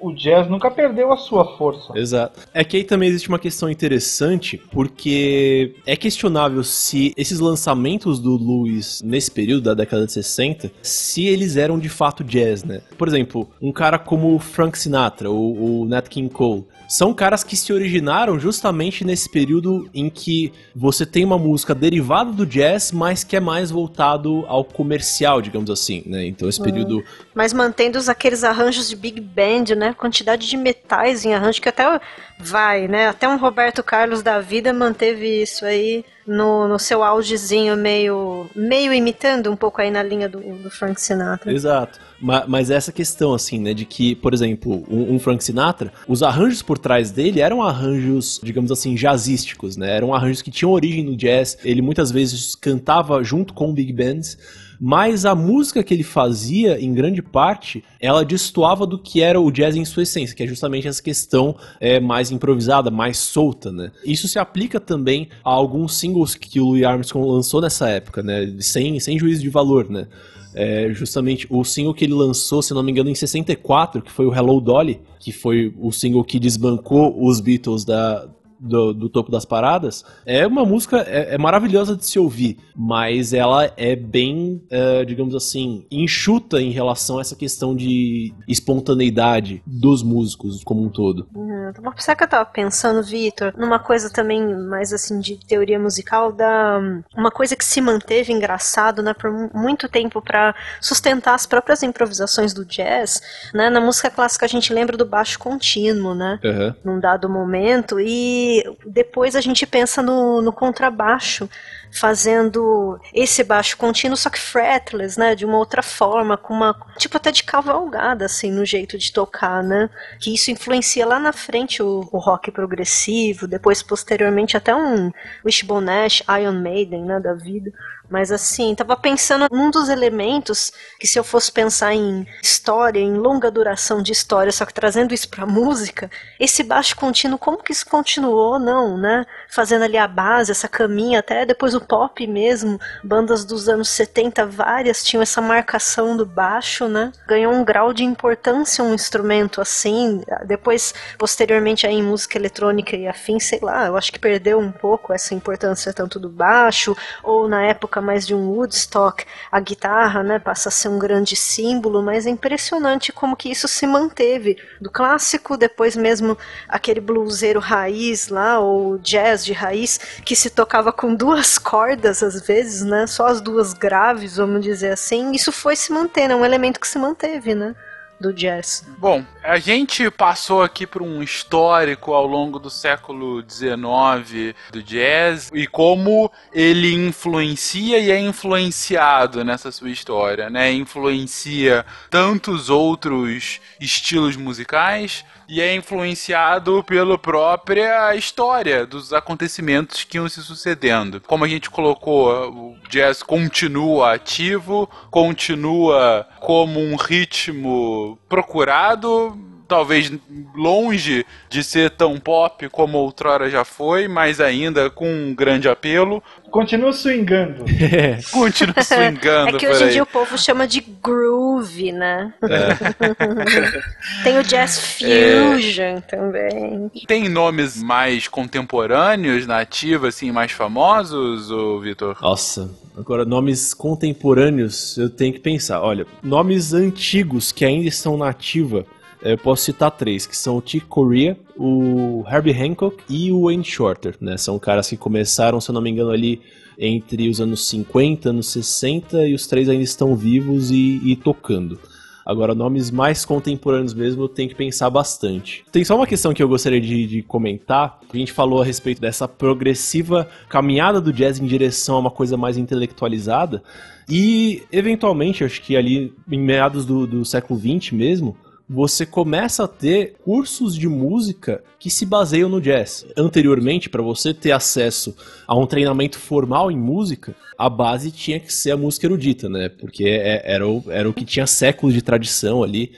o 0.00 0.12
jazz 0.12 0.48
nunca 0.48 0.70
perdeu 0.70 1.12
a 1.12 1.16
sua 1.16 1.56
força. 1.56 1.98
Exato. 1.98 2.40
É 2.54 2.62
que 2.62 2.76
aí 2.76 2.84
também 2.84 3.08
existe 3.08 3.28
uma 3.28 3.38
questão 3.38 3.68
interessante, 3.68 4.60
porque 4.70 5.74
é 5.86 5.96
questionável 5.96 6.62
se 6.62 7.12
esses 7.16 7.40
lançamentos 7.40 8.20
do 8.20 8.36
Lewis 8.36 9.02
nesse 9.02 9.30
período 9.30 9.62
da 9.62 9.74
década 9.74 10.06
de 10.06 10.12
60, 10.12 10.70
se 10.82 11.26
eles 11.26 11.56
eram 11.56 11.78
de 11.78 11.88
fato 11.88 12.22
jazz, 12.22 12.62
né? 12.62 12.82
Por 12.96 13.08
exemplo, 13.08 13.48
um 13.60 13.72
cara 13.72 13.98
como 13.98 14.38
Frank 14.38 14.78
Sinatra 14.78 15.30
ou 15.30 15.82
o 15.82 15.84
Nat 15.84 16.08
King 16.08 16.32
Cole, 16.32 16.64
são 16.90 17.14
caras 17.14 17.44
que 17.44 17.54
se 17.54 17.72
originaram 17.72 18.36
justamente 18.36 19.04
nesse 19.04 19.30
período 19.30 19.88
em 19.94 20.10
que 20.10 20.52
você 20.74 21.06
tem 21.06 21.24
uma 21.24 21.38
música 21.38 21.72
derivada 21.72 22.32
do 22.32 22.44
jazz, 22.44 22.90
mas 22.90 23.22
que 23.22 23.36
é 23.36 23.40
mais 23.40 23.70
voltado 23.70 24.44
ao 24.48 24.64
comercial, 24.64 25.40
digamos 25.40 25.70
assim, 25.70 26.02
né? 26.04 26.26
Então 26.26 26.48
esse 26.48 26.60
período... 26.60 26.98
Hum. 26.98 27.04
Mas 27.32 27.52
mantendo 27.52 27.96
aqueles 28.08 28.42
arranjos 28.42 28.88
de 28.88 28.96
big 28.96 29.20
band, 29.20 29.76
né? 29.76 29.94
Quantidade 29.96 30.48
de 30.48 30.56
metais 30.56 31.24
em 31.24 31.32
arranjo 31.32 31.62
que 31.62 31.68
até 31.68 32.00
vai, 32.40 32.88
né? 32.88 33.06
Até 33.06 33.28
um 33.28 33.38
Roberto 33.38 33.84
Carlos 33.84 34.20
da 34.20 34.40
vida 34.40 34.72
manteve 34.72 35.42
isso 35.42 35.64
aí 35.64 36.04
no, 36.26 36.66
no 36.66 36.78
seu 36.78 37.04
augezinho, 37.04 37.76
meio, 37.76 38.50
meio 38.52 38.92
imitando 38.92 39.48
um 39.48 39.56
pouco 39.56 39.80
aí 39.80 39.92
na 39.92 40.02
linha 40.02 40.28
do, 40.28 40.40
do 40.40 40.70
Frank 40.72 41.00
Sinatra. 41.00 41.52
Exato. 41.52 42.00
Mas, 42.20 42.48
mas 42.48 42.70
essa 42.70 42.92
questão, 42.92 43.32
assim, 43.32 43.58
né, 43.58 43.72
de 43.72 43.84
que, 43.84 44.14
por 44.14 44.34
exemplo, 44.34 44.84
um, 44.88 45.14
um, 45.14 45.18
Frank 45.18 45.42
Sinatra, 45.42 45.92
os 46.06 46.22
arranjos 46.22 46.62
por 46.62 46.78
trás 46.78 47.10
dele 47.10 47.40
eram 47.40 47.62
arranjos, 47.62 48.40
digamos 48.42 48.70
assim, 48.70 48.94
jazzísticos, 48.94 49.76
né? 49.76 49.96
Eram 49.96 50.14
arranjos 50.14 50.42
que 50.42 50.50
tinham 50.50 50.72
origem 50.72 51.04
no 51.04 51.16
jazz. 51.16 51.56
Ele 51.64 51.82
muitas 51.82 52.10
vezes 52.10 52.54
cantava 52.54 53.22
junto 53.24 53.54
com 53.54 53.72
big 53.72 53.92
bands 53.92 54.36
mas 54.80 55.26
a 55.26 55.34
música 55.34 55.82
que 55.82 55.92
ele 55.92 56.02
fazia, 56.02 56.80
em 56.80 56.94
grande 56.94 57.20
parte, 57.20 57.84
ela 58.00 58.24
destoava 58.24 58.86
do 58.86 58.98
que 58.98 59.20
era 59.20 59.38
o 59.38 59.50
jazz 59.50 59.76
em 59.76 59.84
sua 59.84 60.04
essência, 60.04 60.34
que 60.34 60.42
é 60.42 60.46
justamente 60.46 60.88
essa 60.88 61.02
questão 61.02 61.54
é, 61.78 62.00
mais 62.00 62.30
improvisada, 62.30 62.90
mais 62.90 63.18
solta, 63.18 63.70
né? 63.70 63.92
Isso 64.02 64.26
se 64.26 64.38
aplica 64.38 64.80
também 64.80 65.28
a 65.44 65.50
alguns 65.50 65.98
singles 65.98 66.34
que 66.34 66.58
o 66.58 66.64
Louis 66.64 66.84
Armstrong 66.84 67.28
lançou 67.30 67.60
nessa 67.60 67.90
época, 67.90 68.22
né? 68.22 68.56
Sem, 68.60 68.98
sem 68.98 69.18
juízo 69.18 69.42
de 69.42 69.50
valor, 69.50 69.90
né? 69.90 70.08
É, 70.54 70.92
justamente 70.92 71.46
o 71.48 71.64
single 71.64 71.94
que 71.94 72.04
ele 72.04 72.14
lançou, 72.14 72.60
se 72.60 72.74
não 72.74 72.82
me 72.82 72.90
engano, 72.90 73.08
em 73.08 73.14
64, 73.14 74.02
que 74.02 74.10
foi 74.10 74.26
o 74.26 74.34
Hello 74.34 74.60
Dolly, 74.60 75.00
que 75.18 75.32
foi 75.32 75.72
o 75.78 75.92
single 75.92 76.24
que 76.24 76.40
desbancou 76.40 77.16
os 77.24 77.40
Beatles 77.40 77.84
da, 77.84 78.28
do, 78.60 78.92
do, 78.92 79.08
topo 79.08 79.30
das 79.30 79.44
paradas, 79.44 80.04
é 80.26 80.46
uma 80.46 80.64
música 80.64 80.98
é, 81.08 81.34
é, 81.34 81.38
maravilhosa 81.38 81.96
de 81.96 82.04
se 82.04 82.18
ouvir, 82.18 82.58
mas 82.76 83.32
ela 83.32 83.72
é 83.76 83.96
bem, 83.96 84.62
é, 84.70 85.04
digamos 85.04 85.34
assim, 85.34 85.86
enxuta 85.90 86.60
em 86.60 86.70
relação 86.70 87.18
a 87.18 87.22
essa 87.22 87.34
questão 87.34 87.74
de 87.74 88.34
espontaneidade 88.46 89.62
dos 89.66 90.02
músicos 90.02 90.62
como 90.62 90.84
um 90.84 90.88
todo. 90.90 91.26
Uhum. 91.34 91.72
Sabe 91.96 92.18
que 92.18 92.24
eu 92.24 92.28
tava 92.28 92.44
pensando, 92.44 93.02
Vitor, 93.02 93.54
numa 93.56 93.78
coisa 93.78 94.10
também 94.10 94.54
mais 94.54 94.92
assim 94.92 95.20
de 95.20 95.36
teoria 95.36 95.78
musical, 95.78 96.32
da 96.32 96.80
uma 97.16 97.30
coisa 97.30 97.56
que 97.56 97.64
se 97.64 97.80
manteve 97.80 98.32
engraçado, 98.32 99.02
né, 99.02 99.14
por 99.14 99.30
muito 99.54 99.88
tempo 99.88 100.20
para 100.20 100.54
sustentar 100.80 101.34
as 101.34 101.46
próprias 101.46 101.82
improvisações 101.82 102.52
do 102.52 102.64
jazz, 102.64 103.22
né? 103.54 103.70
Na 103.70 103.80
música 103.80 104.10
clássica 104.10 104.44
a 104.44 104.48
gente 104.48 104.72
lembra 104.72 104.96
do 104.96 105.06
baixo 105.06 105.38
contínuo, 105.38 106.14
né? 106.14 106.38
Uhum. 106.44 106.74
Num 106.84 107.00
dado 107.00 107.28
momento 107.28 107.98
e 108.00 108.49
depois 108.86 109.36
a 109.36 109.40
gente 109.40 109.66
pensa 109.66 110.02
no, 110.02 110.40
no 110.42 110.52
contrabaixo, 110.52 111.48
fazendo 111.92 113.00
esse 113.12 113.42
baixo 113.42 113.76
contínuo, 113.76 114.16
só 114.16 114.30
que 114.30 114.38
fretless, 114.38 115.18
né? 115.18 115.34
De 115.34 115.44
uma 115.44 115.58
outra 115.58 115.82
forma, 115.82 116.36
com 116.36 116.54
uma. 116.54 116.74
tipo 116.98 117.16
até 117.16 117.32
de 117.32 117.42
cavalgada, 117.42 118.24
assim, 118.24 118.50
no 118.50 118.64
jeito 118.64 118.96
de 118.96 119.12
tocar, 119.12 119.62
né? 119.62 119.90
Que 120.20 120.34
isso 120.34 120.50
influencia 120.50 121.06
lá 121.06 121.18
na 121.18 121.32
frente 121.32 121.82
o, 121.82 122.08
o 122.12 122.18
rock 122.18 122.50
progressivo, 122.50 123.46
depois, 123.46 123.82
posteriormente, 123.82 124.56
até 124.56 124.74
um 124.74 125.10
Wishbone 125.44 125.86
Nash, 125.86 126.22
Iron 126.40 126.60
Maiden, 126.60 127.04
né? 127.04 127.20
Da 127.20 127.34
vida. 127.34 127.72
Mas 128.10 128.32
assim, 128.32 128.74
tava 128.74 128.96
pensando 128.96 129.46
num 129.52 129.70
dos 129.70 129.88
elementos 129.88 130.72
que 130.98 131.06
se 131.06 131.16
eu 131.18 131.22
fosse 131.22 131.52
pensar 131.52 131.94
em 131.94 132.26
história, 132.42 132.98
em 132.98 133.14
longa 133.16 133.50
duração 133.50 134.02
de 134.02 134.10
história, 134.12 134.50
só 134.50 134.66
que 134.66 134.74
trazendo 134.74 135.14
isso 135.14 135.28
pra 135.28 135.46
música, 135.46 136.10
esse 136.38 136.64
baixo 136.64 136.96
contínuo, 136.96 137.38
como 137.38 137.62
que 137.62 137.72
isso 137.72 137.86
continuou, 137.86 138.58
não, 138.58 138.98
né? 138.98 139.24
Fazendo 139.52 139.82
ali 139.82 139.96
a 139.96 140.06
base, 140.06 140.50
essa 140.50 140.68
caminha, 140.68 141.18
até 141.18 141.44
depois 141.44 141.74
o 141.74 141.80
pop 141.80 142.26
mesmo, 142.26 142.80
bandas 143.02 143.44
dos 143.44 143.68
anos 143.68 143.88
70, 143.88 144.46
várias 144.46 145.02
tinham 145.02 145.22
essa 145.22 145.40
marcação 145.40 146.16
do 146.16 146.24
baixo, 146.24 146.88
né? 146.88 147.12
Ganhou 147.26 147.52
um 147.52 147.64
grau 147.64 147.92
de 147.92 148.04
importância 148.04 148.84
um 148.84 148.94
instrumento 148.94 149.60
assim, 149.60 150.22
depois, 150.46 150.94
posteriormente 151.18 151.86
aí 151.86 151.94
em 151.94 152.02
música 152.02 152.38
eletrônica 152.38 152.96
e 152.96 153.08
afim, 153.08 153.40
sei 153.40 153.58
lá, 153.60 153.86
eu 153.86 153.96
acho 153.96 154.12
que 154.12 154.18
perdeu 154.18 154.58
um 154.58 154.70
pouco 154.70 155.12
essa 155.12 155.34
importância 155.34 155.92
tanto 155.92 156.20
do 156.20 156.28
baixo, 156.28 156.96
ou 157.22 157.48
na 157.48 157.62
época 157.62 158.00
mais 158.00 158.26
de 158.26 158.34
um 158.34 158.50
Woodstock, 158.50 159.24
a 159.50 159.60
guitarra, 159.60 160.22
né, 160.22 160.38
passa 160.38 160.68
a 160.68 160.72
ser 160.72 160.88
um 160.88 160.98
grande 160.98 161.34
símbolo, 161.34 162.02
mas 162.02 162.26
é 162.26 162.30
impressionante 162.30 163.12
como 163.12 163.36
que 163.36 163.50
isso 163.50 163.66
se 163.66 163.86
manteve 163.86 164.56
do 164.80 164.90
clássico, 164.90 165.56
depois 165.56 165.96
mesmo 165.96 166.38
aquele 166.68 167.00
bluseiro 167.00 167.60
raiz 167.60 168.28
lá, 168.28 168.58
ou 168.60 168.98
jazz 168.98 169.39
de 169.44 169.52
raiz, 169.52 169.98
que 170.24 170.36
se 170.36 170.50
tocava 170.50 170.92
com 170.92 171.14
duas 171.14 171.56
cordas 171.58 172.22
às 172.22 172.40
vezes, 172.46 172.82
né, 172.82 173.06
só 173.06 173.26
as 173.26 173.40
duas 173.40 173.72
graves, 173.72 174.36
vamos 174.36 174.62
dizer 174.62 174.92
assim, 174.92 175.32
isso 175.32 175.52
foi 175.52 175.76
se 175.76 175.92
mantendo, 175.92 176.32
é 176.32 176.36
um 176.36 176.44
elemento 176.44 176.80
que 176.80 176.88
se 176.88 176.98
manteve, 176.98 177.54
né? 177.54 177.74
Do 178.20 178.34
jazz. 178.34 178.84
Bom, 178.98 179.24
a 179.42 179.58
gente 179.58 180.10
passou 180.10 180.62
aqui 180.62 180.86
por 180.86 181.02
um 181.02 181.22
histórico 181.22 182.12
ao 182.12 182.26
longo 182.26 182.58
do 182.58 182.68
século 182.68 183.42
XIX 183.48 184.54
do 184.70 184.82
jazz 184.82 185.50
e 185.54 185.66
como 185.66 186.30
ele 186.52 186.94
influencia 186.94 187.98
e 187.98 188.10
é 188.10 188.20
influenciado 188.20 189.44
nessa 189.44 189.72
sua 189.72 189.90
história, 189.90 190.50
né? 190.50 190.72
Influencia 190.72 191.84
tantos 192.10 192.68
outros 192.68 193.60
estilos 193.80 194.36
musicais 194.36 195.24
e 195.50 195.60
é 195.60 195.74
influenciado 195.74 196.84
pela 196.84 197.18
própria 197.18 198.14
história 198.14 198.86
dos 198.86 199.12
acontecimentos 199.12 200.04
que 200.04 200.16
iam 200.16 200.28
se 200.28 200.40
sucedendo. 200.42 201.20
Como 201.22 201.44
a 201.44 201.48
gente 201.48 201.68
colocou, 201.68 202.52
o 202.52 202.78
jazz 202.88 203.20
continua 203.20 204.14
ativo, 204.14 204.88
continua 205.10 206.24
como 206.38 206.78
um 206.78 206.94
ritmo 206.94 208.16
procurado, 208.28 209.36
talvez 209.70 210.12
longe 210.52 211.24
de 211.48 211.62
ser 211.62 211.90
tão 211.90 212.18
pop 212.18 212.68
como 212.70 212.98
outrora 212.98 213.48
já 213.48 213.64
foi, 213.64 214.08
mas 214.08 214.40
ainda 214.40 214.90
com 214.90 215.08
um 215.08 215.32
grande 215.32 215.68
apelo. 215.68 216.20
Continua 216.50 216.92
swingando. 216.92 217.64
Continua 218.32 218.82
swingando. 218.82 219.56
é 219.56 219.58
que 219.60 219.68
hoje 219.68 219.84
em 219.84 219.88
dia 219.90 220.02
o 220.02 220.06
povo 220.06 220.36
chama 220.36 220.66
de 220.66 220.80
groove, 220.80 221.92
né? 221.92 222.34
É. 222.42 224.24
Tem 224.24 224.38
o 224.38 224.42
jazz 224.42 224.96
fusion 224.98 225.98
é. 225.98 226.00
também. 226.00 226.90
Tem 227.06 227.28
nomes 227.28 227.80
mais 227.80 228.26
contemporâneos 228.26 229.46
na 229.46 229.60
ativa, 229.60 230.08
assim, 230.08 230.32
mais 230.32 230.50
famosos, 230.50 231.48
Vitor? 231.80 232.18
Nossa, 232.20 232.68
Agora, 232.96 233.24
nomes 233.24 233.72
contemporâneos, 233.72 234.98
eu 234.98 235.08
tenho 235.08 235.32
que 235.32 235.38
pensar. 235.38 235.80
Olha, 235.80 236.06
nomes 236.22 236.74
antigos 236.74 237.50
que 237.50 237.64
ainda 237.64 237.88
estão 237.88 238.18
na 238.18 238.28
ativa 238.28 238.84
eu 239.22 239.36
posso 239.36 239.64
citar 239.64 239.90
três, 239.90 240.26
que 240.26 240.36
são 240.36 240.56
o 240.56 240.62
Chick 240.64 240.86
Corea, 240.86 241.36
o 241.56 242.24
Herbie 242.30 242.52
Hancock 242.52 243.02
e 243.08 243.30
o 243.30 243.42
Wayne 243.44 243.64
Shorter, 243.64 244.16
né? 244.20 244.36
São 244.36 244.58
caras 244.58 244.88
que 244.88 244.96
começaram, 244.96 245.60
se 245.60 245.70
eu 245.70 245.74
não 245.74 245.82
me 245.82 245.90
engano, 245.90 246.10
ali 246.10 246.40
entre 246.78 247.28
os 247.28 247.40
anos 247.40 247.68
50, 247.68 248.30
anos 248.30 248.48
60 248.48 249.26
e 249.26 249.34
os 249.34 249.46
três 249.46 249.68
ainda 249.68 249.84
estão 249.84 250.16
vivos 250.16 250.70
e, 250.70 251.00
e 251.04 251.16
tocando. 251.16 251.78
Agora, 252.24 252.54
nomes 252.54 252.90
mais 252.90 253.24
contemporâneos 253.24 253.92
mesmo, 253.92 254.28
tenho 254.28 254.48
que 254.48 254.54
pensar 254.54 254.88
bastante. 254.88 255.64
Tem 255.72 255.84
só 255.84 255.96
uma 255.96 256.06
questão 256.06 256.32
que 256.32 256.42
eu 256.42 256.48
gostaria 256.48 256.80
de, 256.80 257.06
de, 257.06 257.22
comentar. 257.22 257.98
A 258.12 258.16
gente 258.16 258.32
falou 258.32 258.62
a 258.62 258.64
respeito 258.64 259.00
dessa 259.00 259.26
progressiva 259.26 260.28
caminhada 260.48 261.00
do 261.00 261.12
jazz 261.12 261.40
em 261.40 261.46
direção 261.46 261.96
a 261.96 261.98
uma 261.98 262.10
coisa 262.10 262.36
mais 262.36 262.56
intelectualizada. 262.56 263.62
E, 264.08 264.62
eventualmente, 264.70 265.42
acho 265.42 265.60
que 265.60 265.76
ali 265.76 266.14
em 266.30 266.38
meados 266.38 266.86
do, 266.86 267.06
do 267.06 267.24
século 267.24 267.58
XX 267.58 267.92
mesmo, 267.92 268.36
você 268.72 269.04
começa 269.04 269.64
a 269.64 269.68
ter 269.68 270.14
cursos 270.24 270.76
de 270.76 270.88
música 270.88 271.60
que 271.76 271.90
se 271.90 272.06
baseiam 272.06 272.48
no 272.48 272.60
jazz. 272.60 273.04
Anteriormente, 273.16 273.88
para 273.88 274.00
você 274.00 274.32
ter 274.32 274.52
acesso 274.52 275.12
a 275.44 275.56
um 275.58 275.66
treinamento 275.66 276.16
formal 276.16 276.70
em 276.70 276.78
música, 276.78 277.34
a 277.58 277.68
base 277.68 278.12
tinha 278.12 278.38
que 278.38 278.52
ser 278.52 278.70
a 278.70 278.76
música 278.76 279.08
erudita, 279.08 279.48
né? 279.48 279.68
Porque 279.68 280.04
é, 280.04 280.42
era 280.44 280.68
o, 280.68 280.84
era 280.88 281.10
o 281.10 281.12
que 281.12 281.24
tinha 281.24 281.48
séculos 281.48 281.92
de 281.92 282.00
tradição 282.00 282.62
ali. 282.62 282.92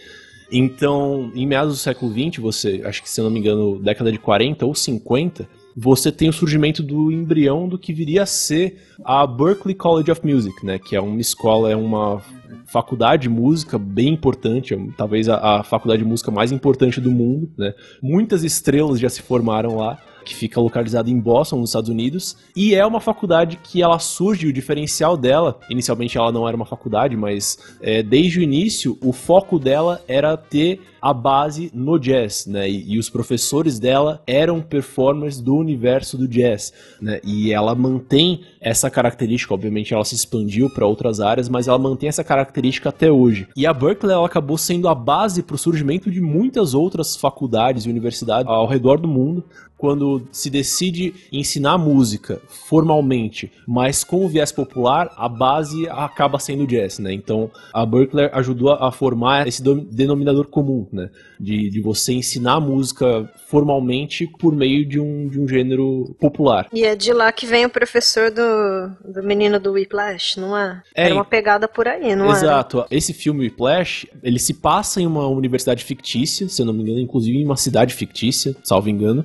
Então, 0.51 1.33
em 1.35 1.47
meados 1.47 1.73
do 1.73 1.79
século 1.79 2.13
XX, 2.13 2.37
você, 2.43 2.83
acho 2.85 3.03
que 3.03 3.09
se 3.09 3.19
eu 3.19 3.25
não 3.25 3.31
me 3.31 3.41
engano, 3.41 3.79
década 3.79 4.13
de 4.13 4.19
40 4.19 4.67
ou 4.67 4.75
50, 4.75 5.49
você 5.77 6.13
tem 6.13 6.29
o 6.29 6.33
surgimento 6.33 6.83
do 6.83 7.11
embrião 7.11 7.69
do 7.69 7.79
que 7.79 7.93
viria 7.93 8.23
a 8.23 8.27
ser 8.27 8.83
a 9.05 9.27
Berklee 9.27 9.75
College 9.75 10.11
of 10.11 10.27
Music, 10.27 10.65
né? 10.65 10.79
Que 10.79 10.97
é 10.97 11.01
uma 11.01 11.21
escola, 11.21 11.71
é 11.71 11.77
uma 11.77 12.23
faculdade 12.67 13.23
de 13.23 13.29
música 13.29 13.79
bem 13.79 14.09
importante, 14.09 14.77
talvez 14.97 15.29
a, 15.29 15.61
a 15.61 15.63
faculdade 15.63 16.03
de 16.03 16.09
música 16.09 16.31
mais 16.31 16.53
importante 16.53 17.01
do 17.01 17.11
mundo, 17.11 17.51
né? 17.57 17.75
Muitas 18.03 18.45
estrelas 18.45 18.99
já 18.99 19.09
se 19.09 19.23
formaram 19.23 19.77
lá 19.77 19.99
que 20.25 20.35
fica 20.35 20.61
localizada 20.61 21.11
em 21.11 21.19
Boston, 21.19 21.57
nos 21.57 21.71
Estados 21.71 21.91
Unidos, 21.91 22.37
e 22.57 22.75
é 22.75 22.87
uma 22.87 23.01
faculdade 23.01 23.59
que 23.63 23.83
ela 23.83 23.99
surge, 23.99 24.47
o 24.47 24.53
diferencial 24.53 25.17
dela, 25.17 25.59
inicialmente 25.69 26.17
ela 26.17 26.33
não 26.33 26.47
era 26.47 26.57
uma 26.57 26.65
faculdade, 26.65 27.17
mas 27.17 27.59
é, 27.81 28.03
desde 28.03 28.39
o 28.39 28.43
início 28.43 28.97
o 29.03 29.13
foco 29.13 29.59
dela 29.59 30.01
era 30.07 30.37
ter 30.37 30.81
a 31.03 31.13
base 31.13 31.69
no 31.75 31.99
jazz, 31.99 32.47
né? 32.47 32.71
E, 32.71 32.93
e, 32.93 32.99
os 32.99 33.11
professores 33.11 33.81
dela 33.81 34.23
eram 34.25 34.63
performers 34.63 35.41
do 35.41 35.57
universo 35.57 36.17
do 36.17 36.29
jazz, 36.29 36.73
né? 37.01 37.21
E 37.25 37.53
ela 37.53 37.75
mantém 37.75 38.43
essa 38.61 38.89
característica, 38.89 39.53
obviamente 39.53 39.93
ela 39.93 40.05
se 40.05 40.15
expandiu 40.15 40.71
para 40.71 40.87
outras 40.87 41.19
áreas, 41.19 41.49
mas 41.49 41.67
ela 41.67 41.79
mantém 41.79 42.09
essa 42.09 42.23
característica 42.23 42.91
até 42.91 43.11
hoje. 43.11 43.49
E 43.57 43.67
a 43.67 43.73
Berkeley 43.73 44.15
ela 44.15 44.25
acabou 44.25 44.57
sendo 44.57 44.89
a 44.89 44.95
base 44.95 45.43
para 45.43 45.57
o 45.57 45.59
surgimento 45.59 46.09
de 46.09 46.21
muitas 46.21 46.73
outras 46.73 47.17
faculdades 47.17 47.85
e 47.85 47.91
universidades 47.91 48.47
ao 48.47 48.69
redor 48.69 49.01
do 49.01 49.09
mundo, 49.09 49.45
quando 49.83 50.23
se 50.31 50.49
decide 50.49 51.13
ensinar 51.33 51.77
música 51.77 52.41
formalmente, 52.47 53.51
mas 53.67 54.05
com 54.05 54.25
o 54.25 54.29
viés 54.29 54.53
popular, 54.53 55.13
a 55.17 55.29
base 55.29 55.89
acaba 55.89 56.39
sendo 56.39 56.69
jazz, 56.69 57.01
né? 57.01 57.13
Então 57.13 57.51
a 57.75 57.85
Berkeley 57.85 58.31
ajudou 58.33 58.75
a 58.75 58.93
formar 58.93 59.49
esse 59.49 59.61
denominador 59.61 60.47
comum, 60.47 60.87
né? 60.93 61.11
De, 61.41 61.71
de 61.71 61.81
você 61.81 62.13
ensinar 62.13 62.61
música 62.61 63.29
formalmente 63.49 64.27
por 64.39 64.55
meio 64.55 64.87
de 64.87 65.01
um, 65.01 65.29
de 65.29 65.41
um 65.41 65.49
gênero 65.49 66.15
popular. 66.21 66.69
E 66.73 66.85
é 66.85 66.95
de 66.95 67.13
lá 67.13 67.33
que 67.33 67.47
vem 67.47 67.65
o 67.65 67.71
professor 67.71 68.31
do, 68.31 69.13
do 69.13 69.23
menino 69.23 69.59
do 69.59 69.73
Whiplash, 69.73 70.39
não 70.39 70.57
é? 70.57 70.83
é 70.95 71.07
Era 71.07 71.15
uma 71.15 71.25
pegada 71.25 71.67
por 71.67 71.89
aí, 71.89 72.15
não 72.15 72.27
é? 72.27 72.33
Exato. 72.33 72.85
Esse 72.91 73.13
filme 73.13 73.41
Whiplash, 73.45 74.07
ele 74.23 74.39
se 74.39 74.55
passa 74.55 75.01
em 75.01 75.07
uma 75.07 75.27
universidade 75.27 75.85
fictícia, 75.85 76.49
se 76.49 76.61
eu 76.61 76.67
não 76.67 76.73
me 76.73 76.83
engano, 76.83 77.01
inclusive 77.01 77.39
em 77.39 77.45
uma 77.45 77.57
cidade 77.57 77.95
fictícia, 77.95 78.55
salvo 78.63 78.89
engano 78.89 79.25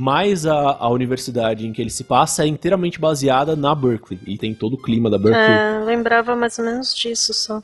mas 0.00 0.46
a, 0.46 0.76
a 0.78 0.88
universidade 0.90 1.66
em 1.66 1.72
que 1.72 1.82
ele 1.82 1.90
se 1.90 2.04
passa 2.04 2.44
é 2.44 2.46
inteiramente 2.46 3.00
baseada 3.00 3.56
na 3.56 3.74
Berkeley 3.74 4.20
e 4.24 4.38
tem 4.38 4.54
todo 4.54 4.74
o 4.74 4.78
clima 4.80 5.10
da 5.10 5.18
Berkeley. 5.18 5.44
É, 5.44 5.84
lembrava 5.84 6.36
mais 6.36 6.56
ou 6.56 6.64
menos 6.64 6.94
disso 6.94 7.34
só. 7.34 7.60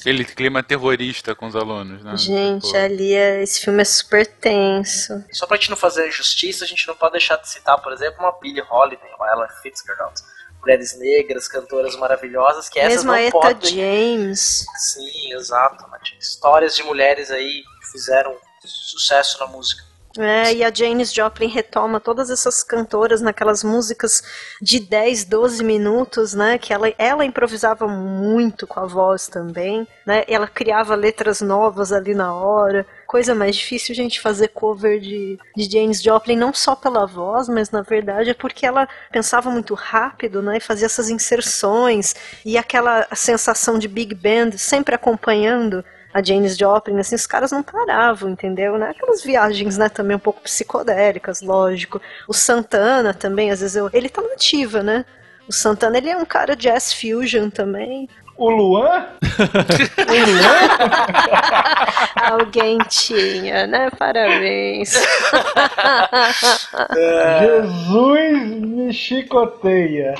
Aquele 0.00 0.24
clima 0.24 0.62
terrorista 0.62 1.34
com 1.34 1.46
os 1.46 1.54
alunos, 1.54 2.02
né? 2.02 2.16
Gente, 2.16 2.66
tipo... 2.66 2.76
ali 2.76 3.14
é, 3.14 3.42
esse 3.42 3.60
filme 3.60 3.82
é 3.82 3.84
super 3.84 4.26
tenso. 4.26 5.24
Só 5.30 5.46
pra 5.46 5.56
gente 5.56 5.70
não 5.70 5.76
fazer 5.76 6.10
justiça, 6.10 6.64
a 6.64 6.66
gente 6.66 6.86
não 6.88 6.94
pode 6.94 7.12
deixar 7.12 7.36
de 7.36 7.48
citar, 7.48 7.80
por 7.80 7.92
exemplo, 7.92 8.20
uma 8.20 8.32
Billie 8.40 8.62
Holiday, 8.62 9.08
uma 9.14 9.28
Ella 9.28 9.48
Fitzgerald. 9.62 10.20
Mulheres 10.60 10.98
negras, 10.98 11.48
cantoras 11.48 11.96
maravilhosas, 11.96 12.68
que 12.68 12.78
essas 12.78 13.04
Mesmo 13.04 13.12
não 13.12 13.28
a 13.28 13.30
podem... 13.30 13.70
James. 13.70 14.66
Sim, 14.76 15.32
exato. 15.34 15.84
Histórias 16.18 16.76
de 16.76 16.82
mulheres 16.82 17.30
aí 17.30 17.62
que 17.80 17.92
fizeram 17.92 18.36
sucesso 18.64 19.38
na 19.40 19.46
música. 19.46 19.89
É, 20.18 20.52
e 20.52 20.64
a 20.64 20.72
Janis 20.74 21.12
Joplin 21.12 21.46
retoma 21.46 22.00
todas 22.00 22.30
essas 22.30 22.64
cantoras 22.64 23.20
naquelas 23.20 23.62
músicas 23.62 24.22
de 24.60 24.80
10, 24.80 25.24
12 25.24 25.62
minutos, 25.62 26.34
né? 26.34 26.58
Que 26.58 26.72
ela, 26.72 26.92
ela 26.98 27.24
improvisava 27.24 27.86
muito 27.86 28.66
com 28.66 28.80
a 28.80 28.86
voz 28.86 29.28
também, 29.28 29.86
né? 30.04 30.24
Ela 30.26 30.48
criava 30.48 30.96
letras 30.96 31.40
novas 31.40 31.92
ali 31.92 32.12
na 32.12 32.34
hora. 32.34 32.84
Coisa 33.06 33.36
mais 33.36 33.54
difícil, 33.54 33.94
gente, 33.94 34.20
fazer 34.20 34.48
cover 34.48 34.98
de, 34.98 35.38
de 35.56 35.70
Janis 35.70 36.02
Joplin, 36.02 36.36
não 36.36 36.52
só 36.52 36.74
pela 36.74 37.06
voz, 37.06 37.48
mas 37.48 37.70
na 37.70 37.82
verdade 37.82 38.30
é 38.30 38.34
porque 38.34 38.66
ela 38.66 38.88
pensava 39.12 39.48
muito 39.48 39.74
rápido, 39.74 40.42
né? 40.42 40.56
E 40.56 40.60
fazia 40.60 40.86
essas 40.86 41.08
inserções 41.08 42.16
e 42.44 42.58
aquela 42.58 43.06
sensação 43.14 43.78
de 43.78 43.86
big 43.86 44.14
band 44.14 44.58
sempre 44.58 44.94
acompanhando 44.94 45.84
a 46.12 46.22
Janis 46.22 46.56
Joplin, 46.56 46.98
assim, 46.98 47.14
os 47.14 47.26
caras 47.26 47.52
não 47.52 47.62
paravam, 47.62 48.30
entendeu? 48.30 48.76
Né? 48.78 48.90
Aquelas 48.90 49.22
viagens, 49.22 49.78
né, 49.78 49.88
também 49.88 50.16
um 50.16 50.20
pouco 50.20 50.40
psicodélicas, 50.40 51.40
lógico. 51.40 52.00
O 52.26 52.32
Santana 52.32 53.14
também, 53.14 53.50
às 53.50 53.60
vezes, 53.60 53.76
eu, 53.76 53.88
ele 53.92 54.08
tá 54.08 54.20
nativa, 54.22 54.82
né? 54.82 55.04
O 55.48 55.52
Santana, 55.52 55.98
ele 55.98 56.10
é 56.10 56.16
um 56.16 56.24
cara 56.24 56.56
jazz 56.56 56.92
fusion 56.92 57.50
também. 57.50 58.08
O 58.40 58.48
Luan? 58.48 59.06
o 59.20 60.30
Luan? 60.30 60.68
Alguém 62.40 62.78
tinha, 62.88 63.66
né? 63.66 63.90
Parabéns. 63.98 64.94
Jesus 67.40 68.40
me 68.62 68.94
chicoteia. 68.94 70.14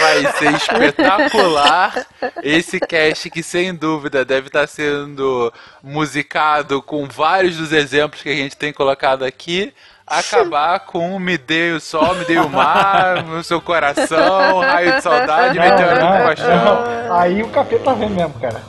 Vai 0.00 0.32
ser 0.38 0.54
espetacular 0.54 2.06
esse 2.42 2.80
cast 2.80 3.28
que 3.28 3.42
sem 3.42 3.74
dúvida 3.74 4.24
deve 4.24 4.46
estar 4.46 4.66
sendo 4.66 5.52
musicado 5.82 6.80
com 6.80 7.06
vários 7.06 7.58
dos 7.58 7.74
exemplos 7.74 8.22
que 8.22 8.30
a 8.30 8.36
gente 8.36 8.56
tem 8.56 8.72
colocado 8.72 9.22
aqui. 9.22 9.74
Acabar 10.10 10.80
com 10.80 11.20
Me 11.20 11.38
Dei 11.38 11.70
o 11.70 11.80
Sol, 11.80 12.16
Me 12.16 12.24
Dei 12.24 12.36
o 12.36 12.48
Mar, 12.48 13.22
no 13.30 13.44
seu 13.44 13.60
coração, 13.60 14.58
Raio 14.58 14.96
de 14.96 15.02
Saudade, 15.02 15.56
Meteoro 15.56 15.94
de 15.94 16.00
Paixão. 16.00 16.84
Aí 17.12 17.42
o 17.42 17.48
capeta 17.48 17.94
vem 17.94 18.10
mesmo, 18.10 18.34
cara. 18.40 18.60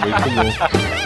Muito 0.00 0.30
bom. 0.30 1.05